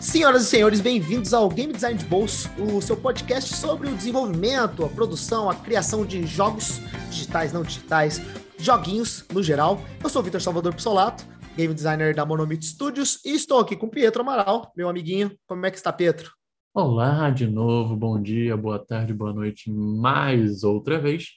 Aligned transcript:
Senhoras 0.00 0.42
e 0.42 0.46
senhores, 0.46 0.80
bem-vindos 0.82 1.32
ao 1.32 1.48
Game 1.48 1.72
Design 1.72 1.98
de 1.98 2.04
Bolso, 2.04 2.50
o 2.58 2.82
seu 2.82 2.96
podcast 2.96 3.56
sobre 3.56 3.88
o 3.88 3.94
desenvolvimento, 3.94 4.84
a 4.84 4.88
produção, 4.88 5.48
a 5.48 5.54
criação 5.54 6.04
de 6.04 6.26
jogos 6.26 6.80
digitais, 7.10 7.52
não 7.54 7.62
digitais, 7.62 8.20
joguinhos 8.58 9.24
no 9.32 9.42
geral. 9.42 9.80
Eu 10.02 10.10
sou 10.10 10.20
o 10.20 10.24
Vitor 10.24 10.42
Salvador 10.42 10.74
Pissolato, 10.74 11.24
game 11.58 11.74
designer 11.74 12.14
da 12.14 12.24
Monomito 12.24 12.64
Studios, 12.64 13.18
e 13.24 13.30
estou 13.34 13.58
aqui 13.58 13.74
com 13.74 13.88
Pietro 13.88 14.22
Amaral, 14.22 14.72
meu 14.76 14.88
amiguinho. 14.88 15.36
Como 15.44 15.66
é 15.66 15.72
que 15.72 15.76
está, 15.76 15.92
Pietro? 15.92 16.32
Olá 16.72 17.30
de 17.30 17.48
novo, 17.48 17.96
bom 17.96 18.22
dia, 18.22 18.56
boa 18.56 18.78
tarde, 18.78 19.12
boa 19.12 19.32
noite, 19.32 19.68
mais 19.68 20.62
outra 20.62 21.00
vez. 21.00 21.30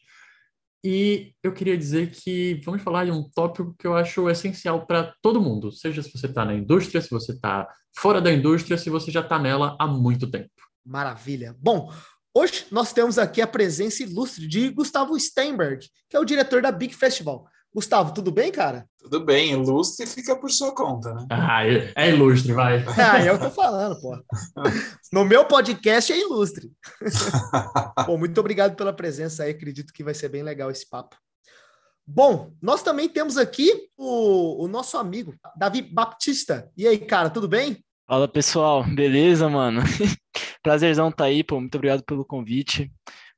E 0.86 1.34
eu 1.42 1.52
queria 1.52 1.76
dizer 1.76 2.12
que 2.12 2.62
vamos 2.64 2.84
falar 2.84 3.06
de 3.06 3.12
um 3.12 3.28
tópico 3.34 3.74
que 3.80 3.88
eu 3.88 3.96
acho 3.96 4.30
essencial 4.30 4.86
para 4.86 5.12
todo 5.24 5.42
mundo, 5.42 5.72
seja 5.72 6.04
se 6.04 6.12
você 6.12 6.28
está 6.28 6.46
na 6.46 6.54
indústria, 6.54 7.02
se 7.02 7.10
você 7.10 7.32
está 7.32 7.68
fora 7.98 8.22
da 8.22 8.32
indústria, 8.32 8.78
se 8.78 8.92
você 8.92 9.10
já 9.10 9.22
está 9.22 9.40
nela 9.40 9.76
há 9.80 9.88
muito 9.88 10.30
tempo. 10.30 10.52
Maravilha. 10.86 11.56
Bom, 11.60 11.92
hoje 12.32 12.68
nós 12.70 12.94
temos 12.94 13.18
aqui 13.18 13.42
a 13.42 13.48
presença 13.48 14.04
ilustre 14.04 14.48
de 14.48 14.70
Gustavo 14.70 15.20
Steinberg, 15.20 15.84
que 16.08 16.16
é 16.16 16.20
o 16.20 16.26
diretor 16.26 16.62
da 16.62 16.72
Big 16.72 16.94
Festival. 16.94 17.48
Gustavo, 17.74 18.14
tudo 18.14 18.32
bem, 18.32 18.52
cara? 18.52 18.86
Tudo 19.00 19.24
bem, 19.24 19.52
ilustre 19.52 20.06
fica 20.06 20.36
por 20.36 20.52
sua 20.52 20.76
conta, 20.76 21.14
né? 21.14 21.26
Ah, 21.30 21.66
é, 21.66 21.94
é 21.96 22.10
ilustre, 22.10 22.52
vai. 22.52 22.84
Ah, 23.00 23.20
é 23.20 23.32
o 23.32 23.40
que 23.40 23.46
eu 23.46 23.50
tô 23.50 23.56
falando, 23.56 24.00
pô. 24.02 24.18
No 25.12 25.24
meu 25.24 25.46
podcast 25.46 26.12
é 26.12 26.20
ilustre. 26.20 26.70
Bom, 28.06 28.18
muito 28.18 28.38
obrigado 28.40 28.76
pela 28.76 28.92
presença 28.92 29.44
aí, 29.44 29.52
acredito 29.52 29.94
que 29.94 30.04
vai 30.04 30.14
ser 30.14 30.28
bem 30.30 30.44
legal 30.44 30.70
esse 30.70 30.88
papo. 30.90 31.16
Bom, 32.06 32.52
nós 32.62 32.84
também 32.84 33.08
temos 33.08 33.38
aqui 33.38 33.88
o, 33.98 34.66
o 34.66 34.68
nosso 34.68 34.98
amigo, 34.98 35.34
Davi 35.56 35.82
Baptista. 35.82 36.70
E 36.76 36.86
aí, 36.86 36.98
cara, 36.98 37.30
tudo 37.30 37.48
bem? 37.48 37.82
Fala, 38.06 38.28
pessoal. 38.28 38.84
Beleza, 38.84 39.48
mano? 39.48 39.82
Prazerzão 40.62 41.10
tá 41.10 41.24
aí, 41.24 41.42
pô. 41.42 41.60
Muito 41.60 41.76
obrigado 41.76 42.04
pelo 42.04 42.26
convite. 42.26 42.92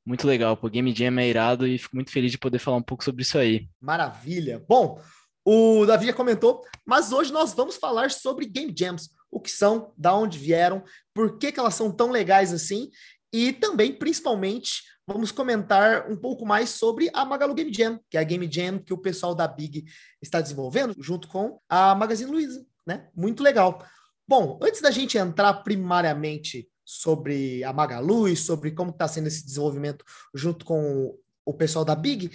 Muito 0.06 0.28
legal, 0.28 0.58
pô. 0.58 0.70
Game 0.70 0.94
Jam 0.94 1.18
é 1.20 1.28
irado 1.28 1.66
e 1.66 1.78
fico 1.78 1.96
muito 1.96 2.12
feliz 2.12 2.32
de 2.32 2.38
poder 2.38 2.60
falar 2.60 2.78
um 2.78 2.84
pouco 2.84 3.04
sobre 3.04 3.22
isso 3.22 3.38
aí. 3.38 3.68
Maravilha. 3.80 4.64
Bom, 4.68 5.02
o 5.46 5.86
Davi 5.86 6.08
já 6.08 6.14
comentou, 6.14 6.62
mas 6.86 7.12
hoje 7.12 7.32
nós 7.32 7.54
vamos 7.54 7.78
falar 7.78 8.12
sobre 8.12 8.46
Game 8.46 8.74
Jams. 8.78 9.10
O 9.32 9.40
que 9.40 9.50
são, 9.50 9.94
da 9.98 10.14
onde 10.16 10.38
vieram, 10.38 10.84
por 11.14 11.38
que, 11.38 11.52
que 11.52 11.60
elas 11.60 11.76
são 11.76 11.92
tão 11.92 12.12
legais 12.12 12.54
assim 12.54 12.90
e 13.34 13.52
também, 13.52 13.92
principalmente, 13.92 14.84
vamos 15.08 15.32
comentar 15.32 16.10
um 16.10 16.16
pouco 16.16 16.46
mais 16.46 16.70
sobre 16.70 17.10
a 17.14 17.26
Magalu 17.26 17.56
Game 17.56 17.74
Jam, 17.74 18.00
que 18.10 18.16
é 18.16 18.20
a 18.20 18.24
Game 18.24 18.48
Jam 18.52 18.78
que 18.78 18.94
o 18.94 18.98
pessoal 18.98 19.34
da 19.34 19.48
Big 19.48 19.86
está 20.22 20.40
desenvolvendo 20.40 20.94
junto 21.00 21.28
com 21.28 21.60
a 21.68 21.96
Magazine 21.96 22.30
Luiza, 22.30 22.64
né? 22.86 23.10
Muito 23.16 23.42
legal. 23.42 23.84
Bom, 24.28 24.60
antes 24.62 24.82
da 24.82 24.92
gente 24.92 25.18
entrar 25.18 25.52
primariamente 25.56 26.70
sobre 26.86 27.64
a 27.64 27.72
Magalu 27.72 28.28
e 28.28 28.36
sobre 28.36 28.72
como 28.72 28.92
está 28.92 29.08
sendo 29.08 29.28
esse 29.28 29.46
desenvolvimento 29.46 30.04
junto 30.34 30.66
com 30.66 31.18
o 31.46 31.54
pessoal 31.54 31.86
da 31.86 31.96
Big, 31.96 32.32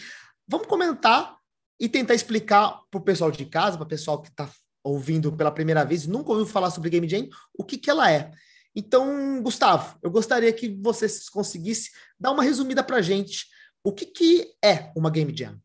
vamos 0.47 0.67
comentar 0.67 1.37
e 1.81 1.89
tentar 1.89 2.15
explicar 2.15 2.81
para 2.91 2.99
o 2.99 3.05
pessoal 3.05 3.31
de 3.31 3.45
casa, 3.47 3.77
para 3.77 3.85
o 3.85 3.89
pessoal 3.89 4.21
que 4.21 4.29
está 4.29 4.51
ouvindo 4.83 5.33
pela 5.33 5.51
primeira 5.51 5.85
vez 5.85 6.07
nunca 6.07 6.31
ouviu 6.31 6.47
falar 6.47 6.71
sobre 6.71 6.91
Game 6.91 7.09
Jam, 7.09 7.29
o 7.57 7.65
que, 7.65 7.77
que 7.77 7.91
ela 7.91 8.11
é. 8.11 8.31
Então, 8.75 9.43
Gustavo, 9.43 9.99
eu 10.03 10.11
gostaria 10.11 10.53
que 10.53 10.69
você 10.81 11.07
conseguisse 11.33 11.91
dar 12.19 12.31
uma 12.31 12.43
resumida 12.43 12.83
para 12.83 12.99
a 12.99 13.03
gente. 13.03 13.47
O 13.83 13.93
que, 13.93 14.07
que 14.07 14.55
é 14.65 14.93
uma 14.97 15.11
Game 15.11 15.37
Jam? 15.37 15.59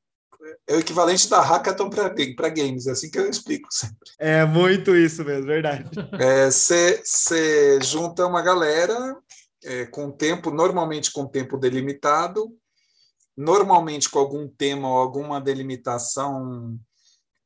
É 0.68 0.76
o 0.76 0.80
equivalente 0.80 1.30
da 1.30 1.42
hackathon 1.42 1.90
para 1.90 2.50
games, 2.50 2.88
é 2.88 2.92
assim 2.92 3.10
que 3.10 3.20
eu 3.20 3.30
explico 3.30 3.68
sempre. 3.72 3.98
É 4.20 4.46
muito 4.46 4.96
isso 4.96 5.24
mesmo, 5.24 5.46
verdade. 5.46 5.90
Você 6.46 7.02
é, 7.32 7.84
junta 7.84 8.26
uma 8.26 8.42
galera 8.42 9.18
é, 9.64 9.86
com 9.86 10.12
tempo, 10.12 10.52
normalmente 10.52 11.12
com 11.12 11.26
tempo 11.26 11.58
delimitado, 11.58 12.52
normalmente 13.36 14.10
com 14.10 14.20
algum 14.20 14.48
tema 14.48 14.88
ou 14.90 14.98
alguma 14.98 15.42
delimitação 15.42 16.78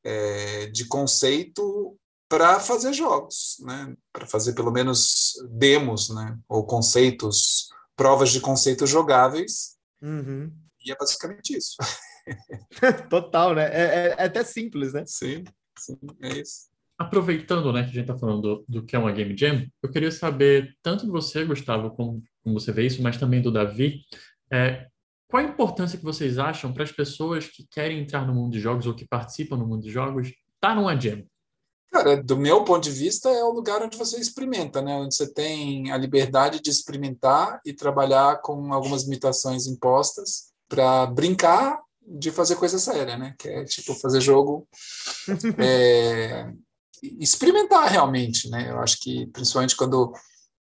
é, 0.04 0.68
de 0.68 0.86
conceito 0.86 1.98
para 2.30 2.60
fazer 2.60 2.94
jogos, 2.94 3.58
né? 3.62 3.96
para 4.12 4.28
fazer 4.28 4.54
pelo 4.54 4.72
menos 4.72 5.34
demos, 5.50 6.10
né? 6.10 6.38
ou 6.48 6.66
conceitos, 6.66 7.70
provas 7.96 8.32
de 8.32 8.42
conceitos 8.42 8.90
jogáveis. 8.90 9.78
Uhum. 10.02 10.52
E 10.86 10.92
é 10.92 10.96
basicamente 10.96 11.58
isso. 11.58 11.76
Total, 13.10 13.56
né? 13.56 13.66
É, 13.66 13.82
é, 13.82 14.16
é, 14.18 14.24
até 14.26 14.44
simples, 14.44 14.94
né? 14.94 15.04
Sim, 15.06 15.44
sim, 15.78 15.98
é 16.22 16.40
isso. 16.40 16.68
Aproveitando, 16.98 17.72
né, 17.72 17.84
que 17.84 17.90
a 17.90 17.94
gente 17.94 18.02
está 18.02 18.18
falando 18.18 18.42
do, 18.42 18.66
do, 18.68 18.86
que 18.86 18.96
é 18.96 19.00
uma 19.00 19.12
Game 19.12 19.38
Jam, 19.38 19.68
eu 19.84 19.92
queria 19.92 20.12
saber, 20.12 20.76
tanto 20.82 21.06
de 21.06 21.12
você, 21.12 21.46
Gustavo, 21.46 21.92
como, 21.92 22.24
como 22.44 22.60
você 22.60 22.72
vê 22.72 22.88
isso, 22.88 23.04
mas 23.04 23.18
também 23.18 23.40
do 23.40 23.52
Davi, 23.52 24.02
é, 24.52 24.88
qual 25.30 25.44
a 25.44 25.48
importância 25.48 25.98
que 25.98 26.04
vocês 26.04 26.40
acham 26.40 26.74
para 26.74 26.84
as 26.84 26.92
pessoas 26.92 27.48
que 27.48 27.68
querem 27.70 28.00
entrar 28.00 28.26
no 28.26 28.34
mundo 28.34 28.54
de 28.54 28.60
jogos 28.60 28.88
ou 28.88 28.96
que 28.96 29.08
participam 29.08 29.58
no 29.58 29.68
mundo 29.68 29.84
de 29.84 29.92
jogos, 29.92 30.28
estar 30.28 30.70
tá 30.70 30.76
numa 30.76 31.00
Jam? 31.00 31.24
Cara, 31.92 32.22
do 32.22 32.38
meu 32.38 32.64
ponto 32.64 32.84
de 32.84 32.92
vista, 32.92 33.30
é 33.30 33.44
o 33.44 33.52
lugar 33.52 33.82
onde 33.82 33.98
você 33.98 34.20
experimenta, 34.20 34.82
né? 34.82 34.94
Onde 34.96 35.16
você 35.16 35.32
tem 35.32 35.92
a 35.92 35.98
liberdade 35.98 36.62
de 36.62 36.70
experimentar 36.70 37.62
e 37.66 37.74
trabalhar 37.74 38.42
com 38.42 38.74
algumas 38.74 39.04
limitações 39.04 39.68
impostas 39.68 40.52
para 40.68 41.06
brincar 41.06 41.80
de 42.08 42.32
fazer 42.32 42.56
coisa 42.56 42.80
séria, 42.80 43.18
né? 43.18 43.36
Que 43.38 43.50
é 43.50 43.66
tipo 43.66 43.94
fazer 43.96 44.22
jogo, 44.22 44.68
é, 45.60 46.50
experimentar 47.20 47.90
realmente, 47.90 48.50
né? 48.50 48.72
Eu 48.72 48.80
acho 48.80 48.98
que 49.02 49.28
principalmente 49.28 49.76
quando 49.76 50.14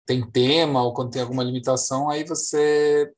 tem 0.05 0.29
tema 0.29 0.83
ou 0.83 0.93
quando 0.93 1.11
tem 1.11 1.21
alguma 1.21 1.43
limitação, 1.43 2.09
aí 2.09 2.23
você 2.23 3.11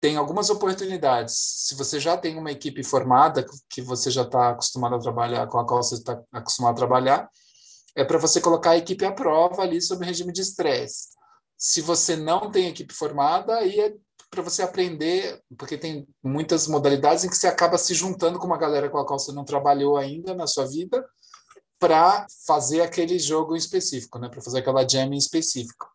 tem 0.00 0.16
algumas 0.16 0.48
oportunidades. 0.50 1.34
Se 1.66 1.74
você 1.74 1.98
já 1.98 2.16
tem 2.16 2.38
uma 2.38 2.52
equipe 2.52 2.82
formada 2.82 3.44
que 3.68 3.82
você 3.82 4.10
já 4.10 4.22
está 4.22 4.50
acostumado 4.50 4.94
a 4.94 5.00
trabalhar, 5.00 5.46
com 5.48 5.58
a 5.58 5.66
qual 5.66 5.82
você 5.82 5.96
está 5.96 6.20
acostumado 6.32 6.74
a 6.74 6.78
trabalhar, 6.78 7.28
é 7.96 8.04
para 8.04 8.18
você 8.18 8.40
colocar 8.40 8.70
a 8.70 8.76
equipe 8.76 9.04
à 9.04 9.12
prova 9.12 9.62
ali 9.62 9.80
sob 9.82 10.04
regime 10.04 10.32
de 10.32 10.40
estresse. 10.40 11.08
Se 11.56 11.80
você 11.80 12.14
não 12.14 12.50
tem 12.50 12.68
equipe 12.68 12.94
formada, 12.94 13.56
aí 13.56 13.80
é 13.80 13.94
para 14.30 14.42
você 14.42 14.62
aprender, 14.62 15.42
porque 15.56 15.78
tem 15.78 16.06
muitas 16.22 16.66
modalidades 16.66 17.24
em 17.24 17.30
que 17.30 17.36
você 17.36 17.46
acaba 17.46 17.78
se 17.78 17.94
juntando 17.94 18.38
com 18.38 18.46
uma 18.46 18.58
galera 18.58 18.88
com 18.90 18.98
a 18.98 19.06
qual 19.06 19.18
você 19.18 19.32
não 19.32 19.44
trabalhou 19.44 19.96
ainda 19.96 20.34
na 20.34 20.46
sua 20.46 20.66
vida 20.66 21.04
para 21.78 22.26
fazer 22.46 22.82
aquele 22.82 23.18
jogo 23.18 23.56
específico, 23.56 24.18
né? 24.18 24.28
Para 24.28 24.42
fazer 24.42 24.58
aquela 24.58 24.86
jam 24.86 25.12
em 25.12 25.16
específico. 25.16 25.88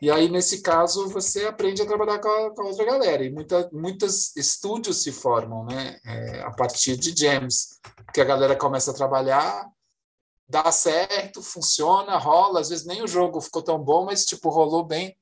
E 0.00 0.10
aí, 0.10 0.28
nesse 0.28 0.62
caso, 0.62 1.08
você 1.08 1.44
aprende 1.44 1.82
a 1.82 1.86
trabalhar 1.86 2.20
com 2.20 2.28
a, 2.28 2.54
com 2.54 2.62
a 2.62 2.66
outra 2.66 2.84
galera. 2.84 3.24
E 3.24 3.30
muita, 3.30 3.68
muitos 3.72 4.34
estúdios 4.36 5.02
se 5.02 5.10
formam 5.10 5.64
né? 5.64 5.98
É, 6.06 6.40
a 6.42 6.52
partir 6.52 6.96
de 6.96 7.12
jams, 7.18 7.80
que 8.14 8.20
a 8.20 8.24
galera 8.24 8.54
começa 8.54 8.92
a 8.92 8.94
trabalhar, 8.94 9.68
dá 10.48 10.70
certo, 10.70 11.42
funciona, 11.42 12.16
rola. 12.16 12.60
Às 12.60 12.68
vezes 12.68 12.86
nem 12.86 13.02
o 13.02 13.08
jogo 13.08 13.40
ficou 13.40 13.60
tão 13.60 13.78
bom, 13.78 14.04
mas 14.04 14.24
tipo 14.24 14.48
rolou 14.48 14.84
bem 14.84 15.16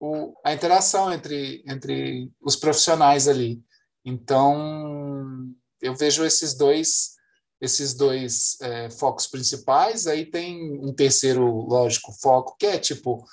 o, 0.00 0.34
a 0.44 0.52
interação 0.52 1.12
entre, 1.12 1.62
entre 1.66 2.30
os 2.40 2.56
profissionais 2.56 3.28
ali. 3.28 3.62
Então, 4.04 5.52
eu 5.80 5.94
vejo 5.94 6.24
esses 6.24 6.54
dois 6.54 7.16
esses 7.60 7.92
dois 7.92 8.56
é, 8.60 8.90
focos 8.90 9.26
principais. 9.26 10.06
Aí 10.06 10.24
tem 10.24 10.78
um 10.80 10.92
terceiro, 10.92 11.44
lógico, 11.44 12.12
foco, 12.12 12.56
que 12.56 12.66
é 12.66 12.78
tipo 12.78 13.24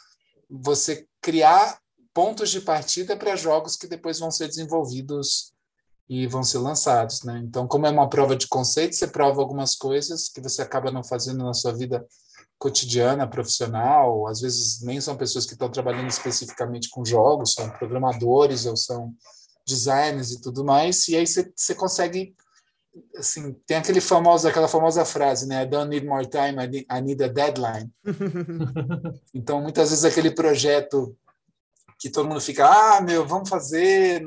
você 0.50 1.08
criar 1.22 1.80
pontos 2.14 2.50
de 2.50 2.62
partida 2.62 3.16
para 3.16 3.36
jogos 3.36 3.76
que 3.76 3.88
depois 3.88 4.20
vão 4.20 4.32
ser 4.32 4.48
desenvolvidos 4.48 5.54
e 6.08 6.28
vão 6.28 6.44
ser 6.44 6.60
lançados, 6.60 7.24
né? 7.24 7.42
Então, 7.44 7.68
como 7.68 7.88
é 7.88 7.90
uma 7.90 8.08
prova 8.08 8.36
de 8.36 8.48
conceito, 8.48 8.96
você 8.96 9.08
prova 9.08 9.42
algumas 9.42 9.76
coisas 9.76 10.30
que 10.30 10.40
você 10.40 10.62
acaba 10.62 10.92
não 10.92 11.04
fazendo 11.04 11.44
na 11.44 11.54
sua 11.54 11.74
vida 11.74 12.06
cotidiana, 12.58 13.28
profissional, 13.28 14.28
às 14.28 14.42
vezes 14.42 14.82
nem 14.82 15.00
são 15.02 15.16
pessoas 15.16 15.46
que 15.46 15.54
estão 15.54 15.70
trabalhando 15.70 16.10
especificamente 16.10 16.90
com 16.90 17.06
jogos, 17.06 17.54
são 17.54 17.70
programadores 17.70 18.66
ou 18.66 18.76
são 18.76 19.14
designers 19.68 20.32
e 20.32 20.42
tudo 20.42 20.64
mais, 20.64 21.08
e 21.08 21.16
aí 21.16 21.26
você, 21.26 21.76
consegue, 21.76 22.36
assim, 23.18 23.54
tem 23.66 23.78
aquele 23.78 24.00
famoso, 24.00 24.48
aquela 24.48 24.68
famosa 24.68 25.04
frase, 25.04 25.48
né, 25.48 25.64
I 25.64 25.66
don't 25.66 25.90
need 25.90 26.06
more 26.06 26.26
time, 26.26 26.64
I 26.64 26.68
need, 26.68 26.88
I 26.92 27.02
need 27.02 27.24
a 27.24 27.28
deadline. 27.28 27.92
então, 29.34 29.62
muitas 29.62 29.90
vezes 29.90 30.06
aquele 30.06 30.32
projeto 30.32 31.18
que 32.00 32.10
todo 32.10 32.28
mundo 32.28 32.42
fica, 32.42 32.68
ah, 32.68 33.02
meu, 33.02 33.26
vamos 33.26 33.50
fazer, 33.50 34.24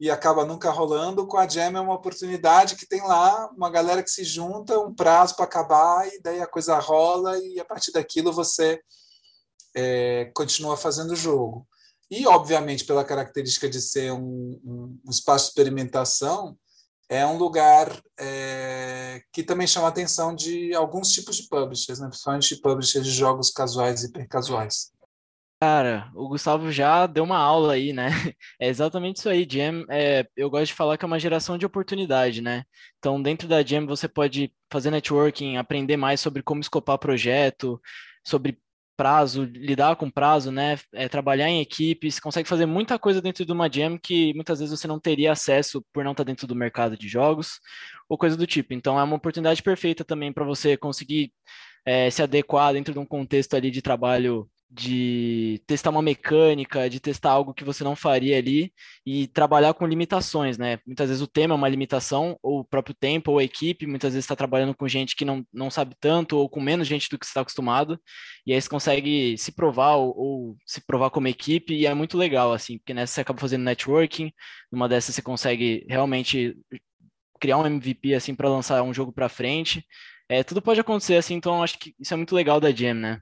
e 0.00 0.10
acaba 0.10 0.46
nunca 0.46 0.70
rolando. 0.70 1.26
Com 1.26 1.36
a 1.36 1.46
Jam 1.46 1.76
é 1.76 1.80
uma 1.80 1.94
oportunidade 1.94 2.74
que 2.74 2.86
tem 2.86 3.02
lá 3.02 3.50
uma 3.54 3.68
galera 3.68 4.02
que 4.02 4.10
se 4.10 4.24
junta, 4.24 4.80
um 4.80 4.94
prazo 4.94 5.36
para 5.36 5.44
acabar, 5.44 6.08
e 6.08 6.20
daí 6.22 6.40
a 6.40 6.46
coisa 6.46 6.78
rola, 6.78 7.38
e 7.38 7.60
a 7.60 7.64
partir 7.64 7.92
daquilo 7.92 8.32
você 8.32 8.80
é, 9.76 10.30
continua 10.34 10.76
fazendo 10.76 11.12
o 11.12 11.16
jogo. 11.16 11.68
E, 12.10 12.26
obviamente, 12.26 12.84
pela 12.84 13.04
característica 13.04 13.68
de 13.68 13.80
ser 13.80 14.10
um, 14.10 14.58
um, 14.64 15.00
um 15.06 15.10
espaço 15.10 15.44
de 15.44 15.50
experimentação, 15.50 16.56
é 17.08 17.26
um 17.26 17.36
lugar 17.36 18.02
é, 18.18 19.20
que 19.32 19.42
também 19.42 19.66
chama 19.66 19.86
a 19.86 19.90
atenção 19.90 20.34
de 20.34 20.74
alguns 20.74 21.10
tipos 21.10 21.36
de 21.36 21.48
publishers, 21.48 22.00
né? 22.00 22.08
principalmente 22.08 22.54
de 22.54 22.60
publishers 22.60 23.04
de 23.04 23.12
jogos 23.12 23.50
casuais 23.50 24.02
e 24.02 24.06
hipercasuais. 24.06 24.92
Cara, 25.62 26.10
o 26.14 26.26
Gustavo 26.28 26.72
já 26.72 27.06
deu 27.06 27.22
uma 27.22 27.36
aula 27.36 27.74
aí, 27.74 27.92
né? 27.92 28.08
É 28.58 28.68
exatamente 28.68 29.16
isso 29.18 29.28
aí. 29.28 29.46
Jam, 29.50 29.84
é, 29.90 30.26
eu 30.34 30.48
gosto 30.48 30.66
de 30.68 30.74
falar 30.74 30.96
que 30.96 31.04
é 31.04 31.06
uma 31.06 31.18
geração 31.18 31.58
de 31.58 31.66
oportunidade, 31.66 32.40
né? 32.40 32.64
Então, 32.98 33.20
dentro 33.22 33.46
da 33.46 33.62
Jam, 33.62 33.86
você 33.86 34.08
pode 34.08 34.50
fazer 34.72 34.90
networking, 34.90 35.56
aprender 35.58 35.96
mais 35.98 36.18
sobre 36.20 36.42
como 36.42 36.60
escopar 36.62 36.98
projeto, 36.98 37.78
sobre 38.26 38.58
prazo, 38.96 39.44
lidar 39.44 39.96
com 39.96 40.10
prazo, 40.10 40.50
né? 40.50 40.78
É, 40.94 41.08
trabalhar 41.10 41.48
em 41.50 41.60
equipe, 41.60 42.10
você 42.10 42.20
consegue 42.22 42.48
fazer 42.48 42.64
muita 42.66 42.98
coisa 42.98 43.20
dentro 43.20 43.44
de 43.44 43.52
uma 43.52 43.68
jam 43.70 43.98
que 43.98 44.32
muitas 44.34 44.60
vezes 44.60 44.78
você 44.78 44.86
não 44.88 44.98
teria 45.00 45.32
acesso 45.32 45.84
por 45.92 46.02
não 46.04 46.12
estar 46.12 46.24
dentro 46.24 46.46
do 46.46 46.54
mercado 46.56 46.96
de 46.96 47.06
jogos 47.08 47.60
ou 48.08 48.16
coisa 48.18 48.36
do 48.36 48.46
tipo. 48.46 48.72
Então 48.72 48.98
é 48.98 49.02
uma 49.02 49.16
oportunidade 49.16 49.62
perfeita 49.62 50.04
também 50.04 50.32
para 50.32 50.44
você 50.44 50.76
conseguir 50.76 51.32
é, 51.84 52.10
se 52.10 52.22
adequar 52.22 52.72
dentro 52.72 52.92
de 52.92 52.98
um 52.98 53.06
contexto 53.06 53.54
ali 53.54 53.70
de 53.70 53.82
trabalho 53.82 54.48
de 54.72 55.60
testar 55.66 55.90
uma 55.90 56.00
mecânica, 56.00 56.88
de 56.88 57.00
testar 57.00 57.32
algo 57.32 57.52
que 57.52 57.64
você 57.64 57.82
não 57.82 57.96
faria 57.96 58.38
ali 58.38 58.72
e 59.04 59.26
trabalhar 59.26 59.74
com 59.74 59.84
limitações, 59.84 60.56
né? 60.56 60.78
Muitas 60.86 61.08
vezes 61.08 61.20
o 61.20 61.26
tema 61.26 61.54
é 61.54 61.56
uma 61.56 61.68
limitação, 61.68 62.38
ou 62.40 62.60
o 62.60 62.64
próprio 62.64 62.94
tempo, 62.94 63.32
ou 63.32 63.38
a 63.38 63.44
equipe, 63.44 63.84
muitas 63.84 64.12
vezes 64.12 64.24
está 64.24 64.36
trabalhando 64.36 64.72
com 64.72 64.86
gente 64.86 65.16
que 65.16 65.24
não, 65.24 65.44
não 65.52 65.70
sabe 65.70 65.96
tanto, 65.98 66.36
ou 66.36 66.48
com 66.48 66.60
menos 66.60 66.86
gente 66.86 67.08
do 67.10 67.18
que 67.18 67.26
está 67.26 67.40
acostumado, 67.40 68.00
e 68.46 68.52
aí 68.52 68.60
você 68.60 68.68
consegue 68.68 69.36
se 69.36 69.50
provar 69.50 69.96
ou, 69.96 70.16
ou, 70.16 70.56
se 70.64 70.80
provar 70.80 71.10
como 71.10 71.26
equipe, 71.26 71.74
e 71.74 71.84
é 71.86 71.92
muito 71.92 72.16
legal, 72.16 72.52
assim, 72.52 72.78
porque 72.78 72.94
nessa 72.94 73.14
você 73.14 73.20
acaba 73.22 73.40
fazendo 73.40 73.64
networking, 73.64 74.32
numa 74.70 74.88
dessas 74.88 75.16
você 75.16 75.22
consegue 75.22 75.84
realmente 75.88 76.56
criar 77.40 77.58
um 77.58 77.66
MVP, 77.66 78.14
assim, 78.14 78.36
para 78.36 78.48
lançar 78.48 78.82
um 78.84 78.94
jogo 78.94 79.12
para 79.12 79.28
frente. 79.28 79.84
É, 80.28 80.44
tudo 80.44 80.62
pode 80.62 80.78
acontecer, 80.78 81.16
assim, 81.16 81.34
então 81.34 81.60
acho 81.60 81.76
que 81.76 81.92
isso 81.98 82.14
é 82.14 82.16
muito 82.16 82.36
legal 82.36 82.60
da 82.60 82.70
Jam, 82.70 82.94
né? 82.94 83.20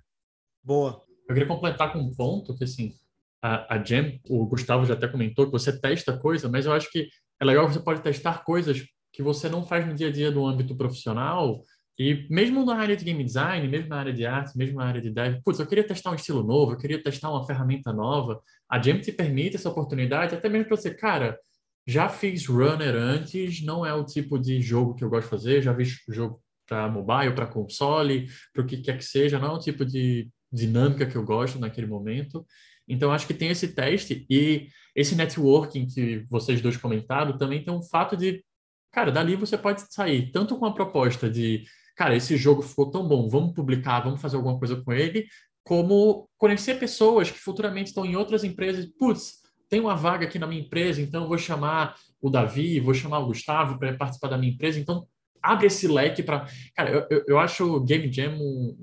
Boa. 0.62 1.07
Eu 1.28 1.34
queria 1.34 1.46
completar 1.46 1.92
com 1.92 1.98
um 1.98 2.14
ponto 2.14 2.56
que, 2.56 2.64
assim, 2.64 2.94
a, 3.42 3.76
a 3.76 3.84
Jam, 3.84 4.18
o 4.28 4.46
Gustavo 4.46 4.86
já 4.86 4.94
até 4.94 5.06
comentou 5.06 5.46
que 5.46 5.52
você 5.52 5.78
testa 5.78 6.16
coisa, 6.16 6.48
mas 6.48 6.66
eu 6.66 6.72
acho 6.72 6.90
que 6.90 7.08
é 7.40 7.44
legal 7.44 7.66
que 7.66 7.74
você 7.74 7.80
pode 7.80 8.00
testar 8.00 8.44
coisas 8.44 8.84
que 9.12 9.22
você 9.22 9.48
não 9.48 9.64
faz 9.64 9.86
no 9.86 9.94
dia 9.94 10.08
a 10.08 10.12
dia 10.12 10.32
do 10.32 10.46
âmbito 10.46 10.76
profissional 10.76 11.62
e 11.98 12.26
mesmo 12.30 12.64
na 12.64 12.76
área 12.76 12.96
de 12.96 13.04
game 13.04 13.22
design, 13.24 13.66
mesmo 13.66 13.88
na 13.88 13.98
área 13.98 14.12
de 14.12 14.24
arte, 14.24 14.56
mesmo 14.56 14.78
na 14.78 14.86
área 14.86 15.00
de 15.00 15.10
dev, 15.10 15.40
putz, 15.44 15.58
eu 15.58 15.66
queria 15.66 15.84
testar 15.84 16.12
um 16.12 16.14
estilo 16.14 16.44
novo, 16.44 16.72
eu 16.72 16.76
queria 16.76 17.02
testar 17.02 17.30
uma 17.30 17.44
ferramenta 17.44 17.92
nova. 17.92 18.40
A 18.68 18.80
Jam 18.80 19.00
te 19.00 19.12
permite 19.12 19.56
essa 19.56 19.68
oportunidade, 19.68 20.34
até 20.34 20.48
mesmo 20.48 20.68
para 20.68 20.76
você, 20.76 20.94
cara, 20.94 21.38
já 21.86 22.08
fiz 22.08 22.46
runner 22.46 22.94
antes, 22.94 23.64
não 23.64 23.84
é 23.84 23.92
o 23.92 24.04
tipo 24.04 24.38
de 24.38 24.60
jogo 24.60 24.94
que 24.94 25.02
eu 25.02 25.10
gosto 25.10 25.24
de 25.24 25.30
fazer, 25.30 25.62
já 25.62 25.72
vi 25.72 25.84
jogo 26.08 26.40
para 26.66 26.88
mobile, 26.88 27.34
para 27.34 27.46
console, 27.46 28.28
para 28.52 28.62
o 28.62 28.66
que 28.66 28.76
quer 28.78 28.96
que 28.96 29.04
seja, 29.04 29.38
não 29.38 29.48
é 29.48 29.52
o 29.52 29.58
tipo 29.58 29.84
de 29.84 30.28
dinâmica 30.52 31.06
que 31.06 31.16
eu 31.16 31.24
gosto 31.24 31.58
naquele 31.58 31.86
momento. 31.86 32.46
Então, 32.86 33.12
acho 33.12 33.26
que 33.26 33.34
tem 33.34 33.50
esse 33.50 33.68
teste 33.68 34.26
e 34.30 34.68
esse 34.94 35.14
networking 35.14 35.86
que 35.86 36.24
vocês 36.28 36.60
dois 36.60 36.76
comentaram 36.76 37.36
também 37.36 37.62
tem 37.62 37.72
um 37.72 37.82
fato 37.82 38.16
de, 38.16 38.44
cara, 38.90 39.12
dali 39.12 39.36
você 39.36 39.58
pode 39.58 39.82
sair 39.92 40.30
tanto 40.32 40.56
com 40.56 40.64
a 40.64 40.72
proposta 40.72 41.28
de, 41.28 41.64
cara, 41.96 42.16
esse 42.16 42.36
jogo 42.36 42.62
ficou 42.62 42.90
tão 42.90 43.06
bom, 43.06 43.28
vamos 43.28 43.54
publicar, 43.54 44.00
vamos 44.00 44.20
fazer 44.20 44.36
alguma 44.36 44.58
coisa 44.58 44.76
com 44.76 44.92
ele, 44.92 45.26
como 45.62 46.28
conhecer 46.38 46.78
pessoas 46.78 47.30
que 47.30 47.38
futuramente 47.38 47.88
estão 47.88 48.06
em 48.06 48.16
outras 48.16 48.42
empresas, 48.42 48.86
putz, 48.98 49.42
tem 49.68 49.80
uma 49.80 49.94
vaga 49.94 50.26
aqui 50.26 50.38
na 50.38 50.46
minha 50.46 50.62
empresa, 50.62 51.02
então 51.02 51.22
eu 51.22 51.28
vou 51.28 51.36
chamar 51.36 51.94
o 52.20 52.30
Davi, 52.30 52.80
vou 52.80 52.94
chamar 52.94 53.18
o 53.18 53.26
Gustavo 53.26 53.78
para 53.78 53.94
participar 53.94 54.28
da 54.28 54.38
minha 54.38 54.52
empresa, 54.52 54.80
então 54.80 55.06
abre 55.42 55.66
esse 55.66 55.86
leque 55.86 56.22
para. 56.22 56.46
Cara, 56.74 57.06
eu, 57.10 57.24
eu, 57.26 57.38
acho 57.38 57.64
o 57.64 57.84
Game 57.84 58.10
Jam 58.12 58.36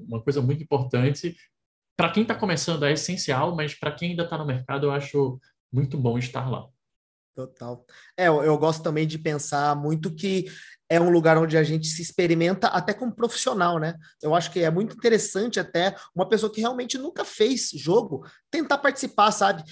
uma 0.07 0.21
coisa 0.21 0.41
muito 0.41 0.63
importante 0.63 1.35
para 1.95 2.11
quem 2.11 2.23
está 2.23 2.35
começando 2.35 2.83
é 2.83 2.91
essencial, 2.91 3.55
mas 3.55 3.73
para 3.73 3.91
quem 3.91 4.11
ainda 4.11 4.23
está 4.23 4.37
no 4.37 4.45
mercado, 4.45 4.87
eu 4.87 4.91
acho 4.91 5.39
muito 5.71 5.97
bom 5.97 6.17
estar 6.17 6.49
lá. 6.49 6.67
Total. 7.35 7.85
É, 8.17 8.29
eu, 8.29 8.41
eu, 8.43 8.57
gosto 8.57 8.81
também 8.81 9.05
de 9.05 9.19
pensar 9.19 9.75
muito 9.75 10.13
que 10.13 10.45
é 10.89 11.01
um 11.01 11.09
lugar 11.09 11.37
onde 11.37 11.57
a 11.57 11.63
gente 11.63 11.87
se 11.87 12.01
experimenta 12.01 12.67
até 12.67 12.93
como 12.93 13.13
profissional, 13.13 13.77
né? 13.77 13.95
Eu 14.21 14.33
acho 14.33 14.51
que 14.51 14.61
é 14.61 14.69
muito 14.69 14.95
interessante 14.95 15.59
até 15.59 15.93
uma 16.15 16.29
pessoa 16.29 16.51
que 16.51 16.61
realmente 16.61 16.97
nunca 16.97 17.25
fez 17.25 17.71
jogo 17.73 18.25
tentar 18.49 18.77
participar, 18.77 19.31
sabe? 19.31 19.63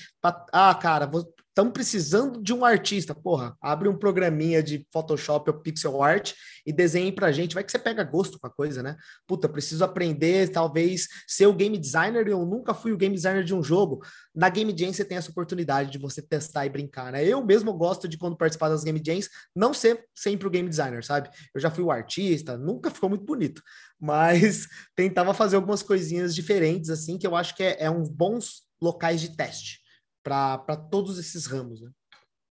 Ah, 0.52 0.76
cara, 0.76 1.06
vou, 1.06 1.24
estamos 1.54 1.72
precisando 1.72 2.42
de 2.42 2.52
um 2.52 2.66
artista. 2.66 3.14
Porra, 3.14 3.56
abre 3.62 3.88
um 3.88 3.96
programinha 3.96 4.62
de 4.64 4.88
Photoshop 4.92 5.52
ou 5.52 5.60
Pixel 5.60 6.02
Art 6.02 6.34
e 6.66 6.74
desenhe 6.74 7.12
pra 7.12 7.32
gente. 7.32 7.54
Vai 7.54 7.64
que 7.64 7.72
você 7.72 7.78
pega 7.78 8.04
gosto 8.04 8.40
com 8.40 8.48
a 8.48 8.50
coisa, 8.50 8.82
né? 8.82 8.98
Puta, 9.28 9.48
preciso 9.48 9.86
aprender, 9.86 10.50
talvez, 10.50 11.08
ser 11.28 11.46
o 11.46 11.54
game 11.54 11.78
designer. 11.78 12.28
Eu 12.28 12.44
nunca 12.44 12.74
fui 12.74 12.92
o 12.92 12.98
game 12.98 13.14
designer 13.16 13.44
de 13.44 13.54
um 13.54 13.62
jogo. 13.62 14.04
Na 14.34 14.50
Game 14.50 14.76
Jam 14.76 14.92
você 14.92 15.06
tem 15.06 15.16
essa 15.16 15.30
oportunidade 15.30 15.92
de 15.92 16.00
você 16.00 16.24
testar 16.24 16.66
e 16.66 16.70
brincar, 16.70 17.12
né? 17.12 17.24
Eu 17.24 17.46
mesmo 17.46 17.72
gosto 17.72 18.08
de, 18.08 18.18
quando 18.18 18.36
participar 18.36 18.70
das 18.70 18.84
Game 18.84 19.02
Jams, 19.06 19.30
não 19.56 19.76
ser 19.76 20.04
sempre 20.16 20.48
o 20.48 20.50
game 20.50 20.68
designer, 20.68 21.06
sabe? 21.06 21.30
Eu 21.54 21.62
já 21.62 21.70
fui 21.70 21.84
o 21.84 21.92
artista, 21.92 22.58
nunca 22.58 22.90
ficou 22.90 23.10
muito 23.10 23.26
bonito, 23.26 23.62
mas 24.00 24.68
tentava 24.96 25.36
fazer 25.36 25.56
algumas 25.56 25.84
coisinhas 25.84 26.34
diferentes, 26.34 26.90
assim, 26.90 27.20
que 27.20 27.28
eu 27.28 27.36
acho 27.36 27.56
que 27.56 27.62
é, 27.62 27.84
é 27.84 27.92
uns 27.92 28.10
bons 28.10 28.64
locais 28.82 29.22
de 29.22 29.36
teste 29.38 29.83
para 30.24 30.78
todos 30.90 31.20
esses 31.20 31.46
ramos. 31.46 31.82
Né? 31.82 31.92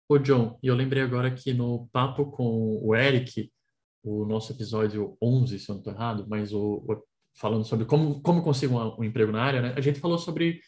Ô, 0.09 0.19
John, 0.19 0.59
e 0.63 0.67
eu 0.67 0.75
lembrei 0.75 1.03
agora 1.03 1.31
que 1.31 1.53
no 1.53 1.89
papo 1.93 2.31
com 2.31 2.81
o 2.83 2.97
Eric, 2.97 3.53
o 4.03 4.25
nosso 4.25 4.53
episódio 4.53 5.17
11, 5.23 5.59
se 5.59 5.69
eu 5.69 5.75
não 5.75 5.81
estou 5.81 5.93
errado, 5.93 6.27
mas 6.29 6.53
o, 6.53 6.85
o, 6.89 7.03
falando 7.37 7.65
sobre 7.65 7.85
como, 7.85 8.21
como 8.23 8.43
conseguir 8.43 8.73
um, 8.73 9.01
um, 9.01 9.05
emprego 9.05 9.31
na 9.31 9.43
área, 9.43 9.61
né? 9.61 9.75
a 9.77 9.81
gente 9.81 10.01
falou 10.01 10.19
sobre, 10.19 10.61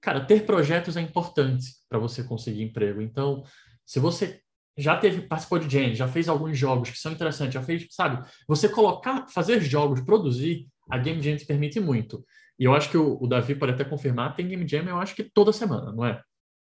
cara, 0.00 0.24
ter 0.24 0.46
projetos 0.46 0.96
é 0.96 1.00
importante 1.00 1.66
para 1.88 1.98
você 1.98 2.22
conseguir 2.22 2.62
emprego. 2.62 3.02
Então, 3.02 3.42
se 3.84 3.98
você 3.98 4.40
já 4.76 4.96
teve, 4.96 5.22
participou 5.22 5.58
de 5.58 5.68
Gen, 5.68 5.94
já 5.94 6.08
fez 6.08 6.28
alguns 6.28 6.56
jogos 6.56 6.90
que 6.90 6.98
são 6.98 7.12
interessantes, 7.12 7.54
já 7.54 7.62
fez, 7.62 7.86
sabe, 7.90 8.24
você 8.46 8.68
colocar, 8.68 9.26
fazer 9.28 9.60
jogos, 9.60 10.00
produzir, 10.00 10.66
a 10.90 10.98
Game 10.98 11.20
Jam 11.22 11.36
te 11.36 11.46
permite 11.46 11.80
muito. 11.80 12.24
E 12.58 12.64
eu 12.64 12.74
acho 12.74 12.90
que 12.90 12.96
o, 12.96 13.20
o 13.20 13.26
Davi 13.26 13.54
pode 13.54 13.72
até 13.72 13.84
confirmar, 13.84 14.36
tem 14.36 14.46
Game 14.48 14.66
Jam, 14.68 14.84
eu 14.84 14.98
acho 14.98 15.14
que 15.14 15.24
toda 15.24 15.52
semana, 15.52 15.92
não 15.92 16.04
é? 16.04 16.20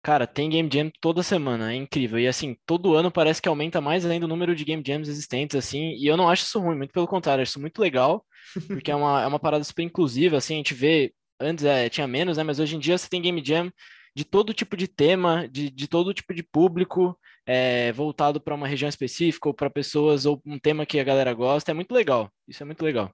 Cara, 0.03 0.27
tem 0.27 0.51
Game 0.51 0.69
Jam 0.73 0.91
toda 1.01 1.23
semana, 1.23 1.73
é 1.73 1.77
incrível. 1.77 2.19
E 2.19 2.27
assim, 2.27 2.57
todo 2.67 2.95
ano 2.95 3.11
parece 3.11 3.41
que 3.41 3.49
aumenta 3.49 3.81
mais 3.81 4.05
ainda 4.05 4.27
o 4.27 4.29
número 4.29 4.55
de 4.55 4.65
Game 4.65 4.83
Jams 4.85 5.09
existentes, 5.09 5.57
assim, 5.57 5.93
e 5.93 6.07
eu 6.07 6.17
não 6.17 6.29
acho 6.29 6.45
isso 6.45 6.59
ruim, 6.59 6.77
muito 6.77 6.93
pelo 6.93 7.07
contrário, 7.07 7.43
acho 7.43 7.51
isso 7.51 7.61
muito 7.61 7.79
legal, 7.79 8.25
porque 8.67 8.91
é 8.91 8.97
uma, 8.97 9.23
é 9.23 9.27
uma 9.27 9.39
parada 9.39 9.63
super 9.63 9.83
inclusiva, 9.83 10.37
assim, 10.37 10.55
a 10.55 10.57
gente 10.57 10.75
vê, 10.75 11.13
antes 11.41 11.65
é, 11.65 11.89
tinha 11.89 12.09
menos, 12.09 12.37
né, 12.37 12.43
mas 12.43 12.59
hoje 12.59 12.75
em 12.75 12.81
dia 12.81 12.99
você 12.99 13.09
tem 13.09 13.23
Game 13.23 13.41
Jam 13.45 13.71
de 14.15 14.25
todo 14.25 14.53
tipo 14.53 14.77
de 14.77 14.89
tema, 14.89 15.49
de, 15.49 15.71
de 15.71 15.87
todo 15.87 16.13
tipo 16.13 16.35
de 16.35 16.43
público, 16.43 17.17
é, 17.47 17.93
voltado 17.93 18.41
para 18.41 18.57
uma 18.57 18.67
região 18.67 18.89
específica, 18.89 19.49
ou 19.49 19.55
para 19.55 19.71
pessoas, 19.71 20.27
ou 20.27 20.43
um 20.45 20.59
tema 20.59 20.85
que 20.85 20.99
a 20.99 21.05
galera 21.05 21.33
gosta, 21.33 21.71
é 21.71 21.75
muito 21.75 21.95
legal, 21.95 22.29
isso 22.49 22.61
é 22.63 22.67
muito 22.67 22.85
legal. 22.85 23.09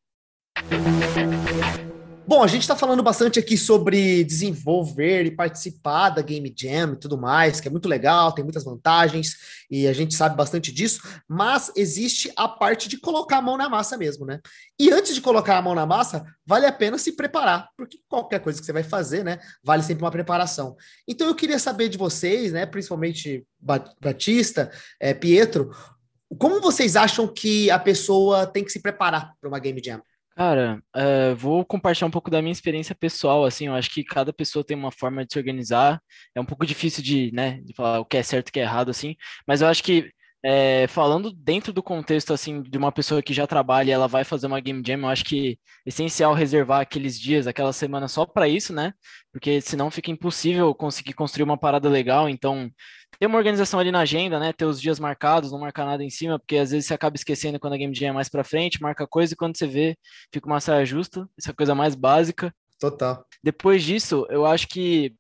Bom, 2.29 2.43
a 2.43 2.47
gente 2.47 2.61
está 2.61 2.77
falando 2.77 3.03
bastante 3.03 3.39
aqui 3.39 3.57
sobre 3.57 4.23
desenvolver 4.23 5.25
e 5.25 5.31
participar 5.31 6.11
da 6.11 6.21
Game 6.21 6.53
Jam 6.55 6.93
e 6.93 6.97
tudo 6.97 7.17
mais, 7.17 7.59
que 7.59 7.69
é 7.69 7.71
muito 7.71 7.89
legal, 7.89 8.33
tem 8.33 8.45
muitas 8.45 8.65
vantagens 8.65 9.65
e 9.71 9.89
a 9.89 9.95
gente 9.95 10.15
sabe 10.15 10.37
bastante 10.37 10.71
disso, 10.71 11.01
mas 11.27 11.73
existe 11.75 12.31
a 12.37 12.47
parte 12.47 12.87
de 12.87 12.99
colocar 13.01 13.39
a 13.39 13.41
mão 13.41 13.57
na 13.57 13.67
massa 13.67 13.97
mesmo, 13.97 14.27
né? 14.27 14.41
E 14.79 14.91
antes 14.91 15.15
de 15.15 15.23
colocar 15.23 15.57
a 15.57 15.63
mão 15.63 15.75
na 15.75 15.87
massa, 15.87 16.23
vale 16.45 16.67
a 16.67 16.73
pena 16.73 16.99
se 16.99 17.13
preparar, 17.13 17.71
porque 17.75 17.99
qualquer 18.07 18.41
coisa 18.41 18.61
que 18.61 18.67
você 18.67 18.75
vai 18.75 18.83
fazer, 18.83 19.25
né, 19.25 19.39
vale 19.65 19.83
sempre 19.83 20.05
uma 20.05 20.11
preparação. 20.11 20.77
Então 21.09 21.29
eu 21.29 21.35
queria 21.35 21.59
saber 21.59 21.89
de 21.89 21.97
vocês, 21.97 22.53
né, 22.53 22.67
principalmente 22.67 23.43
Batista, 23.59 24.71
é, 25.01 25.15
Pietro, 25.15 25.71
como 26.39 26.61
vocês 26.61 26.95
acham 26.95 27.27
que 27.27 27.71
a 27.71 27.79
pessoa 27.79 28.47
tem 28.47 28.63
que 28.63 28.71
se 28.71 28.83
preparar 28.83 29.33
para 29.41 29.49
uma 29.49 29.59
Game 29.59 29.81
Jam? 29.83 30.03
Cara, 30.39 30.81
uh, 30.97 31.35
vou 31.35 31.65
compartilhar 31.65 32.07
um 32.07 32.13
pouco 32.13 32.31
da 32.31 32.41
minha 32.41 32.53
experiência 32.53 32.95
pessoal, 32.95 33.45
assim, 33.45 33.67
eu 33.67 33.75
acho 33.75 33.91
que 33.91 34.05
cada 34.05 34.33
pessoa 34.33 34.65
tem 34.65 34.77
uma 34.77 34.93
forma 34.93 35.27
de 35.27 35.33
se 35.33 35.39
organizar, 35.39 36.01
é 36.33 36.41
um 36.41 36.45
pouco 36.45 36.65
difícil 36.65 37.03
de, 37.03 37.33
né, 37.33 37.61
de 37.65 37.75
falar 37.75 37.99
o 37.99 38.05
que 38.05 38.17
é 38.17 38.23
certo 38.23 38.47
e 38.47 38.51
o 38.51 38.53
que 38.53 38.61
é 38.61 38.63
errado, 38.63 38.89
assim, 38.89 39.17
mas 39.49 39.63
eu 39.63 39.67
acho 39.67 39.83
que 39.83 40.13
é, 40.45 40.87
falando 40.87 41.33
dentro 41.33 41.73
do 41.73 41.83
contexto 41.83 42.33
assim 42.33 42.63
de 42.63 42.79
uma 42.79 42.93
pessoa 42.93 43.21
que 43.21 43.35
já 43.35 43.45
trabalha 43.49 43.89
e 43.91 43.93
ela 43.93 44.07
vai 44.07 44.23
fazer 44.23 44.47
uma 44.47 44.61
game 44.61 44.81
jam, 44.87 45.01
eu 45.01 45.09
acho 45.09 45.25
que 45.25 45.59
é 45.85 45.89
essencial 45.89 46.33
reservar 46.35 46.83
aqueles 46.83 47.19
dias, 47.19 47.49
aquela 47.49 47.73
semana 47.73 48.07
só 48.07 48.25
para 48.25 48.47
isso, 48.49 48.73
né? 48.73 48.93
Porque 49.33 49.61
senão 49.61 49.91
fica 49.91 50.11
impossível 50.13 50.73
conseguir 50.73 51.15
construir 51.15 51.43
uma 51.45 51.59
parada 51.59 51.89
legal. 51.89 52.29
Então, 52.29 52.71
ter 53.19 53.27
uma 53.27 53.39
organização 53.39 53.81
ali 53.81 53.91
na 53.91 54.01
agenda, 54.01 54.39
né? 54.39 54.53
Ter 54.53 54.65
os 54.65 54.81
dias 54.81 54.99
marcados, 54.99 55.51
não 55.51 55.59
marcar 55.59 55.85
nada 55.85 56.05
em 56.05 56.11
cima, 56.11 56.39
porque 56.39 56.57
às 56.57 56.71
vezes 56.71 56.87
você 56.87 56.95
acaba 56.95 57.17
esquecendo 57.17 57.59
quando 57.59 57.73
a 57.75 57.77
game 57.77 57.95
jam 57.95 58.09
é 58.09 58.13
mais 58.13 58.29
para 58.29 58.45
frente, 58.45 58.83
marca 58.83 59.07
coisa 59.07 59.33
e 59.33 59.37
quando 59.37 59.57
você 59.57 59.67
vê, 59.67 59.97
fica 60.33 60.47
uma 60.47 60.61
saia 60.61 60.85
justa. 60.85 61.29
Essa 61.39 61.51
é 61.51 61.53
a 61.53 61.57
coisa 61.57 61.75
mais 61.75 61.95
básica. 61.95 62.55
Total. 62.79 63.25
Depois 63.43 63.83
disso, 63.83 64.27
eu 64.31 64.47
acho 64.47 64.69
que 64.69 65.15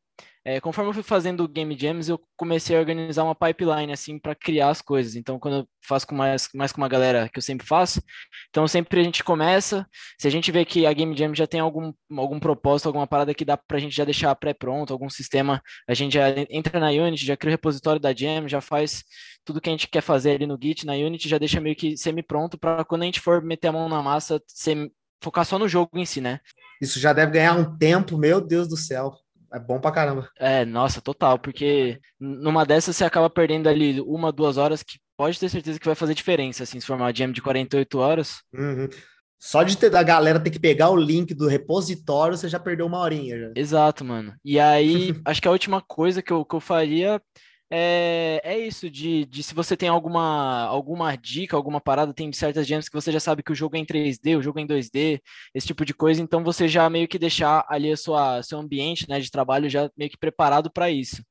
é, 0.48 0.62
conforme 0.62 0.88
eu 0.88 0.94
fui 0.94 1.02
fazendo 1.02 1.46
Game 1.46 1.78
Jams, 1.78 2.08
eu 2.08 2.18
comecei 2.34 2.74
a 2.74 2.80
organizar 2.80 3.22
uma 3.22 3.34
pipeline 3.34 3.92
assim 3.92 4.18
para 4.18 4.34
criar 4.34 4.70
as 4.70 4.80
coisas. 4.80 5.14
Então, 5.14 5.38
quando 5.38 5.58
eu 5.58 5.68
faço 5.86 6.06
com 6.06 6.14
mais, 6.14 6.48
mais 6.54 6.72
com 6.72 6.80
uma 6.80 6.88
galera 6.88 7.28
que 7.28 7.38
eu 7.38 7.42
sempre 7.42 7.66
faço, 7.66 8.00
então 8.48 8.66
sempre 8.66 8.98
a 8.98 9.04
gente 9.04 9.22
começa. 9.22 9.86
Se 10.18 10.26
a 10.26 10.30
gente 10.30 10.50
vê 10.50 10.64
que 10.64 10.86
a 10.86 10.92
Game 10.94 11.14
Jam 11.14 11.34
já 11.34 11.46
tem 11.46 11.60
algum, 11.60 11.92
algum 12.16 12.40
propósito, 12.40 12.86
alguma 12.86 13.06
parada 13.06 13.34
que 13.34 13.44
dá 13.44 13.58
para 13.58 13.76
a 13.76 13.80
gente 13.80 13.94
já 13.94 14.06
deixar 14.06 14.34
pré-pronto, 14.36 14.90
algum 14.90 15.10
sistema, 15.10 15.62
a 15.86 15.92
gente 15.92 16.14
já 16.14 16.28
entra 16.48 16.80
na 16.80 16.88
Unity, 16.88 17.26
já 17.26 17.36
cria 17.36 17.50
o 17.50 17.52
repositório 17.52 18.00
da 18.00 18.14
Jam, 18.14 18.48
já 18.48 18.62
faz 18.62 19.04
tudo 19.44 19.60
que 19.60 19.68
a 19.68 19.72
gente 19.72 19.86
quer 19.86 20.00
fazer 20.00 20.30
ali 20.30 20.46
no 20.46 20.58
Git, 20.58 20.86
na 20.86 20.94
Unity, 20.94 21.28
já 21.28 21.36
deixa 21.36 21.60
meio 21.60 21.76
que 21.76 21.94
semi-pronto 21.94 22.56
para 22.56 22.86
quando 22.86 23.02
a 23.02 23.04
gente 23.04 23.20
for 23.20 23.42
meter 23.42 23.68
a 23.68 23.72
mão 23.72 23.86
na 23.86 24.02
massa, 24.02 24.40
ser, 24.46 24.90
focar 25.22 25.44
só 25.44 25.58
no 25.58 25.68
jogo 25.68 25.98
em 25.98 26.06
si, 26.06 26.22
né? 26.22 26.40
Isso 26.80 26.98
já 26.98 27.12
deve 27.12 27.32
ganhar 27.32 27.52
um 27.52 27.76
tempo, 27.76 28.16
meu 28.16 28.40
Deus 28.40 28.66
do 28.66 28.76
céu. 28.78 29.12
É 29.52 29.58
bom 29.58 29.80
pra 29.80 29.90
caramba. 29.90 30.28
É, 30.38 30.64
nossa, 30.64 31.00
total, 31.00 31.38
porque 31.38 31.98
numa 32.20 32.66
dessas 32.66 32.96
você 32.96 33.04
acaba 33.04 33.30
perdendo 33.30 33.68
ali 33.68 34.00
uma, 34.00 34.30
duas 34.30 34.56
horas 34.56 34.82
que 34.82 34.98
pode 35.16 35.38
ter 35.38 35.48
certeza 35.48 35.78
que 35.78 35.86
vai 35.86 35.94
fazer 35.94 36.14
diferença, 36.14 36.62
assim, 36.62 36.78
se 36.78 36.86
formar 36.86 37.06
uma 37.06 37.14
jam 37.14 37.32
de 37.32 37.42
48 37.42 37.98
horas. 37.98 38.42
Uhum. 38.52 38.88
Só 39.40 39.62
de 39.62 39.76
ter 39.76 39.88
da 39.88 40.02
galera 40.02 40.40
ter 40.40 40.50
que 40.50 40.58
pegar 40.58 40.90
o 40.90 40.96
link 40.96 41.32
do 41.32 41.46
repositório, 41.46 42.36
você 42.36 42.48
já 42.48 42.58
perdeu 42.58 42.86
uma 42.86 42.98
horinha. 42.98 43.38
Já. 43.38 43.52
Exato, 43.54 44.04
mano. 44.04 44.34
E 44.44 44.58
aí, 44.58 45.14
acho 45.24 45.40
que 45.40 45.48
a 45.48 45.52
última 45.52 45.80
coisa 45.80 46.20
que 46.20 46.32
eu, 46.32 46.44
que 46.44 46.54
eu 46.56 46.60
faria 46.60 47.22
é, 47.70 48.40
é 48.42 48.58
isso, 48.58 48.88
de, 48.88 49.26
de 49.26 49.42
se 49.42 49.54
você 49.54 49.76
tem 49.76 49.88
alguma, 49.88 50.64
alguma 50.64 51.14
dica, 51.16 51.56
alguma 51.56 51.80
parada, 51.80 52.14
tem 52.14 52.32
certas 52.32 52.66
gems 52.66 52.88
que 52.88 52.94
você 52.94 53.12
já 53.12 53.20
sabe 53.20 53.42
que 53.42 53.52
o 53.52 53.54
jogo 53.54 53.76
é 53.76 53.78
em 53.78 53.84
3D, 53.84 54.38
o 54.38 54.42
jogo 54.42 54.58
é 54.58 54.62
em 54.62 54.66
2D, 54.66 55.20
esse 55.54 55.66
tipo 55.66 55.84
de 55.84 55.92
coisa, 55.92 56.22
então 56.22 56.42
você 56.42 56.66
já 56.66 56.88
meio 56.88 57.06
que 57.06 57.18
deixar 57.18 57.66
ali 57.68 57.92
a 57.92 57.96
sua, 57.96 58.42
seu 58.42 58.58
ambiente 58.58 59.06
né, 59.08 59.20
de 59.20 59.30
trabalho 59.30 59.68
já 59.68 59.90
meio 59.96 60.10
que 60.10 60.16
preparado 60.16 60.70
para 60.70 60.90
isso. 60.90 61.22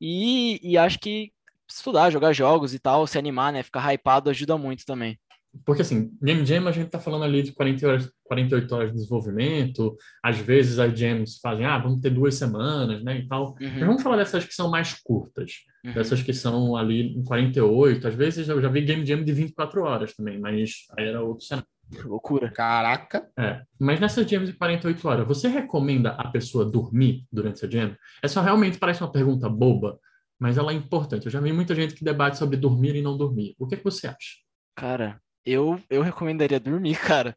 E, 0.00 0.58
e 0.62 0.76
acho 0.76 0.98
que 0.98 1.32
estudar, 1.70 2.10
jogar 2.10 2.32
jogos 2.32 2.74
e 2.74 2.78
tal, 2.80 3.06
se 3.06 3.18
animar, 3.18 3.52
né, 3.52 3.62
ficar 3.62 3.92
hypado 3.92 4.30
ajuda 4.30 4.58
muito 4.58 4.84
também. 4.84 5.18
Porque, 5.64 5.82
assim, 5.82 6.10
Game 6.22 6.44
Jam 6.46 6.66
a 6.66 6.72
gente 6.72 6.88
tá 6.88 6.98
falando 6.98 7.24
ali 7.24 7.42
de 7.42 7.52
40 7.52 7.86
horas, 7.86 8.12
48 8.24 8.74
horas 8.74 8.88
de 8.88 8.94
desenvolvimento, 8.96 9.96
às 10.22 10.38
vezes 10.38 10.78
as 10.78 10.98
jams 10.98 11.38
fazem, 11.40 11.66
ah, 11.66 11.78
vamos 11.78 12.00
ter 12.00 12.10
duas 12.10 12.34
semanas, 12.34 13.04
né, 13.04 13.18
e 13.18 13.28
tal. 13.28 13.50
Uhum. 13.60 13.70
Mas 13.74 13.86
vamos 13.86 14.02
falar 14.02 14.16
dessas 14.16 14.44
que 14.44 14.54
são 14.54 14.70
mais 14.70 14.94
curtas, 14.94 15.52
uhum. 15.84 15.92
dessas 15.92 16.22
que 16.22 16.32
são 16.32 16.74
ali 16.74 17.14
em 17.16 17.22
48, 17.22 18.08
às 18.08 18.14
vezes 18.14 18.48
eu 18.48 18.60
já 18.62 18.68
vi 18.68 18.80
Game 18.80 19.04
Jam 19.04 19.22
de 19.22 19.32
24 19.32 19.82
horas 19.82 20.14
também, 20.14 20.40
mas 20.40 20.86
aí 20.96 21.08
era 21.08 21.22
outro 21.22 21.44
cenário. 21.44 21.68
Loucura. 22.04 22.50
Caraca. 22.50 23.28
É. 23.38 23.62
Mas 23.78 24.00
nessas 24.00 24.26
jams 24.26 24.48
de 24.48 24.54
48 24.54 25.08
horas, 25.08 25.28
você 25.28 25.48
recomenda 25.48 26.12
a 26.12 26.30
pessoa 26.30 26.64
dormir 26.64 27.26
durante 27.30 27.56
essa 27.56 27.70
jam? 27.70 27.94
Essa 28.22 28.40
realmente 28.40 28.78
parece 28.78 29.02
uma 29.02 29.12
pergunta 29.12 29.48
boba, 29.48 29.98
mas 30.38 30.56
ela 30.56 30.72
é 30.72 30.74
importante. 30.74 31.26
Eu 31.26 31.32
já 31.32 31.40
vi 31.40 31.52
muita 31.52 31.74
gente 31.74 31.94
que 31.94 32.02
debate 32.02 32.38
sobre 32.38 32.56
dormir 32.56 32.96
e 32.96 33.02
não 33.02 33.18
dormir. 33.18 33.54
O 33.58 33.66
que, 33.66 33.74
é 33.74 33.78
que 33.78 33.84
você 33.84 34.06
acha? 34.06 34.38
Cara, 34.74 35.20
eu, 35.44 35.80
eu 35.90 36.02
recomendaria 36.02 36.60
dormir, 36.60 36.98
cara. 37.00 37.36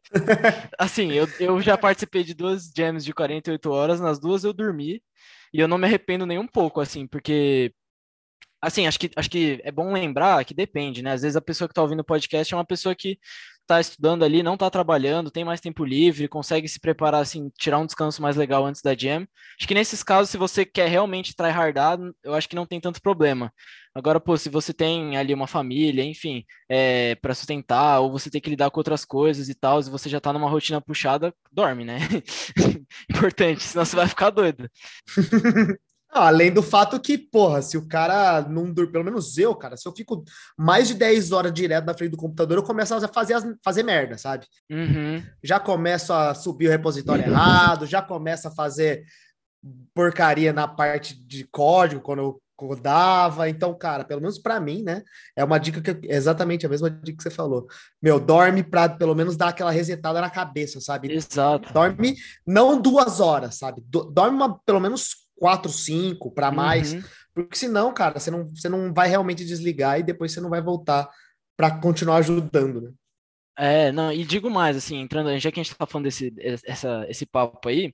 Assim, 0.78 1.12
eu, 1.12 1.28
eu 1.40 1.60
já 1.60 1.76
participei 1.76 2.24
de 2.24 2.34
duas 2.34 2.70
jams 2.76 3.04
de 3.04 3.12
48 3.12 3.70
horas, 3.70 4.00
nas 4.00 4.18
duas 4.18 4.44
eu 4.44 4.52
dormi, 4.52 5.02
e 5.52 5.60
eu 5.60 5.68
não 5.68 5.78
me 5.78 5.86
arrependo 5.86 6.26
nem 6.26 6.38
um 6.38 6.46
pouco, 6.46 6.80
assim, 6.80 7.06
porque. 7.06 7.72
Assim, 8.60 8.86
acho 8.86 8.98
que, 8.98 9.10
acho 9.14 9.30
que 9.30 9.60
é 9.64 9.70
bom 9.70 9.92
lembrar 9.92 10.44
que 10.44 10.54
depende, 10.54 11.02
né? 11.02 11.12
Às 11.12 11.22
vezes 11.22 11.36
a 11.36 11.42
pessoa 11.42 11.68
que 11.68 11.72
está 11.72 11.82
ouvindo 11.82 12.00
o 12.00 12.04
podcast 12.04 12.52
é 12.52 12.56
uma 12.56 12.64
pessoa 12.64 12.94
que 12.94 13.18
está 13.66 13.80
estudando 13.80 14.24
ali, 14.24 14.42
não 14.42 14.54
está 14.54 14.70
trabalhando, 14.70 15.30
tem 15.30 15.44
mais 15.44 15.60
tempo 15.60 15.84
livre, 15.84 16.28
consegue 16.28 16.68
se 16.68 16.80
preparar, 16.80 17.20
assim, 17.20 17.50
tirar 17.58 17.78
um 17.78 17.86
descanso 17.86 18.22
mais 18.22 18.36
legal 18.36 18.64
antes 18.64 18.80
da 18.80 18.94
jam. 18.96 19.26
Acho 19.58 19.68
que 19.68 19.74
nesses 19.74 20.02
casos, 20.02 20.30
se 20.30 20.38
você 20.38 20.64
quer 20.64 20.88
realmente 20.88 21.34
tryhardar, 21.34 21.98
eu 22.24 22.34
acho 22.34 22.48
que 22.48 22.56
não 22.56 22.66
tem 22.66 22.80
tanto 22.80 23.02
problema. 23.02 23.52
Agora, 23.94 24.20
pô, 24.20 24.36
se 24.36 24.48
você 24.48 24.72
tem 24.74 25.16
ali 25.16 25.32
uma 25.34 25.46
família, 25.46 26.04
enfim, 26.04 26.44
é, 26.68 27.14
para 27.16 27.34
sustentar, 27.34 28.00
ou 28.00 28.10
você 28.10 28.30
tem 28.30 28.40
que 28.40 28.50
lidar 28.50 28.70
com 28.70 28.78
outras 28.78 29.04
coisas 29.04 29.48
e 29.48 29.54
tal, 29.54 29.82
se 29.82 29.90
você 29.90 30.08
já 30.08 30.18
está 30.18 30.32
numa 30.32 30.50
rotina 30.50 30.80
puxada, 30.80 31.34
dorme, 31.50 31.84
né? 31.84 31.98
Importante, 33.10 33.62
senão 33.62 33.84
você 33.84 33.96
vai 33.96 34.06
ficar 34.08 34.30
doido. 34.30 34.70
além 36.18 36.52
do 36.52 36.62
fato 36.62 37.00
que, 37.00 37.16
porra, 37.16 37.62
se 37.62 37.76
o 37.76 37.86
cara 37.86 38.42
não 38.42 38.72
dorme, 38.72 38.92
pelo 38.92 39.04
menos 39.04 39.38
eu, 39.38 39.54
cara, 39.54 39.76
se 39.76 39.86
eu 39.86 39.94
fico 39.94 40.24
mais 40.56 40.88
de 40.88 40.94
10 40.94 41.32
horas 41.32 41.52
direto 41.52 41.84
na 41.84 41.94
frente 41.94 42.10
do 42.10 42.16
computador, 42.16 42.58
eu 42.58 42.62
começo 42.62 42.94
a 42.94 43.08
fazer, 43.08 43.34
as, 43.34 43.44
fazer 43.64 43.82
merda, 43.82 44.16
sabe? 44.18 44.46
Uhum. 44.70 45.22
Já 45.42 45.60
começo 45.60 46.12
a 46.12 46.34
subir 46.34 46.68
o 46.68 46.70
repositório 46.70 47.24
errado, 47.24 47.86
já 47.86 48.02
começo 48.02 48.48
a 48.48 48.50
fazer 48.50 49.04
porcaria 49.94 50.52
na 50.52 50.68
parte 50.68 51.14
de 51.14 51.44
código 51.44 52.00
quando 52.00 52.20
eu 52.20 52.42
codava. 52.56 53.48
Então, 53.48 53.76
cara, 53.76 54.04
pelo 54.04 54.20
menos 54.20 54.38
para 54.38 54.58
mim, 54.58 54.82
né? 54.82 55.02
É 55.36 55.44
uma 55.44 55.58
dica 55.58 55.80
que 55.80 56.08
é 56.08 56.16
exatamente 56.16 56.64
a 56.64 56.68
mesma 56.68 56.90
dica 56.90 57.18
que 57.18 57.22
você 57.22 57.30
falou. 57.30 57.66
Meu, 58.02 58.18
dorme 58.18 58.62
para 58.62 58.88
pelo 58.88 59.14
menos 59.14 59.36
dar 59.36 59.48
aquela 59.48 59.70
resetada 59.70 60.20
na 60.20 60.30
cabeça, 60.30 60.80
sabe? 60.80 61.12
Exato. 61.12 61.72
Dorme 61.72 62.16
não 62.46 62.80
duas 62.80 63.20
horas, 63.20 63.56
sabe? 63.56 63.84
Dorme 63.86 64.36
uma, 64.36 64.58
pelo 64.60 64.80
menos 64.80 65.25
quatro, 65.36 65.70
cinco 65.70 66.30
para 66.30 66.50
mais, 66.50 66.94
uhum. 66.94 67.02
porque 67.34 67.56
senão, 67.56 67.92
cara, 67.92 68.18
você 68.18 68.30
não, 68.30 68.48
você 68.48 68.68
não 68.68 68.92
vai 68.92 69.08
realmente 69.08 69.44
desligar 69.44 70.00
e 70.00 70.02
depois 70.02 70.32
você 70.32 70.40
não 70.40 70.50
vai 70.50 70.62
voltar 70.62 71.08
para 71.56 71.78
continuar 71.78 72.16
ajudando, 72.16 72.80
né? 72.80 72.90
É, 73.58 73.90
não, 73.90 74.12
e 74.12 74.22
digo 74.24 74.50
mais, 74.50 74.76
assim, 74.76 74.98
entrando, 75.00 75.36
já 75.38 75.50
que 75.50 75.58
a 75.58 75.62
gente 75.62 75.74
tá 75.74 75.86
falando 75.86 76.04
desse 76.04 76.32
essa, 76.66 77.06
esse 77.08 77.24
papo 77.24 77.68
aí, 77.68 77.90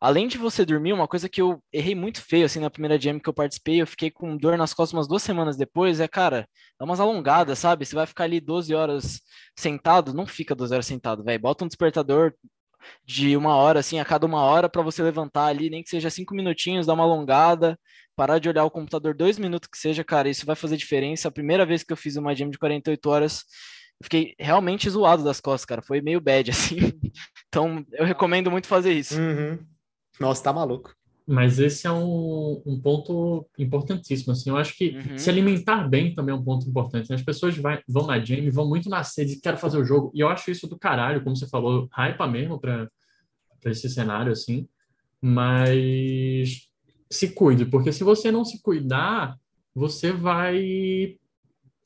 além 0.00 0.28
de 0.28 0.36
você 0.36 0.66
dormir, 0.66 0.92
uma 0.92 1.08
coisa 1.08 1.30
que 1.30 1.40
eu 1.40 1.62
errei 1.72 1.94
muito 1.94 2.20
feio, 2.22 2.44
assim, 2.44 2.60
na 2.60 2.68
primeira 2.68 3.00
jam 3.00 3.18
que 3.18 3.28
eu 3.28 3.32
participei, 3.32 3.80
eu 3.80 3.86
fiquei 3.86 4.10
com 4.10 4.36
dor 4.36 4.58
nas 4.58 4.74
costas 4.74 4.92
umas 4.92 5.08
duas 5.08 5.22
semanas 5.22 5.56
depois, 5.56 5.98
é, 5.98 6.06
cara, 6.06 6.46
dá 6.78 6.84
umas 6.84 7.00
alongadas, 7.00 7.58
sabe? 7.58 7.86
Você 7.86 7.94
vai 7.94 8.06
ficar 8.06 8.24
ali 8.24 8.38
12 8.38 8.74
horas 8.74 9.20
sentado, 9.56 10.12
não 10.12 10.26
fica 10.26 10.54
12 10.54 10.74
horas 10.74 10.86
sentado, 10.86 11.24
velho, 11.24 11.40
bota 11.40 11.64
um 11.64 11.68
despertador, 11.68 12.34
de 13.04 13.36
uma 13.36 13.54
hora, 13.54 13.80
assim, 13.80 13.98
a 13.98 14.04
cada 14.04 14.26
uma 14.26 14.42
hora, 14.42 14.68
para 14.68 14.82
você 14.82 15.02
levantar 15.02 15.46
ali, 15.46 15.70
nem 15.70 15.82
que 15.82 15.90
seja 15.90 16.10
cinco 16.10 16.34
minutinhos, 16.34 16.86
dar 16.86 16.94
uma 16.94 17.04
alongada, 17.04 17.78
parar 18.16 18.38
de 18.38 18.48
olhar 18.48 18.64
o 18.64 18.70
computador 18.70 19.14
dois 19.14 19.38
minutos 19.38 19.68
que 19.70 19.78
seja, 19.78 20.02
cara, 20.02 20.28
isso 20.28 20.44
vai 20.44 20.56
fazer 20.56 20.76
diferença. 20.76 21.28
A 21.28 21.32
primeira 21.32 21.64
vez 21.64 21.82
que 21.82 21.92
eu 21.92 21.96
fiz 21.96 22.16
uma 22.16 22.34
gym 22.34 22.50
de 22.50 22.58
48 22.58 23.08
horas, 23.08 23.44
fiquei 24.02 24.34
realmente 24.38 24.90
zoado 24.90 25.22
das 25.22 25.40
costas, 25.40 25.64
cara, 25.64 25.82
foi 25.82 26.00
meio 26.00 26.20
bad, 26.20 26.50
assim. 26.52 26.78
Então, 27.48 27.84
eu 27.92 28.04
recomendo 28.04 28.50
muito 28.50 28.66
fazer 28.66 28.92
isso. 28.92 29.18
Uhum. 29.18 29.58
Nossa, 30.20 30.42
tá 30.42 30.52
maluco. 30.52 30.97
Mas 31.30 31.58
esse 31.58 31.86
é 31.86 31.92
um, 31.92 32.62
um 32.64 32.80
ponto 32.80 33.46
importantíssimo, 33.58 34.32
assim, 34.32 34.48
eu 34.48 34.56
acho 34.56 34.74
que 34.74 34.96
uhum. 34.96 35.18
se 35.18 35.28
alimentar 35.28 35.86
bem 35.86 36.14
também 36.14 36.34
é 36.34 36.38
um 36.38 36.42
ponto 36.42 36.66
importante, 36.66 37.10
né? 37.10 37.16
As 37.16 37.22
pessoas 37.22 37.54
vai, 37.58 37.82
vão 37.86 38.06
na 38.06 38.18
jam 38.18 38.50
vão 38.50 38.66
muito 38.66 38.88
na 38.88 39.04
sede, 39.04 39.38
quero 39.38 39.58
fazer 39.58 39.76
o 39.76 39.84
jogo, 39.84 40.10
e 40.14 40.20
eu 40.20 40.28
acho 40.28 40.50
isso 40.50 40.66
do 40.66 40.78
caralho, 40.78 41.22
como 41.22 41.36
você 41.36 41.46
falou, 41.46 41.86
hype 41.92 42.26
mesmo 42.28 42.58
para 42.58 42.88
esse 43.66 43.90
cenário, 43.90 44.32
assim, 44.32 44.66
mas 45.20 46.66
se 47.10 47.28
cuide, 47.34 47.66
porque 47.66 47.92
se 47.92 48.02
você 48.02 48.32
não 48.32 48.42
se 48.42 48.62
cuidar, 48.62 49.36
você 49.74 50.10
vai 50.10 51.18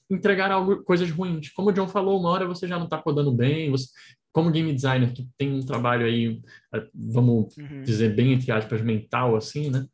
entregar 0.09 0.53
algo, 0.53 0.85
coisas 0.85 1.11
ruins. 1.11 1.51
Como 1.51 1.71
o 1.71 1.73
John 1.73 1.89
falou, 1.89 2.21
uma 2.21 2.31
hora 2.31 2.47
você 2.47 2.69
já 2.69 2.77
não 2.77 2.85
está 2.85 2.99
codando 2.99 3.33
bem, 3.33 3.73
você, 3.73 3.89
como 4.33 4.51
game 4.51 4.73
designer 4.73 5.13
que 5.13 5.29
tem 5.37 5.53
um 5.53 5.65
trabalho 5.65 6.07
aí, 6.07 6.41
é, 6.75 6.87
vamos 6.95 7.57
uhum. 7.57 7.83
dizer 7.83 8.15
bem 8.15 8.33
entre 8.33 8.51
aspas, 8.51 8.81
mental, 8.81 9.37
assim, 9.37 9.71
né? 9.71 9.87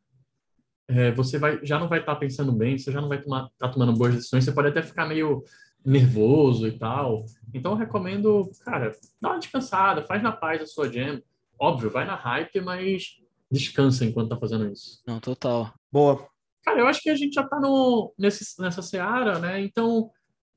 É, 0.87 1.11
você 1.11 1.37
vai, 1.37 1.63
já 1.63 1.77
não 1.77 1.87
vai 1.87 1.99
estar 1.99 2.15
tá 2.15 2.19
pensando 2.19 2.51
bem, 2.51 2.77
você 2.77 2.91
já 2.91 2.99
não 2.99 3.09
vai 3.09 3.19
estar 3.19 3.49
tá 3.59 3.69
tomando 3.69 3.93
boas 3.93 4.15
decisões, 4.15 4.43
você 4.43 4.51
pode 4.51 4.69
até 4.69 4.81
ficar 4.81 5.05
meio 5.05 5.43
nervoso 5.85 6.67
e 6.67 6.71
tal. 6.71 7.25
Então, 7.53 7.73
eu 7.73 7.77
recomendo, 7.77 8.49
cara, 8.65 8.91
dá 9.21 9.29
uma 9.29 9.39
descansada, 9.39 10.05
faz 10.05 10.23
na 10.23 10.31
paz 10.31 10.61
a 10.61 10.65
sua 10.65 10.91
jam. 10.91 11.21
Óbvio, 11.59 11.91
vai 11.91 12.05
na 12.05 12.15
hype, 12.15 12.61
mas 12.61 13.17
descansa 13.51 14.05
enquanto 14.05 14.29
tá 14.29 14.37
fazendo 14.37 14.71
isso. 14.71 15.01
Não, 15.05 15.19
total. 15.19 15.73
Boa. 15.91 16.27
Cara, 16.63 16.79
eu 16.79 16.87
acho 16.87 17.01
que 17.01 17.09
a 17.09 17.15
gente 17.15 17.33
já 17.33 17.43
tá 17.47 17.59
no, 17.59 18.13
nesse, 18.17 18.59
nessa 18.61 18.81
seara, 18.81 19.39
né? 19.39 19.61
Então, 19.61 20.09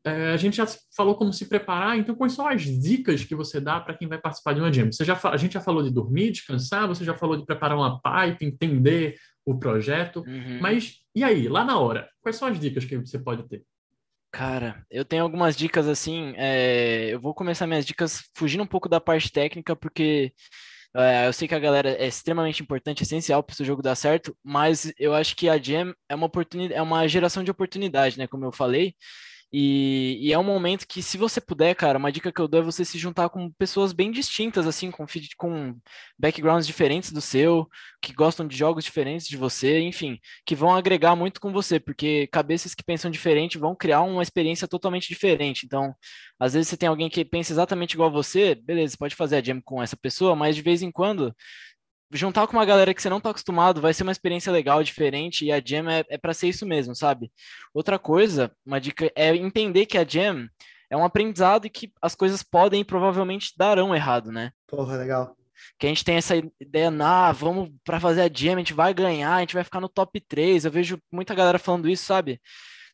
é, 0.04 0.32
a 0.32 0.36
gente 0.36 0.56
já 0.56 0.66
falou 0.96 1.14
como 1.14 1.32
se 1.32 1.46
preparar, 1.46 1.96
então 1.96 2.14
quais 2.14 2.32
são 2.32 2.46
as 2.46 2.62
dicas 2.62 3.24
que 3.24 3.34
você 3.34 3.60
dá 3.60 3.80
para 3.80 3.94
quem 3.94 4.08
vai 4.08 4.18
participar 4.18 4.52
de 4.52 4.60
uma 4.60 4.72
jam? 4.72 4.90
Você 4.90 5.04
já, 5.04 5.18
a 5.24 5.36
gente 5.36 5.52
já 5.52 5.60
falou 5.60 5.82
de 5.82 5.90
dormir, 5.90 6.32
descansar, 6.32 6.88
você 6.88 7.04
já 7.04 7.14
falou 7.14 7.36
de 7.36 7.46
preparar 7.46 7.76
uma 7.76 8.00
pipe, 8.00 8.44
entender 8.44 9.16
o 9.44 9.58
projeto, 9.58 10.24
uhum. 10.26 10.58
mas 10.60 11.02
e 11.14 11.22
aí, 11.22 11.48
lá 11.48 11.64
na 11.64 11.78
hora, 11.78 12.08
quais 12.20 12.36
são 12.36 12.48
as 12.48 12.58
dicas 12.58 12.84
que 12.84 12.96
você 12.96 13.18
pode 13.18 13.48
ter? 13.48 13.62
Cara, 14.32 14.84
eu 14.90 15.04
tenho 15.04 15.22
algumas 15.22 15.54
dicas 15.54 15.86
assim, 15.86 16.32
é, 16.36 17.10
eu 17.10 17.20
vou 17.20 17.34
começar 17.34 17.66
minhas 17.66 17.84
dicas 17.84 18.24
fugindo 18.34 18.62
um 18.62 18.66
pouco 18.66 18.88
da 18.88 18.98
parte 18.98 19.30
técnica, 19.30 19.76
porque 19.76 20.32
é, 20.96 21.26
eu 21.26 21.32
sei 21.32 21.46
que 21.46 21.54
a 21.54 21.58
galera 21.58 21.90
é 21.90 22.06
extremamente 22.06 22.62
importante, 22.62 23.02
essencial 23.02 23.42
para 23.42 23.60
o 23.60 23.64
jogo 23.64 23.82
dar 23.82 23.94
certo, 23.94 24.36
mas 24.42 24.92
eu 24.98 25.14
acho 25.14 25.36
que 25.36 25.48
a 25.48 25.58
Jam 25.58 25.94
é 26.08 26.14
uma 26.14 26.26
oportunidade, 26.26 26.78
é 26.78 26.82
uma 26.82 27.06
geração 27.06 27.44
de 27.44 27.50
oportunidade, 27.50 28.18
né? 28.18 28.26
Como 28.26 28.44
eu 28.44 28.52
falei. 28.52 28.94
E, 29.54 30.18
e, 30.20 30.32
é 30.32 30.38
um 30.38 30.42
momento 30.42 30.86
que, 30.86 31.02
se 31.02 31.18
você 31.18 31.38
puder, 31.38 31.74
cara, 31.74 31.98
uma 31.98 32.10
dica 32.10 32.32
que 32.32 32.40
eu 32.40 32.48
dou 32.48 32.60
é 32.60 32.64
você 32.64 32.86
se 32.86 32.98
juntar 32.98 33.28
com 33.28 33.50
pessoas 33.50 33.92
bem 33.92 34.10
distintas, 34.10 34.66
assim, 34.66 34.90
com, 34.90 35.04
com 35.36 35.78
backgrounds 36.18 36.66
diferentes 36.66 37.12
do 37.12 37.20
seu, 37.20 37.68
que 38.00 38.14
gostam 38.14 38.46
de 38.46 38.56
jogos 38.56 38.82
diferentes 38.82 39.26
de 39.28 39.36
você, 39.36 39.80
enfim, 39.80 40.18
que 40.46 40.54
vão 40.54 40.74
agregar 40.74 41.14
muito 41.14 41.38
com 41.38 41.52
você, 41.52 41.78
porque 41.78 42.26
cabeças 42.28 42.74
que 42.74 42.82
pensam 42.82 43.10
diferente 43.10 43.58
vão 43.58 43.76
criar 43.76 44.00
uma 44.02 44.22
experiência 44.22 44.66
totalmente 44.66 45.08
diferente. 45.08 45.66
Então, 45.66 45.94
às 46.40 46.54
vezes 46.54 46.68
você 46.68 46.76
tem 46.78 46.88
alguém 46.88 47.10
que 47.10 47.22
pensa 47.22 47.52
exatamente 47.52 47.92
igual 47.92 48.08
a 48.08 48.12
você, 48.12 48.54
beleza, 48.54 48.96
pode 48.98 49.14
fazer 49.14 49.36
a 49.36 49.42
jam 49.42 49.60
com 49.62 49.82
essa 49.82 49.96
pessoa, 49.98 50.34
mas 50.34 50.56
de 50.56 50.62
vez 50.62 50.80
em 50.80 50.90
quando 50.90 51.34
juntar 52.12 52.46
com 52.46 52.56
uma 52.56 52.64
galera 52.64 52.92
que 52.92 53.00
você 53.00 53.08
não 53.08 53.20
tá 53.20 53.30
acostumado 53.30 53.80
vai 53.80 53.94
ser 53.94 54.02
uma 54.02 54.12
experiência 54.12 54.52
legal, 54.52 54.82
diferente, 54.82 55.44
e 55.44 55.52
a 55.52 55.60
Jam 55.64 55.88
é, 55.90 56.04
é 56.08 56.18
para 56.18 56.34
ser 56.34 56.48
isso 56.48 56.66
mesmo, 56.66 56.94
sabe? 56.94 57.32
Outra 57.72 57.98
coisa, 57.98 58.50
uma 58.64 58.80
dica 58.80 59.10
é 59.14 59.34
entender 59.34 59.86
que 59.86 59.98
a 59.98 60.04
Jam 60.04 60.48
é 60.90 60.96
um 60.96 61.04
aprendizado 61.04 61.66
e 61.66 61.70
que 61.70 61.90
as 62.02 62.14
coisas 62.14 62.42
podem 62.42 62.82
e 62.82 62.84
provavelmente 62.84 63.52
darão 63.56 63.94
errado, 63.94 64.30
né? 64.30 64.52
Porra, 64.66 64.96
legal. 64.96 65.34
Que 65.78 65.86
a 65.86 65.88
gente 65.88 66.04
tem 66.04 66.16
essa 66.16 66.36
ideia, 66.60 66.92
ah, 67.00 67.32
vamos 67.32 67.70
para 67.84 68.00
fazer 68.00 68.20
a 68.22 68.30
Jam, 68.32 68.56
a 68.56 68.58
gente 68.58 68.74
vai 68.74 68.92
ganhar, 68.92 69.34
a 69.34 69.40
gente 69.40 69.54
vai 69.54 69.64
ficar 69.64 69.80
no 69.80 69.88
top 69.88 70.20
3. 70.20 70.64
Eu 70.64 70.70
vejo 70.70 70.98
muita 71.10 71.34
galera 71.34 71.58
falando 71.58 71.88
isso, 71.88 72.04
sabe? 72.04 72.40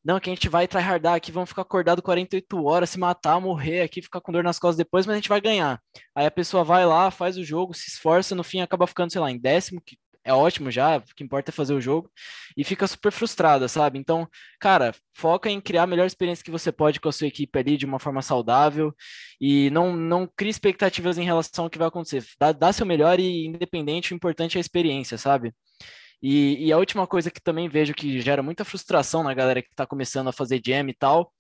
Não, 0.09 0.19
que 0.19 0.31
a 0.31 0.35
gente 0.35 0.49
vai 0.49 0.67
tryhardar 0.67 1.15
aqui, 1.17 1.31
vamos 1.31 1.51
ficar 1.51 1.61
acordado 1.61 2.01
48 2.01 2.65
horas, 2.65 2.89
se 2.89 2.99
matar, 2.99 3.39
morrer 3.39 3.83
aqui, 3.83 4.01
ficar 4.01 4.23
com 4.23 4.33
dor 4.33 4.43
nas 4.43 4.59
costas 4.59 4.79
depois, 4.79 5.05
mas 5.05 5.13
a 5.13 5.17
gente 5.17 5.29
vai 5.29 5.39
ganhar. 5.39 5.79
Aí 6.15 6.25
a 6.25 6.31
pessoa 6.31 6.65
vai 6.65 6.87
lá, 6.87 7.11
faz 7.11 7.37
o 7.37 7.45
jogo, 7.45 7.75
se 7.75 7.91
esforça, 7.91 8.35
no 8.35 8.43
fim 8.43 8.63
acaba 8.63 8.87
ficando, 8.87 9.13
sei 9.13 9.21
lá, 9.21 9.31
em 9.31 9.39
décimo, 9.39 9.83
que 9.85 9.99
é 10.25 10.33
ótimo 10.33 10.71
já, 10.71 10.97
o 10.97 11.03
que 11.15 11.23
importa 11.23 11.51
é 11.51 11.53
fazer 11.53 11.75
o 11.75 11.81
jogo, 11.81 12.11
e 12.57 12.65
fica 12.65 12.87
super 12.87 13.13
frustrada, 13.13 13.69
sabe? 13.69 13.99
Então, 13.99 14.27
cara, 14.59 14.95
foca 15.15 15.51
em 15.51 15.61
criar 15.61 15.83
a 15.83 15.87
melhor 15.87 16.07
experiência 16.07 16.43
que 16.43 16.51
você 16.51 16.73
pode 16.73 17.01
com 17.01 17.11
a 17.11 17.13
sua 17.13 17.27
equipe 17.27 17.59
ali 17.59 17.77
de 17.77 17.85
uma 17.85 17.99
forma 17.99 18.23
saudável 18.23 18.95
e 19.39 19.69
não, 19.71 19.95
não 19.95 20.27
crie 20.27 20.49
expectativas 20.51 21.19
em 21.19 21.25
relação 21.25 21.65
ao 21.65 21.71
que 21.71 21.79
vai 21.79 21.89
acontecer. 21.89 22.25
Dá, 22.41 22.51
dá 22.53 22.73
seu 22.73 22.87
melhor 22.87 23.21
e 23.21 23.47
independente, 23.47 24.15
o 24.15 24.17
importante 24.17 24.57
é 24.57 24.59
a 24.59 24.63
experiência, 24.63 25.19
sabe? 25.19 25.53
E, 26.23 26.67
e, 26.67 26.73
a 26.73 26.79
última 26.79 27.07
coisa 27.07 27.31
que 27.31 27.41
também 27.41 27.69
vejo 27.69 27.95
que 27.95 28.21
gera 28.21 28.43
muita 28.43 28.65
frustração 28.65 29.23
na 29.23 29.33
galera 29.33 29.63
que 29.63 29.69
está 29.71 29.87
começando 29.87 30.29
a 30.29 30.33
fazer 30.33 30.61
jam 30.65 30.89
e 30.89 30.95
tal, 30.95 31.33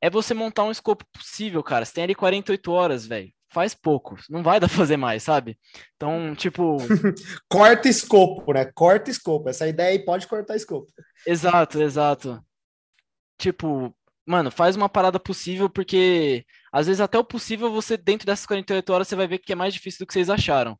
é 0.00 0.10
você 0.10 0.34
montar 0.34 0.64
um 0.64 0.70
escopo 0.70 1.04
possível, 1.12 1.62
cara. 1.62 1.84
Você 1.84 1.94
tem 1.94 2.04
ali 2.04 2.14
48 2.14 2.70
horas, 2.70 3.06
velho. 3.06 3.32
Faz 3.50 3.74
pouco, 3.74 4.18
não 4.28 4.42
vai 4.42 4.60
dar 4.60 4.68
pra 4.68 4.76
fazer 4.76 4.98
mais, 4.98 5.22
sabe? 5.22 5.58
Então, 5.96 6.34
tipo. 6.34 6.76
Corta 7.48 7.88
escopo, 7.88 8.52
né? 8.52 8.66
Corta 8.66 9.10
escopo. 9.10 9.48
Essa 9.48 9.66
ideia 9.66 9.90
aí 9.90 10.04
pode 10.04 10.26
cortar 10.26 10.56
escopo. 10.56 10.92
Exato, 11.26 11.80
exato. 11.80 12.44
Tipo, 13.38 13.94
mano, 14.26 14.50
faz 14.50 14.76
uma 14.76 14.88
parada 14.88 15.18
possível, 15.18 15.70
porque 15.70 16.44
às 16.70 16.86
vezes 16.86 17.00
até 17.00 17.18
o 17.18 17.24
possível 17.24 17.72
você, 17.72 17.96
dentro 17.96 18.26
dessas 18.26 18.44
48 18.44 18.92
horas, 18.92 19.08
você 19.08 19.16
vai 19.16 19.26
ver 19.26 19.38
que 19.38 19.52
é 19.52 19.56
mais 19.56 19.72
difícil 19.72 20.00
do 20.00 20.06
que 20.06 20.12
vocês 20.12 20.28
acharam. 20.28 20.78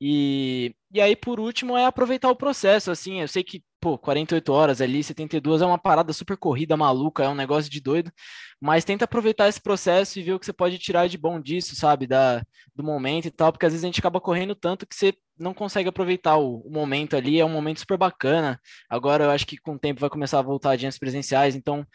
E, 0.00 0.74
e 0.92 1.00
aí, 1.00 1.14
por 1.14 1.38
último, 1.38 1.76
é 1.76 1.84
aproveitar 1.84 2.30
o 2.30 2.36
processo, 2.36 2.90
assim, 2.90 3.20
eu 3.20 3.28
sei 3.28 3.44
que, 3.44 3.62
pô, 3.78 3.98
48 3.98 4.50
horas 4.50 4.80
ali, 4.80 5.04
72 5.04 5.60
é 5.60 5.66
uma 5.66 5.78
parada 5.78 6.10
super 6.14 6.38
corrida, 6.38 6.76
maluca, 6.76 7.22
é 7.24 7.28
um 7.28 7.34
negócio 7.34 7.70
de 7.70 7.80
doido, 7.82 8.10
mas 8.58 8.84
tenta 8.84 9.04
aproveitar 9.04 9.48
esse 9.48 9.60
processo 9.60 10.18
e 10.18 10.22
ver 10.22 10.32
o 10.32 10.38
que 10.40 10.46
você 10.46 10.54
pode 10.54 10.78
tirar 10.78 11.06
de 11.06 11.18
bom 11.18 11.38
disso, 11.38 11.76
sabe, 11.76 12.06
da, 12.06 12.42
do 12.74 12.82
momento 12.82 13.26
e 13.26 13.30
tal, 13.30 13.52
porque 13.52 13.66
às 13.66 13.72
vezes 13.72 13.84
a 13.84 13.88
gente 13.88 14.00
acaba 14.00 14.20
correndo 14.20 14.54
tanto 14.54 14.86
que 14.86 14.94
você 14.94 15.12
não 15.38 15.52
consegue 15.52 15.88
aproveitar 15.90 16.38
o, 16.38 16.60
o 16.60 16.70
momento 16.70 17.14
ali, 17.14 17.38
é 17.38 17.44
um 17.44 17.50
momento 17.50 17.80
super 17.80 17.98
bacana, 17.98 18.58
agora 18.88 19.24
eu 19.24 19.30
acho 19.30 19.46
que 19.46 19.58
com 19.58 19.74
o 19.74 19.78
tempo 19.78 20.00
vai 20.00 20.10
começar 20.10 20.38
a 20.38 20.42
voltar 20.42 20.70
adiante 20.72 20.98
presenciais, 20.98 21.54
então 21.54 21.86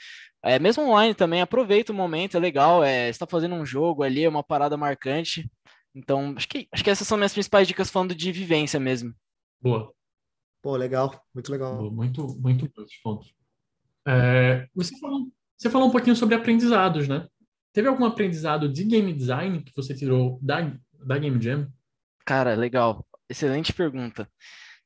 é, 0.44 0.60
mesmo 0.60 0.84
online 0.84 1.16
também, 1.16 1.42
aproveita 1.42 1.92
o 1.92 1.96
momento, 1.96 2.38
é 2.38 2.40
legal, 2.40 2.84
é, 2.84 3.10
está 3.10 3.26
fazendo 3.26 3.56
um 3.56 3.66
jogo 3.66 4.04
ali, 4.04 4.24
é 4.24 4.30
uma 4.30 4.44
parada 4.44 4.78
marcante, 4.78 5.50
então, 5.96 6.34
acho 6.36 6.48
que, 6.50 6.68
acho 6.72 6.84
que 6.84 6.90
essas 6.90 7.08
são 7.08 7.18
minhas 7.18 7.34
principais 7.34 7.68
dicas 7.68 7.90
falando 7.90 8.14
de 8.14 8.32
vivência 8.32 8.80
mesmo. 8.80 9.14
Boa. 9.62 9.94
Pô, 10.62 10.76
legal, 10.76 11.24
muito 11.34 11.52
legal. 11.52 11.78
Boa, 11.78 11.92
muito, 11.92 12.28
muito 12.40 12.70
bons 12.76 12.96
pontos. 13.02 13.34
É, 14.08 14.68
você, 14.76 14.98
falou, 15.00 15.28
você 15.58 15.70
falou 15.70 15.88
um 15.88 15.92
pouquinho 15.92 16.16
sobre 16.16 16.36
aprendizados, 16.36 17.08
né? 17.08 17.28
Teve 17.72 17.88
algum 17.88 18.06
aprendizado 18.06 18.72
de 18.72 18.84
game 18.84 19.14
design 19.14 19.64
que 19.64 19.76
você 19.76 19.94
tirou 19.94 20.40
da, 20.42 20.72
da 21.06 21.18
Game 21.18 21.42
Jam? 21.42 21.72
Cara, 22.26 22.56
legal. 22.56 23.06
Excelente 23.30 23.74
pergunta. 23.74 24.30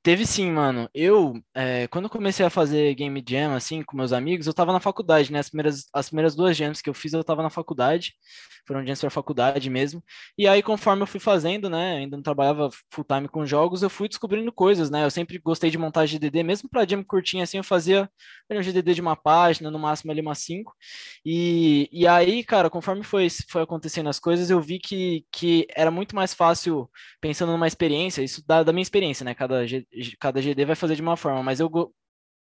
Teve 0.02 0.26
sim, 0.26 0.50
mano. 0.50 0.90
Eu, 0.94 1.42
é, 1.54 1.88
quando 1.88 2.06
eu 2.06 2.10
comecei 2.10 2.46
a 2.46 2.50
fazer 2.50 2.96
game 2.96 3.24
jam, 3.28 3.54
assim, 3.54 3.84
com 3.84 3.98
meus 3.98 4.14
amigos, 4.14 4.48
eu 4.48 4.54
tava 4.54 4.72
na 4.72 4.80
faculdade, 4.80 5.32
né? 5.32 5.40
As 5.40 5.50
primeiras, 5.50 5.88
as 5.94 6.08
primeiras 6.08 6.36
duas 6.36 6.56
jams 6.56 6.82
que 6.82 6.90
eu 6.90 6.94
fiz, 6.94 7.12
eu 7.12 7.24
tava 7.24 7.44
na 7.44 7.50
faculdade. 7.50 8.14
Foram 8.70 8.86
jams 8.86 9.02
pra 9.02 9.10
faculdade 9.10 9.68
mesmo. 9.68 10.04
E 10.38 10.48
aí, 10.48 10.62
conforme 10.62 11.02
eu 11.02 11.08
fui 11.08 11.20
fazendo, 11.20 11.72
né? 11.72 11.98
Ainda 11.98 12.16
não 12.16 12.22
trabalhava 12.22 12.70
full 12.92 13.04
time 13.04 13.28
com 13.28 13.44
jogos, 13.44 13.82
eu 13.82 13.90
fui 13.90 14.08
descobrindo 14.08 14.52
coisas, 14.52 14.92
né? 14.92 15.04
Eu 15.04 15.10
sempre 15.10 15.40
gostei 15.40 15.72
de 15.72 15.78
montar 15.80 16.06
GDD, 16.06 16.44
mesmo 16.44 16.70
pra 16.70 16.86
jam 16.88 17.04
curtinha, 17.04 17.44
assim, 17.46 17.58
eu 17.58 17.64
fazia 17.64 18.08
um 18.48 18.62
GDD 18.62 18.94
de 18.94 19.02
uma 19.02 19.16
página, 19.16 19.72
no 19.72 19.80
máximo 19.80 20.12
ali 20.12 20.22
umas 20.22 20.38
cinco. 20.38 20.72
E, 21.26 21.90
e 21.92 22.06
aí, 22.08 22.44
cara, 22.44 22.70
conforme 22.70 23.02
foi, 23.04 23.28
foi 23.50 23.64
acontecendo 23.64 24.08
as 24.08 24.20
coisas, 24.20 24.52
eu 24.52 24.62
vi 24.62 24.78
que, 24.78 25.26
que 25.32 25.66
era 25.76 25.90
muito 25.90 26.16
mais 26.16 26.36
fácil, 26.36 26.88
pensando 27.20 27.52
numa 27.52 27.68
experiência, 27.68 28.22
isso 28.22 28.46
da, 28.46 28.62
da 28.62 28.72
minha 28.72 28.84
experiência, 28.84 29.24
né? 29.24 29.34
Cada 29.34 29.66
cada 30.20 30.42
GD 30.42 30.64
vai 30.66 30.76
fazer 30.76 30.96
de 30.96 31.02
uma 31.02 31.18
forma, 31.18 31.42
mas 31.42 31.60
eu 31.60 31.72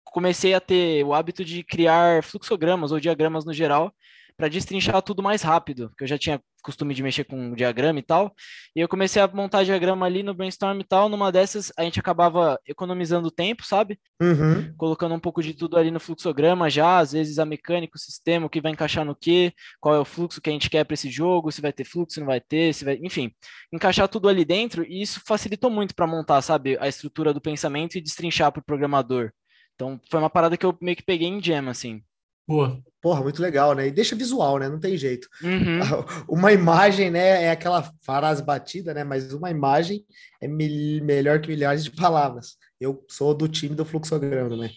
comecei 0.05 0.53
a 0.53 0.61
ter 0.61 1.03
o 1.03 1.13
hábito 1.13 1.43
de 1.43 1.63
criar 1.63 2.23
fluxogramas 2.23 2.91
ou 2.91 2.99
diagramas 2.99 3.45
no 3.45 3.53
geral 3.53 3.91
para 4.39 4.47
destrinchar 4.47 5.01
tudo 5.01 5.21
mais 5.21 5.41
rápido, 5.41 5.89
porque 5.89 6.05
eu 6.05 6.07
já 6.07 6.17
tinha 6.17 6.41
costume 6.63 6.93
de 6.93 7.03
mexer 7.03 7.25
com 7.25 7.53
diagrama 7.53 7.99
e 7.99 8.01
tal, 8.01 8.33
e 8.73 8.79
eu 8.79 8.87
comecei 8.87 9.21
a 9.21 9.27
montar 9.27 9.65
diagrama 9.65 10.05
ali 10.05 10.23
no 10.23 10.33
brainstorm 10.33 10.79
e 10.79 10.83
tal, 10.85 11.09
numa 11.09 11.29
dessas 11.29 11.73
a 11.77 11.83
gente 11.83 11.99
acabava 11.99 12.57
economizando 12.65 13.29
tempo, 13.29 13.65
sabe? 13.65 13.99
Uhum. 14.21 14.73
Colocando 14.77 15.13
um 15.13 15.19
pouco 15.19 15.43
de 15.43 15.53
tudo 15.53 15.77
ali 15.77 15.91
no 15.91 15.99
fluxograma 15.99 16.69
já, 16.69 16.99
às 16.99 17.11
vezes 17.11 17.37
a 17.37 17.45
mecânica, 17.45 17.97
o 17.97 17.99
sistema, 17.99 18.45
o 18.45 18.49
que 18.49 18.61
vai 18.61 18.71
encaixar 18.71 19.03
no 19.03 19.13
que, 19.13 19.53
qual 19.77 19.93
é 19.93 19.99
o 19.99 20.05
fluxo 20.05 20.39
que 20.39 20.49
a 20.49 20.53
gente 20.53 20.69
quer 20.69 20.85
para 20.85 20.93
esse 20.93 21.09
jogo, 21.09 21.51
se 21.51 21.59
vai 21.59 21.73
ter 21.73 21.83
fluxo, 21.83 22.13
se 22.13 22.19
não 22.21 22.27
vai 22.27 22.39
ter, 22.39 22.73
se 22.73 22.85
vai, 22.85 22.97
enfim, 23.03 23.33
encaixar 23.73 24.07
tudo 24.07 24.29
ali 24.29 24.45
dentro, 24.45 24.85
e 24.85 25.01
isso 25.01 25.21
facilitou 25.27 25.69
muito 25.69 25.93
para 25.93 26.07
montar, 26.07 26.41
sabe, 26.41 26.77
a 26.79 26.87
estrutura 26.87 27.33
do 27.33 27.41
pensamento 27.41 27.97
e 27.97 28.01
destrinchar 28.01 28.53
para 28.53 28.61
o 28.61 28.65
programador. 28.65 29.33
Então, 29.75 29.99
foi 30.09 30.19
uma 30.19 30.29
parada 30.29 30.55
que 30.55 30.65
eu 30.65 30.77
meio 30.81 30.95
que 30.95 31.03
peguei 31.03 31.27
em 31.27 31.43
Jam, 31.43 31.67
assim. 31.69 32.01
Boa. 32.49 32.81
Porra, 32.99 33.21
muito 33.21 33.41
legal, 33.43 33.75
né? 33.75 33.87
E 33.87 33.91
deixa 33.91 34.15
visual, 34.15 34.57
né? 34.57 34.67
Não 34.67 34.79
tem 34.79 34.97
jeito. 34.97 35.29
Uhum. 35.43 35.79
Uma 36.27 36.51
imagem, 36.51 37.11
né? 37.11 37.43
É 37.43 37.51
aquela 37.51 37.83
frase 38.01 38.43
batida, 38.43 38.91
né? 38.91 39.03
Mas 39.03 39.31
uma 39.31 39.51
imagem 39.51 40.03
é 40.41 40.47
mil... 40.47 41.03
melhor 41.05 41.39
que 41.39 41.47
milhares 41.47 41.83
de 41.83 41.91
palavras. 41.91 42.57
Eu 42.81 43.05
sou 43.07 43.35
do 43.35 43.47
time 43.47 43.75
do 43.75 43.85
fluxograma, 43.85 44.57
né? 44.57 44.71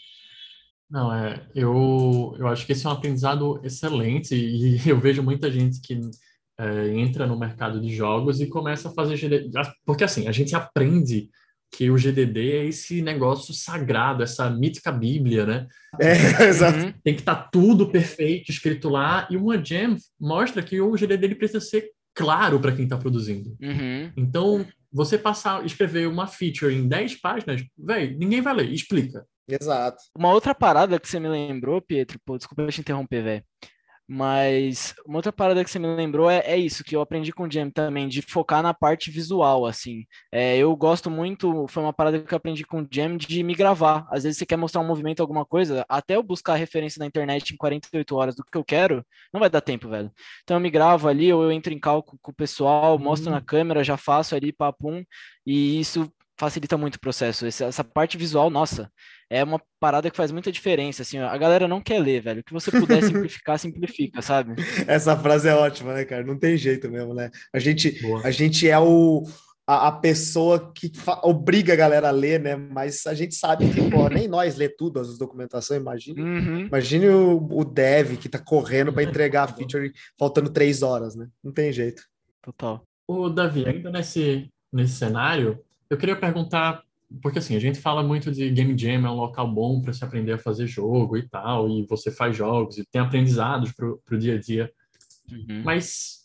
Não, 0.91 1.11
é, 1.11 1.49
eu, 1.55 2.37
eu 2.39 2.47
acho 2.47 2.67
que 2.67 2.73
esse 2.73 2.87
é 2.87 2.91
um 2.91 2.93
aprendizado 2.93 3.59
excelente 3.65 4.35
e 4.35 4.77
eu 4.87 5.01
vejo 5.01 5.23
muita 5.23 5.51
gente 5.51 5.81
que 5.81 5.99
é, 6.61 6.89
entra 6.91 7.27
no 7.27 7.39
mercado 7.39 7.81
de 7.81 7.95
jogos 7.95 8.39
e 8.39 8.47
começa 8.47 8.91
a 8.91 8.93
fazer 8.93 9.17
porque 9.87 10.05
assim, 10.05 10.29
a 10.29 10.33
gente 10.33 10.55
aprende 10.55 11.31
que 11.73 11.91
o 11.91 11.97
GDD 11.97 12.53
é 12.53 12.67
esse 12.67 13.01
negócio 13.01 13.55
sagrado, 13.55 14.23
essa 14.23 14.49
mítica 14.51 14.93
Bíblia, 14.93 15.47
né? 15.47 15.67
É, 15.99 16.13
exato. 16.47 16.79
Uhum. 16.79 16.93
Tem 17.03 17.15
que 17.15 17.23
estar 17.23 17.35
tá 17.35 17.49
tudo 17.51 17.91
perfeito 17.91 18.51
escrito 18.51 18.91
lá, 18.91 19.27
e 19.31 19.37
uma 19.39 19.63
Jam 19.63 19.97
mostra 20.21 20.63
que 20.63 20.81
o 20.81 20.95
GDD 20.95 21.25
ele 21.25 21.35
precisa 21.35 21.61
ser 21.61 21.91
claro 22.15 22.61
para 22.61 22.73
quem 22.73 22.85
está 22.85 22.99
produzindo. 22.99 23.57
Uhum. 23.61 24.13
Então, 24.15 24.67
você 24.93 25.17
passar, 25.17 25.65
escrever 25.65 26.07
uma 26.07 26.27
feature 26.27 26.75
em 26.75 26.87
10 26.87 27.21
páginas, 27.21 27.65
velho, 27.79 28.19
ninguém 28.19 28.43
vai 28.43 28.55
ler, 28.55 28.71
explica. 28.71 29.25
Exato. 29.49 30.03
Uma 30.17 30.31
outra 30.31 30.55
parada 30.55 31.01
que 31.01 31.09
você 31.09 31.19
me 31.19 31.29
lembrou, 31.29 31.81
Pietro, 31.81 32.21
pô, 32.25 32.37
desculpa 32.37 32.63
eu 32.63 32.69
te 32.69 32.81
interromper, 32.81 33.23
velho. 33.23 33.45
Mas 34.15 34.95
uma 35.07 35.17
outra 35.17 35.33
parada 35.33 35.65
que 35.65 35.71
você 35.71 35.79
me 35.79 35.87
lembrou 35.87 36.29
é, 36.29 36.41
é 36.45 36.55
isso, 36.55 36.85
que 36.85 36.95
eu 36.95 37.01
aprendi 37.01 37.33
com 37.33 37.45
o 37.45 37.51
Jam 37.51 37.71
também, 37.71 38.07
de 38.07 38.21
focar 38.21 38.63
na 38.63 38.75
parte 38.75 39.11
visual, 39.11 39.65
assim. 39.65 40.05
É, 40.31 40.59
eu 40.59 40.77
gosto 40.77 41.11
muito, 41.11 41.67
foi 41.67 41.83
uma 41.83 41.95
parada 41.95 42.21
que 42.21 42.35
eu 42.35 42.37
aprendi 42.37 42.63
com 42.63 42.83
o 42.83 42.89
Jam 42.91 43.17
de 43.17 43.43
me 43.43 43.55
gravar. 43.55 44.07
Às 44.11 44.25
vezes 44.25 44.37
você 44.37 44.45
quer 44.45 44.59
mostrar 44.59 44.83
um 44.83 44.87
movimento, 44.87 45.21
alguma 45.21 45.47
coisa, 45.47 45.83
até 45.89 46.15
eu 46.15 46.23
buscar 46.23 46.57
referência 46.57 47.01
na 47.01 47.07
internet 47.07 47.55
em 47.55 47.57
48 47.57 48.15
horas 48.15 48.37
do 48.37 48.45
que 48.45 48.59
eu 48.59 48.63
quero, 48.63 49.03
não 49.33 49.41
vai 49.41 49.49
dar 49.49 49.63
tempo, 49.63 49.89
velho. 49.89 50.13
Então 50.43 50.59
eu 50.59 50.61
me 50.61 50.69
gravo 50.69 51.09
ali, 51.09 51.33
ou 51.33 51.43
eu 51.43 51.51
entro 51.51 51.73
em 51.73 51.81
cálculo 51.81 52.19
com 52.21 52.33
o 52.33 52.35
pessoal, 52.35 52.99
mostro 52.99 53.31
uhum. 53.31 53.37
na 53.37 53.41
câmera, 53.41 53.83
já 53.83 53.97
faço 53.97 54.35
ali, 54.35 54.53
papum, 54.53 55.03
e 55.47 55.81
isso 55.81 56.13
facilita 56.43 56.77
muito 56.77 56.97
o 56.97 57.01
processo. 57.01 57.47
Essa, 57.47 57.67
essa, 57.67 57.85
parte 57.85 58.19
visual, 58.19 58.51
nossa, 58.51 58.91
é 59.33 59.43
uma 59.43 59.61
parada 59.81 60.11
que 60.11 60.17
faz 60.17 60.31
muita 60.31 60.53
diferença. 60.53 61.03
Assim, 61.03 61.19
a 61.19 61.37
galera 61.37 61.67
não 61.67 61.81
quer 61.81 61.99
ler, 61.99 62.21
velho. 62.21 62.41
O 62.41 62.45
que 62.45 62.53
você 62.53 62.71
puder 62.71 63.03
simplificar, 63.03 63.59
simplifica, 63.59 64.21
sabe? 64.21 64.55
Essa 64.87 65.17
frase 65.17 65.49
é 65.49 65.55
ótima, 65.55 65.95
né, 65.95 66.05
cara? 66.05 66.23
Não 66.23 66.39
tem 66.39 66.57
jeito 66.57 66.91
mesmo, 66.91 67.15
né? 67.15 67.31
A 67.53 67.59
gente, 67.59 67.99
a 68.23 68.31
gente 68.31 68.69
é 68.69 68.79
o 68.79 69.25
a, 69.67 69.89
a 69.89 69.93
pessoa 69.93 70.73
que 70.75 70.93
obriga 71.23 71.73
a 71.73 71.77
galera 71.77 72.09
a 72.09 72.13
ler, 72.13 72.41
né? 72.41 72.57
Mas 72.57 73.07
a 73.07 73.15
gente 73.15 73.35
sabe 73.35 73.69
que, 73.73 73.91
pô, 73.91 74.09
nem 74.09 74.27
nós 74.29 74.57
lê 74.57 74.69
tudo, 74.69 75.01
as 75.01 75.17
documentações, 75.17 75.81
imagine. 75.81 76.21
Uhum. 76.21 76.61
Imagine 76.67 77.09
o, 77.09 77.49
o 77.51 77.65
dev 77.65 78.17
que 78.19 78.29
tá 78.29 78.39
correndo 78.39 78.93
para 78.93 79.03
entregar 79.03 79.45
a 79.45 79.53
feature 79.53 79.93
faltando 80.19 80.51
três 80.51 80.83
horas, 80.83 81.15
né? 81.15 81.29
Não 81.43 81.53
tem 81.53 81.73
jeito. 81.73 82.03
Total. 82.43 82.83
O 83.09 83.29
Davi, 83.29 83.67
ainda 83.67 83.91
nesse, 83.91 84.49
nesse 84.73 84.95
cenário, 84.95 85.59
eu 85.89 85.97
queria 85.97 86.17
perguntar, 86.17 86.83
porque 87.21 87.39
assim, 87.39 87.57
a 87.57 87.61
gente 87.61 87.81
fala 87.81 88.03
muito 88.03 88.31
de 88.31 88.51
Game 88.51 88.77
Jam, 88.79 89.07
é 89.07 89.11
um 89.11 89.17
local 89.17 89.53
bom 89.53 89.81
para 89.81 89.93
se 89.93 90.05
aprender 90.05 90.33
a 90.33 90.39
fazer 90.39 90.67
jogo 90.67 91.17
e 91.17 91.29
tal, 91.29 91.69
e 91.69 91.85
você 91.87 92.11
faz 92.11 92.37
jogos 92.37 92.79
e 92.79 92.85
tem 92.85 93.01
aprendizados 93.01 93.73
para 93.73 93.89
o 93.89 94.19
dia 94.19 94.37
a 94.37 94.41
dia. 94.41 94.73
Uhum. 95.31 95.63
Mas 95.65 96.23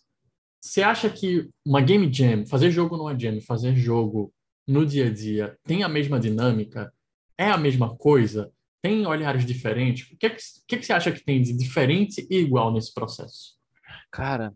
você 0.61 0.81
acha 0.81 1.09
que 1.09 1.49
uma 1.65 1.81
game 1.81 2.11
jam, 2.11 2.45
fazer 2.45 2.71
jogo 2.71 2.97
numa 2.97 3.17
jam, 3.17 3.39
fazer 3.41 3.75
jogo 3.75 4.33
no 4.67 4.85
dia 4.85 5.07
a 5.07 5.13
dia, 5.13 5.57
tem 5.63 5.83
a 5.83 5.89
mesma 5.89 6.19
dinâmica? 6.19 6.93
É 7.37 7.49
a 7.49 7.57
mesma 7.57 7.95
coisa? 7.95 8.51
Tem 8.81 9.05
olhares 9.05 9.45
diferentes? 9.45 10.11
O 10.11 10.17
que, 10.17 10.25
é 10.25 10.29
que, 10.29 10.41
o 10.41 10.67
que, 10.67 10.75
é 10.75 10.77
que 10.77 10.85
você 10.85 10.93
acha 10.93 11.11
que 11.11 11.23
tem 11.23 11.41
de 11.41 11.53
diferente 11.53 12.27
e 12.29 12.37
igual 12.37 12.71
nesse 12.71 12.93
processo? 12.93 13.55
Cara, 14.11 14.53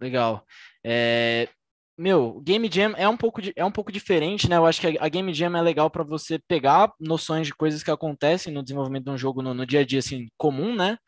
legal. 0.00 0.44
É, 0.84 1.48
meu, 1.96 2.40
Game 2.40 2.68
Jam 2.72 2.94
é 2.96 3.08
um 3.08 3.16
pouco, 3.16 3.42
de, 3.42 3.52
é 3.54 3.64
um 3.64 3.70
pouco 3.70 3.92
diferente, 3.92 4.48
né? 4.48 4.56
Eu 4.56 4.66
acho 4.66 4.80
que 4.80 4.98
a, 4.98 5.04
a 5.04 5.08
Game 5.08 5.32
Jam 5.34 5.56
é 5.56 5.62
legal 5.62 5.90
para 5.90 6.02
você 6.02 6.38
pegar 6.38 6.92
noções 6.98 7.46
de 7.46 7.54
coisas 7.54 7.82
que 7.82 7.90
acontecem 7.90 8.52
no 8.52 8.62
desenvolvimento 8.62 9.04
de 9.04 9.10
um 9.10 9.18
jogo 9.18 9.42
no, 9.42 9.52
no, 9.52 9.66
dia 9.66 9.80
a 9.80 9.84
dia, 9.84 9.98
assim, 9.98 10.28
comum, 10.38 10.74
né? 10.74 10.98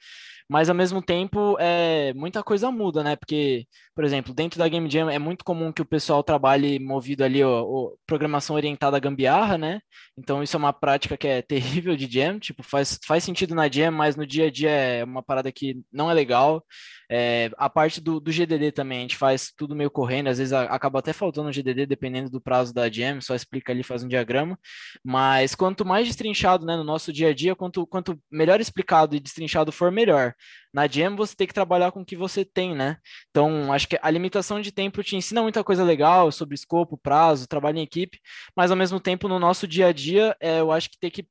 Mas 0.52 0.68
ao 0.68 0.74
mesmo 0.74 1.00
tempo 1.00 1.56
é, 1.58 2.12
muita 2.12 2.42
coisa 2.42 2.70
muda, 2.70 3.02
né? 3.02 3.16
Porque, 3.16 3.66
por 3.94 4.04
exemplo, 4.04 4.34
dentro 4.34 4.58
da 4.58 4.68
Game 4.68 4.88
Jam 4.90 5.08
é 5.08 5.18
muito 5.18 5.46
comum 5.46 5.72
que 5.72 5.80
o 5.80 5.84
pessoal 5.86 6.22
trabalhe 6.22 6.78
movido 6.78 7.24
ali, 7.24 7.42
ó, 7.42 7.62
ó, 7.64 7.92
programação 8.06 8.54
orientada 8.54 8.94
à 8.98 9.00
gambiarra, 9.00 9.56
né? 9.56 9.80
Então 10.14 10.42
isso 10.42 10.54
é 10.54 10.58
uma 10.58 10.72
prática 10.72 11.16
que 11.16 11.26
é 11.26 11.40
terrível 11.80 11.96
de 11.96 12.06
Jam, 12.06 12.38
tipo, 12.38 12.62
faz, 12.62 12.98
faz 13.06 13.24
sentido 13.24 13.54
na 13.54 13.66
Jam, 13.66 13.92
mas 13.92 14.14
no 14.14 14.26
dia 14.26 14.48
a 14.48 14.50
dia 14.50 14.70
é 14.70 15.04
uma 15.04 15.22
parada 15.22 15.50
que 15.50 15.80
não 15.90 16.10
é 16.10 16.14
legal. 16.14 16.62
É, 17.10 17.50
a 17.58 17.68
parte 17.70 18.00
do, 18.00 18.20
do, 18.20 18.30
GDD 18.30 18.72
também, 18.72 18.98
a 18.98 19.02
gente 19.02 19.16
faz 19.16 19.52
tudo 19.56 19.74
meio 19.74 19.90
correndo, 19.90 20.28
às 20.28 20.38
vezes 20.38 20.52
a, 20.52 20.64
acaba 20.64 20.98
até 20.98 21.12
faltando 21.12 21.48
o 21.48 21.52
GDD, 21.52 21.86
dependendo 21.86 22.30
do 22.30 22.40
prazo 22.40 22.72
da 22.74 22.90
Jam, 22.90 23.20
só 23.20 23.34
explica 23.34 23.72
ali, 23.72 23.82
faz 23.82 24.02
um 24.02 24.08
diagrama. 24.08 24.58
Mas 25.04 25.54
quanto 25.54 25.84
mais 25.84 26.06
destrinchado 26.06 26.66
né, 26.66 26.76
no 26.76 26.84
nosso 26.84 27.12
dia 27.12 27.28
a 27.28 27.34
dia, 27.34 27.56
quanto, 27.56 27.86
quanto 27.86 28.18
melhor 28.30 28.60
explicado 28.60 29.16
e 29.16 29.20
destrinchado 29.20 29.72
for, 29.72 29.90
melhor. 29.90 30.34
Na 30.72 30.86
Jam 30.86 31.16
você 31.16 31.34
tem 31.36 31.46
que 31.46 31.54
trabalhar 31.54 31.92
com 31.92 32.00
o 32.00 32.04
que 32.04 32.16
você 32.16 32.44
tem, 32.44 32.74
né? 32.74 32.96
Então, 33.30 33.72
acho 33.72 33.86
que 33.88 33.98
a 34.00 34.10
limitação 34.10 34.60
de 34.60 34.72
tempo 34.72 35.02
te 35.02 35.16
ensina 35.16 35.42
muita 35.42 35.62
coisa 35.62 35.84
legal 35.84 36.32
sobre 36.32 36.54
escopo, 36.54 36.96
prazo, 36.96 37.46
trabalho 37.46 37.78
em 37.78 37.82
equipe, 37.82 38.18
mas 38.56 38.70
ao 38.70 38.76
mesmo 38.76 38.98
tempo 39.00 39.28
no 39.28 39.38
nosso 39.38 39.66
dia 39.66 39.88
a 39.88 39.92
dia, 39.92 40.36
é, 40.40 40.60
eu 40.60 40.72
acho 40.72 40.90
que 40.90 40.98
tem 40.98 41.10
que 41.10 41.24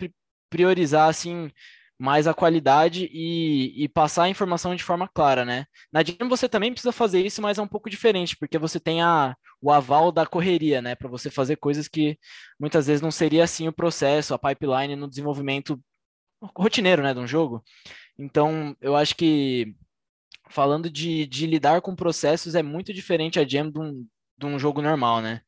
priorizar, 0.49 1.09
assim, 1.09 1.49
mais 2.01 2.27
a 2.27 2.33
qualidade 2.33 3.07
e, 3.13 3.83
e, 3.83 3.87
passar 3.87 4.23
a 4.23 4.29
informação 4.29 4.75
de 4.75 4.83
forma 4.83 5.07
clara, 5.07 5.45
né? 5.45 5.65
Na 5.93 6.03
Jam 6.03 6.27
você 6.27 6.49
também 6.49 6.71
precisa 6.71 6.91
fazer 6.91 7.23
isso, 7.23 7.41
mas 7.41 7.59
é 7.59 7.61
um 7.61 7.67
pouco 7.67 7.89
diferente, 7.91 8.35
porque 8.37 8.57
você 8.57 8.79
tem 8.79 9.03
a, 9.03 9.35
o 9.61 9.71
aval 9.71 10.11
da 10.11 10.25
correria, 10.25 10.81
né? 10.81 10.95
Para 10.95 11.07
você 11.07 11.29
fazer 11.29 11.57
coisas 11.57 11.87
que 11.87 12.17
muitas 12.59 12.87
vezes 12.87 13.01
não 13.01 13.11
seria 13.11 13.43
assim 13.43 13.67
o 13.67 13.73
processo, 13.73 14.33
a 14.33 14.39
pipeline 14.39 14.95
no 14.95 15.07
desenvolvimento 15.07 15.79
rotineiro, 16.57 17.03
né, 17.03 17.13
de 17.13 17.19
um 17.19 17.27
jogo. 17.27 17.63
Então, 18.21 18.77
eu 18.79 18.95
acho 18.95 19.15
que 19.15 19.75
falando 20.47 20.91
de, 20.91 21.25
de 21.25 21.47
lidar 21.47 21.81
com 21.81 21.95
processos 21.95 22.53
é 22.53 22.61
muito 22.61 22.93
diferente 22.93 23.39
a 23.39 23.47
Jam 23.47 23.71
de 23.71 23.79
um, 23.79 24.07
de 24.37 24.45
um 24.45 24.59
jogo 24.59 24.79
normal, 24.81 25.21
né? 25.21 25.41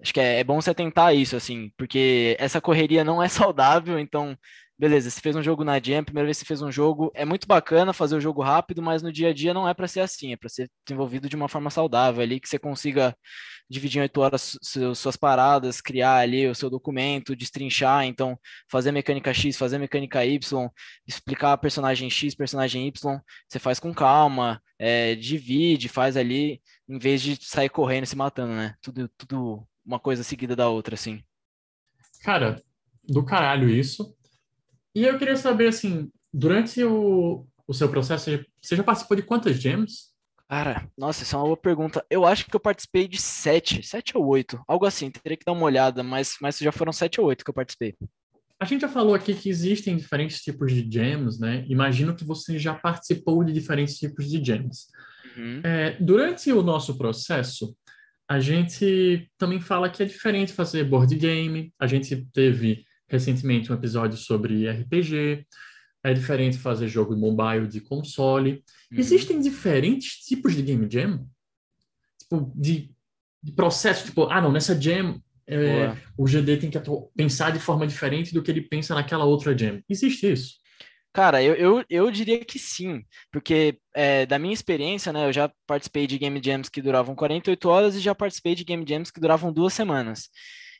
Acho 0.00 0.14
que 0.14 0.20
é, 0.20 0.40
é 0.40 0.44
bom 0.44 0.60
você 0.60 0.74
tentar 0.74 1.12
isso, 1.12 1.36
assim, 1.36 1.70
porque 1.76 2.34
essa 2.38 2.62
correria 2.62 3.04
não 3.04 3.22
é 3.22 3.28
saudável, 3.28 3.98
então 3.98 4.38
beleza, 4.78 5.10
você 5.10 5.20
fez 5.20 5.34
um 5.34 5.42
jogo 5.42 5.64
na 5.64 5.80
Jam, 5.80 6.04
primeira 6.04 6.26
vez 6.26 6.38
que 6.38 6.44
você 6.44 6.48
fez 6.48 6.62
um 6.62 6.70
jogo, 6.70 7.10
é 7.14 7.24
muito 7.24 7.46
bacana 7.46 7.92
fazer 7.92 8.16
o 8.16 8.20
jogo 8.20 8.42
rápido, 8.42 8.82
mas 8.82 9.02
no 9.02 9.12
dia 9.12 9.28
a 9.28 9.32
dia 9.32 9.54
não 9.54 9.68
é 9.68 9.72
para 9.72 9.88
ser 9.88 10.00
assim, 10.00 10.32
é 10.32 10.36
para 10.36 10.48
ser 10.48 10.70
desenvolvido 10.86 11.28
de 11.28 11.36
uma 11.36 11.48
forma 11.48 11.70
saudável 11.70 12.22
ali, 12.22 12.38
que 12.38 12.48
você 12.48 12.58
consiga 12.58 13.16
dividir 13.68 13.98
em 13.98 14.02
oito 14.02 14.20
horas 14.20 14.58
suas 14.94 15.16
paradas, 15.16 15.80
criar 15.80 16.16
ali 16.16 16.46
o 16.46 16.54
seu 16.54 16.70
documento, 16.70 17.34
destrinchar, 17.34 18.04
então 18.04 18.38
fazer 18.70 18.92
mecânica 18.92 19.32
X, 19.34 19.56
fazer 19.56 19.78
mecânica 19.78 20.24
Y, 20.24 20.68
explicar 21.06 21.56
personagem 21.58 22.08
X, 22.08 22.34
personagem 22.34 22.86
Y, 22.86 23.20
você 23.48 23.58
faz 23.58 23.80
com 23.80 23.92
calma, 23.92 24.62
é, 24.78 25.14
divide, 25.14 25.88
faz 25.88 26.16
ali, 26.16 26.60
em 26.88 26.98
vez 26.98 27.22
de 27.22 27.36
sair 27.40 27.68
correndo 27.68 28.04
e 28.04 28.06
se 28.06 28.16
matando, 28.16 28.52
né? 28.52 28.74
Tudo, 28.80 29.10
tudo 29.16 29.66
uma 29.84 29.98
coisa 29.98 30.22
seguida 30.22 30.54
da 30.54 30.68
outra, 30.68 30.94
assim. 30.94 31.22
Cara, 32.22 32.62
do 33.04 33.24
caralho 33.24 33.68
isso. 33.68 34.16
E 34.96 35.04
eu 35.04 35.18
queria 35.18 35.36
saber, 35.36 35.68
assim, 35.68 36.10
durante 36.32 36.82
o, 36.82 37.46
o 37.68 37.74
seu 37.74 37.86
processo, 37.86 38.30
você 38.62 38.74
já 38.74 38.82
participou 38.82 39.14
de 39.14 39.22
quantas 39.22 39.60
jams? 39.60 40.10
Cara, 40.48 40.88
nossa, 40.96 41.22
essa 41.22 41.36
é 41.36 41.38
uma 41.38 41.44
boa 41.44 41.56
pergunta. 41.58 42.02
Eu 42.08 42.24
acho 42.24 42.46
que 42.46 42.56
eu 42.56 42.60
participei 42.60 43.06
de 43.06 43.20
sete, 43.20 43.86
sete 43.86 44.16
ou 44.16 44.26
oito, 44.26 44.58
algo 44.66 44.86
assim, 44.86 45.10
teria 45.10 45.36
que 45.36 45.44
dar 45.44 45.52
uma 45.52 45.66
olhada, 45.66 46.02
mas, 46.02 46.36
mas 46.40 46.56
já 46.56 46.72
foram 46.72 46.94
sete 46.94 47.20
ou 47.20 47.26
oito 47.26 47.44
que 47.44 47.50
eu 47.50 47.54
participei. 47.54 47.94
A 48.58 48.64
gente 48.64 48.80
já 48.80 48.88
falou 48.88 49.14
aqui 49.14 49.34
que 49.34 49.50
existem 49.50 49.98
diferentes 49.98 50.40
tipos 50.40 50.72
de 50.72 50.90
jams, 50.90 51.38
né? 51.38 51.66
Imagino 51.68 52.16
que 52.16 52.24
você 52.24 52.58
já 52.58 52.72
participou 52.72 53.44
de 53.44 53.52
diferentes 53.52 53.98
tipos 53.98 54.26
de 54.30 54.42
jams. 54.42 54.86
Uhum. 55.36 55.60
É, 55.62 55.98
durante 56.00 56.50
o 56.50 56.62
nosso 56.62 56.96
processo, 56.96 57.76
a 58.26 58.40
gente 58.40 59.30
também 59.36 59.60
fala 59.60 59.90
que 59.90 60.02
é 60.02 60.06
diferente 60.06 60.54
fazer 60.54 60.84
board 60.84 61.14
game, 61.16 61.70
a 61.78 61.86
gente 61.86 62.26
teve 62.32 62.86
recentemente 63.08 63.70
um 63.72 63.74
episódio 63.74 64.16
sobre 64.16 64.68
RPG. 64.68 65.46
É 66.04 66.14
diferente 66.14 66.58
fazer 66.58 66.88
jogo 66.88 67.16
mobile 67.16 67.66
de 67.66 67.80
console. 67.80 68.62
Uhum. 68.92 68.98
Existem 68.98 69.40
diferentes 69.40 70.24
tipos 70.24 70.54
de 70.54 70.62
game 70.62 70.86
jam? 70.90 71.26
Tipo, 72.20 72.52
de, 72.54 72.90
de 73.42 73.52
processo, 73.52 74.04
tipo, 74.06 74.24
ah, 74.30 74.40
não, 74.40 74.52
nessa 74.52 74.80
jam 74.80 75.20
é, 75.48 75.96
o 76.16 76.24
GD 76.24 76.56
tem 76.56 76.70
que 76.70 76.78
pensar 77.16 77.52
de 77.52 77.60
forma 77.60 77.86
diferente 77.86 78.34
do 78.34 78.42
que 78.42 78.50
ele 78.50 78.60
pensa 78.60 78.94
naquela 78.94 79.24
outra 79.24 79.56
jam. 79.56 79.80
Existe 79.88 80.30
isso? 80.32 80.56
Cara, 81.12 81.42
eu, 81.42 81.54
eu, 81.54 81.84
eu 81.88 82.10
diria 82.10 82.44
que 82.44 82.58
sim, 82.58 83.02
porque 83.32 83.78
é, 83.94 84.26
da 84.26 84.38
minha 84.38 84.52
experiência, 84.52 85.12
né, 85.14 85.26
eu 85.26 85.32
já 85.32 85.50
participei 85.66 86.06
de 86.06 86.18
game 86.18 86.38
jams 86.44 86.68
que 86.68 86.82
duravam 86.82 87.14
48 87.14 87.68
horas 87.70 87.96
e 87.96 88.00
já 88.00 88.14
participei 88.14 88.54
de 88.54 88.64
game 88.64 88.84
jams 88.86 89.10
que 89.10 89.18
duravam 89.18 89.50
duas 89.50 89.72
semanas. 89.72 90.28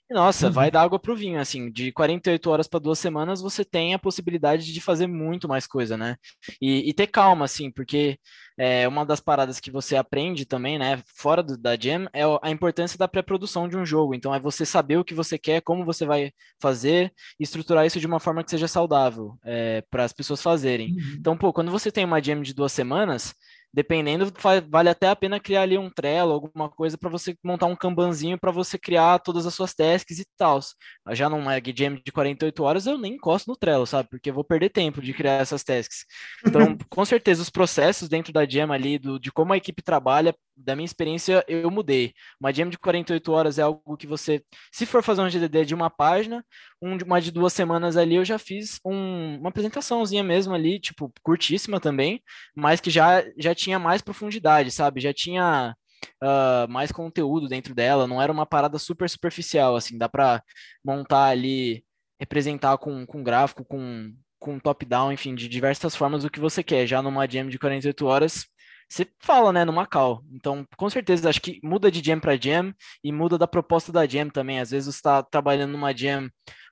Nossa, 0.08 0.46
uhum. 0.46 0.52
vai 0.52 0.70
dar 0.70 0.82
água 0.82 1.00
pro 1.00 1.16
vinho, 1.16 1.40
assim, 1.40 1.70
de 1.70 1.90
48 1.90 2.48
horas 2.48 2.68
para 2.68 2.78
duas 2.78 2.98
semanas 2.98 3.40
você 3.40 3.64
tem 3.64 3.92
a 3.92 3.98
possibilidade 3.98 4.72
de 4.72 4.80
fazer 4.80 5.08
muito 5.08 5.48
mais 5.48 5.66
coisa, 5.66 5.96
né? 5.96 6.16
E, 6.62 6.88
e 6.88 6.94
ter 6.94 7.08
calma, 7.08 7.44
assim, 7.44 7.72
porque 7.72 8.16
é, 8.56 8.86
uma 8.86 9.04
das 9.04 9.18
paradas 9.18 9.58
que 9.58 9.70
você 9.70 9.96
aprende 9.96 10.46
também, 10.46 10.78
né, 10.78 11.02
fora 11.16 11.42
do, 11.42 11.58
da 11.58 11.76
Jam, 11.76 12.08
é 12.12 12.22
a 12.40 12.50
importância 12.50 12.96
da 12.96 13.08
pré-produção 13.08 13.68
de 13.68 13.76
um 13.76 13.84
jogo. 13.84 14.14
Então, 14.14 14.32
é 14.32 14.38
você 14.38 14.64
saber 14.64 14.96
o 14.96 15.04
que 15.04 15.12
você 15.12 15.36
quer, 15.36 15.60
como 15.60 15.84
você 15.84 16.06
vai 16.06 16.30
fazer 16.60 17.12
e 17.38 17.42
estruturar 17.42 17.84
isso 17.84 17.98
de 17.98 18.06
uma 18.06 18.20
forma 18.20 18.44
que 18.44 18.50
seja 18.50 18.68
saudável 18.68 19.36
é, 19.44 19.82
para 19.90 20.04
as 20.04 20.12
pessoas 20.12 20.40
fazerem. 20.40 20.92
Uhum. 20.92 21.16
Então, 21.18 21.36
pô, 21.36 21.52
quando 21.52 21.70
você 21.72 21.90
tem 21.90 22.04
uma 22.04 22.22
Jam 22.22 22.42
de 22.42 22.54
duas 22.54 22.70
semanas, 22.70 23.34
dependendo, 23.76 24.32
vale 24.70 24.88
até 24.88 25.06
a 25.06 25.14
pena 25.14 25.38
criar 25.38 25.60
ali 25.60 25.76
um 25.76 25.90
Trello, 25.90 26.32
alguma 26.32 26.70
coisa 26.70 26.96
para 26.96 27.10
você 27.10 27.36
montar 27.44 27.66
um 27.66 27.76
Kanbanzinho 27.76 28.38
para 28.38 28.50
você 28.50 28.78
criar 28.78 29.18
todas 29.18 29.44
as 29.44 29.52
suas 29.52 29.74
tasks 29.74 30.18
e 30.18 30.24
tal. 30.34 30.60
Já 31.12 31.28
numa 31.28 31.60
Jam 31.76 32.00
de 32.02 32.10
48 32.10 32.62
horas 32.64 32.86
eu 32.86 32.96
nem 32.96 33.16
encosto 33.16 33.50
no 33.50 33.56
Trello, 33.56 33.86
sabe? 33.86 34.08
Porque 34.08 34.30
eu 34.30 34.34
vou 34.34 34.42
perder 34.42 34.70
tempo 34.70 35.02
de 35.02 35.12
criar 35.12 35.42
essas 35.42 35.62
tasks. 35.62 36.06
Então, 36.46 36.78
com 36.88 37.04
certeza, 37.04 37.42
os 37.42 37.50
processos 37.50 38.08
dentro 38.08 38.32
da 38.32 38.48
Jam 38.48 38.72
ali, 38.72 38.98
do, 38.98 39.20
de 39.20 39.30
como 39.30 39.52
a 39.52 39.58
equipe 39.58 39.82
trabalha, 39.82 40.34
da 40.56 40.74
minha 40.74 40.86
experiência, 40.86 41.44
eu 41.46 41.70
mudei. 41.70 42.14
Uma 42.40 42.52
jam 42.52 42.68
de 42.68 42.78
48 42.78 43.32
horas 43.32 43.58
é 43.58 43.62
algo 43.62 43.96
que 43.96 44.06
você, 44.06 44.42
se 44.72 44.86
for 44.86 45.02
fazer 45.02 45.20
um 45.20 45.28
GDD 45.28 45.64
de 45.64 45.74
uma 45.74 45.90
página, 45.90 46.44
um, 46.80 46.96
uma 47.04 47.20
de 47.20 47.30
duas 47.30 47.52
semanas 47.52 47.96
ali, 47.96 48.14
eu 48.14 48.24
já 48.24 48.38
fiz 48.38 48.80
um, 48.84 49.38
uma 49.38 49.50
apresentaçãozinha 49.50 50.24
mesmo 50.24 50.54
ali, 50.54 50.80
tipo, 50.80 51.12
curtíssima 51.22 51.78
também, 51.80 52.22
mas 52.54 52.80
que 52.80 52.90
já, 52.90 53.22
já 53.38 53.54
tinha 53.54 53.78
mais 53.78 54.00
profundidade, 54.02 54.70
sabe? 54.70 55.00
Já 55.00 55.12
tinha 55.12 55.76
uh, 56.22 56.70
mais 56.70 56.90
conteúdo 56.92 57.48
dentro 57.48 57.74
dela, 57.74 58.06
não 58.06 58.20
era 58.20 58.32
uma 58.32 58.46
parada 58.46 58.78
super 58.78 59.08
superficial, 59.08 59.76
assim, 59.76 59.98
dá 59.98 60.08
para 60.08 60.42
montar 60.84 61.26
ali, 61.26 61.84
representar 62.20 62.78
com, 62.78 63.04
com 63.06 63.22
gráfico, 63.22 63.64
com, 63.64 64.12
com 64.38 64.58
top-down, 64.58 65.12
enfim, 65.12 65.34
de 65.34 65.48
diversas 65.48 65.94
formas 65.94 66.24
o 66.24 66.30
que 66.30 66.40
você 66.40 66.62
quer. 66.62 66.86
Já 66.86 67.02
numa 67.02 67.26
jam 67.28 67.48
de 67.48 67.58
48 67.58 68.06
horas, 68.06 68.46
você 68.88 69.06
fala, 69.20 69.52
né, 69.52 69.64
no 69.64 69.72
Macau. 69.72 70.22
Então, 70.32 70.64
com 70.76 70.88
certeza, 70.88 71.28
acho 71.28 71.40
que 71.40 71.60
muda 71.62 71.90
de 71.90 72.04
jam 72.04 72.20
para 72.20 72.36
jam 72.36 72.72
e 73.02 73.12
muda 73.12 73.36
da 73.36 73.46
proposta 73.46 73.92
da 73.92 74.06
jam 74.06 74.28
também. 74.30 74.60
Às 74.60 74.70
vezes 74.70 74.86
você 74.94 74.98
está 74.98 75.22
trabalhando 75.22 75.72
numa 75.72 75.92
jam 75.96 76.28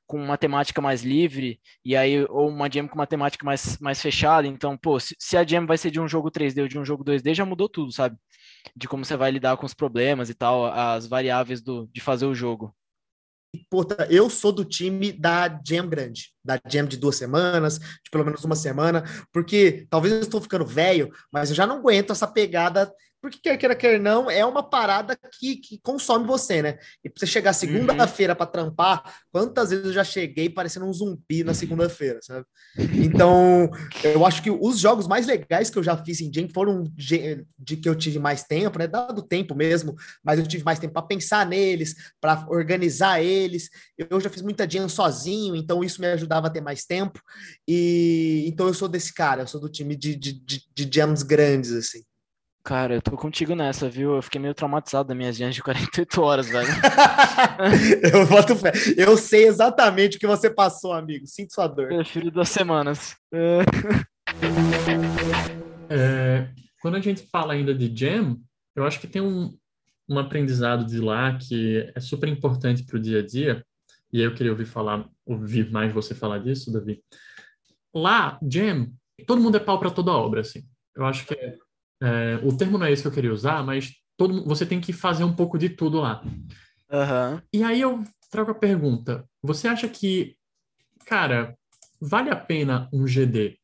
com 0.06 0.22
uma 0.22 0.36
temática 0.36 0.80
mais 0.82 1.02
livre, 1.02 1.58
e 1.84 1.96
aí, 1.96 2.24
ou 2.28 2.48
uma 2.50 2.70
jam 2.70 2.86
com 2.86 2.94
uma 2.94 3.06
temática 3.06 3.44
mais, 3.44 3.78
mais 3.78 4.00
fechada. 4.02 4.46
Então, 4.46 4.76
pô, 4.76 5.00
se, 5.00 5.16
se 5.18 5.36
a 5.36 5.44
jam 5.44 5.66
vai 5.66 5.78
ser 5.78 5.90
de 5.90 6.00
um 6.00 6.06
jogo 6.08 6.30
3D 6.30 6.62
ou 6.62 6.68
de 6.68 6.78
um 6.78 6.84
jogo 6.84 7.04
2D, 7.04 7.34
já 7.34 7.44
mudou 7.44 7.68
tudo, 7.68 7.90
sabe? 7.92 8.16
De 8.76 8.86
como 8.88 9.04
você 9.04 9.16
vai 9.16 9.30
lidar 9.30 9.56
com 9.56 9.66
os 9.66 9.74
problemas 9.74 10.30
e 10.30 10.34
tal, 10.34 10.66
as 10.66 11.06
variáveis 11.06 11.62
do, 11.62 11.88
de 11.92 12.00
fazer 12.00 12.26
o 12.26 12.34
jogo. 12.34 12.74
Puta, 13.70 14.06
eu 14.10 14.28
sou 14.30 14.52
do 14.52 14.64
time 14.64 15.12
da 15.12 15.60
Jam 15.66 15.88
grande, 15.88 16.32
da 16.44 16.60
Jam 16.68 16.86
de 16.86 16.96
duas 16.96 17.16
semanas, 17.16 17.78
de 17.78 18.10
pelo 18.10 18.24
menos 18.24 18.44
uma 18.44 18.56
semana, 18.56 19.04
porque 19.32 19.86
talvez 19.90 20.14
eu 20.14 20.20
estou 20.20 20.40
ficando 20.40 20.66
velho, 20.66 21.10
mas 21.32 21.50
eu 21.50 21.56
já 21.56 21.66
não 21.66 21.78
aguento 21.78 22.12
essa 22.12 22.26
pegada 22.26 22.92
porque 23.24 23.38
quer 23.38 23.56
queira, 23.56 23.74
quer 23.74 23.98
não, 23.98 24.30
é 24.30 24.44
uma 24.44 24.62
parada 24.62 25.18
que, 25.40 25.56
que 25.56 25.78
consome 25.78 26.26
você, 26.26 26.60
né? 26.60 26.78
E 27.02 27.08
pra 27.08 27.18
você 27.18 27.26
chegar 27.26 27.52
uhum. 27.52 27.54
segunda-feira 27.54 28.36
para 28.36 28.44
trampar, 28.44 29.14
quantas 29.32 29.70
vezes 29.70 29.86
eu 29.86 29.92
já 29.94 30.04
cheguei 30.04 30.50
parecendo 30.50 30.84
um 30.84 30.92
zumbi 30.92 31.42
na 31.42 31.54
segunda-feira, 31.54 32.18
sabe? 32.20 32.44
Então, 32.76 33.70
eu 34.02 34.26
acho 34.26 34.42
que 34.42 34.50
os 34.50 34.78
jogos 34.78 35.06
mais 35.06 35.26
legais 35.26 35.70
que 35.70 35.78
eu 35.78 35.82
já 35.82 35.96
fiz 35.96 36.20
em 36.20 36.30
Jam 36.30 36.50
foram 36.52 36.84
de 36.94 37.76
que 37.78 37.88
eu 37.88 37.94
tive 37.94 38.18
mais 38.18 38.44
tempo, 38.44 38.78
né? 38.78 38.86
Dado 38.86 39.22
tempo 39.22 39.54
mesmo, 39.54 39.94
mas 40.22 40.38
eu 40.38 40.46
tive 40.46 40.62
mais 40.62 40.78
tempo 40.78 40.92
para 40.92 41.06
pensar 41.06 41.46
neles, 41.46 41.94
para 42.20 42.44
organizar 42.50 43.22
eles. 43.22 43.70
Eu 43.96 44.20
já 44.20 44.28
fiz 44.28 44.42
muita 44.42 44.68
Jam 44.68 44.86
sozinho, 44.86 45.56
então 45.56 45.82
isso 45.82 45.98
me 45.98 46.08
ajudava 46.08 46.48
a 46.48 46.50
ter 46.50 46.60
mais 46.60 46.84
tempo. 46.84 47.18
E 47.66 48.44
então 48.46 48.66
eu 48.66 48.74
sou 48.74 48.86
desse 48.86 49.14
cara, 49.14 49.44
eu 49.44 49.46
sou 49.46 49.62
do 49.62 49.70
time 49.70 49.96
de, 49.96 50.14
de, 50.14 50.32
de, 50.34 50.62
de 50.74 50.90
jams 50.92 51.22
grandes, 51.22 51.72
assim. 51.72 52.02
Cara, 52.64 52.94
eu 52.94 53.02
tô 53.02 53.14
contigo 53.14 53.54
nessa, 53.54 53.90
viu? 53.90 54.16
Eu 54.16 54.22
fiquei 54.22 54.40
meio 54.40 54.54
traumatizado 54.54 55.08
das 55.08 55.16
minhas 55.16 55.36
dias 55.36 55.54
de 55.54 55.62
48 55.62 56.22
horas, 56.22 56.48
velho. 56.48 56.66
eu 58.10 58.26
boto 58.26 58.56
fé. 58.56 58.72
Eu 58.96 59.18
sei 59.18 59.46
exatamente 59.46 60.16
o 60.16 60.20
que 60.20 60.26
você 60.26 60.48
passou, 60.48 60.94
amigo. 60.94 61.26
Sinto 61.26 61.52
sua 61.52 61.66
dor. 61.66 61.88
Prefiro 61.88 62.30
duas 62.30 62.48
semanas. 62.48 63.16
É, 65.90 66.48
quando 66.80 66.96
a 66.96 67.00
gente 67.00 67.28
fala 67.30 67.52
ainda 67.52 67.74
de 67.74 67.94
Jam, 67.94 68.38
eu 68.74 68.86
acho 68.86 68.98
que 68.98 69.06
tem 69.06 69.20
um, 69.20 69.54
um 70.08 70.18
aprendizado 70.18 70.86
de 70.86 70.98
lá 71.00 71.36
que 71.36 71.92
é 71.94 72.00
super 72.00 72.30
importante 72.30 72.82
para 72.82 72.96
o 72.96 73.00
dia 73.00 73.18
a 73.18 73.26
dia. 73.26 73.62
E 74.10 74.20
aí 74.20 74.24
eu 74.24 74.34
queria 74.34 74.52
ouvir 74.52 74.64
falar, 74.64 75.06
ouvir 75.26 75.70
mais 75.70 75.92
você 75.92 76.14
falar 76.14 76.38
disso, 76.38 76.72
Davi. 76.72 77.02
Lá, 77.94 78.38
Jam, 78.50 78.90
todo 79.26 79.42
mundo 79.42 79.58
é 79.58 79.60
pau 79.60 79.78
para 79.78 79.90
toda 79.90 80.12
obra, 80.12 80.40
assim. 80.40 80.62
Eu 80.96 81.04
acho 81.04 81.26
que 81.26 81.34
é 81.34 81.58
é, 82.04 82.36
o 82.42 82.54
termo 82.54 82.76
não 82.76 82.86
é 82.86 82.92
esse 82.92 83.00
que 83.02 83.08
eu 83.08 83.12
queria 83.12 83.32
usar, 83.32 83.64
mas 83.64 83.94
todo, 84.16 84.44
você 84.44 84.66
tem 84.66 84.80
que 84.80 84.92
fazer 84.92 85.24
um 85.24 85.34
pouco 85.34 85.56
de 85.56 85.70
tudo 85.70 86.00
lá. 86.00 86.22
Uhum. 86.22 87.40
E 87.52 87.62
aí 87.62 87.80
eu 87.80 88.04
trago 88.30 88.50
a 88.50 88.54
pergunta: 88.54 89.24
você 89.42 89.68
acha 89.68 89.88
que, 89.88 90.36
cara, 91.06 91.56
vale 91.98 92.30
a 92.30 92.36
pena 92.36 92.88
um 92.92 93.06
GD? 93.06 93.58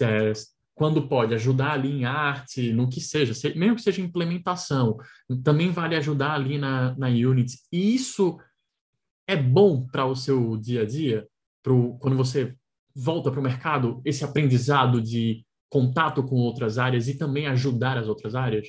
É, 0.00 0.32
quando 0.74 1.08
pode 1.08 1.34
ajudar 1.34 1.72
ali 1.72 1.90
em 1.90 2.04
arte, 2.04 2.72
no 2.72 2.88
que 2.88 3.00
seja, 3.00 3.32
mesmo 3.56 3.76
que 3.76 3.82
seja 3.82 4.02
implementação, 4.02 4.98
também 5.42 5.70
vale 5.70 5.96
ajudar 5.96 6.32
ali 6.32 6.58
na, 6.58 6.94
na 6.96 7.08
Unity. 7.08 7.58
E 7.72 7.94
isso 7.94 8.38
é 9.26 9.34
bom 9.34 9.86
para 9.86 10.04
o 10.04 10.14
seu 10.14 10.56
dia 10.56 10.82
a 10.82 10.86
dia? 10.86 11.26
Pro, 11.62 11.96
quando 11.98 12.16
você 12.16 12.54
volta 12.94 13.30
para 13.30 13.40
o 13.40 13.42
mercado, 13.42 14.00
esse 14.04 14.22
aprendizado 14.22 15.00
de 15.00 15.45
contato 15.68 16.22
com 16.22 16.36
outras 16.36 16.78
áreas 16.78 17.08
e 17.08 17.18
também 17.18 17.46
ajudar 17.46 17.98
as 17.98 18.08
outras 18.08 18.34
áreas? 18.34 18.68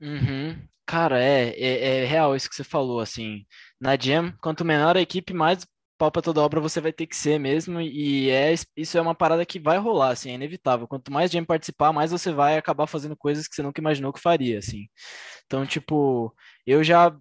Uhum. 0.00 0.56
Cara, 0.86 1.22
é, 1.22 1.50
é, 1.50 2.02
é, 2.02 2.04
real 2.04 2.34
isso 2.34 2.48
que 2.48 2.56
você 2.56 2.64
falou, 2.64 3.00
assim, 3.00 3.44
na 3.80 3.96
Jam, 3.96 4.32
quanto 4.40 4.64
menor 4.64 4.96
a 4.96 5.00
equipe, 5.00 5.32
mais 5.32 5.64
pau 5.96 6.10
pra 6.10 6.22
toda 6.22 6.40
obra 6.40 6.60
você 6.60 6.80
vai 6.80 6.92
ter 6.92 7.06
que 7.06 7.14
ser 7.14 7.38
mesmo, 7.38 7.80
e 7.80 8.30
é, 8.30 8.52
isso 8.76 8.98
é 8.98 9.00
uma 9.00 9.14
parada 9.14 9.46
que 9.46 9.60
vai 9.60 9.78
rolar, 9.78 10.10
assim, 10.10 10.30
é 10.30 10.34
inevitável, 10.34 10.88
quanto 10.88 11.12
mais 11.12 11.30
Jam 11.30 11.44
participar, 11.44 11.92
mais 11.92 12.10
você 12.10 12.32
vai 12.32 12.56
acabar 12.58 12.86
fazendo 12.86 13.16
coisas 13.16 13.46
que 13.46 13.54
você 13.54 13.62
nunca 13.62 13.80
imaginou 13.80 14.12
que 14.12 14.20
faria, 14.20 14.58
assim, 14.58 14.88
então, 15.46 15.64
tipo, 15.64 16.34
eu 16.66 16.82
já 16.82 17.14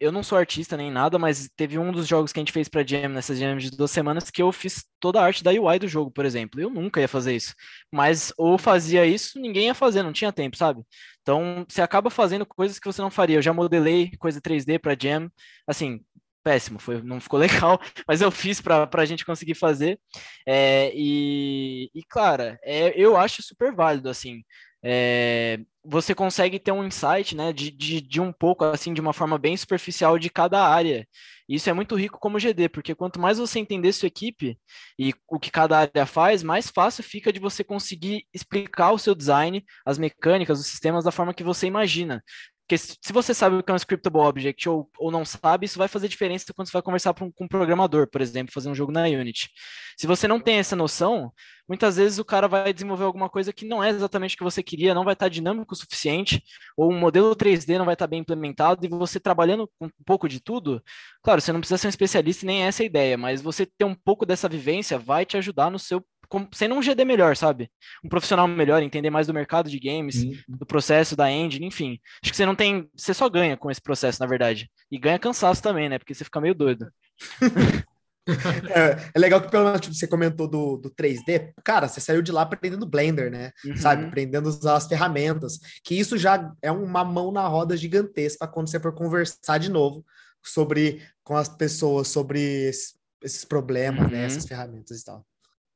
eu 0.00 0.12
não 0.12 0.22
sou 0.22 0.38
artista 0.38 0.76
nem 0.76 0.90
nada, 0.90 1.18
mas 1.18 1.48
teve 1.56 1.78
um 1.78 1.92
dos 1.92 2.06
jogos 2.06 2.32
que 2.32 2.38
a 2.38 2.42
gente 2.42 2.52
fez 2.52 2.68
para 2.68 2.86
Jam 2.86 3.08
nessas 3.08 3.38
Jams 3.38 3.62
de 3.70 3.76
duas 3.76 3.90
semanas 3.90 4.30
que 4.30 4.42
eu 4.42 4.50
fiz 4.52 4.84
toda 5.00 5.20
a 5.20 5.24
arte 5.24 5.42
da 5.42 5.50
UI 5.50 5.78
do 5.78 5.88
jogo, 5.88 6.10
por 6.10 6.24
exemplo. 6.24 6.60
Eu 6.60 6.70
nunca 6.70 7.00
ia 7.00 7.08
fazer 7.08 7.34
isso. 7.34 7.54
Mas 7.92 8.32
ou 8.36 8.58
fazia 8.58 9.06
isso, 9.06 9.38
ninguém 9.38 9.66
ia 9.66 9.74
fazer, 9.74 10.02
não 10.02 10.12
tinha 10.12 10.32
tempo, 10.32 10.56
sabe? 10.56 10.82
Então 11.22 11.64
você 11.68 11.82
acaba 11.82 12.10
fazendo 12.10 12.46
coisas 12.46 12.78
que 12.78 12.86
você 12.86 13.00
não 13.02 13.10
faria. 13.10 13.36
Eu 13.36 13.42
já 13.42 13.52
modelei 13.52 14.10
coisa 14.18 14.40
3D 14.40 14.78
para 14.78 14.96
Jam, 15.00 15.30
assim, 15.66 16.00
péssimo, 16.42 16.78
foi, 16.78 17.02
não 17.02 17.20
ficou 17.20 17.38
legal, 17.40 17.80
mas 18.06 18.20
eu 18.20 18.30
fiz 18.30 18.60
para 18.60 18.88
a 18.92 19.04
gente 19.04 19.24
conseguir 19.24 19.54
fazer. 19.54 20.00
É, 20.46 20.90
e, 20.94 21.90
e, 21.94 22.02
cara, 22.04 22.58
é, 22.62 22.92
eu 22.98 23.16
acho 23.16 23.42
super 23.42 23.74
válido, 23.74 24.08
assim 24.08 24.42
é, 24.82 25.60
você 25.84 26.14
consegue 26.14 26.58
ter 26.58 26.72
um 26.72 26.84
insight 26.84 27.34
né, 27.34 27.52
de, 27.52 27.70
de, 27.70 28.00
de, 28.00 28.20
um 28.20 28.32
pouco, 28.32 28.64
assim, 28.64 28.92
de 28.92 29.00
uma 29.00 29.12
forma 29.12 29.38
bem 29.38 29.56
superficial 29.56 30.18
de 30.18 30.30
cada 30.30 30.62
área. 30.62 31.06
Isso 31.48 31.70
é 31.70 31.72
muito 31.72 31.96
rico 31.96 32.18
como 32.18 32.38
GD, 32.38 32.68
porque 32.68 32.94
quanto 32.94 33.18
mais 33.18 33.38
você 33.38 33.58
entender 33.58 33.92
sua 33.92 34.06
equipe 34.06 34.58
e 34.98 35.14
o 35.26 35.40
que 35.40 35.50
cada 35.50 35.78
área 35.78 36.04
faz, 36.04 36.42
mais 36.42 36.68
fácil 36.68 37.02
fica 37.02 37.32
de 37.32 37.40
você 37.40 37.64
conseguir 37.64 38.26
explicar 38.34 38.92
o 38.92 38.98
seu 38.98 39.14
design, 39.14 39.64
as 39.86 39.96
mecânicas, 39.98 40.60
os 40.60 40.66
sistemas 40.66 41.04
da 41.04 41.10
forma 41.10 41.32
que 41.32 41.42
você 41.42 41.66
imagina. 41.66 42.22
Porque 42.68 42.76
se 42.76 43.14
você 43.14 43.32
sabe 43.32 43.56
o 43.56 43.62
que 43.62 43.70
é 43.70 43.74
um 43.74 43.78
scriptable 43.78 44.20
object 44.20 44.68
ou, 44.68 44.90
ou 44.98 45.10
não 45.10 45.24
sabe, 45.24 45.64
isso 45.64 45.78
vai 45.78 45.88
fazer 45.88 46.06
diferença 46.06 46.52
quando 46.54 46.68
você 46.68 46.72
vai 46.74 46.82
conversar 46.82 47.14
com 47.14 47.32
um 47.40 47.48
programador, 47.48 48.06
por 48.06 48.20
exemplo, 48.20 48.52
fazer 48.52 48.68
um 48.68 48.74
jogo 48.74 48.92
na 48.92 49.04
Unity. 49.04 49.48
Se 49.96 50.06
você 50.06 50.28
não 50.28 50.38
tem 50.38 50.58
essa 50.58 50.76
noção, 50.76 51.32
muitas 51.66 51.96
vezes 51.96 52.18
o 52.18 52.24
cara 52.26 52.46
vai 52.46 52.70
desenvolver 52.74 53.04
alguma 53.04 53.30
coisa 53.30 53.54
que 53.54 53.66
não 53.66 53.82
é 53.82 53.88
exatamente 53.88 54.34
o 54.34 54.38
que 54.38 54.44
você 54.44 54.62
queria, 54.62 54.92
não 54.92 55.02
vai 55.02 55.14
estar 55.14 55.30
dinâmico 55.30 55.72
o 55.72 55.76
suficiente, 55.76 56.42
ou 56.76 56.92
um 56.92 56.98
modelo 56.98 57.34
3D 57.34 57.78
não 57.78 57.86
vai 57.86 57.94
estar 57.94 58.06
bem 58.06 58.20
implementado, 58.20 58.84
e 58.84 58.88
você 58.88 59.18
trabalhando 59.18 59.66
com 59.78 59.86
um 59.86 60.04
pouco 60.04 60.28
de 60.28 60.38
tudo, 60.38 60.82
claro, 61.22 61.40
você 61.40 61.50
não 61.50 61.60
precisa 61.60 61.78
ser 61.78 61.86
um 61.86 61.90
especialista 61.90 62.44
nem 62.44 62.64
essa 62.64 62.82
é 62.82 62.84
a 62.84 62.86
ideia, 62.86 63.16
mas 63.16 63.40
você 63.40 63.64
ter 63.64 63.86
um 63.86 63.94
pouco 63.94 64.26
dessa 64.26 64.46
vivência 64.46 64.98
vai 64.98 65.24
te 65.24 65.38
ajudar 65.38 65.70
no 65.70 65.78
seu 65.78 66.04
sendo 66.52 66.74
um 66.74 66.82
GD 66.82 67.04
melhor, 67.04 67.36
sabe? 67.36 67.70
Um 68.04 68.08
profissional 68.08 68.46
melhor, 68.46 68.82
entender 68.82 69.10
mais 69.10 69.26
do 69.26 69.34
mercado 69.34 69.70
de 69.70 69.78
games, 69.78 70.24
do 70.48 70.66
processo 70.66 71.16
da 71.16 71.30
engine, 71.30 71.66
enfim. 71.66 71.98
Acho 72.22 72.32
que 72.32 72.36
você 72.36 72.46
não 72.46 72.54
tem, 72.54 72.88
você 72.96 73.14
só 73.14 73.28
ganha 73.28 73.56
com 73.56 73.70
esse 73.70 73.80
processo, 73.80 74.20
na 74.20 74.26
verdade. 74.26 74.70
E 74.90 74.98
ganha 74.98 75.18
cansaço 75.18 75.62
também, 75.62 75.88
né? 75.88 75.98
Porque 75.98 76.14
você 76.14 76.24
fica 76.24 76.40
meio 76.40 76.54
doido. 76.54 76.90
é, 78.28 79.10
é, 79.14 79.18
legal 79.18 79.40
que 79.40 79.50
pelo 79.50 79.64
menos 79.64 79.80
tipo, 79.80 79.94
você 79.94 80.06
comentou 80.06 80.46
do, 80.46 80.76
do 80.76 80.90
3D, 80.90 81.52
cara, 81.64 81.88
você 81.88 82.00
saiu 82.00 82.20
de 82.20 82.30
lá 82.30 82.42
aprendendo 82.42 82.86
Blender, 82.86 83.30
né? 83.30 83.52
Uhum. 83.64 83.76
Sabe, 83.76 84.04
aprendendo 84.04 84.48
a 84.48 84.52
usar 84.52 84.76
as 84.76 84.86
ferramentas, 84.86 85.58
que 85.82 85.98
isso 85.98 86.18
já 86.18 86.52
é 86.60 86.70
uma 86.70 87.04
mão 87.04 87.32
na 87.32 87.46
roda 87.46 87.76
gigantesca 87.76 88.46
quando 88.46 88.68
você 88.68 88.78
for 88.78 88.94
conversar 88.94 89.58
de 89.58 89.70
novo 89.70 90.04
sobre 90.44 91.02
com 91.24 91.36
as 91.36 91.48
pessoas 91.48 92.08
sobre 92.08 92.40
esses, 92.40 92.94
esses 93.22 93.44
problemas, 93.44 94.00
né? 94.00 94.04
uhum. 94.04 94.12
né? 94.12 94.24
Essas 94.26 94.46
ferramentas 94.46 95.00
e 95.00 95.04
tal. 95.04 95.24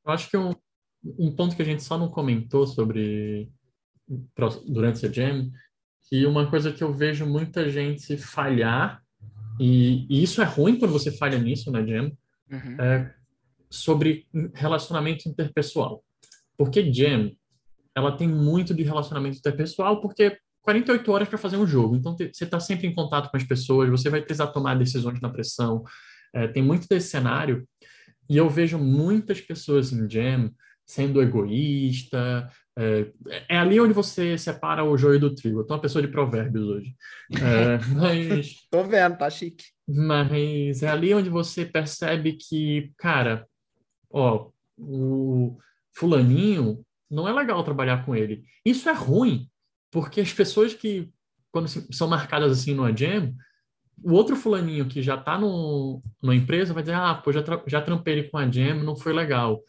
Eu 0.05 0.11
acho 0.11 0.29
que 0.29 0.37
um, 0.37 0.53
um 1.17 1.31
ponto 1.31 1.55
que 1.55 1.61
a 1.61 1.65
gente 1.65 1.83
só 1.83 1.97
não 1.97 2.09
comentou 2.09 2.67
sobre 2.67 3.49
durante 4.67 5.05
a 5.05 5.11
Jam, 5.11 5.49
que 6.09 6.25
uma 6.25 6.49
coisa 6.49 6.71
que 6.71 6.83
eu 6.83 6.93
vejo 6.93 7.25
muita 7.25 7.69
gente 7.69 8.17
falhar, 8.17 9.01
e, 9.59 10.05
e 10.09 10.23
isso 10.23 10.41
é 10.41 10.45
ruim 10.45 10.77
quando 10.77 10.91
você 10.91 11.11
falha 11.11 11.37
nisso 11.37 11.71
na 11.71 11.85
Jam, 11.85 12.11
uhum. 12.51 12.81
é 12.81 13.13
sobre 13.69 14.27
relacionamento 14.53 15.27
interpessoal. 15.27 16.03
Porque 16.57 16.91
Jam, 16.93 17.31
ela 17.95 18.15
tem 18.15 18.27
muito 18.27 18.73
de 18.73 18.83
relacionamento 18.83 19.37
interpessoal, 19.37 20.01
porque 20.01 20.37
48 20.63 21.11
horas 21.11 21.27
para 21.27 21.37
fazer 21.37 21.57
um 21.57 21.67
jogo. 21.67 21.95
Então, 21.95 22.15
você 22.15 22.43
está 22.43 22.59
sempre 22.59 22.87
em 22.87 22.93
contato 22.93 23.29
com 23.29 23.37
as 23.37 23.43
pessoas, 23.43 23.89
você 23.89 24.09
vai 24.09 24.21
precisar 24.21 24.47
tomar 24.47 24.75
decisões 24.75 25.19
na 25.19 25.29
pressão. 25.29 25.83
É, 26.33 26.47
tem 26.47 26.63
muito 26.63 26.87
desse 26.87 27.09
cenário. 27.09 27.67
E 28.29 28.37
eu 28.37 28.49
vejo 28.49 28.77
muitas 28.77 29.41
pessoas 29.41 29.91
em 29.91 30.09
Jam 30.09 30.51
sendo 30.85 31.21
egoísta. 31.21 32.49
É, 32.77 33.11
é, 33.49 33.57
ali 33.57 33.79
onde 33.79 33.93
você 33.93 34.37
separa 34.37 34.83
o 34.83 34.97
joio 34.97 35.19
do 35.19 35.33
trigo. 35.33 35.59
Eu 35.59 35.63
tô 35.63 35.73
uma 35.73 35.81
pessoa 35.81 36.01
de 36.01 36.07
provérbios 36.07 36.67
hoje. 36.67 36.95
É, 37.31 37.77
mas. 37.95 38.67
tô 38.69 38.83
vendo, 38.83 39.17
tá 39.17 39.29
chique. 39.29 39.65
Mas 39.87 40.81
é 40.81 40.87
ali 40.87 41.13
onde 41.13 41.29
você 41.29 41.65
percebe 41.65 42.33
que, 42.33 42.91
cara, 42.97 43.47
ó, 44.09 44.49
o 44.77 45.57
fulaninho 45.93 46.83
não 47.09 47.27
é 47.27 47.33
legal 47.33 47.63
trabalhar 47.63 48.05
com 48.05 48.15
ele. 48.15 48.43
Isso 48.65 48.89
é 48.89 48.93
ruim, 48.93 49.47
porque 49.91 50.21
as 50.21 50.33
pessoas 50.33 50.73
que, 50.73 51.11
quando 51.51 51.67
são 51.67 52.07
marcadas 52.07 52.51
assim 52.51 52.73
no 52.73 52.95
jam, 52.95 53.35
o 54.01 54.13
outro 54.13 54.35
fulaninho 54.35 54.85
que 54.85 55.01
já 55.01 55.15
está 55.15 55.37
numa 55.37 56.35
empresa 56.35 56.73
vai 56.73 56.83
dizer, 56.83 56.95
ah, 56.95 57.15
pô, 57.15 57.31
já, 57.31 57.43
já 57.67 57.81
trampei 57.81 58.13
ele 58.13 58.29
com 58.29 58.37
a 58.37 58.49
Jam, 58.49 58.83
não 58.83 58.95
foi 58.95 59.13
legal. 59.13 59.61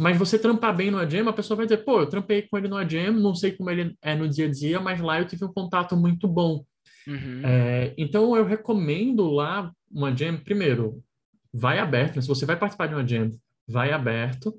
Mas 0.00 0.18
você 0.18 0.38
trampar 0.38 0.74
bem 0.74 0.90
no 0.90 0.98
AGEM, 0.98 1.28
a 1.28 1.32
pessoa 1.32 1.56
vai 1.56 1.66
dizer, 1.66 1.84
pô, 1.84 2.00
eu 2.00 2.06
trampei 2.06 2.42
com 2.42 2.58
ele 2.58 2.66
no 2.66 2.76
AGEM, 2.76 3.12
não 3.12 3.34
sei 3.34 3.52
como 3.52 3.70
ele 3.70 3.96
é 4.02 4.14
no 4.14 4.28
dia 4.28 4.46
a 4.46 4.50
dia, 4.50 4.80
mas 4.80 5.00
lá 5.00 5.20
eu 5.20 5.26
tive 5.26 5.44
um 5.44 5.52
contato 5.52 5.96
muito 5.96 6.26
bom. 6.26 6.64
Uhum. 7.06 7.42
É, 7.44 7.94
então 7.96 8.36
eu 8.36 8.44
recomendo 8.44 9.30
lá 9.30 9.70
uma 9.90 10.08
AGEM, 10.08 10.38
primeiro, 10.38 11.02
vai 11.52 11.78
aberto. 11.78 12.16
Né? 12.16 12.22
Se 12.22 12.28
você 12.28 12.46
vai 12.46 12.56
participar 12.56 12.88
de 12.88 12.94
uma 12.94 13.06
jam, 13.06 13.32
vai 13.68 13.92
aberto, 13.92 14.52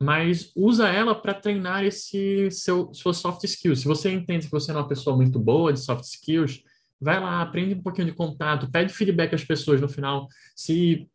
mas 0.00 0.50
usa 0.56 0.88
ela 0.88 1.14
para 1.14 1.34
treinar 1.34 1.84
esse 1.84 2.50
seu 2.50 2.92
suas 2.94 3.18
soft 3.18 3.44
skills. 3.44 3.80
Se 3.80 3.86
você 3.86 4.10
entende 4.10 4.46
que 4.46 4.52
você 4.52 4.70
é 4.70 4.74
uma 4.74 4.88
pessoa 4.88 5.16
muito 5.16 5.38
boa 5.38 5.72
de 5.72 5.80
soft 5.80 6.04
skills, 6.04 6.62
vai 7.00 7.20
lá, 7.20 7.42
aprende 7.42 7.74
um 7.74 7.82
pouquinho 7.82 8.06
de 8.06 8.14
contato, 8.14 8.70
pede 8.70 8.92
feedback 8.92 9.34
às 9.34 9.44
pessoas 9.44 9.80
no 9.80 9.88
final. 9.88 10.26
Se 10.54 11.06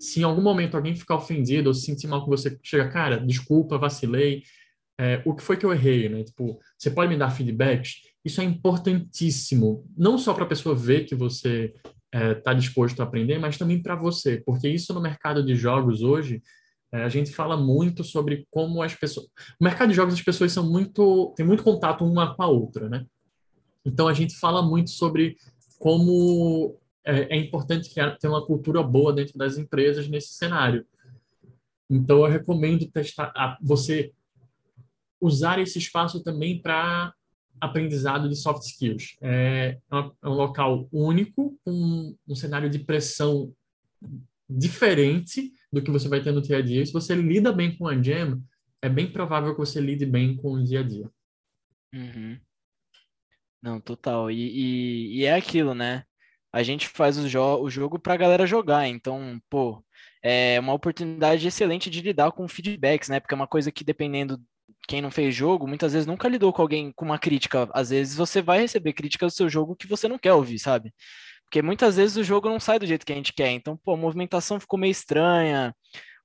se 0.00 0.20
em 0.20 0.22
algum 0.22 0.42
momento 0.42 0.76
alguém 0.76 0.94
ficar 0.94 1.16
ofendido 1.16 1.68
ou 1.68 1.74
se 1.74 1.84
sentir 1.84 2.06
mal 2.06 2.24
com 2.24 2.30
você, 2.30 2.56
chega, 2.62 2.88
cara, 2.88 3.18
desculpa, 3.18 3.78
vacilei, 3.78 4.44
é, 4.96 5.22
o 5.24 5.34
que 5.34 5.42
foi 5.42 5.56
que 5.56 5.66
eu 5.66 5.72
errei, 5.72 6.08
né? 6.08 6.22
Tipo, 6.22 6.58
você 6.76 6.90
pode 6.90 7.10
me 7.10 7.18
dar 7.18 7.30
feedbacks? 7.30 7.94
Isso 8.24 8.40
é 8.40 8.44
importantíssimo, 8.44 9.84
não 9.96 10.18
só 10.18 10.34
para 10.34 10.44
a 10.44 10.48
pessoa 10.48 10.74
ver 10.74 11.04
que 11.04 11.14
você 11.14 11.72
está 11.74 11.90
é, 12.12 12.34
tá 12.34 12.54
disposto 12.54 13.00
a 13.00 13.04
aprender, 13.04 13.38
mas 13.38 13.58
também 13.58 13.82
para 13.82 13.94
você, 13.94 14.42
porque 14.44 14.68
isso 14.68 14.94
no 14.94 15.00
mercado 15.00 15.44
de 15.44 15.54
jogos 15.54 16.02
hoje, 16.02 16.42
é, 16.92 17.02
a 17.02 17.08
gente 17.08 17.32
fala 17.32 17.56
muito 17.56 18.02
sobre 18.02 18.46
como 18.50 18.82
as 18.82 18.94
pessoas. 18.94 19.26
No 19.60 19.64
mercado 19.64 19.90
de 19.90 19.94
jogos, 19.94 20.14
as 20.14 20.22
pessoas 20.22 20.52
são 20.52 20.68
muito. 20.68 21.32
têm 21.36 21.44
muito 21.44 21.62
contato 21.62 22.04
uma 22.04 22.34
com 22.34 22.42
a 22.42 22.46
outra, 22.46 22.88
né? 22.88 23.04
Então 23.88 24.06
a 24.06 24.12
gente 24.12 24.36
fala 24.36 24.62
muito 24.62 24.90
sobre 24.90 25.36
como 25.78 26.78
é, 27.04 27.36
é 27.36 27.38
importante 27.38 27.92
ter 28.20 28.28
uma 28.28 28.44
cultura 28.44 28.82
boa 28.82 29.12
dentro 29.12 29.38
das 29.38 29.56
empresas 29.56 30.06
nesse 30.08 30.34
cenário. 30.34 30.86
Então 31.90 32.18
eu 32.18 32.30
recomendo 32.30 32.86
testar 32.90 33.32
a, 33.34 33.56
você 33.62 34.12
usar 35.18 35.58
esse 35.58 35.78
espaço 35.78 36.22
também 36.22 36.60
para 36.60 37.14
aprendizado 37.60 38.28
de 38.28 38.36
soft 38.36 38.62
skills. 38.62 39.16
É, 39.22 39.78
é 40.22 40.28
um 40.28 40.34
local 40.34 40.86
único, 40.92 41.58
com 41.64 42.14
um 42.28 42.34
cenário 42.34 42.68
de 42.68 42.80
pressão 42.80 43.52
diferente 44.48 45.52
do 45.72 45.82
que 45.82 45.90
você 45.90 46.08
vai 46.08 46.22
ter 46.22 46.30
no 46.30 46.42
dia 46.42 46.58
a 46.58 46.62
dia. 46.62 46.82
E 46.82 46.86
se 46.86 46.92
você 46.92 47.14
lida 47.14 47.52
bem 47.52 47.76
com 47.76 47.88
a 47.88 48.00
Jam, 48.00 48.40
é 48.82 48.88
bem 48.88 49.10
provável 49.10 49.52
que 49.52 49.60
você 49.60 49.80
lide 49.80 50.06
bem 50.06 50.36
com 50.36 50.52
o 50.52 50.62
dia 50.62 50.80
a 50.80 50.82
dia. 50.82 51.10
Uhum. 51.92 52.38
Não, 53.68 53.80
total. 53.80 54.30
E, 54.30 54.36
e, 55.16 55.20
e, 55.20 55.24
é 55.26 55.34
aquilo, 55.34 55.74
né? 55.74 56.04
A 56.52 56.62
gente 56.62 56.88
faz 56.88 57.18
o, 57.18 57.28
jo 57.28 57.40
o 57.60 57.68
jogo 57.70 57.98
para 57.98 58.14
a 58.14 58.16
galera 58.16 58.46
jogar. 58.46 58.86
Então, 58.88 59.38
pô, 59.50 59.84
é 60.22 60.58
uma 60.60 60.72
oportunidade 60.72 61.46
excelente 61.46 61.90
de 61.90 62.00
lidar 62.00 62.32
com 62.32 62.48
feedbacks, 62.48 63.08
né? 63.10 63.20
Porque 63.20 63.34
é 63.34 63.36
uma 63.36 63.46
coisa 63.46 63.70
que, 63.70 63.84
dependendo 63.84 64.40
quem 64.88 65.02
não 65.02 65.10
fez 65.10 65.34
jogo, 65.34 65.66
muitas 65.68 65.92
vezes 65.92 66.06
nunca 66.06 66.28
lidou 66.28 66.52
com 66.52 66.62
alguém 66.62 66.92
com 66.92 67.04
uma 67.04 67.18
crítica. 67.18 67.68
Às 67.74 67.90
vezes 67.90 68.16
você 68.16 68.40
vai 68.40 68.60
receber 68.60 68.94
crítica 68.94 69.26
do 69.26 69.32
seu 69.32 69.48
jogo 69.50 69.76
que 69.76 69.86
você 69.86 70.08
não 70.08 70.18
quer 70.18 70.32
ouvir, 70.32 70.58
sabe? 70.58 70.94
Porque 71.44 71.60
muitas 71.62 71.96
vezes 71.96 72.16
o 72.16 72.24
jogo 72.24 72.48
não 72.48 72.60
sai 72.60 72.78
do 72.78 72.86
jeito 72.86 73.04
que 73.04 73.12
a 73.12 73.16
gente 73.16 73.34
quer. 73.34 73.50
Então, 73.50 73.76
pô, 73.76 73.94
a 73.94 73.96
movimentação 73.98 74.58
ficou 74.60 74.78
meio 74.78 74.92
estranha, 74.92 75.74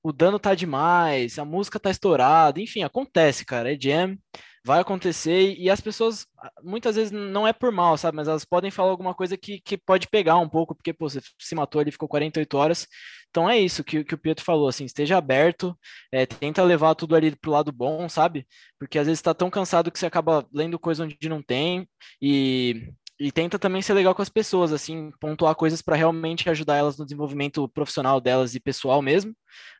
o 0.02 0.12
dano 0.12 0.38
tá 0.38 0.54
demais, 0.54 1.38
a 1.38 1.44
música 1.44 1.78
tá 1.80 1.90
estourada, 1.90 2.60
enfim, 2.60 2.82
acontece, 2.82 3.44
cara. 3.44 3.74
É 3.74 3.78
jam, 3.80 4.16
vai 4.64 4.80
acontecer 4.80 5.54
e 5.58 5.68
as 5.68 5.80
pessoas 5.80 6.26
muitas 6.62 6.96
vezes 6.96 7.12
não 7.12 7.46
é 7.46 7.52
por 7.52 7.70
mal, 7.70 7.98
sabe? 7.98 8.16
Mas 8.16 8.28
elas 8.28 8.44
podem 8.44 8.70
falar 8.70 8.90
alguma 8.90 9.14
coisa 9.14 9.36
que, 9.36 9.60
que 9.60 9.76
pode 9.76 10.08
pegar 10.08 10.38
um 10.38 10.48
pouco, 10.48 10.74
porque 10.74 10.92
pô, 10.92 11.08
você 11.08 11.20
se 11.38 11.54
matou 11.54 11.80
ali, 11.80 11.92
ficou 11.92 12.08
48 12.08 12.56
horas. 12.56 12.88
Então 13.28 13.48
é 13.50 13.58
isso 13.58 13.84
que, 13.84 14.04
que 14.04 14.14
o 14.14 14.18
Pietro 14.18 14.44
falou, 14.44 14.68
assim, 14.68 14.84
esteja 14.84 15.18
aberto, 15.18 15.76
é, 16.10 16.24
tenta 16.24 16.62
levar 16.62 16.94
tudo 16.94 17.14
ali 17.14 17.34
pro 17.36 17.50
lado 17.50 17.72
bom, 17.72 18.08
sabe? 18.08 18.46
Porque 18.78 18.98
às 18.98 19.06
vezes 19.06 19.18
está 19.18 19.34
tão 19.34 19.50
cansado 19.50 19.90
que 19.90 19.98
você 19.98 20.06
acaba 20.06 20.46
lendo 20.52 20.78
coisa 20.78 21.04
onde 21.04 21.28
não 21.28 21.42
tem 21.42 21.88
e 22.22 22.92
e 23.18 23.30
tenta 23.30 23.58
também 23.58 23.80
ser 23.80 23.94
legal 23.94 24.14
com 24.14 24.22
as 24.22 24.28
pessoas, 24.28 24.72
assim, 24.72 25.12
pontuar 25.20 25.54
coisas 25.54 25.80
para 25.80 25.94
realmente 25.94 26.50
ajudar 26.50 26.76
elas 26.76 26.98
no 26.98 27.04
desenvolvimento 27.04 27.68
profissional 27.68 28.20
delas 28.20 28.54
e 28.54 28.60
pessoal 28.60 29.00
mesmo, 29.00 29.32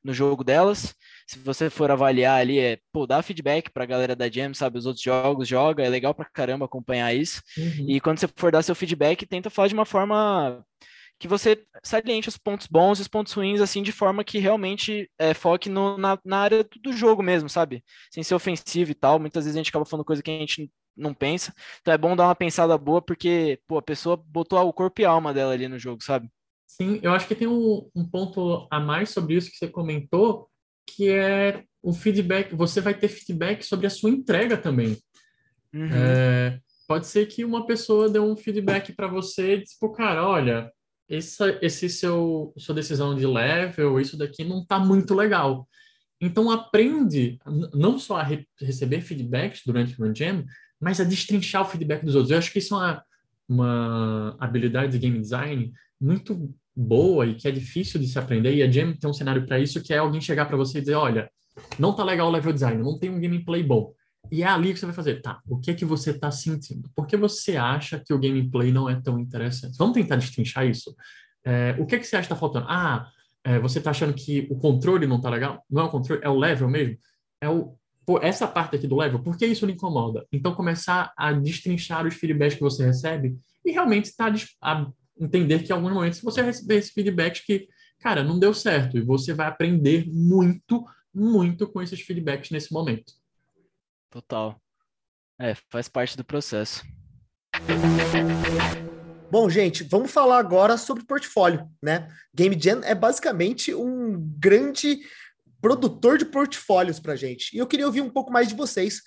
no 0.05 0.15
jogo 0.15 0.45
delas. 0.45 0.95
Se 1.27 1.39
você 1.39 1.69
for 1.69 1.91
avaliar 1.91 2.41
ali, 2.41 2.61
é, 2.61 2.79
pô, 2.93 3.07
dá 3.07 3.23
feedback 3.23 3.71
para 3.71 3.83
a 3.83 3.87
galera 3.87 4.15
da 4.15 4.31
Jam, 4.31 4.55
sabe, 4.55 4.79
os 4.79 4.87
outros 4.87 5.03
jogos, 5.03 5.49
joga, 5.49 5.83
é 5.83 5.89
legal 5.89 6.15
para 6.15 6.31
caramba 6.33 6.67
acompanhar 6.67 7.13
isso. 7.13 7.43
Uhum. 7.59 7.87
E 7.89 8.01
quando 8.01 8.19
você 8.19 8.29
for 8.37 8.53
dar 8.53 8.63
seu 8.63 8.75
feedback, 8.75 9.27
tenta 9.27 9.51
falar 9.51 9.69
de 9.69 9.75
uma 9.75 9.85
forma 9.85 10.65
que 11.19 11.27
você 11.27 11.65
saliente 11.83 12.29
os 12.29 12.37
pontos 12.37 12.67
bons 12.67 12.99
e 12.99 13.03
os 13.03 13.09
pontos 13.09 13.33
ruins, 13.33 13.61
assim, 13.61 13.83
de 13.83 13.93
forma 13.93 14.23
que 14.23 14.39
realmente 14.39 15.11
é, 15.19 15.33
foque 15.33 15.69
no, 15.69 15.97
na, 15.97 16.19
na 16.25 16.39
área 16.39 16.67
do 16.83 16.93
jogo 16.93 17.23
mesmo, 17.23 17.49
sabe? 17.49 17.83
Sem 18.11 18.23
ser 18.23 18.35
ofensivo 18.35 18.91
e 18.91 18.95
tal. 18.95 19.19
Muitas 19.19 19.45
vezes 19.45 19.57
a 19.57 19.59
gente 19.59 19.71
acaba 19.71 19.85
falando 19.85 20.05
coisa 20.05 20.23
que 20.23 20.31
a 20.31 20.39
gente 20.39 20.71
não 20.97 21.15
pensa. 21.15 21.53
Então 21.81 21.93
é 21.93 21.99
bom 21.99 22.15
dar 22.17 22.25
uma 22.25 22.35
pensada 22.35 22.77
boa, 22.79 23.03
porque 23.03 23.61
pô, 23.67 23.79
a 23.79 23.83
pessoa 23.83 24.17
botou 24.17 24.59
o 24.59 24.73
corpo 24.73 25.01
e 25.01 25.05
alma 25.05 25.35
dela 25.35 25.53
ali 25.53 25.69
no 25.69 25.79
jogo, 25.79 26.03
sabe? 26.03 26.31
Sim, 26.67 26.99
eu 27.03 27.13
acho 27.13 27.29
que 27.29 27.35
tem 27.35 27.47
um, 27.47 27.89
um 27.95 28.09
ponto 28.09 28.67
a 28.71 28.81
mais 28.81 29.11
sobre 29.11 29.37
isso 29.37 29.51
que 29.51 29.57
você 29.57 29.69
comentou, 29.69 30.49
que 30.87 31.09
é 31.09 31.65
o 31.83 31.93
feedback. 31.93 32.55
Você 32.55 32.81
vai 32.81 32.95
ter 32.95 33.09
feedback 33.09 33.63
sobre 33.63 33.87
a 33.87 33.91
sua 33.91 34.11
entrega 34.11 34.57
também. 34.57 34.97
Uhum. 35.73 35.89
É, 35.93 36.59
pode 36.89 37.07
ser 37.07 37.27
que 37.27 37.45
uma 37.45 37.67
pessoa 37.67 38.09
dê 38.09 38.19
um 38.19 38.37
feedback 38.37 38.93
para 38.93 39.07
você 39.07 39.61
tipo, 39.61 39.93
cara, 39.93 40.27
olha, 40.27 40.71
essa, 41.09 41.59
esse 41.61 41.89
seu 41.89 42.53
sua 42.57 42.75
decisão 42.75 43.15
de 43.15 43.27
level, 43.27 44.01
isso 44.01 44.17
daqui 44.17 44.45
não 44.45 44.65
tá 44.65 44.79
muito 44.79 45.15
legal. 45.15 45.69
Então 46.21 46.51
aprende 46.51 47.39
não 47.75 47.99
só 47.99 48.17
a 48.17 48.23
re 48.23 48.47
receber 48.59 49.03
feedbacks 49.03 49.63
durante 49.67 50.01
o 50.01 50.15
jam, 50.15 50.45
mas 50.85 51.01
a 51.01 51.05
destrinchar 51.05 51.63
o 51.63 51.65
feedback 51.65 52.05
dos 52.05 52.15
outros. 52.15 52.31
Eu 52.31 52.37
acho 52.37 52.53
que 52.53 52.59
isso 52.59 52.75
é 52.75 52.77
uma, 52.77 53.05
uma 53.49 54.37
habilidade 54.39 54.93
de 54.93 54.99
game 54.99 55.19
design 55.19 55.73
muito 55.99 56.55
boa 56.77 57.25
e 57.25 57.35
que 57.37 57.49
é 57.49 57.51
difícil 57.51 57.99
de 57.99 58.07
se 58.07 58.19
aprender. 58.19 58.55
E 58.55 58.63
a 58.63 58.71
Jam 58.71 58.93
tem 58.93 59.09
um 59.09 59.15
cenário 59.15 59.47
para 59.47 59.59
isso, 59.59 59.83
que 59.83 59.95
é 59.95 59.97
alguém 59.97 60.21
chegar 60.21 60.45
para 60.45 60.59
você 60.59 60.77
e 60.77 60.81
dizer, 60.83 60.95
olha, 60.95 61.31
não 61.79 61.97
tá 61.97 62.05
legal 62.05 62.29
o 62.29 62.31
level 62.31 62.53
design, 62.53 62.83
não 62.83 62.99
tem 62.99 63.09
um 63.09 63.19
gameplay 63.19 63.63
bom. 63.63 63.95
E 64.31 64.43
é 64.43 64.47
ali 64.47 64.75
que 64.75 64.79
você 64.79 64.85
vai 64.85 64.95
fazer, 64.95 65.23
tá, 65.23 65.41
o 65.49 65.59
que 65.59 65.71
é 65.71 65.75
que 65.75 65.87
você 65.87 66.13
tá 66.13 66.31
sentindo? 66.31 66.91
Por 66.95 67.07
que 67.07 67.17
você 67.17 67.57
acha 67.57 67.99
que 67.99 68.13
o 68.13 68.19
gameplay 68.19 68.71
não 68.71 68.87
é 68.87 69.01
tão 69.01 69.19
interessante? 69.19 69.79
Vamos 69.79 69.95
tentar 69.95 70.17
destrinchar 70.17 70.67
isso. 70.67 70.95
É, 71.47 71.75
o 71.79 71.87
que 71.87 71.95
é 71.95 71.99
que 71.99 72.07
você 72.07 72.17
acha 72.17 72.29
que 72.29 72.35
tá 72.35 72.39
faltando? 72.39 72.67
Ah, 72.69 73.09
é, 73.43 73.59
você 73.59 73.81
tá 73.81 73.91
achando 73.91 74.13
que 74.13 74.47
o 74.51 74.57
controle 74.59 75.07
não 75.07 75.19
tá 75.19 75.31
legal? 75.31 75.65
Não 75.71 75.81
é 75.81 75.85
o 75.87 75.91
controle, 75.91 76.21
é 76.23 76.29
o 76.29 76.39
level 76.39 76.69
mesmo? 76.69 76.99
É 77.41 77.49
o 77.49 77.75
pô, 78.07 78.19
essa 78.21 78.47
parte 78.47 78.77
aqui 78.77 78.87
do 78.87 78.97
level, 78.97 79.23
por 79.23 79.37
que 79.37 79.47
isso 79.47 79.67
lhe 79.67 79.73
incomoda? 79.73 80.27
Então, 80.33 80.55
começar 80.55 81.13
a 81.17 81.33
destrinchar 81.33 82.07
os 82.07 82.15
feedbacks 82.15 82.57
que 82.57 82.63
você 82.63 82.85
recebe 82.85 83.37
e 83.65 83.71
realmente 83.71 84.07
estar 84.07 84.35
a 84.63 84.91
entender 85.19 85.63
que 85.63 85.71
em 85.71 85.75
alguns 85.75 85.93
momentos 85.93 86.21
você 86.21 86.43
receber 86.43 86.77
esse 86.77 86.93
feedback 86.93 87.45
que, 87.45 87.69
cara, 88.01 88.23
não 88.23 88.39
deu 88.39 88.53
certo. 88.53 88.99
E 88.99 89.03
você 89.03 89.33
vai 89.33 89.47
aprender 89.47 90.07
muito, 90.07 90.85
muito 91.13 91.67
com 91.67 91.81
esses 91.81 92.01
feedbacks 92.01 92.51
nesse 92.51 92.73
momento. 92.73 93.13
Total. 94.11 94.61
É, 95.39 95.55
faz 95.71 95.89
parte 95.89 96.17
do 96.17 96.25
processo. 96.25 96.85
Bom, 99.31 99.51
gente, 99.51 99.83
vamos 99.83 100.13
falar 100.13 100.39
agora 100.39 100.77
sobre 100.77 101.05
portfólio, 101.05 101.69
né? 101.83 102.09
Game 102.33 102.57
Jam 102.61 102.83
é 102.85 102.95
basicamente 102.95 103.75
um 103.75 104.21
grande 104.39 105.01
produtor 105.65 106.19
de 106.19 106.27
portfólios 106.27 107.01
para 107.01 107.17
gente. 107.17 107.57
E 107.57 107.59
eu 107.59 107.67
queria 107.67 107.87
ouvir 107.87 108.03
um 108.03 108.11
pouco 108.11 108.31
mais 108.31 108.49
de 108.49 108.55
vocês, 108.55 109.01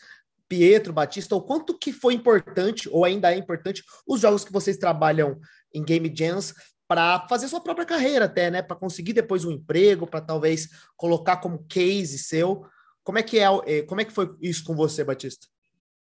Pietro, 0.50 0.91
Batista, 0.91 1.36
o 1.36 1.41
quanto 1.41 1.78
que 1.78 1.93
foi 1.93 2.15
importante, 2.15 2.89
ou 2.89 3.06
ainda 3.06 3.32
é 3.32 3.38
importante, 3.38 3.84
os 4.08 4.22
jogos 4.22 4.43
que 4.43 4.52
vocês 4.52 4.76
trabalham 4.76 5.39
em 5.72 5.84
Game 5.84 6.12
Jams 6.12 6.56
para 6.88 7.28
fazer 7.28 7.48
sua 7.48 7.62
própria 7.62 7.86
carreira 7.86 8.26
até, 8.26 8.50
né? 8.50 8.63
Para 8.63 8.76
conseguir 8.76 9.13
depois 9.13 9.46
um 9.46 9.52
emprego, 9.52 10.08
para 10.08 10.20
talvez 10.20 10.67
colocar 10.96 11.38
como 11.38 11.63
case 11.65 12.17
seu. 12.17 12.65
Como 13.04 13.20
é 13.20 13.22
que 13.22 13.38
é, 13.38 13.46
é, 13.67 13.84
como 13.84 14.02
é 14.02 14.06
que 14.06 14.12
foi 14.12 14.36
isso 14.41 14.63
com 14.63 14.76
você, 14.76 15.04
Batista? 15.04 15.46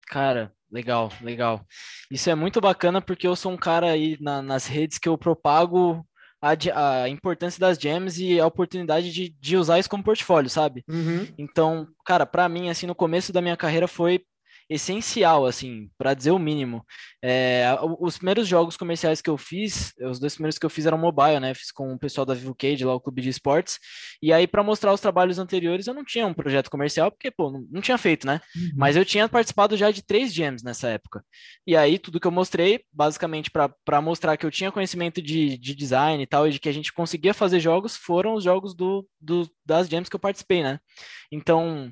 Cara, 0.05 0.53
legal, 0.71 1.12
legal. 1.21 1.65
Isso 2.12 2.29
é 2.29 2.36
muito 2.36 2.62
bacana 2.62 3.01
porque 3.01 3.25
eu 3.25 3.36
sou 3.36 3.51
um 3.51 3.58
cara 3.58 3.89
aí 3.89 4.15
na, 4.21 4.43
nas 4.43 4.67
redes 4.67 4.99
que 4.99 5.10
eu 5.10 5.17
propago 5.17 6.05
a, 6.45 7.03
a 7.03 7.10
importância 7.10 7.60
das 7.60 7.77
gems 7.77 8.19
e 8.19 8.39
a 8.39 8.45
oportunidade 8.45 9.12
de, 9.12 9.29
de 9.39 9.58
usar 9.58 9.79
isso 9.79 9.89
como 9.89 10.03
portfólio, 10.03 10.49
sabe? 10.49 10.84
Uhum. 10.88 11.27
Então, 11.38 11.88
cara, 12.05 12.25
para 12.25 12.47
mim, 12.47 12.69
assim, 12.69 12.86
no 12.86 12.95
começo 12.95 13.34
da 13.34 13.41
minha 13.41 13.58
carreira 13.58 13.88
foi 13.88 14.21
essencial, 14.69 15.45
assim, 15.45 15.89
para 15.97 16.13
dizer 16.13 16.32
o 16.32 16.39
mínimo. 16.39 16.84
É, 17.23 17.65
os 17.99 18.17
primeiros 18.17 18.47
jogos 18.47 18.75
comerciais 18.75 19.21
que 19.21 19.30
eu 19.30 19.38
fiz, 19.38 19.93
os 20.01 20.19
dois 20.19 20.34
primeiros 20.34 20.58
que 20.58 20.65
eu 20.65 20.69
fiz 20.69 20.86
eram 20.86 20.97
mobile, 20.97 21.39
né? 21.39 21.54
Fiz 21.54 21.71
com 21.71 21.93
o 21.93 21.99
pessoal 21.99 22.25
da 22.25 22.34
Vivo 22.34 22.56
Cage, 22.56 22.84
lá 22.84 22.93
o 22.93 22.99
clube 22.99 23.21
de 23.21 23.30
esportes. 23.30 23.80
E 24.21 24.34
aí, 24.34 24.47
para 24.47 24.63
mostrar 24.63 24.91
os 24.91 24.99
trabalhos 24.99 25.38
anteriores, 25.38 25.86
eu 25.86 25.93
não 25.93 26.04
tinha 26.04 26.25
um 26.25 26.34
projeto 26.34 26.69
comercial, 26.69 27.12
porque, 27.12 27.30
pô, 27.30 27.51
não, 27.51 27.65
não 27.71 27.82
tinha 27.82 27.97
feito, 27.97 28.25
né? 28.25 28.41
Uhum. 28.56 28.71
Mas 28.75 28.95
eu 28.95 29.06
tinha 29.06 29.30
participado 29.30 29.78
já 29.78 29.91
de 29.91 30.04
três 30.04 30.34
gems 30.34 30.63
nessa 30.63 30.89
época. 30.89 31.23
E 31.66 31.76
aí, 31.76 31.99
tudo 31.99 32.20
que 32.20 32.28
eu 32.28 32.32
mostrei, 32.32 32.82
basicamente, 32.91 33.51
para 33.51 34.01
mostrar 34.01 34.36
que 34.38 34.45
eu 34.45 34.51
tinha 34.51 34.72
conhecimento 34.72 35.22
de, 35.22 35.57
de 35.57 35.76
design 35.76 36.22
e 36.24 36.28
tal, 36.28 36.47
e 36.47 36.51
de 36.51 36.59
que 36.59 36.70
a 36.70 36.74
gente 36.74 36.91
conseguia 36.91 37.34
fazer 37.34 37.59
jogos, 37.59 37.95
foram 37.95 38.34
os 38.34 38.43
jogos 38.43 38.76
do, 38.76 39.07
do 39.22 39.47
das 39.63 39.88
gems 39.88 40.09
que 40.09 40.16
eu 40.16 40.20
participei, 40.20 40.63
né? 40.63 40.80
Então. 41.32 41.91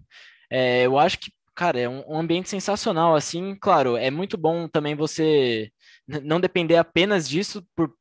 É, 0.51 0.86
eu 0.86 0.99
acho 0.99 1.17
que 1.17 1.32
Cara, 1.56 1.80
é 1.80 1.88
um, 1.88 2.04
um 2.08 2.18
ambiente 2.18 2.49
sensacional, 2.49 3.16
assim, 3.16 3.56
claro, 3.56 3.95
é 3.95 4.10
muito 4.10 4.38
bom 4.38 4.68
também 4.68 4.95
você 4.95 5.70
não 6.08 6.39
depender 6.39 6.78
apenas 6.78 7.30
disso 7.30 7.64
por 7.76 7.93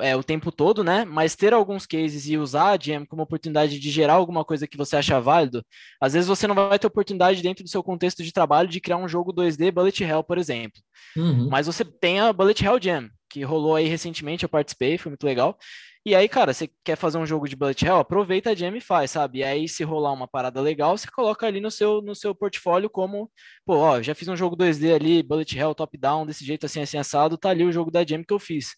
é, 0.00 0.16
o 0.16 0.22
tempo 0.22 0.50
todo, 0.50 0.82
né? 0.82 1.04
Mas 1.04 1.36
ter 1.36 1.52
alguns 1.52 1.86
cases 1.86 2.26
e 2.26 2.38
usar 2.38 2.70
a 2.70 2.78
Jam 2.80 3.04
como 3.04 3.22
oportunidade 3.22 3.78
de 3.78 3.90
gerar 3.90 4.14
alguma 4.14 4.44
coisa 4.44 4.66
que 4.66 4.76
você 4.76 4.96
acha 4.96 5.20
válido, 5.20 5.64
às 6.00 6.12
vezes 6.12 6.28
você 6.28 6.46
não 6.46 6.54
vai 6.54 6.78
ter 6.78 6.86
oportunidade 6.86 7.42
dentro 7.42 7.64
do 7.64 7.70
seu 7.70 7.82
contexto 7.82 8.22
de 8.22 8.32
trabalho 8.32 8.68
de 8.68 8.80
criar 8.80 8.96
um 8.96 9.08
jogo 9.08 9.32
2D 9.32 9.70
Bullet 9.70 10.02
Hell, 10.02 10.24
por 10.24 10.38
exemplo. 10.38 10.80
Uhum. 11.16 11.48
Mas 11.50 11.66
você 11.66 11.84
tem 11.84 12.20
a 12.20 12.32
Bullet 12.32 12.64
Hell 12.64 12.80
Jam, 12.80 13.08
que 13.28 13.42
rolou 13.42 13.76
aí 13.76 13.86
recentemente, 13.88 14.44
eu 14.44 14.48
participei, 14.48 14.96
foi 14.96 15.10
muito 15.10 15.24
legal. 15.24 15.58
E 16.04 16.16
aí, 16.16 16.28
cara, 16.28 16.52
você 16.52 16.68
quer 16.84 16.96
fazer 16.96 17.16
um 17.18 17.24
jogo 17.26 17.48
de 17.48 17.54
bullet 17.54 17.84
hell, 17.86 17.98
aproveita 17.98 18.50
a 18.50 18.54
jam 18.56 18.74
e 18.74 18.80
faz, 18.80 19.12
sabe? 19.12 19.38
E 19.38 19.44
aí, 19.44 19.68
se 19.68 19.84
rolar 19.84 20.12
uma 20.12 20.26
parada 20.26 20.60
legal, 20.60 20.98
você 20.98 21.06
coloca 21.08 21.46
ali 21.46 21.60
no 21.60 21.70
seu, 21.70 22.02
no 22.02 22.12
seu 22.14 22.34
portfólio 22.34 22.90
como, 22.90 23.30
pô, 23.64 23.76
ó, 23.76 24.02
já 24.02 24.12
fiz 24.12 24.26
um 24.26 24.34
jogo 24.36 24.56
2D 24.56 24.92
ali, 24.92 25.22
bullet 25.22 25.56
hell, 25.56 25.74
top 25.76 25.96
down, 25.96 26.26
desse 26.26 26.44
jeito 26.44 26.66
assim, 26.66 26.80
assim, 26.80 26.98
assado, 26.98 27.38
tá 27.38 27.50
ali 27.50 27.64
o 27.64 27.70
jogo 27.70 27.88
da 27.90 28.04
jam 28.04 28.24
que 28.24 28.34
eu 28.34 28.38
fiz. 28.40 28.74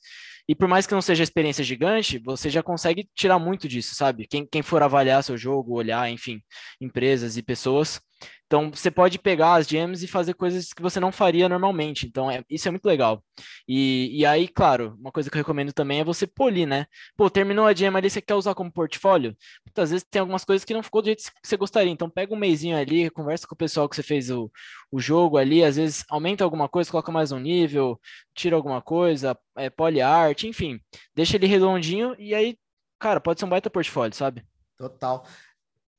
E 0.49 0.55
por 0.55 0.69
mais 0.69 0.87
que 0.87 0.95
não 0.95 1.03
seja 1.03 1.23
experiência 1.23 1.65
gigante, 1.65 2.19
você 2.19 2.51
já 2.51 2.63
consegue 2.63 3.09
tirar 3.15 3.39
muito 3.39 3.67
disso, 3.69 3.95
sabe? 3.95 4.27
Quem, 4.27 4.47
quem 4.47 4.63
for 4.63 4.83
avaliar 4.83 5.25
seu 5.25 5.37
jogo, 5.37 5.75
olhar, 5.75 6.11
enfim, 6.11 6.43
empresas 6.81 7.37
e 7.37 7.43
pessoas, 7.43 8.01
então, 8.47 8.71
você 8.71 8.91
pode 8.91 9.19
pegar 9.19 9.55
as 9.55 9.67
gems 9.67 10.03
e 10.03 10.07
fazer 10.07 10.35
coisas 10.35 10.73
que 10.73 10.83
você 10.83 11.01
não 11.01 11.11
faria 11.11 11.49
normalmente. 11.49 12.07
Então, 12.07 12.31
é, 12.31 12.45
isso 12.49 12.69
é 12.69 12.71
muito 12.71 12.85
legal. 12.85 13.25
E, 13.67 14.21
e 14.21 14.27
aí, 14.27 14.47
claro, 14.47 14.95
uma 15.01 15.11
coisa 15.11 15.31
que 15.31 15.37
eu 15.37 15.41
recomendo 15.41 15.73
também 15.73 16.01
é 16.01 16.05
você 16.05 16.27
polir, 16.27 16.67
né? 16.67 16.87
Pô, 17.17 17.29
terminou 17.31 17.67
a 17.67 17.75
gem 17.75 17.89
ali, 17.89 18.09
você 18.09 18.21
quer 18.21 18.35
usar 18.35 18.55
como 18.55 18.71
portfólio? 18.71 19.37
Muitas 19.67 19.91
vezes 19.91 20.07
tem 20.09 20.21
algumas 20.21 20.45
coisas 20.45 20.65
que 20.65 20.75
não 20.75 20.83
ficou 20.83 21.03
do 21.03 21.07
jeito 21.07 21.25
que 21.25 21.49
você 21.49 21.57
gostaria. 21.57 21.91
Então, 21.91 22.09
pega 22.09 22.33
um 22.35 22.37
mêsinho 22.37 22.77
ali, 22.77 23.11
conversa 23.11 23.47
com 23.47 23.55
o 23.55 23.59
pessoal 23.59 23.89
que 23.89 23.97
você 23.97 24.03
fez 24.03 24.31
o, 24.31 24.51
o 24.93 25.01
jogo 25.01 25.39
ali. 25.39 25.65
Às 25.65 25.77
vezes, 25.77 26.05
aumenta 26.09 26.45
alguma 26.45 26.69
coisa, 26.69 26.91
coloca 26.91 27.11
mais 27.11 27.33
um 27.33 27.39
nível, 27.39 28.01
tira 28.35 28.55
alguma 28.57 28.81
coisa, 28.83 29.37
é, 29.57 30.03
art, 30.03 30.45
enfim. 30.45 30.81
Deixa 31.15 31.37
ele 31.37 31.47
redondinho 31.47 32.15
e 32.19 32.35
aí, 32.35 32.57
cara, 32.99 33.21
pode 33.21 33.41
ser 33.41 33.47
um 33.47 33.49
baita 33.49 33.71
portfólio, 33.71 34.15
sabe? 34.15 34.45
Total. 34.77 35.27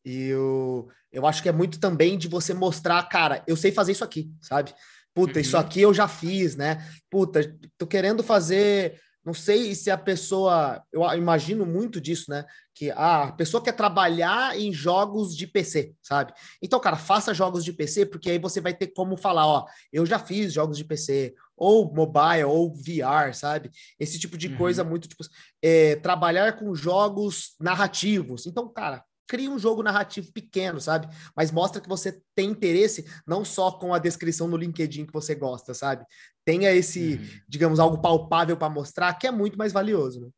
E 0.04 0.28
eu, 0.28 0.88
eu 1.12 1.26
acho 1.26 1.42
que 1.42 1.50
é 1.50 1.52
muito 1.52 1.80
também 1.80 2.18
de 2.18 2.28
você 2.28 2.54
mostrar, 2.54 3.02
cara, 3.10 3.44
eu 3.48 3.56
sei 3.56 3.72
fazer 3.72 3.94
isso 3.94 4.04
aqui, 4.04 4.32
sabe? 4.42 4.74
Puta, 5.16 5.36
uhum. 5.36 5.40
isso 5.40 5.58
aqui 5.58 5.82
eu 5.82 5.94
já 5.94 6.08
fiz, 6.08 6.58
né? 6.58 6.86
Puta, 7.10 7.58
tô 7.78 7.88
querendo 7.88 8.22
fazer. 8.22 9.00
Não 9.24 9.34
sei 9.34 9.74
se 9.74 9.90
a 9.90 9.98
pessoa. 9.98 10.84
Eu 10.92 11.02
imagino 11.14 11.66
muito 11.66 12.02
disso, 12.02 12.30
né? 12.30 12.46
Que 12.76 12.92
ah, 12.92 13.24
a 13.24 13.32
pessoa 13.32 13.64
quer 13.64 13.72
trabalhar 13.72 14.60
em 14.60 14.74
jogos 14.74 15.36
de 15.36 15.48
PC, 15.48 15.96
sabe? 16.04 16.34
Então, 16.62 16.80
cara, 16.82 16.98
faça 16.98 17.34
jogos 17.34 17.64
de 17.64 17.72
PC, 17.72 18.06
porque 18.06 18.30
aí 18.30 18.38
você 18.38 18.60
vai 18.60 18.74
ter 18.74 18.88
como 18.88 19.16
falar, 19.16 19.48
ó, 19.48 19.66
eu 19.92 20.06
já 20.06 20.20
fiz 20.20 20.52
jogos 20.52 20.78
de 20.78 20.84
PC, 20.84 21.34
ou 21.58 21.94
mobile, 21.94 22.44
ou 22.46 22.74
VR, 22.74 23.34
sabe? 23.34 23.72
Esse 24.00 24.20
tipo 24.20 24.38
de 24.38 24.48
uhum. 24.50 24.58
coisa 24.58 24.84
muito, 24.84 25.08
tipo, 25.08 25.24
é, 25.62 25.96
trabalhar 25.98 26.60
com 26.60 26.76
jogos 26.76 27.56
narrativos. 27.60 28.46
Então, 28.46 28.68
cara, 28.72 29.04
cria 29.28 29.50
um 29.50 29.60
jogo 29.60 29.84
narrativo 29.84 30.32
pequeno, 30.32 30.80
sabe? 30.80 31.08
Mas 31.36 31.52
mostra 31.52 31.82
que 31.82 31.90
você 31.90 32.22
tem 32.36 32.50
interesse 32.50 33.06
não 33.26 33.44
só 33.44 33.72
com 33.72 33.94
a 33.94 34.00
descrição 34.00 34.48
no 34.48 34.58
LinkedIn 34.58 35.06
que 35.06 35.14
você 35.14 35.36
gosta, 35.36 35.74
sabe? 35.74 36.06
Tenha 36.44 36.72
esse, 36.72 37.16
uhum. 37.16 37.40
digamos, 37.48 37.80
algo 37.80 38.02
palpável 38.02 38.58
para 38.58 38.70
mostrar 38.70 39.14
que 39.16 39.28
é 39.28 39.32
muito 39.32 39.58
mais 39.58 39.74
valioso, 39.74 40.22
né? 40.22 40.30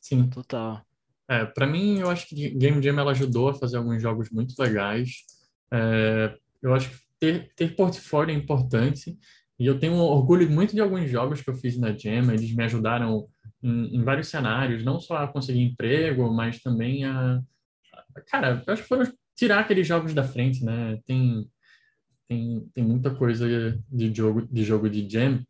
Sim, 0.00 0.28
total. 0.28 0.82
É, 1.28 1.46
para 1.46 1.66
mim, 1.66 2.00
eu 2.00 2.10
acho 2.10 2.26
que 2.26 2.50
Game 2.50 2.82
Jam 2.82 2.98
ela 2.98 3.12
ajudou 3.12 3.48
a 3.48 3.54
fazer 3.54 3.76
alguns 3.76 4.02
jogos 4.02 4.28
muito 4.30 4.54
legais. 4.58 5.24
É, 5.72 6.36
eu 6.60 6.74
acho 6.74 6.90
que 6.90 6.96
ter, 7.18 7.54
ter 7.54 7.76
portfólio 7.76 8.34
é 8.34 8.36
importante 8.36 9.16
e 9.62 9.66
eu 9.66 9.78
tenho 9.78 9.94
orgulho 9.94 10.50
muito 10.50 10.74
de 10.74 10.80
alguns 10.80 11.08
jogos 11.08 11.40
que 11.40 11.48
eu 11.48 11.54
fiz 11.54 11.78
na 11.78 11.96
Jam. 11.96 12.32
Eles 12.32 12.54
me 12.54 12.64
ajudaram 12.64 13.26
em, 13.62 13.96
em 13.96 14.02
vários 14.02 14.28
cenários, 14.28 14.84
não 14.84 14.98
só 14.98 15.18
a 15.18 15.28
conseguir 15.28 15.62
emprego, 15.62 16.32
mas 16.32 16.60
também 16.60 17.04
a 17.04 17.40
Cara, 18.26 18.62
eu 18.66 18.72
acho 18.72 18.82
que 18.82 18.88
foram 18.88 19.10
tirar 19.36 19.60
aqueles 19.60 19.86
jogos 19.86 20.12
da 20.12 20.24
frente, 20.24 20.64
né? 20.64 20.98
Tem, 21.06 21.48
tem, 22.28 22.68
tem 22.74 22.84
muita 22.84 23.14
coisa 23.14 23.46
de 23.90 24.14
jogo, 24.14 24.42
de 24.42 24.64
jogo 24.64 24.90
de 24.90 25.08
jam. 25.08 25.40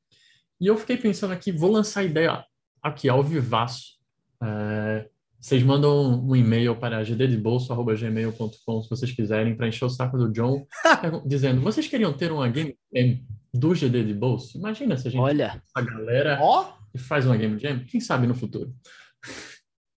E 0.60 0.66
eu 0.66 0.76
fiquei 0.76 0.96
pensando 0.96 1.32
aqui, 1.32 1.50
vou 1.50 1.70
lançar 1.70 2.00
a 2.00 2.04
ideia 2.04 2.44
aqui, 2.82 3.08
ao 3.08 3.22
vivaço. 3.22 3.98
É, 4.42 5.08
vocês 5.40 5.62
mandam 5.62 6.24
um 6.24 6.36
e-mail 6.36 6.76
para 6.76 7.02
gddebolso.gmail.com 7.02 8.82
se 8.82 8.90
vocês 8.90 9.10
quiserem, 9.12 9.56
para 9.56 9.66
encher 9.66 9.84
o 9.84 9.90
saco 9.90 10.16
do 10.16 10.30
John, 10.30 10.64
dizendo, 11.26 11.60
vocês 11.60 11.88
queriam 11.88 12.12
ter 12.12 12.30
uma 12.30 12.48
game 12.48 12.76
jam 12.94 13.18
do 13.52 13.74
GD 13.74 14.04
de 14.04 14.14
bolso? 14.14 14.56
Imagina 14.56 14.96
se 14.96 15.08
a 15.08 15.10
gente 15.10 15.20
Olha. 15.20 15.62
a 15.74 15.80
galera 15.80 16.38
oh. 16.42 16.72
e 16.94 16.98
faz 16.98 17.26
uma 17.26 17.36
game 17.36 17.58
jam, 17.58 17.84
quem 17.84 18.00
sabe 18.00 18.26
no 18.26 18.34
futuro. 18.34 18.74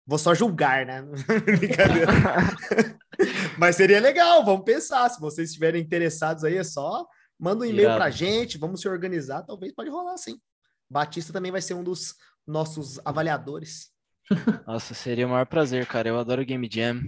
Vou 0.06 0.18
só 0.18 0.34
julgar, 0.34 0.84
né? 0.84 1.02
Brincadeira. 1.44 2.12
Mas 3.58 3.76
seria 3.76 4.00
legal, 4.00 4.44
vamos 4.44 4.64
pensar. 4.64 5.08
Se 5.08 5.20
vocês 5.20 5.48
estiverem 5.48 5.82
interessados 5.82 6.44
aí, 6.44 6.56
é 6.56 6.64
só 6.64 7.06
manda 7.42 7.64
um 7.64 7.68
e-mail 7.68 7.88
para 7.88 8.04
a 8.04 8.10
gente, 8.10 8.56
vamos 8.56 8.80
se 8.80 8.88
organizar. 8.88 9.42
Talvez 9.42 9.74
pode 9.74 9.90
rolar 9.90 10.16
sim. 10.16 10.38
Batista 10.88 11.32
também 11.32 11.50
vai 11.50 11.60
ser 11.60 11.74
um 11.74 11.82
dos 11.82 12.14
nossos 12.46 13.00
avaliadores. 13.04 13.90
Nossa, 14.64 14.94
seria 14.94 15.26
o 15.26 15.30
maior 15.30 15.46
prazer, 15.46 15.84
cara. 15.86 16.08
Eu 16.08 16.18
adoro 16.20 16.44
Game 16.44 16.68
Jam. 16.70 17.02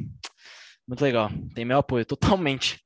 Muito 0.88 1.02
legal. 1.02 1.30
Tem 1.54 1.64
meu 1.64 1.78
apoio 1.78 2.04
totalmente. 2.04 2.84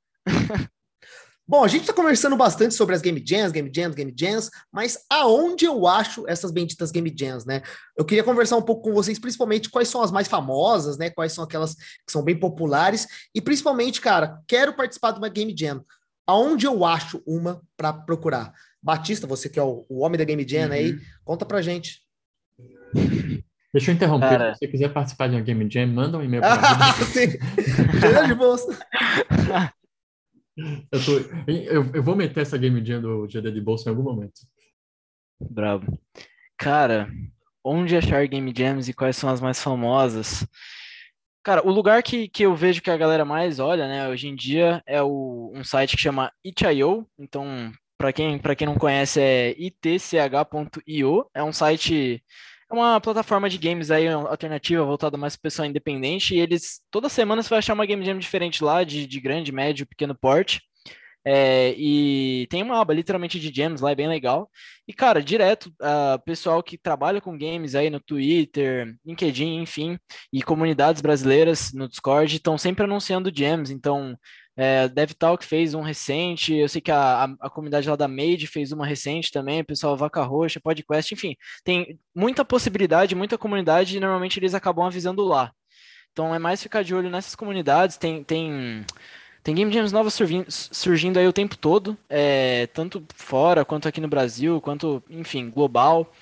Bom, 1.50 1.64
a 1.64 1.68
gente 1.68 1.80
está 1.80 1.94
conversando 1.94 2.36
bastante 2.36 2.74
sobre 2.74 2.94
as 2.94 3.00
Game 3.00 3.24
Jams, 3.26 3.52
Game 3.52 3.70
Jams, 3.74 3.96
Game 3.96 4.14
Jams, 4.14 4.50
mas 4.70 4.98
aonde 5.08 5.64
eu 5.64 5.86
acho 5.86 6.28
essas 6.28 6.50
benditas 6.50 6.90
Game 6.90 7.10
Jams, 7.18 7.46
né? 7.46 7.62
Eu 7.96 8.04
queria 8.04 8.22
conversar 8.22 8.58
um 8.58 8.62
pouco 8.62 8.82
com 8.82 8.92
vocês, 8.92 9.18
principalmente 9.18 9.70
quais 9.70 9.88
são 9.88 10.02
as 10.02 10.10
mais 10.10 10.28
famosas, 10.28 10.98
né? 10.98 11.08
Quais 11.08 11.32
são 11.32 11.42
aquelas 11.42 11.74
que 11.74 12.12
são 12.12 12.22
bem 12.22 12.38
populares 12.38 13.06
e 13.34 13.40
principalmente, 13.40 13.98
cara, 13.98 14.38
quero 14.46 14.76
participar 14.76 15.12
de 15.12 15.18
uma 15.20 15.30
Game 15.30 15.54
Jam. 15.58 15.82
Aonde 16.26 16.66
eu 16.66 16.84
acho 16.84 17.22
uma 17.26 17.62
para 17.78 17.94
procurar? 17.94 18.52
Batista, 18.82 19.26
você 19.26 19.48
que 19.48 19.58
é 19.58 19.62
o, 19.62 19.86
o 19.88 20.00
homem 20.00 20.18
da 20.18 20.24
Game 20.24 20.46
Jam 20.46 20.66
uhum. 20.66 20.72
aí, 20.72 20.98
conta 21.24 21.46
pra 21.46 21.62
gente. 21.62 22.02
Deixa 23.72 23.90
eu 23.90 23.94
interromper. 23.94 24.28
Cara... 24.28 24.52
Se 24.52 24.58
você 24.58 24.68
quiser 24.68 24.92
participar 24.92 25.28
de 25.28 25.36
uma 25.36 25.40
Game 25.40 25.66
Jam, 25.70 25.86
manda 25.86 26.18
um 26.18 26.22
e-mail 26.22 26.42
para 26.42 26.54
ah, 26.54 26.92
Sim, 27.10 27.28
de 28.26 28.34
bolsa. 28.34 28.78
Eu, 30.90 31.04
tô, 31.04 31.12
eu, 31.46 31.90
eu, 31.94 32.02
vou 32.02 32.16
meter 32.16 32.40
essa 32.40 32.58
game 32.58 32.84
jam 32.84 33.00
do 33.00 33.26
GD 33.26 33.52
de 33.52 33.60
bolsa 33.60 33.88
em 33.88 33.90
algum 33.90 34.02
momento. 34.02 34.40
Bravo. 35.40 35.98
Cara, 36.56 37.08
onde 37.62 37.96
achar 37.96 38.26
game 38.26 38.52
jams 38.56 38.88
e 38.88 38.92
quais 38.92 39.16
são 39.16 39.30
as 39.30 39.40
mais 39.40 39.62
famosas? 39.62 40.46
Cara, 41.44 41.66
o 41.66 41.70
lugar 41.70 42.02
que, 42.02 42.28
que 42.28 42.42
eu 42.42 42.54
vejo 42.54 42.82
que 42.82 42.90
a 42.90 42.96
galera 42.96 43.24
mais 43.24 43.60
olha, 43.60 43.86
né, 43.86 44.08
hoje 44.08 44.28
em 44.28 44.34
dia 44.34 44.82
é 44.84 45.00
o, 45.00 45.52
um 45.54 45.62
site 45.62 45.96
que 45.96 46.02
chama 46.02 46.32
itch.io. 46.44 47.06
Então, 47.18 47.72
para 47.96 48.12
quem, 48.12 48.38
quem 48.38 48.66
não 48.66 48.76
conhece, 48.76 49.20
é 49.20 49.54
itch.io. 49.56 51.30
É 51.32 51.42
um 51.42 51.52
site 51.52 52.22
é 52.70 52.74
uma 52.74 53.00
plataforma 53.00 53.48
de 53.48 53.58
games 53.58 53.90
aí 53.90 54.06
alternativa 54.08 54.84
voltada 54.84 55.16
mais 55.16 55.36
para 55.36 55.42
pessoal 55.42 55.66
independente 55.66 56.34
e 56.34 56.40
eles 56.40 56.80
toda 56.90 57.08
semana 57.08 57.42
você 57.42 57.48
vai 57.48 57.58
achar 57.60 57.74
uma 57.74 57.86
game 57.86 58.04
jam 58.04 58.18
diferente 58.18 58.62
lá 58.62 58.84
de, 58.84 59.06
de 59.06 59.20
grande, 59.20 59.52
médio, 59.52 59.86
pequeno 59.86 60.14
porte. 60.14 60.60
É, 61.24 61.74
e 61.76 62.46
tem 62.48 62.62
uma 62.62 62.80
aba 62.80 62.94
literalmente 62.94 63.38
de 63.38 63.52
gems 63.54 63.82
lá, 63.82 63.90
é 63.90 63.94
bem 63.94 64.08
legal. 64.08 64.50
E, 64.86 64.94
cara, 64.94 65.22
direto, 65.22 65.66
uh, 65.82 66.18
pessoal 66.24 66.62
que 66.62 66.78
trabalha 66.78 67.20
com 67.20 67.36
games 67.36 67.74
aí 67.74 67.90
no 67.90 68.00
Twitter, 68.00 68.94
LinkedIn, 69.04 69.60
enfim, 69.60 69.98
e 70.32 70.42
comunidades 70.42 71.02
brasileiras 71.02 71.70
no 71.74 71.86
Discord 71.86 72.34
estão 72.34 72.56
sempre 72.56 72.84
anunciando 72.84 73.30
gems. 73.34 73.70
Então, 73.70 74.16
é, 74.58 74.88
DevTalk 74.88 75.46
fez 75.46 75.72
um 75.72 75.82
recente, 75.82 76.52
eu 76.52 76.68
sei 76.68 76.80
que 76.80 76.90
a, 76.90 77.24
a, 77.24 77.34
a, 77.42 77.48
comunidade 77.48 77.88
lá 77.88 77.94
da 77.94 78.08
Made 78.08 78.44
fez 78.48 78.72
uma 78.72 78.84
recente 78.84 79.30
também, 79.30 79.62
pessoal 79.62 79.96
Vaca 79.96 80.20
Roxa, 80.24 80.58
Podcast, 80.58 81.14
enfim, 81.14 81.36
tem 81.62 81.96
muita 82.12 82.44
possibilidade, 82.44 83.14
muita 83.14 83.38
comunidade 83.38 83.96
e 83.96 84.00
normalmente 84.00 84.36
eles 84.40 84.54
acabam 84.54 84.84
avisando 84.84 85.22
lá. 85.22 85.52
Então 86.10 86.34
é 86.34 86.40
mais 86.40 86.60
ficar 86.60 86.82
de 86.82 86.92
olho 86.92 87.08
nessas 87.08 87.36
comunidades, 87.36 87.96
tem, 87.96 88.24
tem, 88.24 88.84
tem 89.44 89.54
game 89.54 89.72
jams 89.72 89.92
novas 89.92 90.14
surgindo, 90.14 90.46
surgindo 90.50 91.20
aí 91.20 91.28
o 91.28 91.32
tempo 91.32 91.56
todo, 91.56 91.96
é, 92.08 92.66
tanto 92.74 93.06
fora 93.14 93.64
quanto 93.64 93.86
aqui 93.86 94.00
no 94.00 94.08
Brasil, 94.08 94.60
quanto, 94.60 95.00
enfim, 95.08 95.50
global. 95.50 96.12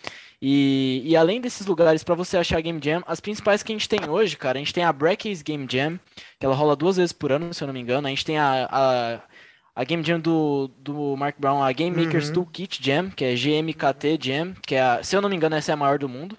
E, 0.40 1.02
e 1.04 1.16
além 1.16 1.40
desses 1.40 1.66
lugares 1.66 2.04
para 2.04 2.14
você 2.14 2.36
achar 2.36 2.60
Game 2.60 2.80
Jam, 2.82 3.02
as 3.06 3.20
principais 3.20 3.62
que 3.62 3.72
a 3.72 3.74
gente 3.74 3.88
tem 3.88 4.08
hoje, 4.08 4.36
cara, 4.36 4.58
a 4.58 4.60
gente 4.60 4.74
tem 4.74 4.84
a 4.84 4.92
Brackeys 4.92 5.42
Game 5.42 5.66
Jam, 5.68 5.98
que 6.38 6.44
ela 6.44 6.54
rola 6.54 6.76
duas 6.76 6.96
vezes 6.96 7.12
por 7.12 7.32
ano, 7.32 7.54
se 7.54 7.62
eu 7.62 7.66
não 7.66 7.74
me 7.74 7.80
engano. 7.80 8.06
A 8.06 8.10
gente 8.10 8.24
tem 8.24 8.38
a, 8.38 8.68
a, 8.70 9.20
a 9.74 9.84
Game 9.84 10.02
Jam 10.02 10.20
do, 10.20 10.70
do 10.78 11.16
Mark 11.16 11.36
Brown, 11.38 11.62
a 11.62 11.72
Game 11.72 12.04
Makers 12.04 12.28
uhum. 12.28 12.34
Toolkit 12.34 12.82
Jam, 12.82 13.10
que 13.10 13.24
é 13.24 13.34
GMKT 13.34 14.18
Jam, 14.20 14.54
que 14.66 14.74
é, 14.74 14.80
a, 14.80 15.02
se 15.02 15.16
eu 15.16 15.22
não 15.22 15.28
me 15.28 15.36
engano, 15.36 15.56
essa 15.56 15.72
é 15.72 15.74
a 15.74 15.76
maior 15.76 15.98
do 15.98 16.08
mundo. 16.08 16.36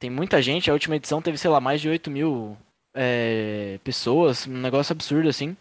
Tem 0.00 0.10
muita 0.10 0.42
gente, 0.42 0.68
a 0.68 0.72
última 0.72 0.96
edição 0.96 1.22
teve, 1.22 1.38
sei 1.38 1.48
lá, 1.48 1.60
mais 1.60 1.80
de 1.80 1.88
8 1.88 2.10
mil 2.10 2.56
é, 2.92 3.78
pessoas, 3.84 4.48
um 4.48 4.58
negócio 4.58 4.92
absurdo 4.92 5.28
assim. 5.28 5.56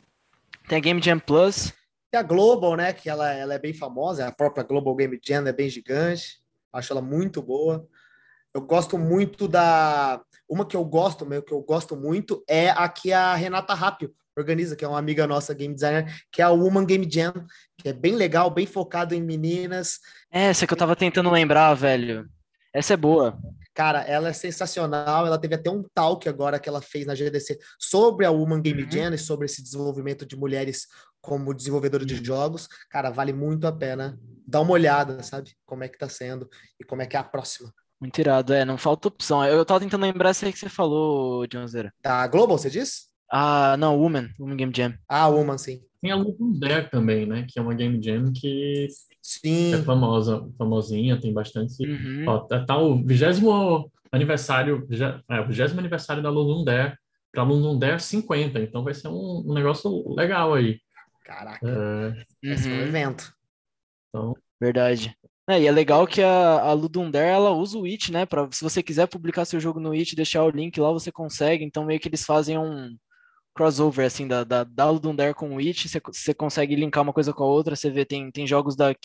Tem 0.67 0.79
a 0.79 0.81
Game 0.81 1.01
Jam 1.01 1.19
Plus. 1.19 1.71
Tem 2.09 2.19
a 2.19 2.23
Global, 2.23 2.75
né, 2.75 2.91
que 2.91 3.07
ela, 3.07 3.31
ela 3.31 3.53
é 3.53 3.59
bem 3.59 3.73
famosa, 3.73 4.27
a 4.27 4.31
própria 4.31 4.63
Global 4.63 4.95
Game 4.95 5.19
Jam 5.23 5.45
é 5.47 5.53
bem 5.53 5.69
gigante. 5.69 6.40
Acho 6.73 6.93
ela 6.93 7.01
muito 7.01 7.41
boa. 7.41 7.87
Eu 8.53 8.61
gosto 8.61 8.97
muito 8.97 9.47
da. 9.47 10.21
Uma 10.47 10.65
que 10.65 10.75
eu 10.75 10.83
gosto, 10.83 11.25
meu, 11.25 11.41
que 11.41 11.53
eu 11.53 11.61
gosto 11.61 11.95
muito 11.95 12.43
é 12.47 12.69
a 12.69 12.87
que 12.89 13.13
a 13.13 13.33
Renata 13.35 13.73
Rápio 13.73 14.13
organiza, 14.37 14.75
que 14.75 14.83
é 14.83 14.87
uma 14.87 14.99
amiga 14.99 15.27
nossa 15.27 15.53
game 15.53 15.73
designer, 15.73 16.13
que 16.31 16.41
é 16.41 16.45
a 16.45 16.49
Woman 16.49 16.85
Game 16.85 17.07
Jam, 17.09 17.33
que 17.77 17.89
é 17.89 17.93
bem 17.93 18.15
legal, 18.15 18.49
bem 18.49 18.65
focado 18.65 19.13
em 19.13 19.21
meninas. 19.21 19.99
Essa 20.29 20.67
que 20.67 20.73
eu 20.73 20.77
tava 20.77 20.95
tentando 20.95 21.29
lembrar, 21.29 21.73
velho. 21.73 22.29
Essa 22.73 22.93
é 22.93 22.97
boa. 22.97 23.37
Cara, 23.73 24.01
ela 24.01 24.29
é 24.29 24.33
sensacional. 24.33 25.25
Ela 25.25 25.37
teve 25.37 25.55
até 25.55 25.69
um 25.69 25.83
talk 25.93 26.27
agora 26.27 26.59
que 26.59 26.67
ela 26.67 26.81
fez 26.81 27.05
na 27.05 27.15
GDC 27.15 27.57
sobre 27.79 28.25
a 28.25 28.31
Woman 28.31 28.61
Game 28.61 28.83
uhum. 28.83 28.91
Jam 28.91 29.13
e 29.13 29.17
sobre 29.17 29.45
esse 29.45 29.61
desenvolvimento 29.63 30.25
de 30.25 30.35
mulheres 30.35 30.87
como 31.21 31.53
desenvolvedora 31.53 32.05
de 32.05 32.23
jogos. 32.23 32.67
Cara, 32.89 33.09
vale 33.09 33.31
muito 33.31 33.67
a 33.67 33.71
pena 33.71 34.19
dar 34.51 34.61
uma 34.61 34.73
olhada, 34.73 35.23
sabe? 35.23 35.51
Como 35.65 35.83
é 35.83 35.87
que 35.87 35.97
tá 35.97 36.09
sendo 36.09 36.47
e 36.79 36.83
como 36.83 37.01
é 37.01 37.05
que 37.05 37.15
é 37.15 37.19
a 37.19 37.23
próxima. 37.23 37.73
Muito 37.99 38.19
irado, 38.19 38.53
é, 38.53 38.65
não 38.65 38.77
falta 38.77 39.07
opção. 39.07 39.45
Eu 39.45 39.63
tava 39.63 39.79
tentando 39.79 40.01
lembrar 40.01 40.31
essa 40.31 40.45
aí 40.45 40.51
que 40.51 40.59
você 40.59 40.69
falou, 40.69 41.47
Johnzera. 41.47 41.93
Da 42.01 42.27
Global, 42.27 42.57
você 42.57 42.69
disse? 42.69 43.09
Ah, 43.31 43.77
não, 43.77 43.97
Woman, 43.97 44.29
Woman 44.39 44.57
Game 44.57 44.73
Jam. 44.75 44.93
Ah, 45.07 45.27
Woman, 45.27 45.57
sim. 45.57 45.81
Tem 46.01 46.11
a 46.11 46.15
Luton 46.15 46.51
Dare 46.59 46.89
também, 46.89 47.25
né? 47.25 47.45
Que 47.47 47.59
é 47.59 47.61
uma 47.61 47.75
game 47.75 48.01
jam 48.03 48.33
que 48.33 48.87
sim. 49.21 49.73
é 49.75 49.81
famosa, 49.83 50.49
famosinha, 50.57 51.19
tem 51.19 51.31
bastante. 51.31 51.85
Uhum. 51.85 52.25
Ó, 52.27 52.39
tá, 52.39 52.65
tá 52.65 52.77
o 52.77 53.05
vigésimo 53.05 53.89
aniversário, 54.11 54.85
é, 55.29 55.39
o 55.39 55.47
vigésimo 55.47 55.79
aniversário 55.79 56.23
da 56.23 56.29
Lulun 56.29 56.63
Dare 56.63 56.97
para 57.31 57.43
Lulun 57.43 57.77
Dare 57.77 58.01
50, 58.01 58.59
então 58.59 58.83
vai 58.83 58.93
ser 58.93 59.07
um, 59.07 59.43
um 59.45 59.53
negócio 59.53 60.13
legal 60.13 60.53
aí. 60.53 60.79
Caraca, 61.23 61.65
é... 61.65 62.47
vai 62.47 62.57
ser 62.57 62.69
um 62.69 62.77
uhum. 62.77 62.81
evento. 62.81 63.33
Então... 64.13 64.35
Verdade. 64.59 65.17
É, 65.49 65.59
e 65.59 65.65
é 65.65 65.71
legal 65.71 66.05
que 66.05 66.21
a, 66.21 66.61
a 66.61 66.73
Ludum 66.73 67.09
Dare, 67.09 67.29
ela 67.29 67.49
usa 67.49 67.77
o 67.77 67.85
It, 67.85 68.11
né? 68.11 68.27
Pra, 68.27 68.47
se 68.51 68.63
você 68.63 68.83
quiser 68.83 69.07
publicar 69.07 69.43
seu 69.43 69.59
jogo 69.59 69.79
no 69.79 69.91
It, 69.91 70.15
deixar 70.15 70.43
o 70.43 70.51
link 70.51 70.79
lá, 70.79 70.91
você 70.91 71.11
consegue. 71.11 71.65
Então, 71.65 71.83
meio 71.83 71.99
que 71.99 72.07
eles 72.07 72.23
fazem 72.23 72.59
um, 72.59 72.95
crossover, 73.53 74.05
assim, 74.05 74.27
da, 74.27 74.43
da, 74.43 74.63
da 74.63 74.89
Ludum 74.89 75.15
Dare 75.15 75.33
com 75.33 75.51
o 75.51 75.55
Witch, 75.55 75.87
você, 75.87 75.99
você 75.99 76.33
consegue 76.33 76.75
linkar 76.75 77.03
uma 77.03 77.13
coisa 77.13 77.33
com 77.33 77.43
a 77.43 77.47
outra, 77.47 77.75
você 77.75 77.89
vê, 77.89 78.05
tem, 78.05 78.31
tem 78.31 78.47
jogos 78.47 78.75
da, 78.75 78.95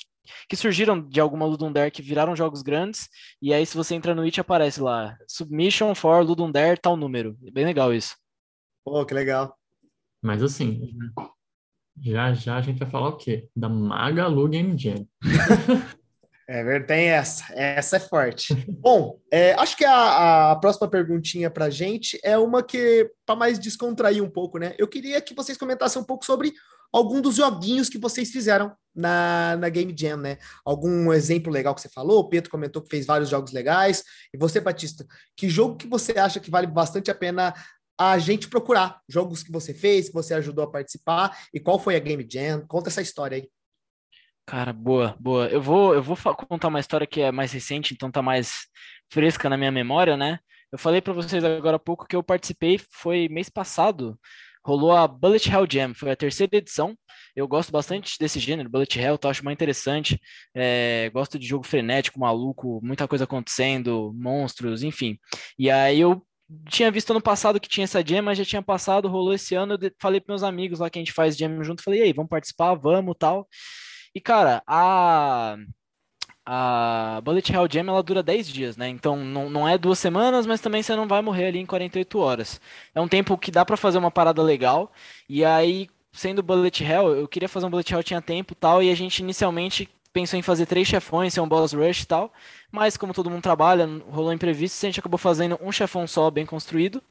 que 0.49 0.57
surgiram 0.57 1.01
de 1.01 1.21
alguma 1.21 1.47
Ludum 1.47 1.73
Dare 1.73 1.91
que 1.91 2.03
viraram 2.03 2.37
jogos 2.37 2.63
grandes, 2.63 3.09
e 3.41 3.53
aí 3.53 3.65
se 3.67 3.77
você 3.77 3.95
entra 3.95 4.15
no 4.15 4.23
Witch 4.23 4.39
aparece 4.39 4.81
lá, 4.81 5.17
Submission 5.29 5.95
for 5.95 6.25
Ludum 6.25 6.51
Dare, 6.51 6.79
tal 6.79 6.97
número. 6.97 7.37
Bem 7.53 7.65
legal 7.65 7.93
isso. 7.93 8.17
Pô, 8.85 9.05
que 9.05 9.15
legal. 9.15 9.57
Mas 10.23 10.43
assim, 10.43 10.93
já 12.01 12.33
já 12.35 12.57
a 12.57 12.61
gente 12.61 12.79
vai 12.79 12.91
falar 12.91 13.09
o 13.09 13.17
quê? 13.17 13.49
Da 13.55 13.69
Magalu 13.69 14.49
Game 14.49 14.79
Jam. 14.79 15.07
É 16.49 16.79
tem 16.79 17.09
essa. 17.09 17.53
Essa 17.55 17.97
é 17.97 18.01
forte. 18.01 18.55
Bom, 18.69 19.19
é, 19.33 19.55
acho 19.55 19.77
que 19.77 19.85
a, 19.85 20.53
a 20.53 20.57
próxima 20.57 20.89
perguntinha 20.89 21.51
para 21.51 21.69
gente 21.69 22.21
é 22.23 22.39
uma 22.39 22.63
que, 22.63 23.11
para 23.27 23.35
mais 23.35 23.59
descontrair 23.59 24.23
um 24.23 24.31
pouco, 24.31 24.57
né? 24.57 24.73
Eu 24.79 24.87
queria 24.87 25.21
que 25.21 25.35
vocês 25.35 25.59
comentassem 25.59 26.01
um 26.01 26.05
pouco 26.05 26.25
sobre 26.25 26.53
algum 26.93 27.21
dos 27.21 27.35
joguinhos 27.35 27.89
que 27.89 27.99
vocês 27.99 28.31
fizeram 28.31 28.73
na, 28.95 29.57
na 29.57 29.69
Game 29.69 29.95
Jam, 29.99 30.17
né? 30.17 30.39
Algum 30.65 31.13
exemplo 31.13 31.53
legal 31.53 31.75
que 31.75 31.81
você 31.81 31.89
falou? 31.89 32.21
O 32.21 32.29
Pedro 32.29 32.51
comentou 32.51 32.81
que 32.81 32.89
fez 32.89 33.05
vários 33.05 33.29
jogos 33.29 33.53
legais. 33.53 34.05
E 34.33 34.39
você, 34.39 34.61
Batista, 34.61 35.05
que 35.37 35.49
jogo 35.49 35.77
que 35.77 35.89
você 35.89 36.13
acha 36.13 36.39
que 36.39 36.51
vale 36.51 36.69
bastante 36.69 37.11
a 37.11 37.15
pena 37.15 37.53
a 37.99 38.19
gente 38.19 38.49
procurar? 38.49 39.01
Jogos 39.09 39.43
que 39.43 39.51
você 39.51 39.73
fez, 39.73 40.09
que 40.09 40.15
você 40.15 40.35
ajudou 40.35 40.65
a 40.65 40.71
participar 40.71 41.37
e 41.53 41.61
qual 41.61 41.79
foi 41.79 41.97
a 41.97 42.01
Game 42.01 42.27
Jam? 42.31 42.67
Conta 42.67 42.89
essa 42.89 43.03
história 43.03 43.37
aí. 43.37 43.49
Cara, 44.47 44.73
boa, 44.73 45.17
boa. 45.19 45.49
Eu 45.49 45.61
vou, 45.61 45.95
eu 45.95 46.03
vou 46.03 46.17
contar 46.17 46.69
uma 46.69 46.79
história 46.79 47.07
que 47.07 47.21
é 47.21 47.33
mais 47.33 47.53
recente, 47.53 47.95
então 47.95 48.11
tá 48.11 48.23
mais 48.23 48.67
fresca 49.11 49.49
na 49.49 49.57
minha 49.57 49.73
memória, 49.73 50.17
né? 50.17 50.39
Eu 50.71 50.79
falei 50.79 51.01
para 51.01 51.13
vocês 51.13 51.43
agora 51.43 51.77
há 51.77 51.81
pouco 51.81 52.07
que 52.07 52.15
eu 52.15 52.23
participei, 52.23 52.79
foi 52.91 53.29
mês 53.29 53.49
passado, 53.49 54.19
rolou 54.65 54.93
a 54.93 55.07
Bullet 55.07 55.51
Hell 55.51 55.67
Jam, 55.69 55.95
foi 55.95 56.11
a 56.11 56.17
terceira 56.17 56.57
edição. 56.57 56.97
Eu 57.35 57.47
gosto 57.47 57.71
bastante 57.71 58.17
desse 58.19 58.39
gênero, 58.39 58.69
Bullet 58.69 58.99
Hell, 58.99 59.19
tá, 59.19 59.31
acho 59.31 59.45
mais 59.45 59.55
interessante. 59.55 60.21
É, 60.55 61.11
gosto 61.13 61.39
de 61.39 61.47
jogo 61.47 61.65
frenético, 61.65 62.21
maluco, 62.21 62.81
muita 62.83 63.07
coisa 63.09 63.25
acontecendo, 63.25 64.13
monstros, 64.15 64.83
enfim. 64.83 65.19
E 65.59 65.71
aí 65.71 66.01
eu 66.01 66.25
tinha 66.69 66.91
visto 66.91 67.11
ano 67.11 67.21
passado 67.21 67.61
que 67.61 67.69
tinha 67.69 67.85
essa 67.85 68.05
jam, 68.05 68.23
mas 68.23 68.39
já 68.39 68.45
tinha 68.45 68.63
passado, 68.63 69.09
rolou 69.09 69.35
esse 69.35 69.55
ano. 69.55 69.79
Eu 69.81 69.93
falei 70.01 70.21
para 70.21 70.33
meus 70.33 70.43
amigos 70.43 70.79
lá 70.81 70.89
que 70.89 70.99
a 70.99 71.03
gente 71.03 71.13
faz 71.13 71.37
jam 71.37 71.63
junto, 71.65 71.83
falei, 71.83 72.01
e 72.01 72.03
aí, 72.05 72.13
vamos 72.13 72.29
participar? 72.31 72.75
Vamos, 72.75 73.17
tal. 73.19 73.49
E, 74.15 74.21
cara, 74.21 74.63
a, 74.67 75.57
a 76.47 77.21
Bullet 77.25 77.53
Hell 77.53 77.69
Jam 77.71 77.89
ela 77.89 78.03
dura 78.03 78.23
10 78.23 78.49
dias, 78.49 78.77
né? 78.77 78.89
Então 78.89 79.17
não, 79.17 79.51
não 79.51 79.69
é 79.69 79.77
duas 79.77 79.99
semanas, 79.99 80.47
mas 80.47 80.61
também 80.61 80.83
você 80.83 80.95
não 80.95 81.09
vai 81.09 81.21
morrer 81.21 81.47
ali 81.47 81.59
em 81.59 81.67
48 81.67 82.19
horas. 82.19 82.61
É 82.95 83.01
um 83.01 83.09
tempo 83.09 83.37
que 83.37 83.51
dá 83.51 83.65
para 83.65 83.77
fazer 83.77 83.99
uma 83.99 84.11
parada 84.11 84.43
legal. 84.43 84.93
E 85.29 85.45
aí, 85.45 85.89
sendo 86.13 86.43
Bullet 86.43 86.83
Hell, 86.85 87.15
eu 87.17 87.29
queria 87.29 87.49
fazer 87.49 87.67
um 87.67 87.71
Bullet 87.71 87.93
Hell, 87.93 88.03
tinha 88.03 88.23
tempo 88.23 88.55
tal, 88.55 88.83
e 88.83 88.91
a 88.91 88.95
gente 88.95 89.19
inicialmente 89.19 89.89
pensou 90.17 90.39
em 90.39 90.43
fazer 90.43 90.65
três 90.65 90.89
chefões, 90.89 91.35
ser 91.35 91.43
um 91.43 91.49
boss 91.49 91.75
rush 91.75 92.01
e 92.01 92.07
tal. 92.07 92.33
Mas 92.73 92.97
como 92.97 93.13
todo 93.13 93.29
mundo 93.29 93.43
trabalha, 93.43 93.87
rolou 94.11 94.33
imprevisto, 94.33 94.83
a 94.83 94.89
gente 94.89 94.99
acabou 94.99 95.19
fazendo 95.19 95.59
um 95.61 95.71
chefão 95.71 96.07
só, 96.07 96.31
bem 96.31 96.47
construído. 96.47 97.03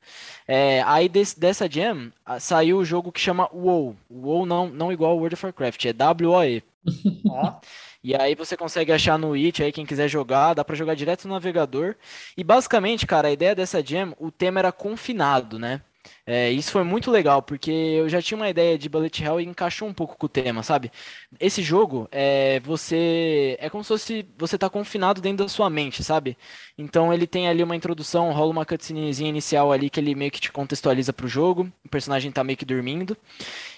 É, 0.48 0.82
aí 0.88 1.08
desse, 1.08 1.40
dessa 1.40 1.70
jam 1.70 2.12
saiu 2.40 2.80
o 2.80 2.86
jogo 2.86 3.12
que 3.12 3.20
chama 3.20 3.48
WoW. 3.54 3.96
WoW 4.10 4.48
não, 4.48 4.68
não 4.68 4.92
igual 4.92 5.16
World 5.18 5.36
of 5.36 5.46
Warcraft, 5.46 5.86
é 5.86 5.94
W-O-E. 5.94 6.64
E 8.04 8.16
aí 8.16 8.36
você 8.36 8.56
consegue 8.56 8.92
achar 8.92 9.18
no 9.18 9.34
It 9.34 9.64
aí 9.64 9.72
quem 9.72 9.84
quiser 9.84 10.08
jogar, 10.08 10.54
dá 10.54 10.64
para 10.64 10.76
jogar 10.76 10.94
direto 10.94 11.28
no 11.28 11.34
navegador. 11.34 11.96
E 12.38 12.44
basicamente, 12.44 13.08
cara, 13.08 13.30
a 13.30 13.32
ideia 13.32 13.56
dessa 13.56 13.84
jam, 13.84 14.16
o 14.20 14.30
tema 14.30 14.60
era 14.60 14.72
confinado, 14.72 15.58
né? 15.58 15.82
É, 16.26 16.52
isso 16.52 16.72
foi 16.72 16.84
muito 16.84 17.12
legal, 17.12 17.42
porque 17.42 17.72
eu 17.72 18.10
já 18.10 18.22
tinha 18.22 18.36
uma 18.36 18.50
ideia 18.50 18.78
de 18.78 18.90
Bullet 18.90 19.24
Hell 19.24 19.40
e 19.40 19.46
encaixou 19.46 19.88
um 19.88 19.94
pouco 19.94 20.18
com 20.18 20.26
o 20.26 20.30
tema, 20.30 20.64
sabe? 20.64 20.92
Esse 21.40 21.62
jogo, 21.62 22.08
é, 22.12 22.60
você 22.62 23.56
é 23.60 23.70
como 23.70 23.84
se 23.84 23.90
fosse, 23.90 24.26
você 24.38 24.58
tá 24.58 24.70
confinado 24.70 25.22
dentro 25.22 25.46
da 25.46 25.50
sua 25.50 25.70
mente, 25.70 26.04
sabe? 26.04 26.38
Então 26.78 27.14
ele 27.14 27.28
tem 27.28 27.48
ali 27.48 27.64
uma 27.64 27.76
introdução, 27.76 28.32
rola 28.32 28.52
uma 28.52 28.66
cutscenezinha 28.66 29.30
inicial 29.30 29.72
ali 29.72 29.90
que 29.90 30.00
ele 30.00 30.16
meio 30.16 30.32
que 30.32 30.42
te 30.42 30.52
contextualiza 30.52 31.14
pro 31.14 31.28
jogo, 31.28 31.72
o 31.86 31.90
personagem 31.90 32.32
tá 32.32 32.44
meio 32.44 32.58
que 32.58 32.66
dormindo, 32.66 33.16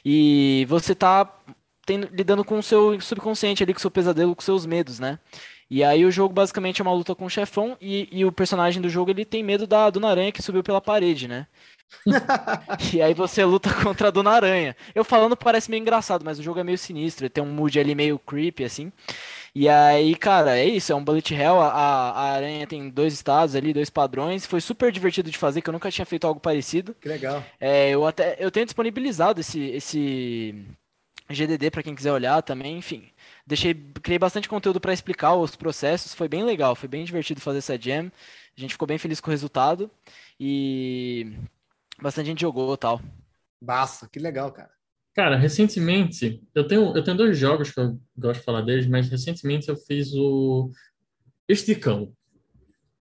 e 0.05 0.65
você 0.69 0.95
tá 0.95 1.29
tendo, 1.85 2.07
lidando 2.11 2.43
com 2.45 2.59
o 2.59 2.63
seu 2.63 2.99
subconsciente 3.01 3.63
ali, 3.63 3.73
com 3.73 3.79
o 3.79 3.81
seu 3.81 3.91
pesadelo, 3.91 4.35
com 4.35 4.41
seus 4.41 4.65
medos, 4.65 4.99
né? 4.99 5.19
E 5.69 5.83
aí 5.83 6.05
o 6.05 6.11
jogo 6.11 6.33
basicamente 6.33 6.81
é 6.81 6.83
uma 6.83 6.93
luta 6.93 7.13
com 7.13 7.25
o 7.25 7.29
chefão 7.29 7.77
e, 7.81 8.07
e 8.11 8.25
o 8.25 8.31
personagem 8.31 8.81
do 8.81 8.89
jogo 8.89 9.11
ele 9.11 9.25
tem 9.25 9.43
medo 9.43 9.67
da 9.67 9.89
Dona 9.89 10.09
Aranha 10.09 10.31
que 10.31 10.41
subiu 10.41 10.63
pela 10.63 10.79
parede, 10.81 11.27
né? 11.27 11.45
e 12.93 13.01
aí 13.01 13.13
você 13.13 13.43
luta 13.43 13.73
contra 13.83 14.07
a 14.07 14.11
Dona 14.11 14.31
Aranha. 14.31 14.75
Eu 14.93 15.03
falando 15.03 15.35
parece 15.35 15.69
meio 15.69 15.81
engraçado, 15.81 16.23
mas 16.23 16.39
o 16.39 16.43
jogo 16.43 16.59
é 16.59 16.63
meio 16.63 16.77
sinistro, 16.77 17.29
tem 17.29 17.43
um 17.43 17.51
mood 17.51 17.79
ali 17.79 17.95
meio 17.95 18.19
creepy, 18.19 18.63
assim. 18.63 18.91
E 19.55 19.67
aí, 19.67 20.15
cara, 20.15 20.57
é 20.57 20.65
isso, 20.65 20.91
é 20.91 20.95
um 20.95 21.03
bullet 21.03 21.33
hell, 21.33 21.59
a, 21.59 21.71
a 21.71 22.31
aranha 22.33 22.67
tem 22.67 22.89
dois 22.89 23.13
estados 23.13 23.55
ali, 23.55 23.73
dois 23.73 23.89
padrões, 23.89 24.45
foi 24.45 24.61
super 24.61 24.91
divertido 24.91 25.31
de 25.31 25.37
fazer, 25.37 25.61
que 25.61 25.69
eu 25.69 25.73
nunca 25.73 25.89
tinha 25.89 26.05
feito 26.05 26.27
algo 26.27 26.39
parecido. 26.39 26.95
Que 27.01 27.07
legal. 27.07 27.43
É, 27.59 27.89
eu 27.89 28.05
até, 28.05 28.35
eu 28.39 28.51
tenho 28.51 28.65
disponibilizado 28.65 29.41
esse, 29.41 29.59
esse 29.59 30.63
GDD 31.29 31.71
para 31.71 31.83
quem 31.83 31.95
quiser 31.95 32.11
olhar 32.11 32.41
também, 32.41 32.77
enfim. 32.77 33.09
Deixei, 33.45 33.73
criei 34.03 34.19
bastante 34.19 34.47
conteúdo 34.47 34.79
para 34.79 34.93
explicar 34.93 35.33
os 35.35 35.55
processos, 35.55 36.13
foi 36.13 36.27
bem 36.27 36.43
legal, 36.43 36.75
foi 36.75 36.87
bem 36.87 37.03
divertido 37.03 37.41
fazer 37.41 37.59
essa 37.59 37.79
jam. 37.79 38.11
A 38.57 38.61
gente 38.61 38.73
ficou 38.73 38.87
bem 38.87 38.97
feliz 38.97 39.19
com 39.19 39.29
o 39.29 39.31
resultado 39.31 39.89
e 40.39 41.33
bastante 42.01 42.27
gente 42.27 42.41
jogou 42.41 42.75
tal. 42.77 43.01
Basta, 43.61 44.07
que 44.11 44.19
legal, 44.19 44.51
cara. 44.51 44.71
Cara, 45.15 45.35
recentemente, 45.35 46.43
eu 46.53 46.67
tenho, 46.67 46.95
eu 46.95 47.03
tenho 47.03 47.17
dois 47.17 47.37
jogos 47.37 47.71
que 47.71 47.79
eu 47.79 47.99
gosto 48.15 48.39
de 48.39 48.45
falar 48.45 48.61
deles, 48.61 48.85
mas 48.85 49.09
recentemente 49.09 49.67
eu 49.67 49.75
fiz 49.75 50.13
o 50.13 50.71
Esticão. 51.49 52.13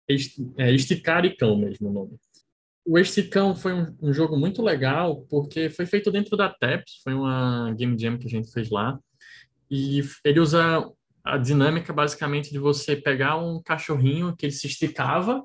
Est, 0.08 0.38
é, 0.58 0.72
Esticar 0.72 1.26
e 1.26 1.36
Cão 1.36 1.58
mesmo 1.58 1.90
o 1.90 1.94
nome. 1.94 2.20
O 2.86 3.00
Esticão 3.00 3.56
foi 3.56 3.74
um, 3.74 3.98
um, 4.00 4.14
jogo 4.14 4.38
muito 4.38 4.62
legal, 4.62 5.26
porque 5.28 5.68
foi 5.72 5.88
feito 5.88 6.12
dentro 6.12 6.38
da 6.38 6.48
TEPS, 6.48 7.02
foi 7.04 7.16
uma 7.16 7.74
game 7.74 7.98
jam 7.98 8.20
que 8.20 8.28
a 8.28 8.30
gente 8.30 8.52
fez 8.52 8.70
lá, 8.70 9.00
e 9.72 10.04
ele 10.24 10.40
usa 10.40 10.88
a 11.24 11.40
dinâmica 11.40 11.92
basicamente 11.92 12.52
de 12.52 12.60
você 12.60 12.96
pegar 12.96 13.38
um 13.38 13.60
cachorrinho 13.60 14.36
que 14.36 14.46
ele 14.46 14.54
se 14.54 14.68
esticava, 14.68 15.44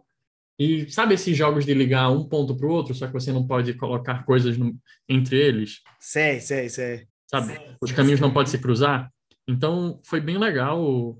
e 0.60 0.90
sabe 0.90 1.14
esses 1.14 1.34
jogos 1.34 1.64
de 1.64 1.72
ligar 1.72 2.10
um 2.10 2.22
ponto 2.22 2.54
para 2.54 2.66
o 2.66 2.70
outro, 2.70 2.94
só 2.94 3.06
que 3.06 3.14
você 3.14 3.32
não 3.32 3.46
pode 3.46 3.72
colocar 3.72 4.26
coisas 4.26 4.58
no, 4.58 4.76
entre 5.08 5.38
eles? 5.38 5.80
Sei, 5.98 6.38
sei, 6.38 6.68
sei. 6.68 7.06
Sabe? 7.26 7.58
Os 7.80 7.90
caminhos 7.92 8.20
não 8.20 8.30
podem 8.30 8.50
se 8.50 8.58
cruzar. 8.58 9.10
Então, 9.48 9.98
foi 10.04 10.20
bem 10.20 10.36
legal 10.36 11.18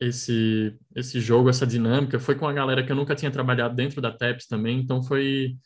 esse 0.00 0.78
esse 0.94 1.18
jogo, 1.18 1.50
essa 1.50 1.66
dinâmica. 1.66 2.20
Foi 2.20 2.36
com 2.36 2.46
a 2.46 2.52
galera 2.52 2.86
que 2.86 2.92
eu 2.92 2.94
nunca 2.94 3.16
tinha 3.16 3.32
trabalhado 3.32 3.74
dentro 3.74 4.00
da 4.00 4.12
TEPS 4.12 4.46
também, 4.46 4.78
então 4.78 5.02
foi 5.02 5.56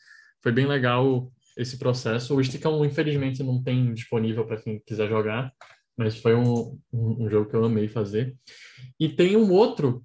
foi 0.41 0.51
bem 0.51 0.65
legal 0.65 1.31
esse 1.55 1.77
processo. 1.77 2.35
O 2.35 2.43
Stickão, 2.43 2.83
infelizmente, 2.83 3.43
não 3.43 3.61
tem 3.61 3.93
disponível 3.93 4.43
para 4.43 4.59
quem 4.59 4.81
quiser 4.83 5.07
jogar, 5.07 5.53
mas 5.95 6.17
foi 6.17 6.33
um, 6.33 6.79
um, 6.91 7.25
um, 7.25 7.29
jogo 7.29 7.47
que 7.47 7.55
eu 7.55 7.63
amei 7.63 7.87
fazer. 7.87 8.35
E 8.99 9.07
tem 9.07 9.37
um 9.37 9.51
outro 9.51 10.03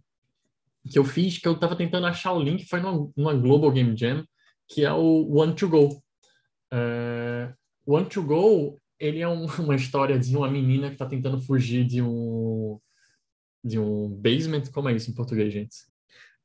que 0.89 0.99
eu 0.99 1.05
fiz, 1.05 1.39
que 1.39 1.47
eu 1.47 1.53
estava 1.53 1.76
tentando 1.76 2.07
achar 2.07 2.32
o 2.32 2.43
link, 2.43 2.66
foi 2.66 2.80
numa, 2.80 3.11
numa, 3.16 3.34
Global 3.34 3.70
Game 3.70 3.97
Jam, 3.97 4.24
que 4.68 4.84
é 4.84 4.93
o 4.93 5.28
One 5.36 5.55
to 5.55 5.68
Go. 5.68 6.03
É, 6.72 7.53
One 7.86 8.07
to 8.07 8.22
Go, 8.22 8.80
ele 8.99 9.20
é 9.20 9.28
um, 9.28 9.47
uma 9.61 9.74
história 9.74 10.18
de 10.18 10.36
uma 10.36 10.51
menina 10.51 10.89
que 10.89 10.95
está 10.95 11.07
tentando 11.07 11.41
fugir 11.41 11.84
de 11.84 12.03
um 12.03 12.78
de 13.64 13.78
um 13.78 14.09
basement, 14.09 14.62
como 14.72 14.89
é 14.89 14.95
isso 14.95 15.11
em 15.11 15.14
português, 15.14 15.53
gente? 15.53 15.76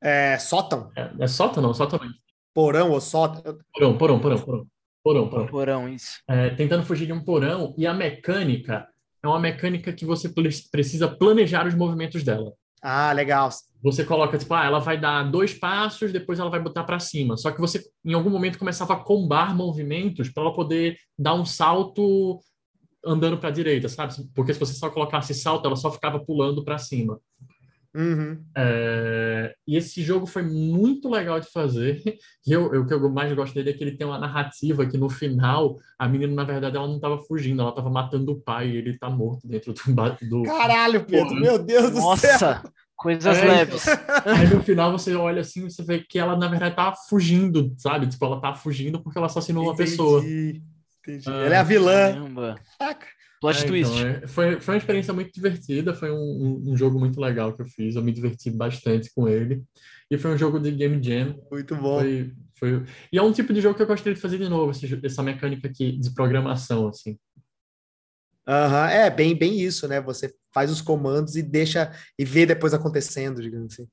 É 0.02 0.36
sótão. 0.38 0.90
É, 0.96 1.10
é 1.20 1.26
sótão 1.26 1.62
não, 1.62 1.72
sótão 1.72 1.98
não. 1.98 2.12
Porão 2.52 2.90
ou 2.90 3.00
sótão? 3.00 3.58
Porão, 3.72 3.96
porão, 3.96 4.20
porão, 4.20 4.38
porão. 4.38 4.66
Porão, 5.02 5.28
porão. 5.28 5.46
Porão, 5.46 5.88
isso. 5.88 6.20
É, 6.28 6.50
tentando 6.50 6.84
fugir 6.84 7.06
de 7.06 7.12
um 7.12 7.22
porão 7.22 7.74
e 7.76 7.86
a 7.86 7.94
mecânica 7.94 8.88
é 9.22 9.28
uma 9.28 9.38
mecânica 9.38 9.92
que 9.92 10.04
você 10.04 10.28
precisa 10.70 11.08
planejar 11.08 11.66
os 11.66 11.74
movimentos 11.74 12.22
dela. 12.22 12.52
Ah, 12.86 13.12
legal. 13.14 13.48
Você 13.82 14.04
coloca, 14.04 14.36
tipo, 14.36 14.52
ah, 14.52 14.66
ela 14.66 14.78
vai 14.78 15.00
dar 15.00 15.22
dois 15.22 15.54
passos, 15.54 16.12
depois 16.12 16.38
ela 16.38 16.50
vai 16.50 16.60
botar 16.60 16.84
para 16.84 16.98
cima. 16.98 17.34
Só 17.34 17.50
que 17.50 17.58
você, 17.58 17.82
em 18.04 18.12
algum 18.12 18.28
momento, 18.28 18.58
começava 18.58 18.92
a 18.92 18.98
combar 19.02 19.56
movimentos 19.56 20.28
para 20.28 20.42
ela 20.42 20.52
poder 20.52 20.98
dar 21.18 21.32
um 21.32 21.46
salto 21.46 22.38
andando 23.02 23.38
para 23.38 23.48
a 23.48 23.52
direita, 23.52 23.88
sabe? 23.88 24.14
Porque 24.34 24.52
se 24.52 24.60
você 24.60 24.74
só 24.74 24.90
colocasse 24.90 25.32
salto, 25.32 25.66
ela 25.66 25.76
só 25.76 25.90
ficava 25.90 26.20
pulando 26.22 26.62
para 26.62 26.76
cima. 26.76 27.18
Uhum. 27.94 28.42
É, 28.56 29.54
e 29.66 29.76
esse 29.76 30.02
jogo 30.02 30.26
foi 30.26 30.42
muito 30.42 31.08
legal 31.08 31.38
de 31.38 31.46
fazer. 31.50 32.02
E 32.44 32.50
eu, 32.52 32.74
eu, 32.74 32.82
o 32.82 32.86
que 32.86 32.92
eu 32.92 33.10
mais 33.10 33.32
gosto 33.32 33.54
dele 33.54 33.70
é 33.70 33.72
que 33.72 33.84
ele 33.84 33.96
tem 33.96 34.06
uma 34.06 34.18
narrativa 34.18 34.84
que 34.84 34.98
no 34.98 35.08
final 35.08 35.76
a 35.98 36.08
menina, 36.08 36.34
na 36.34 36.44
verdade, 36.44 36.76
ela 36.76 36.88
não 36.88 36.96
estava 36.96 37.18
fugindo, 37.18 37.60
ela 37.62 37.70
estava 37.70 37.88
matando 37.88 38.32
o 38.32 38.40
pai 38.40 38.70
e 38.70 38.76
ele 38.76 38.90
está 38.90 39.08
morto 39.08 39.46
dentro 39.46 39.72
do. 39.72 40.12
do... 40.28 40.42
Caralho, 40.42 41.04
Pedro, 41.04 41.36
meu 41.36 41.58
Deus 41.58 41.90
do 41.92 42.00
Nossa, 42.00 42.38
céu! 42.38 42.60
Coisas 42.96 43.36
é, 43.38 43.44
leves. 43.44 43.86
Aí 44.24 44.54
no 44.54 44.62
final 44.62 44.90
você 44.92 45.14
olha 45.14 45.40
assim 45.40 45.68
você 45.68 45.82
vê 45.82 45.98
que 45.98 46.18
ela, 46.18 46.36
na 46.36 46.48
verdade, 46.48 46.76
tá 46.76 46.94
fugindo, 47.08 47.74
sabe? 47.76 48.06
Tipo, 48.06 48.24
ela 48.24 48.40
tá 48.40 48.54
fugindo 48.54 49.00
porque 49.00 49.18
ela 49.18 49.26
assassinou 49.26 49.64
uma 49.64 49.76
pessoa. 49.76 50.22
Entendi. 50.22 51.28
Ah, 51.28 51.44
ela 51.44 51.54
é 51.54 51.58
a 51.58 51.62
vilã. 51.62 52.12
Caramba. 52.12 52.54
Plot 53.44 53.62
é, 53.62 53.66
twist. 53.66 53.92
Então, 53.92 54.08
é, 54.08 54.26
foi, 54.26 54.58
foi 54.58 54.74
uma 54.74 54.78
experiência 54.78 55.12
muito 55.12 55.30
divertida, 55.30 55.92
foi 55.92 56.10
um, 56.10 56.16
um, 56.16 56.72
um, 56.72 56.76
jogo 56.78 56.98
muito 56.98 57.20
legal 57.20 57.52
que 57.52 57.60
eu 57.60 57.66
fiz, 57.66 57.94
eu 57.94 58.02
me 58.02 58.10
diverti 58.10 58.50
bastante 58.50 59.12
com 59.14 59.28
ele. 59.28 59.62
E 60.10 60.16
foi 60.16 60.32
um 60.32 60.38
jogo 60.38 60.58
de 60.58 60.70
Game 60.70 61.02
Jam. 61.02 61.38
Muito 61.50 61.76
bom. 61.76 62.00
Foi, 62.00 62.32
foi... 62.54 62.84
E 63.12 63.18
é 63.18 63.22
um 63.22 63.32
tipo 63.32 63.52
de 63.52 63.60
jogo 63.60 63.74
que 63.74 63.82
eu 63.82 63.86
gostaria 63.86 64.14
de 64.14 64.20
fazer 64.20 64.38
de 64.38 64.48
novo, 64.48 64.72
essa 65.02 65.22
mecânica 65.22 65.68
aqui 65.68 65.92
de 65.92 66.14
programação, 66.14 66.88
assim. 66.88 67.18
Uhum, 68.48 68.84
é 68.90 69.10
bem, 69.10 69.36
bem 69.36 69.60
isso, 69.60 69.86
né? 69.86 70.00
Você 70.00 70.34
faz 70.52 70.70
os 70.70 70.80
comandos 70.80 71.36
e 71.36 71.42
deixa 71.42 71.92
e 72.18 72.24
vê 72.24 72.46
depois 72.46 72.72
acontecendo, 72.72 73.42
digamos 73.42 73.74
assim. 73.74 73.86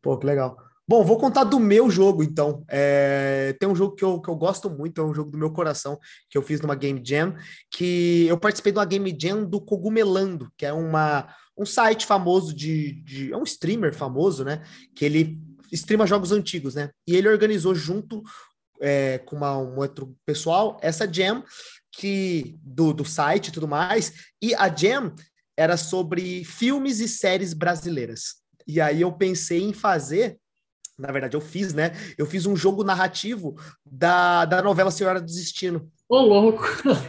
Pô, 0.00 0.16
que 0.16 0.26
legal. 0.26 0.56
Bom, 0.90 1.04
vou 1.04 1.18
contar 1.18 1.44
do 1.44 1.60
meu 1.60 1.88
jogo, 1.88 2.20
então. 2.20 2.64
É, 2.66 3.54
tem 3.60 3.68
um 3.68 3.76
jogo 3.76 3.94
que 3.94 4.04
eu, 4.04 4.20
que 4.20 4.28
eu 4.28 4.34
gosto 4.34 4.68
muito, 4.68 5.00
é 5.00 5.04
um 5.04 5.14
jogo 5.14 5.30
do 5.30 5.38
meu 5.38 5.52
coração, 5.52 5.96
que 6.28 6.36
eu 6.36 6.42
fiz 6.42 6.60
numa 6.60 6.74
Game 6.74 7.00
Jam, 7.04 7.36
que 7.70 8.26
eu 8.26 8.36
participei 8.36 8.72
de 8.72 8.78
uma 8.80 8.84
Game 8.84 9.16
Jam 9.16 9.44
do 9.44 9.60
Cogumelando, 9.60 10.50
que 10.58 10.66
é 10.66 10.72
uma, 10.72 11.32
um 11.56 11.64
site 11.64 12.04
famoso 12.04 12.52
de, 12.52 13.02
de. 13.02 13.32
É 13.32 13.36
um 13.36 13.44
streamer 13.44 13.94
famoso, 13.94 14.42
né? 14.42 14.64
Que 14.92 15.04
ele 15.04 15.38
streama 15.70 16.08
jogos 16.08 16.32
antigos, 16.32 16.74
né? 16.74 16.90
E 17.06 17.14
ele 17.14 17.28
organizou 17.28 17.72
junto 17.72 18.20
é, 18.80 19.18
com 19.18 19.36
uma, 19.36 19.56
um 19.58 19.78
outro 19.78 20.12
pessoal 20.26 20.76
essa 20.82 21.06
Jam 21.06 21.44
que 21.92 22.58
do, 22.64 22.92
do 22.92 23.04
site 23.04 23.46
e 23.46 23.52
tudo 23.52 23.68
mais. 23.68 24.12
E 24.42 24.56
a 24.56 24.68
Jam 24.68 25.14
era 25.56 25.76
sobre 25.76 26.42
filmes 26.42 26.98
e 26.98 27.06
séries 27.06 27.54
brasileiras. 27.54 28.40
E 28.66 28.80
aí 28.80 29.02
eu 29.02 29.12
pensei 29.12 29.62
em 29.62 29.72
fazer 29.72 30.36
na 31.00 31.12
verdade 31.12 31.36
eu 31.36 31.40
fiz, 31.40 31.72
né? 31.72 31.92
Eu 32.16 32.26
fiz 32.26 32.46
um 32.46 32.54
jogo 32.54 32.84
narrativo 32.84 33.56
da, 33.84 34.44
da 34.44 34.62
novela 34.62 34.90
Senhora 34.90 35.20
do 35.20 35.26
Destino. 35.26 35.90
Ô, 36.08 36.16
oh, 36.16 36.22
louco! 36.22 36.64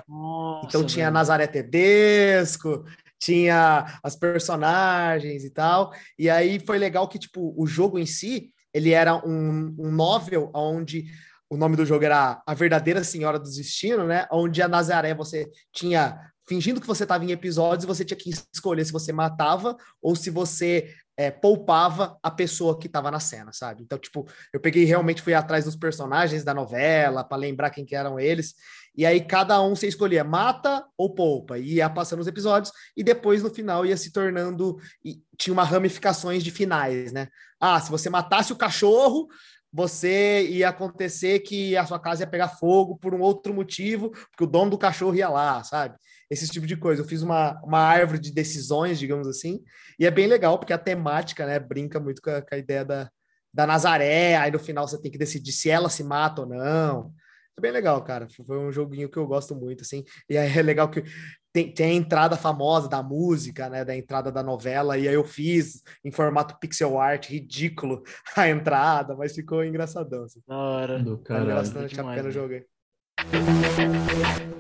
Nossa, 0.08 0.68
então 0.68 0.86
tinha 0.86 1.06
velho. 1.06 1.14
Nazaré 1.14 1.48
Tedesco, 1.48 2.86
tinha 3.20 4.00
as 4.02 4.16
personagens 4.16 5.44
e 5.44 5.50
tal. 5.50 5.92
E 6.18 6.30
aí 6.30 6.60
foi 6.60 6.78
legal 6.78 7.08
que, 7.08 7.20
tipo, 7.20 7.54
o 7.58 7.68
jogo 7.68 8.00
em 8.00 8.06
si, 8.06 8.52
ele 8.74 8.92
era 8.92 9.16
um, 9.16 9.76
um 9.78 9.92
novel 9.92 10.50
onde 10.54 11.06
o 11.50 11.58
nome 11.58 11.76
do 11.76 11.86
jogo 11.86 12.06
era 12.06 12.42
A 12.48 12.54
Verdadeira 12.54 13.04
Senhora 13.04 13.38
do 13.38 13.50
Destino, 13.50 14.08
né? 14.08 14.26
Onde 14.32 14.62
a 14.62 14.68
Nazaré 14.68 15.14
você 15.14 15.50
tinha 15.74 16.18
fingindo 16.48 16.82
que 16.82 16.88
você 16.88 17.04
estava 17.04 17.24
em 17.24 17.32
episódios 17.32 17.86
você 17.86 18.04
tinha 18.04 18.18
que 18.18 18.32
escolher 18.54 18.84
se 18.84 18.92
você 18.92 19.14
matava 19.14 19.78
ou 20.02 20.16
se 20.16 20.30
você 20.30 20.94
é, 21.18 21.30
poupava 21.30 22.18
a 22.24 22.32
pessoa 22.32 22.78
que 22.80 22.88
estava 22.88 23.12
na 23.12 23.20
cena, 23.20 23.52
sabe? 23.54 23.84
Então, 23.84 23.98
tipo, 23.98 24.28
eu 24.54 24.60
peguei 24.60 24.86
realmente 24.86 25.22
fui 25.22 25.34
atrás 25.34 25.66
dos 25.66 25.76
personagens 25.76 26.44
da 26.44 26.54
novela 26.54 27.24
para 27.24 27.38
lembrar 27.38 27.70
quem 27.70 27.86
que 27.86 27.96
eram 27.96 28.20
eles. 28.20 28.56
E 28.96 29.06
aí 29.06 29.22
cada 29.22 29.62
um 29.62 29.76
você 29.76 29.88
escolhia 29.88 30.24
mata 30.24 30.86
ou 30.98 31.14
poupa, 31.14 31.58
e 31.58 31.76
ia 31.76 31.90
passando 31.90 32.20
os 32.20 32.28
episódios 32.28 32.74
e 32.96 33.04
depois 33.04 33.42
no 33.42 33.50
final 33.50 33.86
ia 33.86 33.96
se 33.96 34.12
tornando 34.12 34.78
e 35.04 35.22
tinha 35.38 35.54
uma 35.54 35.64
ramificações 35.64 36.44
de 36.44 36.52
finais, 36.52 37.12
né? 37.12 37.28
Ah, 37.60 37.80
se 37.80 37.90
você 37.90 38.10
matasse 38.10 38.52
o 38.52 38.58
cachorro, 38.58 39.28
você 39.72 40.46
ia 40.50 40.70
acontecer 40.70 41.40
que 41.40 41.78
a 41.78 41.86
sua 41.86 42.00
casa 42.00 42.24
ia 42.24 42.28
pegar 42.28 42.50
fogo 42.50 42.98
por 42.98 43.14
um 43.14 43.22
outro 43.22 43.54
motivo, 43.54 44.10
porque 44.10 44.44
o 44.44 44.48
dono 44.48 44.72
do 44.72 44.78
cachorro 44.78 45.16
ia 45.16 45.30
lá, 45.30 45.64
sabe? 45.64 45.96
Esse 46.32 46.48
tipo 46.48 46.66
de 46.66 46.78
coisa. 46.78 47.02
Eu 47.02 47.08
fiz 47.08 47.22
uma, 47.22 47.62
uma 47.62 47.80
árvore 47.80 48.18
de 48.18 48.32
decisões, 48.32 48.98
digamos 48.98 49.28
assim, 49.28 49.62
e 50.00 50.06
é 50.06 50.12
bem 50.12 50.28
legal, 50.28 50.58
porque 50.58 50.72
a 50.72 50.78
temática, 50.78 51.46
né, 51.46 51.60
brinca 51.60 52.00
muito 52.00 52.22
com 52.22 52.30
a, 52.30 52.42
com 52.42 52.56
a 52.56 52.58
ideia 52.58 52.86
da, 52.86 53.12
da 53.54 53.68
Nazaré, 53.68 54.38
aí 54.38 54.50
no 54.50 54.58
final 54.58 54.88
você 54.88 55.00
tem 55.00 55.12
que 55.12 55.18
decidir 55.18 55.52
se 55.52 55.70
ela 55.70 55.90
se 55.90 56.04
mata 56.04 56.42
ou 56.42 56.48
não. 56.48 57.14
É 57.58 57.62
bem 57.62 57.72
legal, 57.72 58.02
cara. 58.02 58.28
Foi 58.48 58.58
um 58.58 58.72
joguinho 58.72 59.10
que 59.10 59.18
eu 59.18 59.28
gosto 59.28 59.54
muito, 59.54 59.82
assim. 59.82 60.06
E 60.30 60.38
aí 60.38 60.58
é 60.58 60.62
legal 60.62 60.90
que 60.90 61.04
tem, 61.52 61.70
tem 61.74 61.92
a 61.92 61.94
entrada 61.94 62.38
famosa 62.38 62.88
da 62.88 63.04
música, 63.04 63.70
né? 63.70 63.84
Da 63.84 63.94
entrada 63.94 64.32
da 64.32 64.42
novela, 64.42 64.98
e 64.98 65.10
aí 65.10 65.14
eu 65.14 65.26
fiz 65.26 65.84
em 66.04 66.12
formato 66.12 66.58
pixel 66.60 66.98
art, 66.98 67.30
ridículo 67.30 68.04
a 68.38 68.48
entrada, 68.48 69.18
mas 69.18 69.36
ficou 69.36 69.66
engraçadão. 69.66 70.24
Assim. 70.24 70.42
Da 70.48 70.56
hora. 70.56 71.00
Do 71.00 71.18
caralho. 71.18 71.56
bastante 71.56 72.00
a 72.00 72.04
pena 72.06 72.30
o 72.30 72.32
jogo 72.32 72.54
aí. 72.54 72.66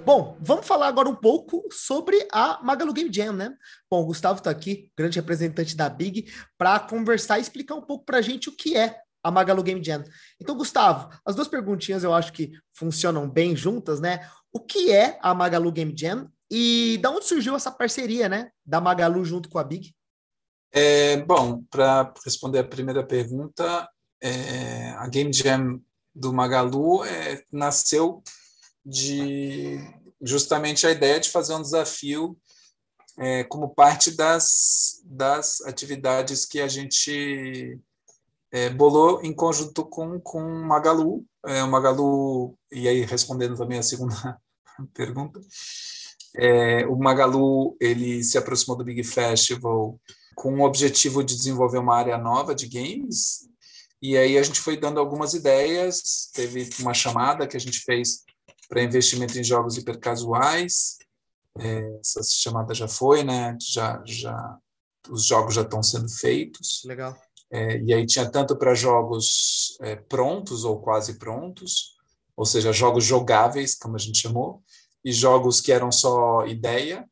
Bom, 0.05 0.36
vamos 0.41 0.66
falar 0.66 0.88
agora 0.88 1.07
um 1.07 1.16
pouco 1.16 1.64
sobre 1.72 2.28
a 2.32 2.59
Magalu 2.64 2.93
Game 2.93 3.14
Jam, 3.14 3.34
né? 3.34 3.53
Bom, 3.89 4.01
o 4.01 4.05
Gustavo 4.05 4.39
está 4.39 4.49
aqui, 4.49 4.91
grande 4.97 5.20
representante 5.20 5.76
da 5.76 5.88
Big, 5.88 6.32
para 6.57 6.80
conversar 6.80 7.38
e 7.38 7.41
explicar 7.41 7.76
um 7.76 7.82
pouco 7.82 8.05
para 8.05 8.18
a 8.18 8.22
gente 8.22 8.49
o 8.49 8.55
que 8.55 8.76
é 8.76 8.97
a 9.24 9.30
Magalu 9.30 9.64
Game 9.64 9.84
Jam. 9.84 10.03
Então, 10.39 10.57
Gustavo, 10.57 11.09
as 11.26 11.36
duas 11.36 11.47
perguntinhas 11.47 12.03
eu 12.03 12.14
acho 12.14 12.34
que 12.34 12.51
funcionam 12.74 13.30
bem 13.30 13.55
juntas, 13.55 13.99
né? 13.99 14.28
O 14.51 14.59
que 14.59 14.91
é 14.91 15.18
a 15.22 15.34
Magalu 15.34 15.72
Game 15.72 15.93
Jam 15.95 16.30
e 16.49 16.97
da 17.01 17.09
onde 17.09 17.26
surgiu 17.26 17.55
essa 17.55 17.72
parceria, 17.72 18.28
né? 18.28 18.49
Da 18.66 18.82
Magalu 18.82 19.24
junto 19.24 19.49
com 19.49 19.59
a 19.59 19.64
Big? 19.64 19.93
É, 20.74 21.18
bom, 21.18 21.64
para 21.70 22.14
responder 22.26 22.59
a 22.59 22.64
primeira 22.64 23.05
pergunta, 23.05 23.88
é, 24.22 24.89
a 24.97 25.07
Game 25.07 25.32
Jam 25.32 25.80
do 26.14 26.34
Magalu 26.34 27.05
é, 27.05 27.43
nasceu 27.51 28.22
de 28.86 29.80
justamente 30.22 30.86
a 30.86 30.92
ideia 30.92 31.20
de 31.20 31.30
fazer 31.30 31.54
um 31.54 31.62
desafio 31.62 32.38
é, 33.18 33.44
como 33.44 33.74
parte 33.74 34.12
das, 34.12 35.02
das 35.06 35.62
atividades 35.62 36.46
que 36.46 36.62
a 36.62 36.68
gente 36.68 37.80
é, 38.52 38.70
bolou 38.70 39.22
em 39.24 39.34
conjunto 39.34 39.86
com, 39.86 40.20
com 40.20 40.42
Magalu. 40.42 41.26
É, 41.46 41.64
o 41.64 41.70
Magalu, 41.70 42.58
e 42.72 42.88
aí 42.88 43.02
respondendo 43.02 43.58
também 43.58 43.80
a 43.80 43.84
segunda 43.84 44.40
pergunta, 44.94 45.40
é, 46.38 46.86
o 46.88 46.96
Magalu 46.98 47.76
ele 47.80 48.24
se 48.24 48.38
aproximou 48.38 48.78
do 48.78 48.84
Big 48.84 49.04
Festival 49.04 50.00
com 50.36 50.60
o 50.60 50.66
objetivo 50.66 51.24
de 51.24 51.36
desenvolver 51.36 51.78
uma 51.78 51.96
área 51.96 52.18
nova 52.18 52.56
de 52.56 52.68
games, 52.68 53.50
e 54.02 54.18
aí 54.18 54.38
a 54.38 54.44
gente 54.44 54.60
foi 54.60 54.78
dando 54.78 55.00
algumas 55.00 55.34
ideias, 55.34 56.32
teve 56.34 56.68
uma 56.80 56.94
chamada 56.94 57.46
que 57.46 57.56
a 57.56 57.60
gente 57.60 57.80
fez 57.82 58.24
para 58.72 58.82
investimento 58.82 59.38
em 59.38 59.44
jogos 59.44 59.76
hipercasuais. 59.76 60.98
É, 61.60 62.00
essa 62.00 62.22
chamada 62.24 62.74
já 62.74 62.88
foi, 62.88 63.22
né? 63.22 63.58
Já, 63.62 64.02
já, 64.06 64.58
os 65.10 65.26
jogos 65.26 65.56
já 65.56 65.62
estão 65.62 65.84
sendo 65.84 66.08
feitos. 66.08 66.82
Legal. 66.86 67.14
É, 67.52 67.82
e 67.82 67.94
aí 67.94 68.06
tinha 68.06 68.32
tanto 68.32 68.56
para 68.56 68.74
jogos 68.74 69.78
é, 69.82 69.98
prontos 69.98 70.64
ou 70.64 70.80
quase 70.80 71.20
prontos, 71.20 71.98
ou 72.34 72.46
seja, 72.46 72.72
jogos 72.72 73.04
jogáveis, 73.04 73.76
como 73.76 73.98
a 73.98 74.00
gente 74.00 74.22
chamou, 74.22 74.64
e 75.04 75.12
jogos 75.12 75.60
que 75.60 75.74
eram 75.74 75.92
só 75.92 76.48
ideia, 76.48 77.06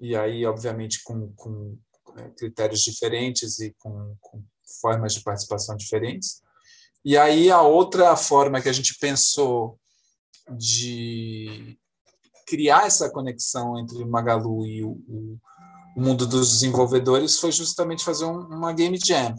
e 0.00 0.16
aí, 0.16 0.46
obviamente, 0.46 1.02
com, 1.04 1.30
com 1.36 1.76
é, 2.16 2.30
critérios 2.30 2.80
diferentes 2.80 3.58
e 3.58 3.74
com, 3.78 4.16
com 4.18 4.42
formas 4.80 5.12
de 5.12 5.22
participação 5.22 5.76
diferentes. 5.76 6.40
E 7.04 7.18
aí, 7.18 7.50
a 7.50 7.60
outra 7.60 8.16
forma 8.16 8.62
que 8.62 8.68
a 8.70 8.72
gente 8.72 8.96
pensou 8.98 9.78
de 10.50 11.78
criar 12.46 12.86
essa 12.86 13.10
conexão 13.10 13.78
entre 13.78 14.02
o 14.02 14.08
Magalu 14.08 14.66
e 14.66 14.84
o, 14.84 14.90
o, 15.08 15.38
mundo 15.96 16.26
dos 16.26 16.52
desenvolvedores 16.52 17.40
foi 17.40 17.50
justamente 17.50 18.04
fazer 18.04 18.26
um, 18.26 18.40
uma 18.40 18.72
game 18.72 18.98
jam. 19.02 19.34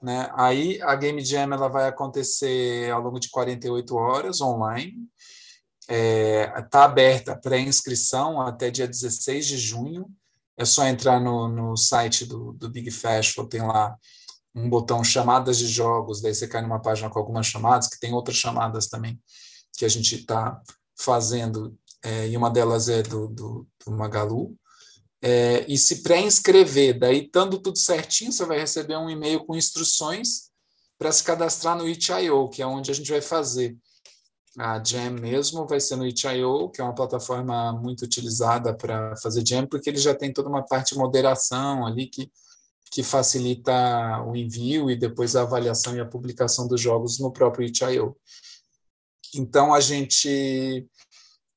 Né? 0.00 0.30
Aí 0.34 0.80
a 0.82 0.94
Game 0.94 1.24
Jam 1.24 1.52
ela 1.52 1.68
vai 1.68 1.88
acontecer 1.88 2.90
ao 2.90 3.00
longo 3.00 3.18
de 3.18 3.28
48 3.30 3.96
horas 3.96 4.40
online. 4.40 4.94
Está 5.80 5.94
é, 5.94 6.62
tá 6.62 6.84
aberta 6.84 7.32
a 7.32 7.36
pré-inscrição 7.36 8.40
até 8.40 8.70
dia 8.70 8.86
16 8.86 9.46
de 9.46 9.58
junho. 9.58 10.06
É 10.56 10.64
só 10.64 10.86
entrar 10.86 11.20
no, 11.20 11.48
no 11.48 11.76
site 11.76 12.24
do, 12.24 12.52
do 12.52 12.70
Big 12.70 12.90
Festival, 12.90 13.48
tem 13.48 13.62
lá 13.62 13.96
um 14.54 14.70
botão 14.70 15.04
chamadas 15.04 15.58
de 15.58 15.66
jogos, 15.66 16.22
daí 16.22 16.34
você 16.34 16.48
cai 16.48 16.62
numa 16.62 16.80
página 16.80 17.10
com 17.10 17.18
algumas 17.18 17.46
chamadas, 17.46 17.88
que 17.88 18.00
tem 18.00 18.14
outras 18.14 18.36
chamadas 18.38 18.86
também 18.86 19.20
que 19.76 19.84
a 19.84 19.88
gente 19.88 20.14
está 20.14 20.60
fazendo, 20.98 21.76
é, 22.02 22.28
e 22.28 22.36
uma 22.36 22.50
delas 22.50 22.88
é 22.88 23.02
do, 23.02 23.28
do, 23.28 23.66
do 23.84 23.92
Magalu. 23.92 24.56
É, 25.22 25.64
e 25.68 25.76
se 25.76 26.02
pré-inscrever, 26.02 26.98
daí 26.98 27.24
estando 27.24 27.58
tudo 27.60 27.78
certinho, 27.78 28.32
você 28.32 28.44
vai 28.44 28.58
receber 28.58 28.96
um 28.96 29.10
e-mail 29.10 29.44
com 29.44 29.56
instruções 29.56 30.50
para 30.98 31.12
se 31.12 31.22
cadastrar 31.22 31.76
no 31.76 31.88
Itch.io, 31.88 32.48
que 32.48 32.62
é 32.62 32.66
onde 32.66 32.90
a 32.90 32.94
gente 32.94 33.10
vai 33.10 33.20
fazer. 33.20 33.76
A 34.58 34.82
Jam 34.82 35.10
mesmo 35.10 35.66
vai 35.66 35.80
ser 35.80 35.96
no 35.96 36.06
Itch.io, 36.06 36.70
que 36.70 36.80
é 36.80 36.84
uma 36.84 36.94
plataforma 36.94 37.72
muito 37.72 38.02
utilizada 38.02 38.74
para 38.74 39.14
fazer 39.16 39.46
Jam, 39.46 39.66
porque 39.66 39.90
ele 39.90 39.98
já 39.98 40.14
tem 40.14 40.32
toda 40.32 40.48
uma 40.48 40.64
parte 40.64 40.94
de 40.94 40.98
moderação 40.98 41.86
ali 41.86 42.06
que, 42.06 42.30
que 42.90 43.02
facilita 43.02 44.22
o 44.26 44.34
envio 44.34 44.90
e 44.90 44.96
depois 44.96 45.36
a 45.36 45.42
avaliação 45.42 45.94
e 45.94 46.00
a 46.00 46.06
publicação 46.06 46.66
dos 46.66 46.80
jogos 46.80 47.18
no 47.18 47.30
próprio 47.30 47.66
Itch.io. 47.66 48.16
Então, 49.36 49.72
a 49.74 49.80
gente, 49.80 50.86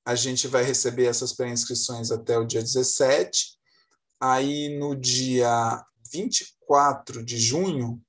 a 0.06 0.16
gente 0.16 0.48
vai 0.48 0.64
receber 0.64 1.06
essas 1.06 1.34
pré-inscrições 1.34 2.12
até 2.12 2.38
o 2.38 2.46
dia 2.46 2.62
17. 2.62 3.58
Aí, 4.20 4.78
no 4.78 4.96
dia 4.96 5.84
24 6.12 7.24
de 7.24 7.38
junho, 7.38 8.02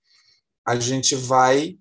a 0.67 0.77
gente 0.79 1.15
vai 1.15 1.79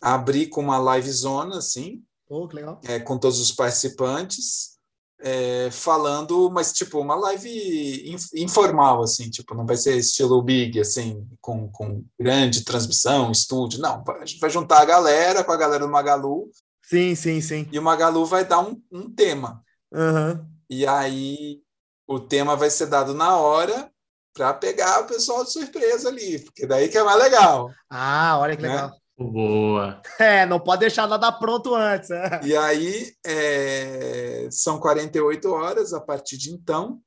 abrir 0.00 0.48
com 0.48 0.60
uma 0.60 0.78
live 0.78 1.10
zona, 1.10 1.58
assim, 1.58 2.02
oh, 2.28 2.48
é, 2.84 2.98
com 2.98 3.18
todos 3.18 3.38
os 3.38 3.52
participantes, 3.52 4.78
é, 5.22 5.70
falando, 5.70 6.50
mas 6.50 6.72
tipo, 6.72 6.98
uma 6.98 7.14
live 7.14 8.16
informal, 8.34 9.02
assim, 9.02 9.28
tipo, 9.28 9.54
não 9.54 9.66
vai 9.66 9.76
ser 9.76 9.96
estilo 9.98 10.42
big, 10.42 10.80
assim, 10.80 11.26
com, 11.40 11.70
com 11.70 12.02
grande 12.18 12.64
transmissão, 12.64 13.30
estúdio, 13.30 13.80
não, 13.80 14.02
a 14.08 14.24
gente 14.24 14.40
vai 14.40 14.48
juntar 14.48 14.80
a 14.80 14.86
galera 14.86 15.44
com 15.44 15.52
a 15.52 15.56
galera 15.56 15.84
do 15.84 15.92
Magalu 15.92 16.50
Sim, 16.90 17.14
sim, 17.14 17.40
sim. 17.40 17.68
E 17.70 17.78
o 17.78 17.82
Magalu 17.82 18.26
vai 18.26 18.44
dar 18.44 18.58
um, 18.58 18.82
um 18.90 19.08
tema. 19.08 19.62
Uhum. 19.92 20.44
E 20.68 20.84
aí 20.84 21.62
o 22.04 22.18
tema 22.18 22.56
vai 22.56 22.68
ser 22.68 22.86
dado 22.86 23.14
na 23.14 23.36
hora 23.36 23.88
para 24.34 24.52
pegar 24.54 25.02
o 25.02 25.06
pessoal 25.06 25.44
de 25.44 25.52
surpresa 25.52 26.08
ali, 26.08 26.40
porque 26.40 26.66
daí 26.66 26.88
que 26.88 26.98
é 26.98 27.04
mais 27.04 27.22
legal. 27.22 27.70
Ah, 27.88 28.36
olha 28.40 28.56
que 28.56 28.62
né? 28.62 28.70
legal. 28.70 28.92
Boa. 29.16 30.02
É, 30.18 30.44
não 30.46 30.58
pode 30.58 30.80
deixar 30.80 31.06
nada 31.06 31.30
pronto 31.30 31.76
antes. 31.76 32.10
É. 32.10 32.40
E 32.42 32.56
aí 32.56 33.12
é, 33.24 34.48
são 34.50 34.80
48 34.80 35.48
horas 35.48 35.92
a 35.92 36.00
partir 36.00 36.36
de 36.36 36.50
então. 36.50 37.00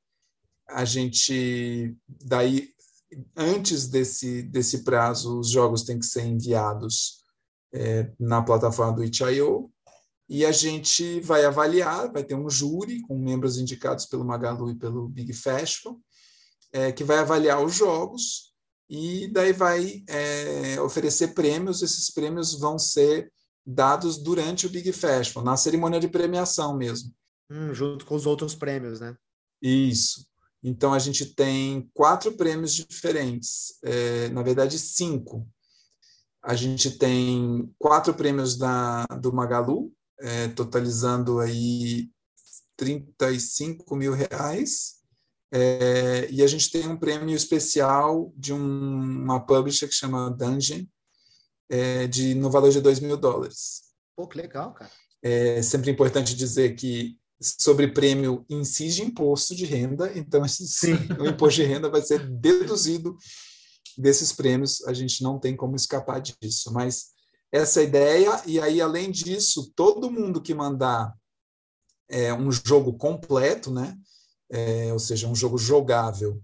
A 0.66 0.86
gente 0.86 1.94
daí 2.08 2.70
antes 3.36 3.86
desse, 3.86 4.42
desse 4.44 4.82
prazo, 4.82 5.38
os 5.38 5.50
jogos 5.50 5.82
têm 5.82 5.98
que 5.98 6.06
ser 6.06 6.24
enviados 6.24 7.22
é, 7.70 8.10
na 8.18 8.40
plataforma 8.40 8.94
do 8.94 9.04
Itch.io 9.04 9.70
e 10.28 10.44
a 10.44 10.52
gente 10.52 11.20
vai 11.20 11.44
avaliar, 11.44 12.10
vai 12.10 12.24
ter 12.24 12.34
um 12.34 12.48
júri 12.48 13.00
com 13.02 13.18
membros 13.18 13.58
indicados 13.58 14.06
pelo 14.06 14.24
Magalu 14.24 14.70
e 14.70 14.74
pelo 14.74 15.08
Big 15.08 15.32
Festival, 15.32 16.00
é, 16.72 16.90
que 16.92 17.04
vai 17.04 17.18
avaliar 17.18 17.62
os 17.62 17.74
jogos 17.74 18.54
e 18.88 19.28
daí 19.28 19.52
vai 19.52 20.02
é, 20.08 20.80
oferecer 20.80 21.34
prêmios. 21.34 21.82
Esses 21.82 22.10
prêmios 22.10 22.58
vão 22.58 22.78
ser 22.78 23.30
dados 23.66 24.18
durante 24.18 24.66
o 24.66 24.70
Big 24.70 24.92
Festival, 24.92 25.44
na 25.44 25.56
cerimônia 25.56 26.00
de 26.00 26.08
premiação 26.08 26.76
mesmo. 26.76 27.12
Hum, 27.50 27.72
junto 27.74 28.06
com 28.06 28.14
os 28.14 28.26
outros 28.26 28.54
prêmios, 28.54 29.00
né? 29.00 29.16
Isso. 29.60 30.26
Então 30.62 30.94
a 30.94 30.98
gente 30.98 31.26
tem 31.34 31.90
quatro 31.92 32.32
prêmios 32.32 32.72
diferentes, 32.72 33.78
é, 33.84 34.30
na 34.30 34.42
verdade 34.42 34.78
cinco. 34.78 35.46
A 36.42 36.54
gente 36.54 36.98
tem 36.98 37.70
quatro 37.78 38.14
prêmios 38.14 38.56
da, 38.56 39.04
do 39.20 39.32
Magalu, 39.32 39.92
é, 40.20 40.48
totalizando 40.48 41.40
aí 41.40 42.10
35 42.76 43.96
mil 43.96 44.12
reais. 44.12 44.94
É, 45.52 46.28
e 46.30 46.42
a 46.42 46.46
gente 46.46 46.70
tem 46.70 46.88
um 46.88 46.96
prêmio 46.96 47.34
especial 47.34 48.32
de 48.36 48.52
um, 48.52 48.58
uma 48.58 49.44
publisher 49.44 49.86
que 49.86 49.94
chama 49.94 50.30
Dungeon, 50.30 50.84
é, 51.68 52.06
de, 52.06 52.34
no 52.34 52.50
valor 52.50 52.70
de 52.70 52.80
2 52.80 53.00
mil 53.00 53.16
dólares. 53.16 53.82
Pô, 54.16 54.26
que 54.26 54.36
legal, 54.36 54.74
cara. 54.74 54.90
É 55.22 55.62
sempre 55.62 55.90
importante 55.90 56.34
dizer 56.34 56.74
que 56.74 57.16
sobre 57.40 57.88
prêmio 57.88 58.44
incide 58.48 59.02
imposto 59.02 59.54
de 59.54 59.64
renda, 59.64 60.12
então 60.16 60.44
esse, 60.46 60.92
o 61.18 61.26
imposto 61.26 61.62
de 61.62 61.66
renda 61.66 61.88
vai 61.88 62.02
ser 62.02 62.28
deduzido 62.28 63.16
desses 63.96 64.32
prêmios, 64.32 64.84
a 64.86 64.92
gente 64.92 65.22
não 65.22 65.38
tem 65.38 65.54
como 65.54 65.76
escapar 65.76 66.20
disso. 66.20 66.72
Mas 66.72 67.13
essa 67.54 67.80
ideia, 67.80 68.42
e 68.46 68.58
aí, 68.58 68.80
além 68.80 69.12
disso, 69.12 69.72
todo 69.76 70.10
mundo 70.10 70.42
que 70.42 70.52
mandar 70.52 71.14
é, 72.10 72.34
um 72.34 72.50
jogo 72.50 72.94
completo, 72.94 73.70
né? 73.70 73.96
É, 74.50 74.92
ou 74.92 74.98
seja, 74.98 75.28
um 75.28 75.36
jogo 75.36 75.56
jogável 75.56 76.42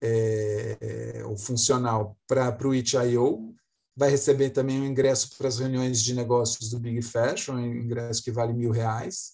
é, 0.00 0.76
é 0.80 1.24
ou 1.24 1.36
funcional 1.36 2.16
para 2.28 2.56
o 2.64 2.72
itch.io, 2.72 3.52
vai 3.96 4.08
receber 4.08 4.50
também 4.50 4.80
um 4.80 4.86
ingresso 4.86 5.36
para 5.36 5.48
as 5.48 5.58
reuniões 5.58 6.00
de 6.00 6.14
negócios 6.14 6.70
do 6.70 6.78
Big 6.78 7.02
Fashion, 7.02 7.54
um 7.54 7.74
ingresso 7.74 8.22
que 8.22 8.30
vale 8.30 8.52
mil 8.52 8.70
reais. 8.70 9.32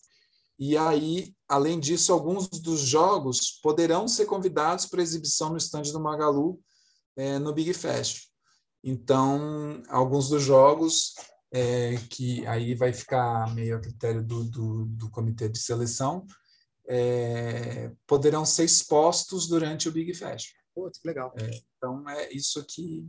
E 0.58 0.78
aí, 0.78 1.34
além 1.46 1.78
disso, 1.78 2.10
alguns 2.10 2.48
dos 2.48 2.80
jogos 2.80 3.60
poderão 3.62 4.08
ser 4.08 4.24
convidados 4.24 4.86
para 4.86 5.02
exibição 5.02 5.50
no 5.50 5.58
estande 5.58 5.92
do 5.92 6.00
Magalu 6.00 6.58
é, 7.14 7.38
no 7.38 7.52
Big 7.52 7.74
Fashion. 7.74 8.27
Então, 8.88 9.82
alguns 9.88 10.30
dos 10.30 10.42
jogos 10.42 11.14
é, 11.52 11.96
que 12.10 12.46
aí 12.46 12.74
vai 12.74 12.90
ficar 12.90 13.54
meio 13.54 13.76
a 13.76 13.80
critério 13.80 14.24
do, 14.24 14.44
do, 14.44 14.84
do 14.86 15.10
comitê 15.10 15.46
de 15.46 15.58
seleção, 15.58 16.26
é, 16.88 17.92
poderão 18.06 18.46
ser 18.46 18.64
expostos 18.64 19.46
durante 19.46 19.90
o 19.90 19.92
Big 19.92 20.14
Fest. 20.14 20.54
Putz, 20.74 21.00
legal. 21.04 21.34
É, 21.38 21.50
então, 21.76 22.08
é 22.08 22.32
isso 22.32 22.64
que, 22.64 23.06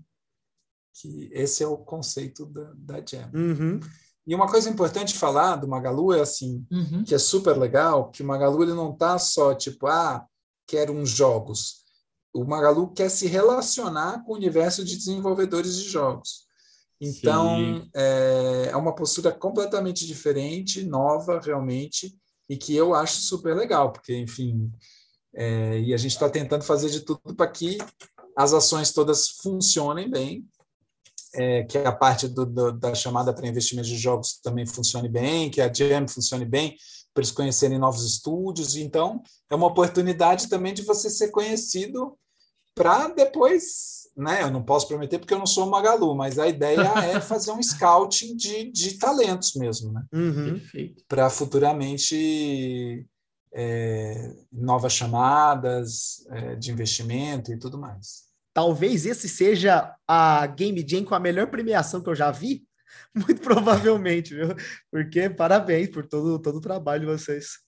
que 0.95 1.29
esse 1.31 1.63
é 1.63 1.67
o 1.67 1.77
conceito 1.77 2.45
da, 2.45 2.73
da 2.75 3.05
Jam. 3.05 3.31
Uhum. 3.33 3.79
E 4.27 4.35
uma 4.35 4.49
coisa 4.49 4.69
importante 4.69 5.17
falar 5.17 5.55
do 5.55 5.67
Magalu 5.67 6.13
é 6.13 6.19
assim, 6.19 6.67
uhum. 6.69 7.05
que 7.05 7.15
é 7.15 7.17
super 7.17 7.57
legal, 7.57 8.11
que 8.11 8.21
o 8.21 8.25
Magalu 8.25 8.63
ele 8.63 8.73
não 8.73 8.91
está 8.91 9.17
só 9.17 9.55
tipo, 9.55 9.87
ah, 9.87 10.27
quero 10.67 10.91
uns 10.91 11.09
jogos 11.09 11.85
o 12.33 12.45
Magalu 12.45 12.91
quer 12.93 13.09
se 13.09 13.27
relacionar 13.27 14.23
com 14.23 14.33
o 14.33 14.35
universo 14.35 14.83
de 14.83 14.95
desenvolvedores 14.95 15.75
de 15.75 15.89
jogos. 15.89 16.47
Então, 17.01 17.89
é, 17.95 18.69
é, 18.71 18.75
uma 18.75 18.93
postura 18.93 19.31
completamente 19.31 20.05
diferente, 20.05 20.83
nova, 20.83 21.39
realmente, 21.39 22.13
e 22.49 22.57
que 22.57 22.75
eu 22.75 22.93
acho 22.93 23.21
super 23.21 23.55
legal, 23.55 23.91
porque, 23.91 24.15
enfim, 24.17 24.71
é, 25.33 25.79
e 25.79 25.93
a 25.93 25.97
gente 25.97 26.11
está 26.11 26.29
tentando 26.29 26.63
fazer 26.63 26.89
de 26.89 27.01
tudo 27.01 27.35
para 27.35 27.47
que 27.47 27.77
as 28.35 28.53
ações 28.53 28.91
todas 28.91 29.29
funcionem 29.29 30.09
bem, 30.09 30.45
é, 31.35 31.63
que 31.63 31.77
a 31.77 31.91
parte 31.91 32.27
do, 32.27 32.45
do, 32.45 32.71
da 32.71 32.93
chamada 32.95 33.33
para 33.33 33.47
investimento 33.47 33.87
de 33.87 33.97
jogos 33.97 34.39
também 34.41 34.65
funcione 34.65 35.07
bem, 35.07 35.49
que 35.49 35.61
a 35.61 35.71
Jam 35.71 36.07
funcione 36.07 36.45
bem, 36.45 36.75
para 37.13 37.21
eles 37.21 37.31
conhecerem 37.31 37.77
novos 37.77 38.05
estúdios. 38.05 38.75
Então, 38.75 39.21
é 39.49 39.55
uma 39.55 39.67
oportunidade 39.67 40.47
também 40.47 40.73
de 40.73 40.83
você 40.83 41.09
ser 41.09 41.29
conhecido 41.29 42.17
para 42.75 43.09
depois, 43.09 44.07
né? 44.15 44.43
Eu 44.43 44.51
não 44.51 44.63
posso 44.63 44.87
prometer 44.87 45.19
porque 45.19 45.33
eu 45.33 45.39
não 45.39 45.45
sou 45.45 45.67
o 45.67 45.69
Magalu, 45.69 46.15
mas 46.15 46.39
a 46.39 46.47
ideia 46.47 46.81
é 47.11 47.19
fazer 47.19 47.51
um 47.51 47.61
scouting 47.61 48.35
de, 48.35 48.71
de 48.71 48.97
talentos 48.97 49.53
mesmo, 49.55 49.91
né? 49.91 50.03
Uhum. 50.13 50.61
Para 51.07 51.29
futuramente 51.29 53.05
é, 53.53 54.33
novas 54.51 54.93
chamadas 54.93 56.25
é, 56.29 56.55
de 56.55 56.71
investimento 56.71 57.51
e 57.51 57.59
tudo 57.59 57.77
mais. 57.77 58.29
Talvez 58.53 59.05
esse 59.05 59.29
seja 59.29 59.95
a 60.07 60.45
Game 60.47 60.85
Jam 60.87 61.03
com 61.03 61.15
a 61.15 61.19
melhor 61.19 61.47
premiação 61.47 62.01
que 62.01 62.09
eu 62.09 62.15
já 62.15 62.31
vi. 62.31 62.63
Muito 63.13 63.41
provavelmente, 63.41 64.33
viu? 64.33 64.55
Porque 64.91 65.29
parabéns 65.29 65.89
por 65.89 66.05
todo, 66.05 66.39
todo 66.39 66.57
o 66.57 66.61
trabalho 66.61 67.01
de 67.01 67.05
vocês. 67.07 67.59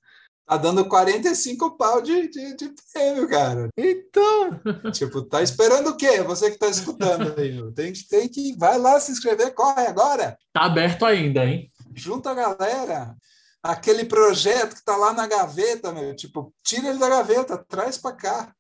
Tá 0.46 0.58
dando 0.58 0.86
45 0.86 1.78
pau 1.78 2.02
de, 2.02 2.28
de, 2.28 2.58
de 2.58 2.74
prêmio, 2.92 3.30
cara. 3.30 3.70
Então. 3.78 4.60
Tipo, 4.92 5.22
tá 5.22 5.42
esperando 5.42 5.92
o 5.92 5.96
quê? 5.96 6.22
Você 6.24 6.52
que 6.52 6.58
tá 6.58 6.68
escutando 6.68 7.34
aí, 7.40 7.74
tem, 7.74 7.94
tem 7.94 8.28
que. 8.28 8.58
Vai 8.58 8.78
lá 8.78 9.00
se 9.00 9.14
inscrever, 9.14 9.54
corre 9.54 9.88
agora. 9.88 10.38
Tá 10.52 10.64
aberto 10.64 11.06
ainda, 11.06 11.46
hein? 11.46 11.72
Junta 11.96 12.32
a 12.32 12.34
galera. 12.34 13.16
Aquele 13.64 14.04
projeto 14.04 14.76
que 14.76 14.84
tá 14.84 14.98
lá 14.98 15.14
na 15.14 15.26
gaveta, 15.26 15.94
meu. 15.94 16.14
Tipo, 16.16 16.54
tira 16.64 16.90
ele 16.90 17.00
da 17.00 17.08
gaveta, 17.08 17.58
traz 17.70 17.98
para 17.98 18.16
cá. 18.16 18.56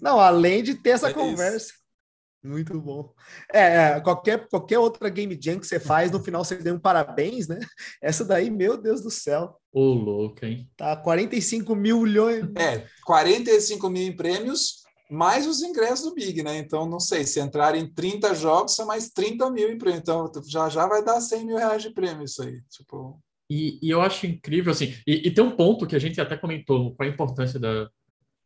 Não, 0.00 0.20
além 0.20 0.62
de 0.62 0.74
ter 0.74 0.90
essa 0.90 1.10
é 1.10 1.12
conversa. 1.12 1.72
Isso. 1.72 1.85
Muito 2.46 2.80
bom. 2.80 3.12
É, 3.52 3.96
é, 3.96 4.00
qualquer, 4.00 4.46
qualquer 4.48 4.78
outra 4.78 5.08
game 5.08 5.36
jam 5.40 5.58
que 5.58 5.66
você 5.66 5.80
faz, 5.80 6.12
no 6.12 6.22
final 6.22 6.44
você 6.44 6.54
ganha 6.54 6.76
um 6.76 6.80
parabéns, 6.80 7.48
né? 7.48 7.58
Essa 8.00 8.24
daí, 8.24 8.50
meu 8.50 8.80
Deus 8.80 9.02
do 9.02 9.10
céu. 9.10 9.58
Ô, 9.72 9.92
louco, 9.92 10.44
hein? 10.46 10.70
Tá, 10.76 10.96
45 10.96 11.74
mil 11.74 12.02
milhões. 12.02 12.44
É, 12.56 12.86
45 13.04 13.90
mil 13.90 14.04
em 14.04 14.14
prêmios, 14.14 14.84
mais 15.10 15.44
os 15.44 15.60
ingressos 15.60 16.04
do 16.04 16.14
Big, 16.14 16.40
né? 16.44 16.56
Então, 16.58 16.88
não 16.88 17.00
sei, 17.00 17.26
se 17.26 17.40
entrarem 17.40 17.92
30 17.92 18.32
jogos, 18.36 18.76
são 18.76 18.86
mais 18.86 19.10
30 19.10 19.50
mil 19.50 19.68
em 19.68 19.76
prêmio. 19.76 19.98
Então, 19.98 20.30
já 20.46 20.68
já 20.68 20.86
vai 20.86 21.04
dar 21.04 21.20
100 21.20 21.44
mil 21.44 21.56
reais 21.56 21.82
de 21.82 21.90
prêmio 21.90 22.24
isso 22.24 22.44
aí. 22.44 22.60
Tipo... 22.70 23.20
E, 23.50 23.78
e 23.82 23.90
eu 23.90 24.00
acho 24.00 24.26
incrível, 24.26 24.72
assim, 24.72 24.94
e, 25.06 25.28
e, 25.28 25.30
tem 25.32 25.42
um 25.42 25.54
ponto 25.54 25.86
que 25.86 25.94
a 25.94 26.00
gente 26.00 26.20
até 26.20 26.36
comentou, 26.36 26.96
qual 26.96 27.08
a 27.08 27.12
importância 27.12 27.60
da, 27.60 27.88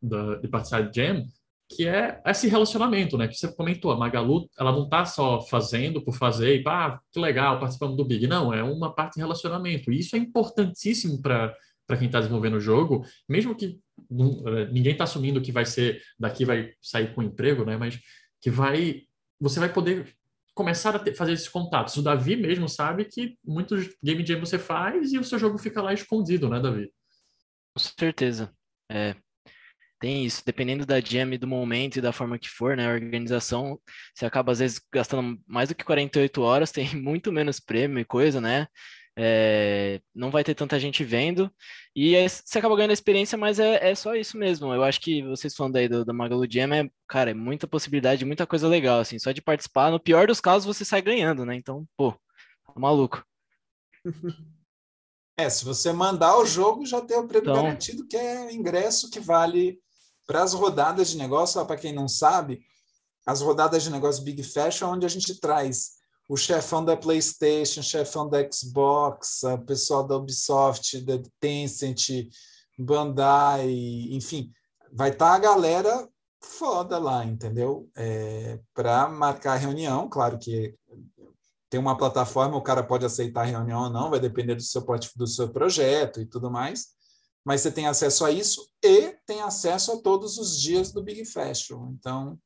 da, 0.01 0.36
de 0.36 0.46
participar 0.46 0.82
de 0.82 1.01
Jam, 1.01 1.24
que 1.70 1.86
é 1.86 2.20
esse 2.26 2.48
relacionamento, 2.48 3.16
né? 3.16 3.28
Que 3.28 3.34
você 3.34 3.46
comentou, 3.54 3.92
a 3.92 3.96
Magalu, 3.96 4.50
ela 4.58 4.72
não 4.72 4.88
tá 4.88 5.04
só 5.04 5.40
fazendo 5.40 6.02
por 6.02 6.16
fazer 6.16 6.60
e, 6.60 6.64
ah, 6.66 6.98
que 7.12 7.20
legal, 7.20 7.60
participando 7.60 7.94
do 7.94 8.04
Big. 8.04 8.26
Não, 8.26 8.52
é 8.52 8.60
uma 8.60 8.92
parte 8.92 9.14
de 9.14 9.20
relacionamento. 9.20 9.92
E 9.92 10.00
isso 10.00 10.16
é 10.16 10.18
importantíssimo 10.18 11.22
para 11.22 11.54
quem 11.96 12.06
está 12.06 12.18
desenvolvendo 12.18 12.56
o 12.56 12.60
jogo, 12.60 13.04
mesmo 13.28 13.54
que 13.54 13.78
não, 14.10 14.42
é, 14.48 14.66
ninguém 14.66 14.92
está 14.92 15.04
assumindo 15.04 15.40
que 15.40 15.52
vai 15.52 15.64
ser, 15.64 16.02
daqui 16.18 16.44
vai 16.44 16.72
sair 16.82 17.14
com 17.14 17.22
emprego, 17.22 17.64
né? 17.64 17.76
Mas 17.76 18.00
que 18.40 18.50
vai, 18.50 19.02
você 19.38 19.60
vai 19.60 19.72
poder 19.72 20.12
começar 20.52 20.96
a 20.96 20.98
ter, 20.98 21.14
fazer 21.14 21.34
esses 21.34 21.48
contatos. 21.48 21.96
O 21.96 22.02
Davi 22.02 22.34
mesmo 22.34 22.68
sabe 22.68 23.04
que 23.04 23.38
muitos 23.44 23.88
game 24.02 24.26
jam 24.26 24.40
você 24.40 24.58
faz 24.58 25.12
e 25.12 25.18
o 25.18 25.24
seu 25.24 25.38
jogo 25.38 25.56
fica 25.56 25.80
lá 25.80 25.94
escondido, 25.94 26.48
né, 26.48 26.58
Davi? 26.58 26.92
Com 27.72 27.80
certeza. 27.80 28.52
É, 28.90 29.14
tem 30.01 30.24
isso, 30.24 30.42
dependendo 30.44 30.86
da 30.86 30.98
jam, 30.98 31.36
do 31.38 31.46
momento 31.46 31.96
e 31.96 32.01
da 32.01 32.11
forma 32.11 32.38
que 32.38 32.48
for, 32.48 32.74
né, 32.74 32.88
a 32.88 32.94
organização, 32.94 33.78
você 34.14 34.24
acaba 34.24 34.51
às 34.51 34.59
vezes 34.59 34.80
gastando 34.92 35.38
mais 35.46 35.68
do 35.68 35.74
que 35.74 35.84
48 35.84 36.40
horas, 36.40 36.72
tem 36.72 36.96
muito 36.96 37.30
menos 37.30 37.61
prêmio 37.61 37.98
e 38.01 38.05
coisa, 38.05 38.40
né, 38.40 38.66
é, 39.16 40.01
não 40.14 40.30
vai 40.30 40.42
ter 40.42 40.55
tanta 40.55 40.80
gente 40.80 41.05
vendo, 41.05 41.53
e 41.94 42.16
aí 42.16 42.26
você 42.28 42.59
acaba 42.59 42.74
ganhando 42.74 42.92
experiência, 42.92 43.36
mas 43.36 43.59
é, 43.61 43.90
é 43.90 43.94
só 43.94 44.14
isso 44.14 44.38
mesmo, 44.38 44.72
eu 44.72 44.82
acho 44.82 45.01
que 45.01 45.22
vocês 45.22 45.55
falando 45.55 45.76
aí 45.76 45.86
do, 45.86 46.03
do 46.03 46.14
Magalu 46.14 46.51
Jam, 46.51 46.72
é, 46.72 46.88
cara, 47.07 47.32
é 47.32 47.34
muita 47.34 47.68
possibilidade, 47.68 48.24
muita 48.24 48.46
coisa 48.46 48.66
legal, 48.66 49.01
assim, 49.01 49.18
só 49.18 49.32
de 49.32 49.42
participar, 49.42 49.90
no 49.90 50.01
pior 50.01 50.26
dos 50.26 50.40
casos 50.40 50.64
você 50.64 50.82
sai 50.82 51.03
ganhando, 51.03 51.44
né, 51.44 51.55
então, 51.55 51.86
pô, 51.96 52.12
tá 52.12 52.72
maluco. 52.74 53.22
É, 55.38 55.48
se 55.48 55.64
você 55.64 55.90
mandar 55.90 56.36
o 56.36 56.44
jogo, 56.44 56.84
já 56.84 57.01
tem 57.01 57.16
o 57.16 57.26
prêmio 57.26 57.51
então... 57.51 57.62
garantido, 57.62 58.07
que 58.07 58.14
é 58.14 58.53
ingresso 58.53 59.11
que 59.11 59.18
vale 59.18 59.80
para 60.31 60.45
as 60.45 60.53
rodadas 60.53 61.11
de 61.11 61.16
negócio, 61.16 61.66
para 61.66 61.76
quem 61.76 61.93
não 61.93 62.07
sabe, 62.07 62.62
as 63.26 63.41
rodadas 63.41 63.83
de 63.83 63.91
negócio 63.91 64.22
Big 64.22 64.45
Fashion 64.45 64.87
é 64.87 64.91
onde 64.93 65.05
a 65.05 65.09
gente 65.09 65.41
traz 65.41 65.95
o 66.28 66.37
chefão 66.37 66.85
da 66.85 66.97
PlayStation, 66.97 67.83
chefão 67.83 68.28
da 68.28 68.39
Xbox, 68.49 69.43
o 69.43 69.59
pessoal 69.59 70.07
da 70.07 70.16
Ubisoft, 70.16 71.01
da 71.01 71.20
Tencent, 71.41 72.28
Bandai, 72.78 73.72
enfim, 74.12 74.53
vai 74.93 75.11
estar 75.11 75.31
tá 75.31 75.35
a 75.35 75.39
galera 75.41 76.09
foda 76.41 76.97
lá, 76.97 77.24
entendeu? 77.24 77.91
É, 77.97 78.61
para 78.72 79.09
marcar 79.09 79.55
a 79.55 79.57
reunião, 79.57 80.09
claro 80.09 80.39
que 80.39 80.76
tem 81.68 81.81
uma 81.81 81.97
plataforma, 81.97 82.57
o 82.57 82.62
cara 82.62 82.85
pode 82.85 83.05
aceitar 83.05 83.41
a 83.41 83.47
reunião 83.47 83.83
ou 83.83 83.91
não, 83.91 84.11
vai 84.11 84.20
depender 84.20 84.55
do 84.55 84.62
seu, 84.62 84.87
do 85.16 85.26
seu 85.26 85.49
projeto 85.49 86.20
e 86.20 86.24
tudo 86.24 86.49
mais 86.49 86.99
mas 87.45 87.61
você 87.61 87.72
tem 87.72 87.86
acesso 87.86 88.24
a 88.24 88.30
isso 88.30 88.68
e 88.82 89.12
tem 89.26 89.41
acesso 89.41 89.93
a 89.93 90.03
todos 90.03 90.38
os 90.38 90.61
dias 90.61 90.93
do 90.93 91.03
Big 91.03 91.24
Fashion. 91.24 91.95
Então, 91.99 92.38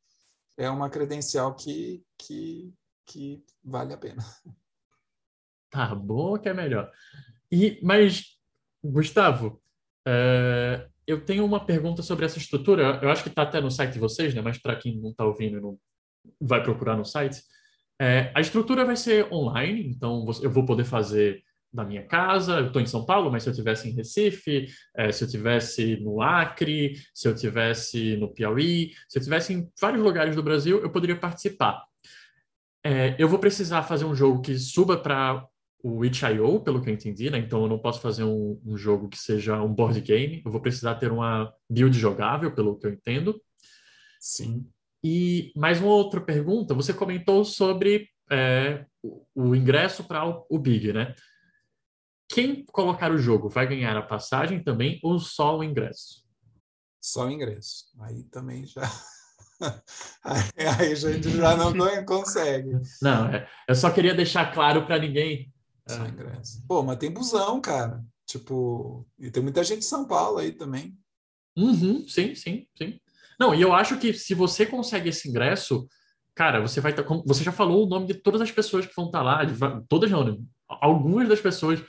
é 0.57 0.71
uma 0.71 0.89
credencial 0.89 1.55
que, 1.55 2.03
que, 2.19 2.73
que 3.07 3.45
vale 3.63 3.93
a 3.93 3.99
pena. 3.99 4.25
Tá 5.71 5.93
bom 5.93 6.39
que 6.39 6.49
é 6.49 6.55
melhor. 6.55 6.89
E, 7.51 7.81
mas, 7.83 8.39
Gustavo, 8.81 9.61
é, 10.07 10.89
eu 11.05 11.25
tenho 11.25 11.45
uma 11.45 11.67
pergunta 11.67 12.01
sobre 12.01 12.25
essa 12.25 12.39
estrutura. 12.39 13.01
Eu 13.03 13.11
acho 13.11 13.25
que 13.25 13.29
está 13.29 13.43
até 13.43 13.61
no 13.61 13.73
site 13.73 13.95
de 13.95 13.99
vocês, 13.99 14.33
né? 14.33 14.41
mas 14.41 14.57
para 14.57 14.77
quem 14.77 15.01
não 15.01 15.11
está 15.11 15.25
ouvindo 15.25 15.61
não 15.61 15.77
vai 16.41 16.63
procurar 16.63 16.97
no 16.97 17.05
site. 17.05 17.43
É, 18.01 18.33
a 18.35 18.41
estrutura 18.41 18.85
vai 18.85 18.97
ser 18.97 19.33
online, 19.33 19.89
então 19.89 20.25
eu 20.41 20.51
vou 20.51 20.65
poder 20.65 20.85
fazer 20.85 21.43
da 21.75 21.85
minha 21.85 22.05
casa. 22.05 22.61
Eu 22.61 22.67
estou 22.69 22.81
em 22.81 22.87
São 22.87 23.05
Paulo, 23.05 23.31
mas 23.31 23.43
se 23.43 23.51
eu 23.51 23.55
tivesse 23.55 23.89
em 23.89 23.93
Recife, 23.93 24.69
é, 24.97 25.11
se 25.11 25.25
eu 25.25 25.29
tivesse 25.29 25.97
no 25.97 26.23
Acre, 26.23 26.95
se 27.13 27.27
eu 27.27 27.35
tivesse 27.35 28.17
no 28.17 28.33
Piauí, 28.33 28.93
se 29.09 29.19
eu 29.19 29.23
tivesse 29.23 29.53
em 29.53 29.69
vários 29.81 30.03
lugares 30.03 30.37
do 30.37 30.43
Brasil, 30.43 30.81
eu 30.81 30.91
poderia 30.91 31.17
participar. 31.17 31.85
É, 32.85 33.17
eu 33.19 33.29
vou 33.29 33.39
precisar 33.39 33.83
fazer 33.83 34.05
um 34.05 34.15
jogo 34.15 34.41
que 34.41 34.57
suba 34.57 34.97
para 34.97 35.45
o 35.83 36.05
itch.io, 36.05 36.61
pelo 36.61 36.81
que 36.81 36.89
eu 36.89 36.95
entendi, 36.95 37.29
né? 37.29 37.39
Então 37.39 37.63
eu 37.63 37.69
não 37.69 37.79
posso 37.79 38.01
fazer 38.01 38.25
um, 38.25 38.59
um, 38.65 38.77
jogo 38.77 39.09
que 39.09 39.19
seja 39.19 39.61
um 39.61 39.75
board 39.75 40.01
game. 40.01 40.43
Eu 40.45 40.51
vou 40.51 40.61
precisar 40.61 40.95
ter 40.95 41.11
uma 41.11 41.53
build 41.69 41.99
jogável, 41.99 42.55
pelo 42.55 42.79
que 42.79 42.87
eu 42.87 42.93
entendo. 42.93 43.39
Sim. 44.21 44.67
E 45.03 45.53
mais 45.55 45.81
uma 45.81 45.91
outra 45.91 46.21
pergunta. 46.21 46.73
Você 46.73 46.95
comentou 46.95 47.45
sobre 47.45 48.09
é, 48.31 48.87
o, 49.03 49.27
o 49.35 49.55
ingresso 49.55 50.05
para 50.05 50.27
o, 50.27 50.47
o 50.49 50.59
Big, 50.59 50.93
né? 50.93 51.15
Quem 52.35 52.65
colocar 52.65 53.13
o 53.13 53.17
jogo 53.17 53.49
vai 53.49 53.65
ganhar 53.65 53.97
a 53.97 54.03
passagem 54.03 54.61
também 54.61 54.99
ou 55.05 55.21
só 55.21 55.57
o 55.57 55.63
ingresso? 55.63 56.25
Só 57.01 57.27
o 57.27 57.31
ingresso. 57.31 57.85
Aí 58.01 58.25
também 58.25 58.67
já. 58.67 58.83
aí, 60.21 60.91
a 60.91 60.95
gente 60.97 61.31
já 61.31 61.57
não 61.57 61.73
consegue. 62.05 62.73
Não, 63.01 63.27
é, 63.29 63.49
eu 63.69 63.77
só 63.77 63.89
queria 63.89 64.13
deixar 64.13 64.53
claro 64.53 64.85
para 64.85 64.99
ninguém. 64.99 65.55
Só 65.87 66.03
o 66.03 66.09
ingresso. 66.09 66.65
Pô, 66.67 66.83
mas 66.83 66.99
tem 66.99 67.13
busão, 67.13 67.61
cara. 67.61 68.05
Tipo, 68.27 69.07
e 69.17 69.31
tem 69.31 69.41
muita 69.41 69.63
gente 69.63 69.79
de 69.79 69.85
São 69.85 70.05
Paulo 70.05 70.39
aí 70.39 70.51
também. 70.51 70.99
Uhum, 71.57 72.05
sim, 72.09 72.35
sim, 72.35 72.67
sim. 72.77 72.99
Não, 73.39 73.55
e 73.55 73.63
eu 73.63 73.73
acho 73.73 73.97
que 73.97 74.13
se 74.13 74.35
você 74.35 74.67
consegue 74.67 75.11
esse 75.11 75.29
ingresso, 75.29 75.87
cara, 76.35 76.61
você 76.61 76.81
vai 76.81 76.91
estar. 76.91 77.05
Tá, 77.05 77.23
você 77.25 77.45
já 77.45 77.53
falou 77.53 77.87
o 77.87 77.89
nome 77.89 78.09
de 78.09 78.15
todas 78.15 78.41
as 78.41 78.51
pessoas 78.51 78.85
que 78.85 78.97
vão 78.97 79.07
estar 79.07 79.19
tá 79.19 79.25
lá, 79.25 79.45
de, 79.45 79.55
todas 79.89 80.11
não, 80.11 80.25
né? 80.25 80.37
algumas 80.67 81.29
das 81.29 81.41
pessoas 81.41 81.81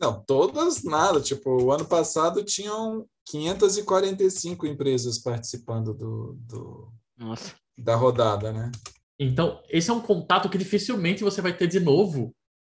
não, 0.00 0.22
todas 0.24 0.82
nada. 0.82 1.20
Tipo, 1.20 1.62
o 1.62 1.72
ano 1.72 1.84
passado 1.84 2.42
tinham 2.44 3.06
545 3.26 4.66
empresas 4.66 5.18
participando 5.18 5.94
do, 5.94 6.36
do 6.40 6.92
Nossa. 7.16 7.54
da 7.78 7.94
rodada, 7.94 8.52
né? 8.52 8.70
Então, 9.18 9.62
esse 9.68 9.90
é 9.90 9.92
um 9.92 10.00
contato 10.00 10.48
que 10.48 10.58
dificilmente 10.58 11.22
você 11.22 11.40
vai 11.40 11.56
ter 11.56 11.68
de 11.68 11.78
novo. 11.78 12.34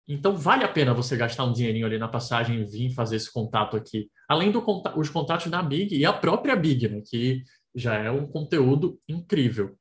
Então, 0.07 0.35
vale 0.35 0.63
a 0.63 0.71
pena 0.71 0.93
você 0.93 1.15
gastar 1.15 1.45
um 1.45 1.53
dinheirinho 1.53 1.85
ali 1.85 1.97
na 1.97 2.07
passagem 2.07 2.61
e 2.61 2.65
vir 2.65 2.93
fazer 2.93 3.15
esse 3.15 3.31
contato 3.31 3.75
aqui. 3.75 4.09
Além 4.27 4.51
dos 4.51 4.63
contato, 4.63 5.11
contatos 5.11 5.49
da 5.49 5.63
Big 5.63 5.95
e 5.95 6.05
a 6.05 6.13
própria 6.13 6.55
Big, 6.55 6.87
né? 6.87 7.01
Que 7.01 7.43
já 7.73 7.95
é 7.95 8.11
um 8.11 8.27
conteúdo 8.27 8.99
incrível. 9.07 9.75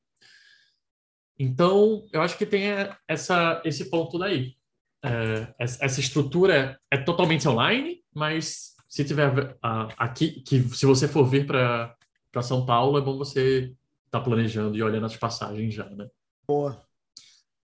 Então, 1.38 2.06
eu 2.12 2.22
acho 2.22 2.38
que 2.38 2.46
tem 2.46 2.62
essa, 3.08 3.60
esse 3.64 3.90
ponto 3.90 4.18
daí 4.18 4.56
é, 5.04 5.54
essa 5.58 6.00
estrutura 6.00 6.80
é 6.90 6.96
totalmente 6.96 7.46
online, 7.46 8.02
mas 8.14 8.74
se 8.88 9.04
tiver 9.04 9.56
aqui, 9.98 10.40
que 10.40 10.60
se 10.60 10.86
você 10.86 11.06
for 11.06 11.26
vir 11.26 11.46
para 11.46 11.96
São 12.42 12.64
Paulo, 12.64 12.96
é 12.96 13.02
bom 13.02 13.18
você 13.18 13.74
estar 14.06 14.18
tá 14.18 14.20
planejando 14.20 14.76
e 14.76 14.82
olhando 14.82 15.06
as 15.06 15.16
passagens 15.16 15.74
já, 15.74 15.84
né? 15.90 16.08
Boa. 16.46 16.82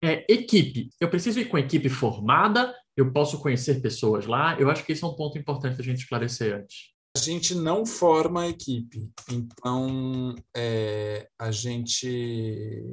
É, 0.03 0.25
equipe. 0.33 0.91
Eu 1.01 1.09
preciso 1.09 1.41
ir 1.41 1.47
com 1.47 1.59
equipe 1.59 1.89
formada, 1.89 2.73
eu 2.97 3.11
posso 3.13 3.41
conhecer 3.41 3.81
pessoas 3.81 4.27
lá. 4.27 4.59
Eu 4.61 4.71
acho 4.71 4.85
que 4.85 4.93
esse 4.93 5.03
é 5.03 5.07
um 5.07 5.15
ponto 5.15 5.37
importante 5.37 5.81
a 5.81 5.85
gente 5.85 5.99
esclarecer 5.99 6.55
antes. 6.55 6.93
A 7.17 7.19
gente 7.19 7.55
não 7.55 7.87
forma 7.87 8.43
a 8.43 8.49
equipe, 8.49 9.11
então 9.33 10.35
é, 10.55 11.27
a 11.39 11.51
gente 11.51 12.85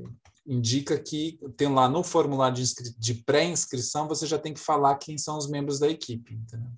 indica 0.45 0.99
que 0.99 1.39
tem 1.57 1.67
lá 1.67 1.87
no 1.87 2.03
formulário 2.03 2.55
de, 2.55 2.73
de 2.97 3.13
pré-inscrição, 3.15 4.07
você 4.07 4.25
já 4.25 4.37
tem 4.37 4.53
que 4.53 4.59
falar 4.59 4.95
quem 4.97 5.17
são 5.17 5.37
os 5.37 5.49
membros 5.49 5.79
da 5.79 5.87
equipe. 5.87 6.33
Entendeu? 6.33 6.71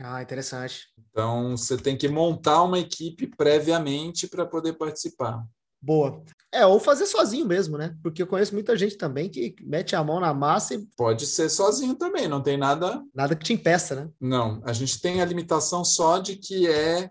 Ah, 0.00 0.22
interessante. 0.22 0.86
Então, 1.10 1.56
você 1.56 1.76
tem 1.76 1.96
que 1.96 2.08
montar 2.08 2.62
uma 2.62 2.78
equipe 2.78 3.26
previamente 3.26 4.28
para 4.28 4.46
poder 4.46 4.74
participar. 4.74 5.44
Boa. 5.80 6.22
É, 6.52 6.64
ou 6.66 6.80
fazer 6.80 7.06
sozinho 7.06 7.46
mesmo, 7.46 7.76
né? 7.76 7.96
Porque 8.02 8.22
eu 8.22 8.26
conheço 8.26 8.54
muita 8.54 8.76
gente 8.76 8.96
também 8.96 9.28
que 9.28 9.54
mete 9.62 9.94
a 9.94 10.02
mão 10.02 10.18
na 10.18 10.32
massa 10.32 10.74
e. 10.74 10.86
Pode 10.96 11.26
ser 11.26 11.48
sozinho 11.48 11.94
também, 11.94 12.26
não 12.26 12.42
tem 12.42 12.56
nada. 12.56 13.02
Nada 13.14 13.36
que 13.36 13.44
te 13.44 13.52
impeça, 13.52 13.94
né? 13.94 14.10
Não, 14.20 14.60
a 14.64 14.72
gente 14.72 15.00
tem 15.00 15.20
a 15.20 15.24
limitação 15.24 15.84
só 15.84 16.18
de 16.18 16.36
que 16.36 16.66
é 16.66 17.10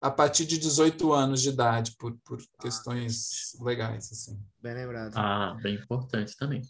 a 0.00 0.10
partir 0.10 0.44
de 0.44 0.58
18 0.58 1.12
anos 1.12 1.42
de 1.42 1.48
idade, 1.48 1.94
por, 1.98 2.16
por 2.24 2.38
ah, 2.40 2.62
questões 2.62 3.56
legais. 3.60 4.10
Assim. 4.12 4.40
Bem 4.60 4.74
lembrado. 4.74 5.14
Ah, 5.16 5.56
bem 5.62 5.74
importante 5.74 6.36
também. 6.36 6.62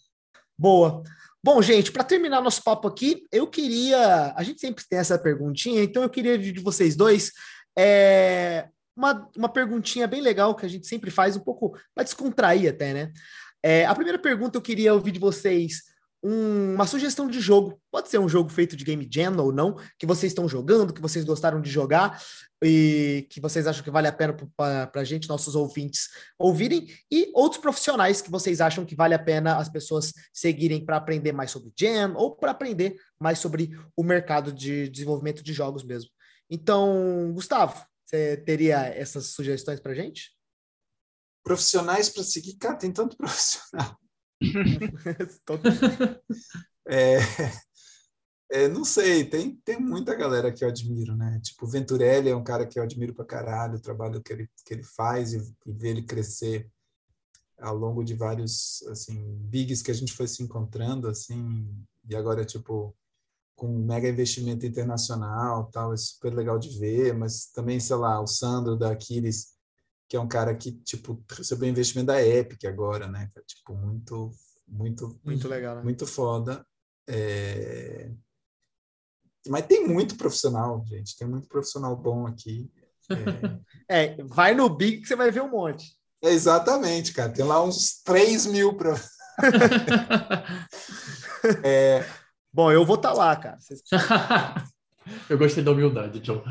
Boa. 0.57 1.03
Bom, 1.43 1.63
gente, 1.63 1.93
para 1.93 2.03
terminar 2.03 2.41
nosso 2.41 2.63
papo 2.63 2.89
aqui, 2.89 3.25
eu 3.31 3.47
queria. 3.47 4.33
A 4.35 4.43
gente 4.43 4.61
sempre 4.61 4.85
tem 4.89 4.99
essa 4.99 5.19
perguntinha, 5.19 5.83
então 5.83 6.03
eu 6.03 6.11
queria 6.11 6.39
de 6.39 6.61
vocês 6.61 6.97
dois 6.97 7.33
é, 7.79 8.69
uma, 8.97 9.31
uma 9.37 9.49
perguntinha 9.49 10.09
bem 10.09 10.21
legal 10.21 10.57
que 10.57 10.67
a 10.67 10.69
gente 10.69 10.89
sempre 10.89 11.13
faz, 11.13 11.37
um 11.37 11.41
pouco 11.41 11.79
para 11.95 12.03
descontrair 12.03 12.69
até, 12.69 12.93
né? 12.93 13.13
É, 13.63 13.87
a 13.87 13.95
primeira 13.95 14.19
pergunta 14.19 14.59
eu 14.59 14.63
queria 14.63 14.93
ouvir 14.93 15.13
de 15.13 15.21
vocês 15.21 15.83
um, 16.29 16.75
uma 16.75 16.87
sugestão 16.87 17.27
de 17.27 17.41
jogo. 17.41 17.81
Pode 17.91 18.11
ser 18.11 18.19
um 18.19 18.29
jogo 18.29 18.51
feito 18.51 18.77
de 18.77 18.85
Game 18.85 19.09
Jam 19.11 19.35
ou 19.39 19.51
não, 19.51 19.77
que 19.99 20.05
vocês 20.05 20.31
estão 20.31 20.47
jogando, 20.47 20.93
que 20.93 21.01
vocês 21.01 21.25
gostaram 21.25 21.59
de 21.59 21.71
jogar 21.71 22.23
e 22.63 23.27
que 23.31 23.41
vocês 23.41 23.67
acham 23.67 23.83
que 23.83 23.91
vale 23.91 24.09
a 24.09 24.13
pena 24.13 24.37
para 24.55 24.91
a 24.95 25.05
gente, 25.05 25.29
nossos 25.29 25.55
ouvintes, 25.55 26.09
ouvirem, 26.39 26.87
e 27.11 27.31
outros 27.35 27.61
profissionais 27.61 28.21
que 28.21 28.31
vocês 28.31 28.61
acham 28.61 28.85
que 28.85 28.95
vale 28.95 29.15
a 29.15 29.19
pena 29.19 29.57
as 29.57 29.71
pessoas 29.71 30.13
seguirem 30.33 30.85
para 30.85 30.99
aprender 30.99 31.33
mais 31.33 31.51
sobre 31.51 31.73
Jam 31.79 32.15
ou 32.15 32.37
para 32.37 32.51
aprender 32.51 32.97
mais 33.19 33.39
sobre 33.39 33.71
o 33.97 34.03
mercado 34.03 34.53
de 34.53 34.89
desenvolvimento 34.91 35.43
de 35.43 35.55
jogos 35.55 35.83
mesmo. 35.83 36.11
Então, 36.51 37.33
Gustavo, 37.33 37.87
você 38.05 38.37
teria 38.37 38.87
essas 38.87 39.29
sugestões 39.29 39.81
para 39.81 39.95
gente? 39.95 40.37
Profissionais 41.43 42.11
para 42.11 42.23
seguir, 42.23 42.57
cara, 42.57 42.77
tem 42.77 42.93
tanto 42.93 43.17
profissional. 43.19 43.99
é, 46.89 47.19
é, 48.51 48.69
não 48.69 48.85
sei, 48.85 49.25
tem, 49.29 49.57
tem 49.65 49.79
muita 49.79 50.15
galera 50.15 50.53
que 50.53 50.65
eu 50.65 50.69
admiro, 50.69 51.15
né? 51.17 51.41
Tipo, 51.43 51.67
Venturelli 51.67 52.31
é 52.31 52.37
um 52.37 52.45
cara 52.45 52.67
que 52.67 52.79
eu 52.79 52.83
admiro 52.83 53.15
pra 53.15 53.25
caralho, 53.25 53.77
o 53.77 53.81
trabalho 53.81 54.23
que 54.23 54.33
ele, 54.33 54.49
que 54.65 54.75
ele 54.75 54.83
faz 54.83 55.35
e, 55.35 55.55
e 55.67 55.73
ver 55.73 55.91
ele 55.91 56.03
crescer 56.03 56.71
ao 57.59 57.77
longo 57.77 58.05
de 58.05 58.15
vários, 58.15 58.83
assim, 58.89 59.37
bigs 59.41 59.83
que 59.83 59.91
a 59.91 59.95
gente 59.95 60.13
foi 60.13 60.29
se 60.29 60.43
encontrando, 60.43 61.09
assim, 61.09 61.69
e 62.09 62.17
agora, 62.17 62.45
tipo, 62.45 62.97
com 63.57 63.69
mega 63.69 64.09
investimento 64.09 64.65
internacional, 64.65 65.69
tal, 65.73 65.93
é 65.93 65.97
super 65.97 66.33
legal 66.33 66.59
de 66.59 66.79
ver, 66.79 67.13
mas 67.15 67.47
também, 67.47 67.81
sei 67.81 67.97
lá, 67.97 68.21
o 68.21 68.27
Sandro 68.27 68.77
da 68.77 68.93
Aquiles, 68.93 69.58
que 70.09 70.17
é 70.17 70.21
um 70.21 70.29
cara 70.29 70.55
que, 70.55 70.73
tipo, 70.73 71.23
recebeu 71.31 71.69
investimento 71.69 72.07
da 72.07 72.25
Epic 72.25 72.65
agora, 72.65 73.07
né? 73.07 73.31
Tipo, 73.47 73.75
muito, 73.75 74.31
muito... 74.67 75.21
Muito 75.23 75.47
legal, 75.47 75.77
né? 75.77 75.83
Muito 75.83 76.07
foda. 76.07 76.67
É... 77.07 78.11
Mas 79.47 79.67
tem 79.67 79.87
muito 79.87 80.17
profissional, 80.17 80.83
gente. 80.87 81.17
Tem 81.17 81.29
muito 81.29 81.49
profissional 81.49 81.95
bom 81.95 82.27
aqui. 82.27 82.71
É, 83.89 83.89
é 84.17 84.25
vai 84.25 84.55
no 84.55 84.69
Big 84.69 85.03
que 85.03 85.09
você 85.09 85.17
vai 85.17 85.31
ver 85.31 85.43
um 85.43 85.51
monte. 85.51 85.97
É, 86.23 86.31
exatamente, 86.31 87.13
cara. 87.13 87.33
Tem 87.33 87.45
lá 87.45 87.63
uns 87.63 88.03
3 88.03 88.47
mil 88.47 88.75
para. 88.75 88.95
é... 91.63 92.05
Bom, 92.53 92.73
eu 92.73 92.85
vou 92.85 92.97
estar 92.97 93.11
tá 93.11 93.15
lá, 93.15 93.37
cara. 93.37 93.59
eu 95.29 95.39
gostei 95.39 95.63
da 95.63 95.71
humildade, 95.71 96.21
John. 96.21 96.43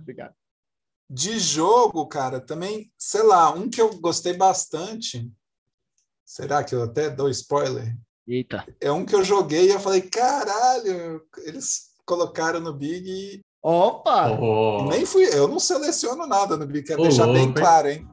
Obrigado. 0.00 0.34
De 1.10 1.38
jogo, 1.38 2.06
cara, 2.06 2.40
também, 2.40 2.92
sei 2.98 3.22
lá, 3.22 3.50
um 3.50 3.70
que 3.70 3.80
eu 3.80 3.98
gostei 3.98 4.34
bastante. 4.34 5.30
Será 6.24 6.62
que 6.62 6.74
eu 6.74 6.82
até 6.82 7.08
dou 7.08 7.30
spoiler? 7.30 7.96
Eita. 8.26 8.66
É 8.78 8.92
um 8.92 9.06
que 9.06 9.14
eu 9.14 9.24
joguei 9.24 9.68
e 9.68 9.70
eu 9.70 9.80
falei, 9.80 10.02
caralho, 10.02 11.26
eles 11.38 11.94
colocaram 12.04 12.60
no 12.60 12.74
Big 12.74 13.08
e. 13.08 13.40
Opa! 13.62 14.38
Oh. 14.38 14.84
Nem 14.90 15.06
fui, 15.06 15.24
eu 15.34 15.48
não 15.48 15.58
seleciono 15.58 16.26
nada 16.26 16.56
no 16.56 16.66
Big, 16.66 16.86
quero 16.86 17.00
oh, 17.00 17.04
deixar 17.04 17.26
bem 17.32 17.52
claro, 17.52 17.88
hein? 17.88 18.06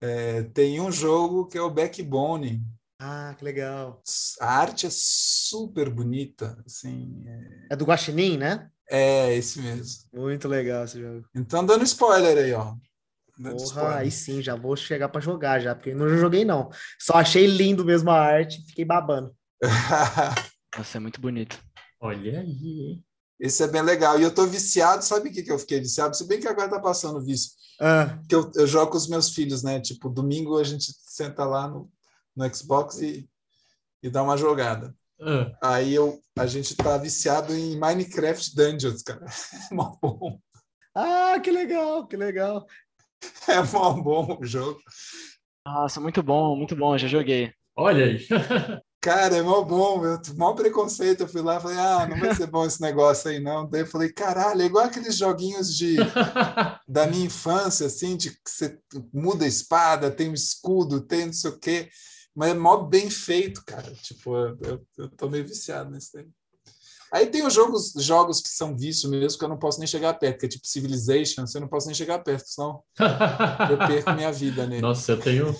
É, 0.00 0.42
tem 0.44 0.80
um 0.80 0.92
jogo 0.92 1.46
que 1.46 1.58
é 1.58 1.62
o 1.62 1.70
Backbone. 1.70 2.62
Ah, 3.00 3.34
que 3.36 3.44
legal. 3.44 4.00
A 4.40 4.58
arte 4.58 4.86
é 4.86 4.90
super 4.92 5.90
bonita, 5.90 6.62
assim. 6.64 7.24
É, 7.26 7.74
é 7.74 7.76
do 7.76 7.84
Guaxinim, 7.84 8.36
né? 8.36 8.70
É, 8.90 9.34
esse 9.34 9.60
mesmo. 9.60 10.04
Muito 10.12 10.46
legal 10.46 10.84
esse 10.84 11.00
jogo. 11.00 11.26
Então, 11.34 11.64
dando 11.64 11.84
spoiler 11.84 12.36
aí, 12.36 12.52
ó. 12.52 12.74
Dando 13.38 13.56
Porra, 13.56 13.66
spoiler. 13.66 13.96
aí 13.98 14.10
sim, 14.10 14.42
já 14.42 14.54
vou 14.54 14.76
chegar 14.76 15.08
para 15.08 15.20
jogar 15.20 15.60
já, 15.60 15.74
porque 15.74 15.94
não 15.94 16.08
joguei 16.08 16.44
não. 16.44 16.70
Só 17.00 17.14
achei 17.14 17.46
lindo 17.46 17.84
mesmo 17.84 18.10
a 18.10 18.20
arte, 18.20 18.64
fiquei 18.66 18.84
babando. 18.84 19.34
Nossa, 20.76 20.98
é 20.98 21.00
muito 21.00 21.20
bonito. 21.20 21.58
Olha 22.00 22.40
aí. 22.40 23.00
Esse 23.38 23.62
é 23.62 23.66
bem 23.66 23.82
legal. 23.82 24.18
E 24.18 24.22
eu 24.22 24.32
tô 24.32 24.46
viciado, 24.46 25.04
sabe 25.04 25.28
o 25.28 25.32
que, 25.32 25.42
que 25.42 25.50
eu 25.50 25.58
fiquei 25.58 25.80
viciado? 25.80 26.16
Se 26.16 26.26
bem 26.26 26.40
que 26.40 26.46
agora 26.48 26.68
tá 26.70 26.80
passando 26.80 27.18
o 27.18 27.24
vício. 27.24 27.50
Ah. 27.80 28.18
Que 28.28 28.34
eu, 28.34 28.50
eu 28.54 28.66
jogo 28.66 28.92
com 28.92 28.96
os 28.96 29.08
meus 29.08 29.30
filhos, 29.30 29.62
né? 29.62 29.80
Tipo, 29.80 30.08
domingo 30.08 30.58
a 30.58 30.64
gente 30.64 30.92
senta 31.02 31.44
lá 31.44 31.66
no, 31.66 31.90
no 32.36 32.54
Xbox 32.54 33.00
e, 33.00 33.28
e 34.02 34.10
dá 34.10 34.22
uma 34.22 34.36
jogada. 34.36 34.94
Uh. 35.24 35.56
Aí 35.62 35.94
eu, 35.94 36.20
a 36.38 36.46
gente 36.46 36.76
tá 36.76 36.98
viciado 36.98 37.54
em 37.54 37.78
Minecraft 37.78 38.54
Dungeons, 38.54 39.02
cara. 39.02 39.24
É 39.24 39.74
mó 39.74 39.96
bom. 40.00 40.38
Ah, 40.94 41.40
que 41.42 41.50
legal, 41.50 42.06
que 42.06 42.16
legal. 42.16 42.66
É 43.48 43.62
mó 43.72 43.94
bom 43.94 44.38
o 44.38 44.44
jogo. 44.44 44.78
Nossa, 45.66 45.98
muito 45.98 46.22
bom, 46.22 46.54
muito 46.54 46.76
bom, 46.76 46.96
já 46.98 47.08
joguei. 47.08 47.52
Olha 47.74 48.04
aí. 48.04 48.26
Cara, 49.00 49.36
é 49.36 49.42
mó 49.42 49.62
bom, 49.62 50.00
meu. 50.00 50.18
Mó 50.36 50.54
preconceito. 50.54 51.22
Eu 51.22 51.28
fui 51.28 51.42
lá 51.42 51.56
e 51.56 51.60
falei, 51.60 51.76
ah, 51.76 52.06
não 52.06 52.18
vai 52.18 52.34
ser 52.34 52.46
bom 52.46 52.64
esse 52.64 52.80
negócio 52.80 53.30
aí, 53.30 53.38
não. 53.38 53.68
Daí 53.68 53.82
eu 53.82 53.86
falei, 53.86 54.10
caralho, 54.10 54.62
é 54.62 54.64
igual 54.64 54.86
aqueles 54.86 55.16
joguinhos 55.16 55.76
de 55.76 55.96
da 56.88 57.06
minha 57.06 57.26
infância, 57.26 57.86
assim, 57.86 58.16
de 58.16 58.30
que 58.30 58.38
você 58.46 58.78
muda 59.12 59.44
a 59.44 59.48
espada, 59.48 60.10
tem 60.10 60.30
um 60.30 60.34
escudo, 60.34 61.02
tem 61.02 61.26
não 61.26 61.32
sei 61.34 61.50
o 61.50 61.58
quê. 61.58 61.90
Mas 62.34 62.50
é 62.50 62.54
mó 62.54 62.78
bem 62.78 63.08
feito, 63.08 63.64
cara. 63.64 63.92
Tipo, 63.94 64.36
eu, 64.36 64.86
eu 64.98 65.08
tô 65.10 65.28
meio 65.28 65.46
viciado 65.46 65.90
nesse 65.90 66.18
aí. 66.18 66.28
Aí 67.12 67.26
tem 67.26 67.46
os 67.46 67.54
jogos, 67.54 67.92
jogos 67.98 68.40
que 68.40 68.48
são 68.48 68.76
vício 68.76 69.08
mesmo, 69.08 69.38
que 69.38 69.44
eu 69.44 69.48
não 69.48 69.56
posso 69.56 69.78
nem 69.78 69.86
chegar 69.86 70.14
perto, 70.14 70.40
que 70.40 70.46
é 70.46 70.48
tipo 70.48 70.66
Civilization, 70.66 71.46
você 71.46 71.60
não 71.60 71.68
posso 71.68 71.86
nem 71.86 71.94
chegar 71.94 72.18
perto, 72.18 72.44
senão 72.48 72.82
eu 73.70 73.78
perco 73.78 74.10
minha 74.14 74.32
vida 74.32 74.66
nele. 74.66 74.82
Nossa, 74.82 75.12
eu 75.12 75.20
tenho, 75.20 75.56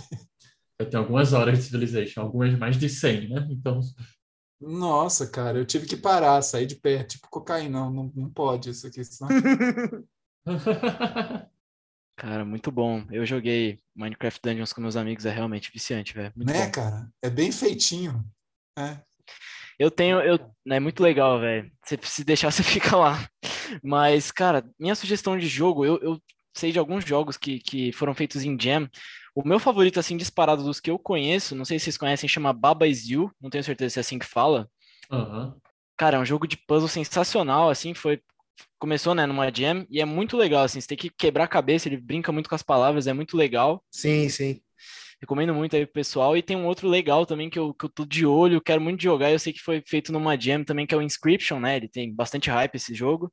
eu 0.80 0.90
tenho 0.90 1.02
algumas 1.04 1.32
horas 1.32 1.56
de 1.56 1.64
Civilization, 1.64 2.22
algumas 2.22 2.58
mais 2.58 2.76
de 2.76 2.88
100, 2.88 3.28
né? 3.28 3.46
Então... 3.50 3.78
Nossa, 4.60 5.28
cara, 5.28 5.56
eu 5.58 5.64
tive 5.64 5.86
que 5.86 5.96
parar, 5.96 6.42
sair 6.42 6.66
de 6.66 6.74
perto, 6.74 7.10
tipo 7.10 7.28
cocaína, 7.30 7.78
não, 7.78 7.92
não, 7.92 8.12
não 8.16 8.30
pode 8.30 8.70
isso 8.70 8.88
aqui, 8.88 9.04
senão... 9.04 9.30
Cara, 12.16 12.44
muito 12.44 12.70
bom. 12.70 13.04
Eu 13.10 13.26
joguei 13.26 13.80
Minecraft 13.94 14.40
Dungeons 14.42 14.72
com 14.72 14.80
meus 14.80 14.96
amigos, 14.96 15.26
é 15.26 15.30
realmente 15.30 15.72
viciante, 15.72 16.14
velho. 16.14 16.32
Né, 16.36 16.66
bom. 16.66 16.70
cara? 16.70 17.08
É 17.22 17.28
bem 17.28 17.50
feitinho. 17.50 18.24
É. 18.78 18.98
Eu 19.78 19.90
tenho, 19.90 20.20
eu, 20.20 20.38
é 20.70 20.78
muito 20.78 21.02
legal, 21.02 21.40
velho. 21.40 21.70
Você 21.84 21.98
se 22.02 22.24
deixar, 22.24 22.50
você 22.52 22.62
fica 22.62 22.96
lá. 22.96 23.28
Mas, 23.82 24.30
cara, 24.30 24.64
minha 24.78 24.94
sugestão 24.94 25.36
de 25.36 25.46
jogo, 25.46 25.84
eu, 25.84 25.98
eu 26.00 26.22
sei 26.56 26.70
de 26.70 26.78
alguns 26.78 27.04
jogos 27.04 27.36
que, 27.36 27.58
que 27.58 27.92
foram 27.92 28.14
feitos 28.14 28.44
em 28.44 28.58
Jam. 28.58 28.88
O 29.34 29.46
meu 29.46 29.58
favorito, 29.58 29.98
assim, 29.98 30.16
disparado 30.16 30.62
dos 30.62 30.78
que 30.78 30.90
eu 30.90 30.98
conheço, 30.98 31.56
não 31.56 31.64
sei 31.64 31.78
se 31.78 31.84
vocês 31.84 31.98
conhecem, 31.98 32.28
chama 32.28 32.52
Baba 32.52 32.86
Is 32.86 33.08
You, 33.08 33.32
não 33.40 33.50
tenho 33.50 33.64
certeza 33.64 33.94
se 33.94 33.98
é 33.98 34.02
assim 34.02 34.18
que 34.18 34.26
fala. 34.26 34.68
Uhum. 35.10 35.52
Cara, 35.96 36.16
é 36.16 36.20
um 36.20 36.24
jogo 36.24 36.46
de 36.46 36.56
puzzle 36.56 36.88
sensacional, 36.88 37.68
assim, 37.68 37.94
foi 37.94 38.20
começou, 38.78 39.14
né, 39.14 39.26
numa 39.26 39.50
jam, 39.50 39.86
e 39.90 40.00
é 40.00 40.04
muito 40.04 40.36
legal, 40.36 40.64
assim, 40.64 40.80
você 40.80 40.88
tem 40.88 40.98
que 40.98 41.10
quebrar 41.10 41.44
a 41.44 41.48
cabeça, 41.48 41.88
ele 41.88 41.96
brinca 41.96 42.30
muito 42.30 42.48
com 42.48 42.54
as 42.54 42.62
palavras, 42.62 43.06
é 43.06 43.12
muito 43.12 43.36
legal. 43.36 43.82
Sim, 43.90 44.28
sim. 44.28 44.60
Recomendo 45.20 45.54
muito 45.54 45.74
aí 45.74 45.86
pro 45.86 45.94
pessoal. 45.94 46.36
E 46.36 46.42
tem 46.42 46.56
um 46.56 46.66
outro 46.66 46.86
legal 46.86 47.24
também 47.24 47.48
que 47.48 47.58
eu, 47.58 47.72
que 47.72 47.86
eu 47.86 47.88
tô 47.88 48.04
de 48.04 48.26
olho, 48.26 48.60
quero 48.60 48.80
muito 48.80 49.02
jogar. 49.02 49.32
Eu 49.32 49.38
sei 49.38 49.54
que 49.54 49.60
foi 49.60 49.82
feito 49.86 50.12
numa 50.12 50.38
jam 50.38 50.62
também, 50.62 50.86
que 50.86 50.94
é 50.94 50.98
o 50.98 51.02
Inscription, 51.02 51.58
né? 51.58 51.76
Ele 51.76 51.88
tem 51.88 52.14
bastante 52.14 52.50
hype 52.50 52.74
esse 52.74 52.94
jogo. 52.94 53.32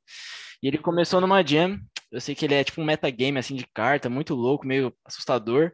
E 0.62 0.68
ele 0.68 0.78
começou 0.78 1.20
numa 1.20 1.44
jam. 1.46 1.78
Eu 2.10 2.20
sei 2.20 2.34
que 2.34 2.44
ele 2.46 2.54
é 2.54 2.64
tipo 2.64 2.80
um 2.80 2.84
metagame 2.84 3.38
assim 3.38 3.54
de 3.54 3.66
carta, 3.74 4.08
muito 4.08 4.34
louco, 4.34 4.66
meio 4.66 4.94
assustador. 5.04 5.72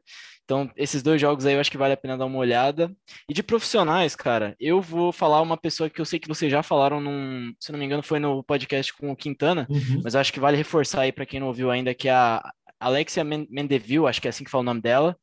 Então, 0.49 0.71
esses 0.75 1.03
dois 1.03 1.21
jogos 1.21 1.45
aí 1.45 1.53
eu 1.53 1.61
acho 1.61 1.71
que 1.71 1.77
vale 1.77 1.93
a 1.93 1.97
pena 1.97 2.17
dar 2.17 2.25
uma 2.25 2.39
olhada. 2.39 2.91
E 3.29 3.35
de 3.35 3.43
profissionais, 3.43 4.17
cara, 4.17 4.57
eu 4.59 4.81
vou 4.81 5.13
falar 5.13 5.43
uma 5.43 5.59
pessoa 5.59 5.91
que 5.91 6.01
eu 6.01 6.07
sei 6.07 6.19
que 6.19 6.27
vocês 6.27 6.51
já 6.51 6.63
falaram 6.63 7.03
num, 7.03 7.53
se 7.61 7.71
não 7.71 7.79
me 7.79 7.85
engano, 7.85 8.03
foi 8.03 8.19
no 8.19 8.43
podcast 8.43 8.95
com 8.95 9.13
o 9.13 9.17
Quintana, 9.17 9.67
uhum. 9.69 10.01
mas 10.03 10.15
eu 10.15 10.21
acho 10.21 10.33
que 10.33 10.41
vale 10.41 10.57
reforçar 10.57 11.03
aí 11.03 11.13
para 11.13 11.27
quem 11.27 11.39
não 11.39 11.49
ouviu 11.49 11.71
ainda, 11.71 11.93
que 11.93 12.09
é 12.09 12.13
a 12.13 12.51
Alexia 12.81 13.23
Mendeville, 13.23 14.07
acho 14.07 14.23
que 14.23 14.27
é 14.29 14.31
assim 14.31 14.43
que 14.43 14.51
fala 14.51 14.63
o 14.63 14.65
nome 14.65 14.81
dela, 14.81 15.15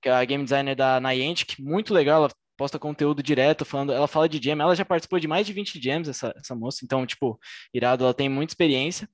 que 0.00 0.08
é 0.08 0.12
a 0.12 0.24
game 0.24 0.44
designer 0.44 0.76
da 0.76 1.00
Niantic, 1.00 1.58
muito 1.58 1.92
legal, 1.92 2.22
ela 2.22 2.32
posta 2.58 2.78
conteúdo 2.78 3.22
direto, 3.22 3.64
falando, 3.64 3.92
ela 3.92 4.08
fala 4.08 4.28
de 4.28 4.42
jam, 4.42 4.60
ela 4.60 4.74
já 4.74 4.84
participou 4.84 5.20
de 5.20 5.28
mais 5.28 5.46
de 5.46 5.52
20 5.52 5.80
jams, 5.80 6.08
essa, 6.10 6.34
essa 6.36 6.56
moça, 6.56 6.80
então, 6.84 7.06
tipo, 7.06 7.38
irado, 7.72 8.02
ela 8.02 8.12
tem 8.12 8.28
muita 8.28 8.50
experiência 8.50 9.08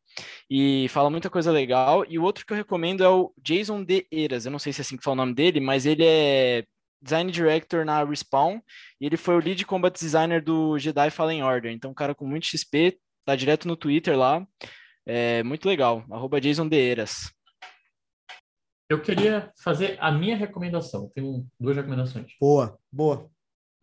e 0.51 0.89
fala 0.89 1.11
muita 1.11 1.29
coisa 1.29 1.53
legal. 1.53 2.07
E 2.09 2.19
o 2.19 2.23
outro 2.23 2.47
que 2.47 2.53
eu 2.55 2.57
recomendo 2.57 3.05
é 3.05 3.09
o 3.09 3.33
Jason 3.39 3.85
De 3.85 4.07
Eras, 4.11 4.47
eu 4.47 4.51
não 4.51 4.59
sei 4.59 4.73
se 4.73 4.81
é 4.81 4.83
assim 4.83 4.97
que 4.97 5.05
fala 5.05 5.13
o 5.13 5.17
nome 5.17 5.35
dele, 5.35 5.61
mas 5.61 5.85
ele 5.85 6.05
é 6.05 6.65
design 7.03 7.31
director 7.31 7.85
na 7.85 8.03
Respawn 8.03 8.61
e 8.99 9.05
ele 9.05 9.19
foi 9.19 9.35
o 9.37 9.41
lead 9.41 9.63
combat 9.67 9.93
designer 9.93 10.43
do 10.43 10.79
Jedi 10.79 11.11
Fallen 11.11 11.43
Order, 11.43 11.71
então, 11.71 11.91
um 11.91 11.95
cara 11.95 12.15
com 12.15 12.27
muito 12.27 12.47
XP, 12.47 12.99
tá 13.27 13.37
direto 13.37 13.69
no 13.69 13.77
Twitter 13.77 14.19
lá, 14.19 14.45
é 15.07 15.43
muito 15.43 15.69
legal, 15.69 16.03
arroba 16.11 16.41
Jason 16.41 16.67
De 16.67 16.81
Eras. 16.81 17.31
Eu 18.89 19.01
queria 19.01 19.51
fazer 19.63 19.97
a 19.99 20.13
minha 20.13 20.37
recomendação. 20.37 21.11
Tenho 21.15 21.47
duas 21.59 21.75
recomendações. 21.75 22.33
Boa, 22.39 22.79
boa. 22.93 23.31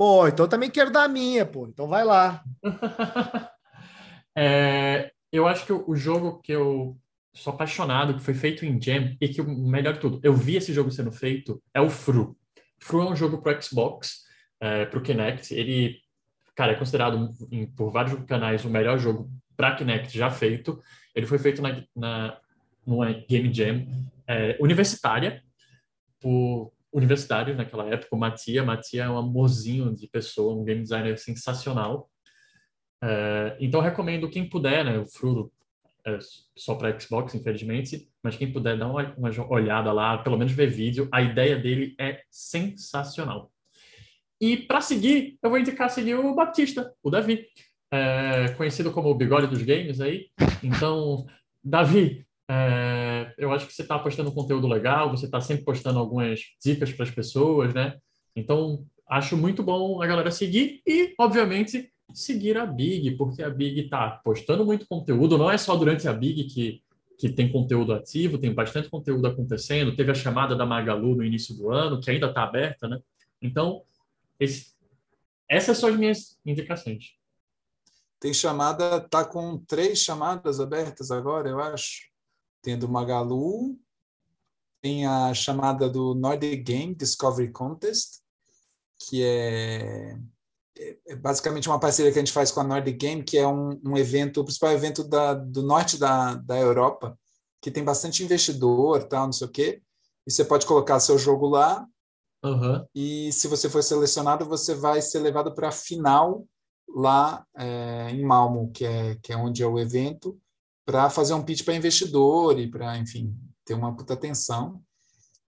Pô, 0.01 0.27
então 0.27 0.47
também 0.47 0.71
quero 0.71 0.89
dar 0.89 1.03
a 1.03 1.07
minha, 1.07 1.45
pô. 1.45 1.67
Então 1.67 1.87
vai 1.87 2.03
lá. 2.03 2.43
é, 4.35 5.11
eu 5.31 5.47
acho 5.47 5.63
que 5.63 5.71
o, 5.71 5.95
jogo 5.95 6.41
que 6.41 6.51
eu 6.51 6.97
sou 7.35 7.53
apaixonado, 7.53 8.15
que 8.15 8.23
foi 8.23 8.33
feito 8.33 8.65
em 8.65 8.81
Jam, 8.81 9.15
e 9.21 9.27
que 9.29 9.39
o 9.41 9.47
melhor 9.47 9.93
de 9.93 9.99
tudo, 9.99 10.19
eu 10.23 10.33
vi 10.33 10.55
esse 10.55 10.73
jogo 10.73 10.89
sendo 10.89 11.11
feito, 11.11 11.61
é 11.71 11.79
o 11.79 11.87
Fru. 11.87 12.35
Fru 12.79 13.03
é 13.03 13.11
um 13.11 13.15
jogo 13.15 13.43
para 13.43 13.61
Xbox, 13.61 14.23
é, 14.59 14.87
para 14.87 14.97
o 14.97 15.03
Kinect. 15.03 15.53
Ele, 15.53 15.99
cara, 16.55 16.71
é 16.71 16.75
considerado 16.79 17.29
em, 17.51 17.67
por 17.67 17.91
vários 17.91 18.25
canais 18.25 18.65
o 18.65 18.71
melhor 18.71 18.97
jogo 18.97 19.29
para 19.55 19.75
Kinect 19.75 20.17
já 20.17 20.31
feito. 20.31 20.81
Ele 21.13 21.27
foi 21.27 21.37
feito 21.37 21.61
na, 21.61 21.83
na 21.95 22.39
numa 22.87 23.13
Game 23.29 23.53
Jam 23.53 23.85
é, 24.27 24.57
universitária 24.59 25.43
por 26.19 26.73
universitários 26.93 27.57
naquela 27.57 27.87
época. 27.87 28.15
O 28.15 28.19
Matia, 28.19 28.63
Matia 28.63 29.03
é 29.03 29.09
um 29.09 29.17
amorzinho 29.17 29.93
de 29.95 30.07
pessoa, 30.07 30.59
um 30.59 30.63
game 30.63 30.81
designer 30.81 31.17
sensacional. 31.17 32.09
É, 33.03 33.57
então 33.59 33.81
recomendo 33.81 34.29
quem 34.29 34.47
puder, 34.47 34.85
né? 34.85 34.99
O 34.99 35.05
Fru 35.05 35.51
é 36.05 36.17
só 36.55 36.75
para 36.75 36.99
Xbox, 36.99 37.35
infelizmente, 37.35 38.09
mas 38.23 38.35
quem 38.35 38.51
puder 38.51 38.77
dar 38.77 38.87
uma, 38.87 39.13
uma, 39.15 39.29
olhada 39.49 39.91
lá, 39.91 40.17
pelo 40.17 40.37
menos 40.37 40.51
ver 40.53 40.67
vídeo, 40.67 41.07
a 41.11 41.21
ideia 41.21 41.57
dele 41.57 41.95
é 41.99 42.21
sensacional. 42.29 43.51
E 44.39 44.57
para 44.57 44.81
seguir, 44.81 45.37
eu 45.41 45.49
vou 45.49 45.59
indicar 45.59 45.89
seguir 45.89 46.15
o 46.15 46.33
Batista, 46.33 46.91
o 47.03 47.11
Davi, 47.11 47.45
é, 47.91 48.49
conhecido 48.57 48.91
como 48.91 49.09
o 49.09 49.15
bigode 49.15 49.47
dos 49.47 49.61
games 49.61 50.01
aí. 50.01 50.29
Então, 50.63 51.27
Davi, 51.63 52.25
é, 52.53 53.33
eu 53.37 53.53
acho 53.53 53.65
que 53.65 53.73
você 53.73 53.81
está 53.81 53.97
postando 53.97 54.29
conteúdo 54.33 54.67
legal, 54.67 55.09
você 55.09 55.23
está 55.23 55.39
sempre 55.39 55.63
postando 55.63 55.99
algumas 55.99 56.41
dicas 56.61 56.91
para 56.91 57.05
as 57.05 57.11
pessoas, 57.11 57.73
né? 57.73 57.97
Então, 58.35 58.85
acho 59.09 59.37
muito 59.37 59.63
bom 59.63 60.01
a 60.01 60.05
galera 60.05 60.29
seguir 60.31 60.81
e, 60.85 61.15
obviamente, 61.17 61.89
seguir 62.13 62.57
a 62.57 62.65
Big, 62.65 63.11
porque 63.11 63.41
a 63.41 63.49
Big 63.49 63.79
está 63.79 64.19
postando 64.21 64.65
muito 64.65 64.85
conteúdo, 64.85 65.37
não 65.37 65.49
é 65.49 65.57
só 65.57 65.77
durante 65.77 66.09
a 66.09 66.13
Big 66.13 66.43
que, 66.43 66.83
que 67.17 67.29
tem 67.29 67.49
conteúdo 67.49 67.93
ativo, 67.93 68.37
tem 68.37 68.53
bastante 68.53 68.89
conteúdo 68.89 69.25
acontecendo. 69.27 69.95
Teve 69.95 70.11
a 70.11 70.15
chamada 70.15 70.53
da 70.53 70.65
Magalu 70.65 71.15
no 71.15 71.23
início 71.23 71.55
do 71.55 71.71
ano, 71.71 72.01
que 72.01 72.11
ainda 72.11 72.27
está 72.27 72.43
aberta, 72.43 72.85
né? 72.85 72.99
Então, 73.41 73.81
esse, 74.37 74.73
essas 75.47 75.77
são 75.77 75.87
as 75.87 75.95
minhas 75.95 76.37
indicações. 76.45 77.13
Tem 78.19 78.33
chamada, 78.33 78.99
tá 78.99 79.23
com 79.23 79.57
três 79.57 79.99
chamadas 79.99 80.59
abertas 80.59 81.11
agora, 81.11 81.47
eu 81.47 81.61
acho. 81.61 82.10
Tem 82.61 82.75
a 82.75 82.77
do 82.77 82.89
Magalu, 82.89 83.77
tem 84.81 85.05
a 85.05 85.33
chamada 85.33 85.89
do 85.89 86.13
Nordic 86.13 86.63
Game 86.63 86.95
Discovery 86.95 87.51
Contest, 87.51 88.21
que 88.99 89.23
é 89.23 90.17
é 91.07 91.15
basicamente 91.15 91.67
uma 91.67 91.79
parceria 91.79 92.11
que 92.11 92.17
a 92.17 92.21
gente 92.21 92.31
faz 92.31 92.51
com 92.51 92.59
a 92.59 92.63
Nordic 92.63 92.97
Game, 92.97 93.23
que 93.23 93.37
é 93.37 93.47
um, 93.47 93.79
um 93.85 93.97
evento, 93.97 94.41
o 94.41 94.43
principal 94.43 94.71
evento 94.71 95.03
da, 95.03 95.33
do 95.33 95.61
norte 95.61 95.97
da, 95.97 96.35
da 96.35 96.57
Europa, 96.57 97.17
que 97.61 97.69
tem 97.69 97.83
bastante 97.83 98.23
investidor, 98.23 99.03
tal, 99.03 99.25
não 99.25 99.33
sei 99.33 99.47
o 99.47 99.51
quê. 99.51 99.81
E 100.25 100.31
você 100.31 100.43
pode 100.43 100.65
colocar 100.65 100.99
seu 100.99 101.17
jogo 101.17 101.47
lá. 101.47 101.85
Uhum. 102.43 102.85
E 102.95 103.31
se 103.31 103.47
você 103.47 103.69
for 103.69 103.83
selecionado, 103.83 104.45
você 104.45 104.73
vai 104.73 105.01
ser 105.01 105.19
levado 105.19 105.53
para 105.53 105.67
a 105.67 105.73
final 105.73 106.45
lá 106.89 107.45
é, 107.55 108.09
em 108.09 108.23
Malmo, 108.23 108.71
que 108.71 108.85
é, 108.85 109.15
que 109.21 109.31
é 109.31 109.37
onde 109.37 109.61
é 109.61 109.67
o 109.67 109.79
evento, 109.79 110.39
para 110.91 111.09
fazer 111.09 111.33
um 111.33 111.41
pitch 111.41 111.63
para 111.63 111.73
investidor 111.73 112.59
e 112.59 112.69
para, 112.69 112.97
enfim, 112.97 113.33
ter 113.63 113.73
uma 113.73 113.95
puta 113.95 114.13
atenção. 114.13 114.83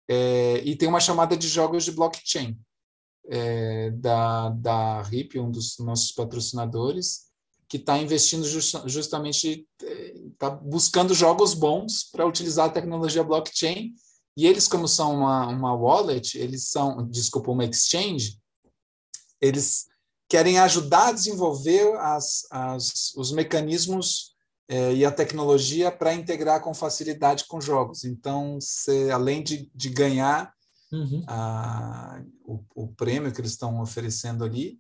É, 0.09 0.61
e 0.65 0.75
tem 0.75 0.89
uma 0.89 0.99
chamada 0.99 1.37
de 1.37 1.47
jogos 1.47 1.85
de 1.85 1.93
blockchain 1.93 2.59
é, 3.29 3.93
da, 3.93 4.49
da 4.49 5.03
RIP, 5.03 5.39
um 5.39 5.49
dos 5.49 5.79
nossos 5.79 6.11
patrocinadores, 6.11 7.29
que 7.69 7.77
está 7.77 7.97
investindo 7.99 8.45
just, 8.49 8.75
justamente, 8.87 9.65
está 9.81 10.49
é, 10.49 10.57
buscando 10.57 11.15
jogos 11.15 11.55
bons 11.55 12.03
para 12.11 12.27
utilizar 12.27 12.67
a 12.67 12.73
tecnologia 12.73 13.23
blockchain. 13.23 13.95
E 14.37 14.45
eles, 14.45 14.67
como 14.67 14.89
são 14.89 15.15
uma, 15.15 15.47
uma 15.47 15.73
wallet, 15.73 16.37
eles 16.37 16.69
são, 16.69 17.09
desculpa, 17.09 17.53
uma 17.53 17.65
exchange, 17.65 18.41
eles 19.41 19.87
querem 20.29 20.59
ajudar 20.59 21.09
a 21.09 21.13
desenvolver 21.13 21.97
as, 21.99 22.45
as, 22.51 23.15
os 23.15 23.31
mecanismos 23.31 24.37
é, 24.69 24.93
e 24.93 25.05
a 25.05 25.11
tecnologia 25.11 25.91
para 25.91 26.13
integrar 26.13 26.61
com 26.61 26.75
facilidade 26.75 27.47
com 27.49 27.61
jogos. 27.61 28.05
Então, 28.05 28.61
você, 28.61 29.11
além 29.11 29.43
de, 29.43 29.71
de 29.75 29.89
ganhar 29.89 30.53
uhum. 30.93 31.25
a, 31.27 32.23
o, 32.45 32.63
o, 32.75 32.89
prêmio 32.89 33.33
que 33.33 33.41
eles 33.41 33.53
estão 33.53 33.81
oferecendo 33.81 34.45
ali, 34.45 34.79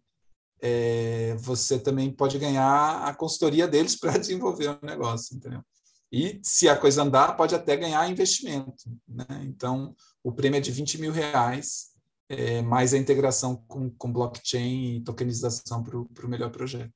é, 0.61 1.34
você 1.39 1.78
também 1.78 2.12
pode 2.12 2.39
ganhar 2.39 3.03
a 3.03 3.14
consultoria 3.14 3.66
deles 3.66 3.97
para 3.99 4.18
desenvolver 4.18 4.78
o 4.82 4.86
negócio, 4.86 5.34
entendeu? 5.34 5.62
E 6.11 6.41
se 6.43 6.68
a 6.68 6.76
coisa 6.76 7.03
andar, 7.03 7.36
pode 7.36 7.55
até 7.55 7.76
ganhar 7.76 8.11
investimento. 8.11 8.91
Né? 9.07 9.26
Então, 9.45 9.95
o 10.22 10.32
prêmio 10.32 10.59
é 10.59 10.61
de 10.61 10.70
20 10.70 10.99
mil 10.99 11.12
reais, 11.12 11.89
é, 12.28 12.61
mais 12.62 12.93
a 12.93 12.99
integração 12.99 13.57
com, 13.66 13.91
com 13.91 14.12
blockchain 14.12 14.97
e 14.97 15.01
tokenização 15.01 15.82
para 15.82 15.97
o 15.99 16.28
melhor 16.28 16.51
projeto. 16.51 16.93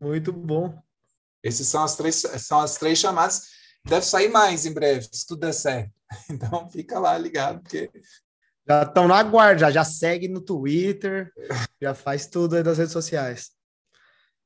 Muito 0.00 0.32
bom. 0.32 0.82
Esses 1.44 1.68
são 1.68 1.84
as 1.84 1.94
três, 1.94 2.16
são 2.38 2.60
as 2.60 2.78
três 2.78 2.98
chamadas. 2.98 3.42
Deve 3.84 4.06
sair 4.06 4.28
mais 4.28 4.64
em 4.64 4.72
breve, 4.72 5.06
se 5.12 5.26
tudo 5.26 5.40
der 5.40 5.52
certo. 5.52 5.92
Então, 6.30 6.70
fica 6.70 6.98
lá 6.98 7.18
ligado, 7.18 7.60
porque 7.60 7.90
já 8.66 8.82
estão 8.82 9.06
na 9.06 9.22
guarda, 9.22 9.60
já, 9.60 9.70
já 9.70 9.84
segue 9.84 10.26
no 10.26 10.40
Twitter, 10.40 11.30
já 11.82 11.92
faz 11.92 12.26
tudo 12.26 12.56
aí 12.56 12.62
das 12.62 12.78
redes 12.78 12.92
sociais. 12.92 13.50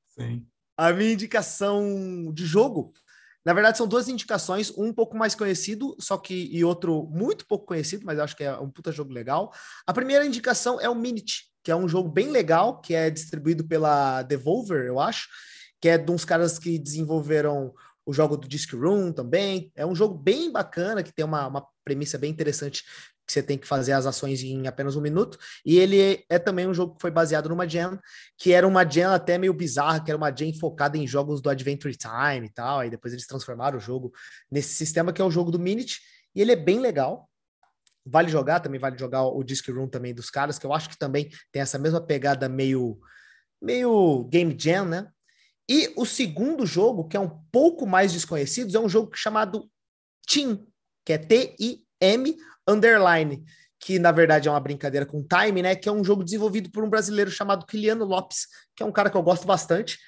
Sim. 0.08 0.44
A 0.76 0.92
minha 0.92 1.12
indicação 1.12 2.32
de 2.32 2.44
jogo, 2.44 2.92
na 3.44 3.52
verdade, 3.52 3.78
são 3.78 3.86
duas 3.86 4.08
indicações, 4.08 4.72
um, 4.76 4.92
pouco 4.92 5.16
mais 5.16 5.34
conhecido, 5.34 5.96
só 6.00 6.16
que 6.16 6.34
e 6.34 6.64
outro 6.64 7.06
muito 7.12 7.46
pouco 7.46 7.66
conhecido, 7.66 8.04
mas 8.04 8.18
acho 8.18 8.36
que 8.36 8.44
é 8.44 8.58
um 8.58 8.70
puta 8.70 8.90
jogo 8.90 9.12
legal. 9.12 9.52
A 9.86 9.92
primeira 9.92 10.26
indicação 10.26 10.80
é 10.80 10.88
o 10.88 10.94
Minit, 10.94 11.44
que 11.62 11.70
é 11.70 11.76
um 11.76 11.88
jogo 11.88 12.08
bem 12.08 12.28
legal, 12.28 12.80
que 12.80 12.94
é 12.94 13.10
distribuído 13.10 13.66
pela 13.66 14.22
Devolver, 14.22 14.86
eu 14.86 14.98
acho, 14.98 15.28
que 15.80 15.88
é 15.88 15.98
de 15.98 16.10
uns 16.10 16.24
caras 16.24 16.58
que 16.58 16.78
desenvolveram 16.78 17.74
o 18.04 18.12
jogo 18.12 18.36
do 18.36 18.48
Disc 18.48 18.72
Room 18.72 19.12
também. 19.12 19.70
É 19.76 19.84
um 19.84 19.94
jogo 19.94 20.14
bem 20.14 20.50
bacana, 20.50 21.02
que 21.02 21.12
tem 21.12 21.24
uma, 21.24 21.46
uma 21.46 21.66
premissa 21.84 22.16
bem 22.16 22.30
interessante 22.30 22.82
que 23.26 23.32
você 23.34 23.42
tem 23.42 23.58
que 23.58 23.66
fazer 23.66 23.92
as 23.92 24.06
ações 24.06 24.42
em 24.42 24.66
apenas 24.66 24.96
um 24.96 25.02
minuto. 25.02 25.38
E 25.62 25.78
ele 25.78 26.24
é 26.30 26.38
também 26.38 26.66
um 26.66 26.72
jogo 26.72 26.94
que 26.94 27.02
foi 27.02 27.10
baseado 27.10 27.50
numa 27.50 27.68
jam, 27.68 28.00
que 28.38 28.54
era 28.54 28.66
uma 28.66 28.82
jam 28.90 29.12
até 29.12 29.36
meio 29.36 29.52
bizarra, 29.52 30.02
que 30.02 30.10
era 30.10 30.16
uma 30.16 30.34
jam 30.34 30.50
focada 30.58 30.96
em 30.96 31.06
jogos 31.06 31.42
do 31.42 31.50
Adventure 31.50 31.94
Time 31.94 32.46
e 32.46 32.48
tal. 32.50 32.80
Aí 32.80 32.88
depois 32.88 33.12
eles 33.12 33.26
transformaram 33.26 33.76
o 33.76 33.80
jogo 33.80 34.10
nesse 34.50 34.70
sistema 34.70 35.12
que 35.12 35.20
é 35.20 35.24
o 35.24 35.30
jogo 35.30 35.50
do 35.50 35.58
Minute. 35.58 36.00
E 36.34 36.40
ele 36.40 36.52
é 36.52 36.56
bem 36.56 36.80
legal. 36.80 37.28
Vale 38.06 38.30
jogar, 38.30 38.60
também 38.60 38.80
vale 38.80 38.96
jogar 38.96 39.24
o 39.24 39.44
Disc 39.44 39.68
Room 39.68 39.86
também 39.86 40.14
dos 40.14 40.30
caras, 40.30 40.58
que 40.58 40.64
eu 40.64 40.72
acho 40.72 40.88
que 40.88 40.96
também 40.96 41.28
tem 41.52 41.60
essa 41.60 41.78
mesma 41.78 42.00
pegada 42.00 42.48
meio, 42.48 42.98
meio 43.60 44.24
game 44.30 44.56
jam, 44.58 44.86
né? 44.86 45.06
E 45.68 45.92
o 45.96 46.06
segundo 46.06 46.64
jogo, 46.64 47.06
que 47.06 47.16
é 47.16 47.20
um 47.20 47.40
pouco 47.52 47.86
mais 47.86 48.12
desconhecido, 48.12 48.74
é 48.74 48.80
um 48.80 48.88
jogo 48.88 49.10
chamado 49.14 49.70
Team, 50.26 50.66
que 51.04 51.12
é 51.12 51.18
T-I-M 51.18 52.36
Underline, 52.66 53.44
que 53.78 53.98
na 53.98 54.10
verdade 54.10 54.48
é 54.48 54.50
uma 54.50 54.60
brincadeira 54.60 55.06
com 55.06 55.22
time, 55.22 55.62
né? 55.62 55.74
Que 55.74 55.88
é 55.88 55.92
um 55.92 56.02
jogo 56.02 56.24
desenvolvido 56.24 56.70
por 56.70 56.82
um 56.82 56.90
brasileiro 56.90 57.30
chamado 57.30 57.66
Kiliano 57.66 58.04
Lopes, 58.04 58.46
que 58.74 58.82
é 58.82 58.86
um 58.86 58.92
cara 58.92 59.10
que 59.10 59.16
eu 59.16 59.22
gosto 59.22 59.46
bastante, 59.46 59.98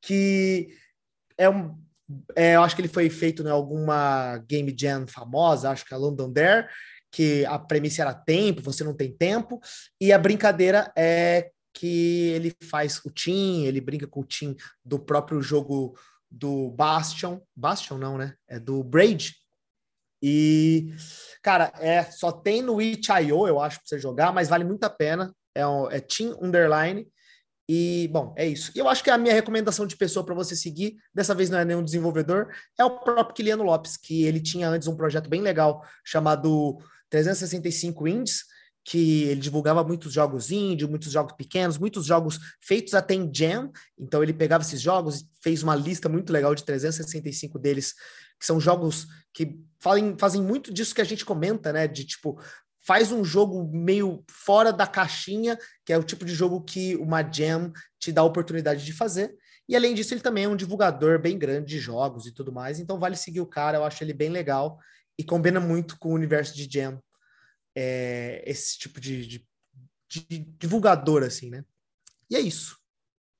que 0.00 0.68
é 1.36 1.48
um. 1.48 1.78
É, 2.34 2.56
eu 2.56 2.62
acho 2.62 2.74
que 2.74 2.80
ele 2.82 2.88
foi 2.88 3.08
feito 3.08 3.42
em 3.42 3.44
né, 3.44 3.52
alguma 3.52 4.38
game 4.48 4.74
jam 4.76 5.06
famosa, 5.06 5.70
acho 5.70 5.84
que 5.84 5.94
é 5.94 5.96
London 5.96 6.32
Dare, 6.32 6.66
que 7.10 7.44
a 7.46 7.56
premissa 7.56 8.02
era 8.02 8.12
tempo, 8.12 8.62
você 8.62 8.82
não 8.82 8.96
tem 8.96 9.12
tempo, 9.12 9.60
e 10.00 10.12
a 10.12 10.18
brincadeira 10.18 10.92
é 10.96 11.50
que 11.72 12.28
ele 12.28 12.54
faz 12.62 13.00
o 13.04 13.10
team, 13.10 13.64
ele 13.64 13.80
brinca 13.80 14.06
com 14.06 14.20
o 14.20 14.24
team 14.24 14.54
do 14.84 14.98
próprio 14.98 15.40
jogo 15.42 15.96
do 16.30 16.70
Bastion, 16.70 17.40
Bastion 17.56 17.98
não, 17.98 18.16
né? 18.16 18.34
É 18.48 18.58
do 18.58 18.82
Braid, 18.84 19.34
e, 20.22 20.92
cara, 21.42 21.72
é, 21.78 22.04
só 22.04 22.30
tem 22.30 22.62
no 22.62 22.80
itch.io, 22.80 23.48
eu 23.48 23.60
acho, 23.60 23.78
para 23.78 23.86
você 23.86 23.98
jogar, 23.98 24.32
mas 24.32 24.48
vale 24.48 24.64
muito 24.64 24.84
a 24.84 24.90
pena. 24.90 25.34
É, 25.54 25.62
é 25.90 26.00
Team 26.00 26.36
Underline. 26.40 27.08
E, 27.68 28.08
bom, 28.12 28.34
é 28.36 28.46
isso. 28.46 28.72
E 28.74 28.78
eu 28.78 28.88
acho 28.88 29.02
que 29.02 29.10
a 29.10 29.16
minha 29.16 29.32
recomendação 29.32 29.86
de 29.86 29.96
pessoa 29.96 30.26
para 30.26 30.34
você 30.34 30.56
seguir, 30.56 30.96
dessa 31.14 31.34
vez 31.34 31.48
não 31.48 31.58
é 31.58 31.64
nenhum 31.64 31.84
desenvolvedor, 31.84 32.48
é 32.78 32.84
o 32.84 32.98
próprio 32.98 33.34
Kiliano 33.34 33.62
Lopes, 33.62 33.96
que 33.96 34.24
ele 34.24 34.40
tinha 34.40 34.68
antes 34.68 34.88
um 34.88 34.96
projeto 34.96 35.30
bem 35.30 35.40
legal 35.40 35.82
chamado 36.04 36.78
365 37.08 38.08
Indies, 38.08 38.44
que 38.84 39.24
ele 39.24 39.40
divulgava 39.40 39.84
muitos 39.84 40.12
jogos 40.12 40.50
indie, 40.50 40.86
muitos 40.86 41.12
jogos 41.12 41.34
pequenos, 41.34 41.78
muitos 41.78 42.06
jogos 42.06 42.38
feitos 42.60 42.94
até 42.94 43.14
em 43.14 43.30
Jam. 43.32 43.70
Então 43.98 44.22
ele 44.22 44.32
pegava 44.32 44.64
esses 44.64 44.80
jogos 44.80 45.26
fez 45.42 45.62
uma 45.62 45.74
lista 45.74 46.08
muito 46.08 46.32
legal 46.32 46.54
de 46.54 46.64
365 46.64 47.58
deles, 47.58 47.94
que 48.38 48.46
são 48.46 48.60
jogos 48.60 49.06
que 49.32 49.58
fazem 49.78 50.42
muito 50.42 50.72
disso 50.72 50.94
que 50.94 51.00
a 51.00 51.04
gente 51.04 51.24
comenta, 51.24 51.72
né? 51.72 51.86
De 51.86 52.04
tipo, 52.04 52.40
faz 52.80 53.12
um 53.12 53.24
jogo 53.24 53.70
meio 53.72 54.24
fora 54.30 54.72
da 54.72 54.86
caixinha, 54.86 55.58
que 55.84 55.92
é 55.92 55.98
o 55.98 56.02
tipo 56.02 56.24
de 56.24 56.34
jogo 56.34 56.62
que 56.62 56.96
uma 56.96 57.22
Jam 57.22 57.72
te 57.98 58.10
dá 58.12 58.22
a 58.22 58.24
oportunidade 58.24 58.84
de 58.84 58.92
fazer. 58.92 59.34
E 59.68 59.76
além 59.76 59.94
disso, 59.94 60.12
ele 60.12 60.20
também 60.20 60.44
é 60.44 60.48
um 60.48 60.56
divulgador 60.56 61.20
bem 61.20 61.38
grande 61.38 61.68
de 61.68 61.78
jogos 61.78 62.26
e 62.26 62.32
tudo 62.32 62.50
mais. 62.50 62.80
Então 62.80 62.98
vale 62.98 63.14
seguir 63.14 63.40
o 63.40 63.46
cara, 63.46 63.78
eu 63.78 63.84
acho 63.84 64.02
ele 64.02 64.12
bem 64.12 64.30
legal 64.30 64.78
e 65.18 65.22
combina 65.22 65.60
muito 65.60 65.98
com 65.98 66.10
o 66.10 66.14
universo 66.14 66.56
de 66.56 66.68
Jam 66.68 67.00
é, 67.74 68.42
esse 68.46 68.78
tipo 68.78 69.00
de, 69.00 69.26
de, 69.26 69.46
de 70.08 70.38
divulgador, 70.58 71.22
assim, 71.22 71.50
né? 71.50 71.64
E 72.28 72.36
é 72.36 72.40
isso. 72.40 72.78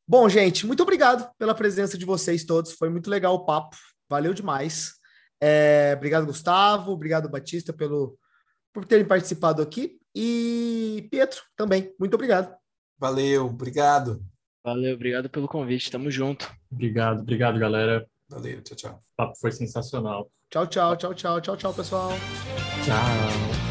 Bom, 0.07 0.28
gente, 0.28 0.66
muito 0.66 0.82
obrigado 0.82 1.31
pela 1.39 1.55
presença 1.55 1.97
de 1.97 2.05
vocês 2.05 2.44
todos. 2.44 2.73
Foi 2.73 2.89
muito 2.89 3.09
legal 3.09 3.35
o 3.35 3.44
papo. 3.44 3.77
Valeu 4.09 4.35
demais. 4.35 4.94
É, 5.40 5.94
obrigado, 5.97 6.27
Gustavo. 6.27 6.90
Obrigado, 6.90 7.28
Batista, 7.28 7.73
pelo, 7.73 8.19
por 8.73 8.85
terem 8.85 9.07
participado 9.07 9.62
aqui. 9.62 10.01
E 10.15 11.07
Pietro 11.11 11.43
também. 11.57 11.94
Muito 11.98 12.15
obrigado. 12.15 12.55
Valeu, 12.98 13.47
obrigado. 13.47 14.20
Valeu, 14.65 14.94
obrigado 14.94 15.31
pelo 15.31 15.48
convite. 15.48 15.90
Tamo 15.90 16.11
junto. 16.11 16.51
Obrigado, 16.70 17.20
obrigado, 17.20 17.59
galera. 17.59 18.07
Valeu, 18.28 18.61
tchau, 18.62 18.77
tchau. 18.77 19.05
O 19.12 19.16
papo 19.16 19.39
foi 19.39 19.52
sensacional. 19.52 20.31
Tchau, 20.51 20.66
tchau, 20.66 20.97
tchau, 20.97 21.15
tchau, 21.15 21.40
tchau, 21.40 21.57
tchau, 21.57 21.74
pessoal. 21.74 22.11
Tchau. 22.85 23.69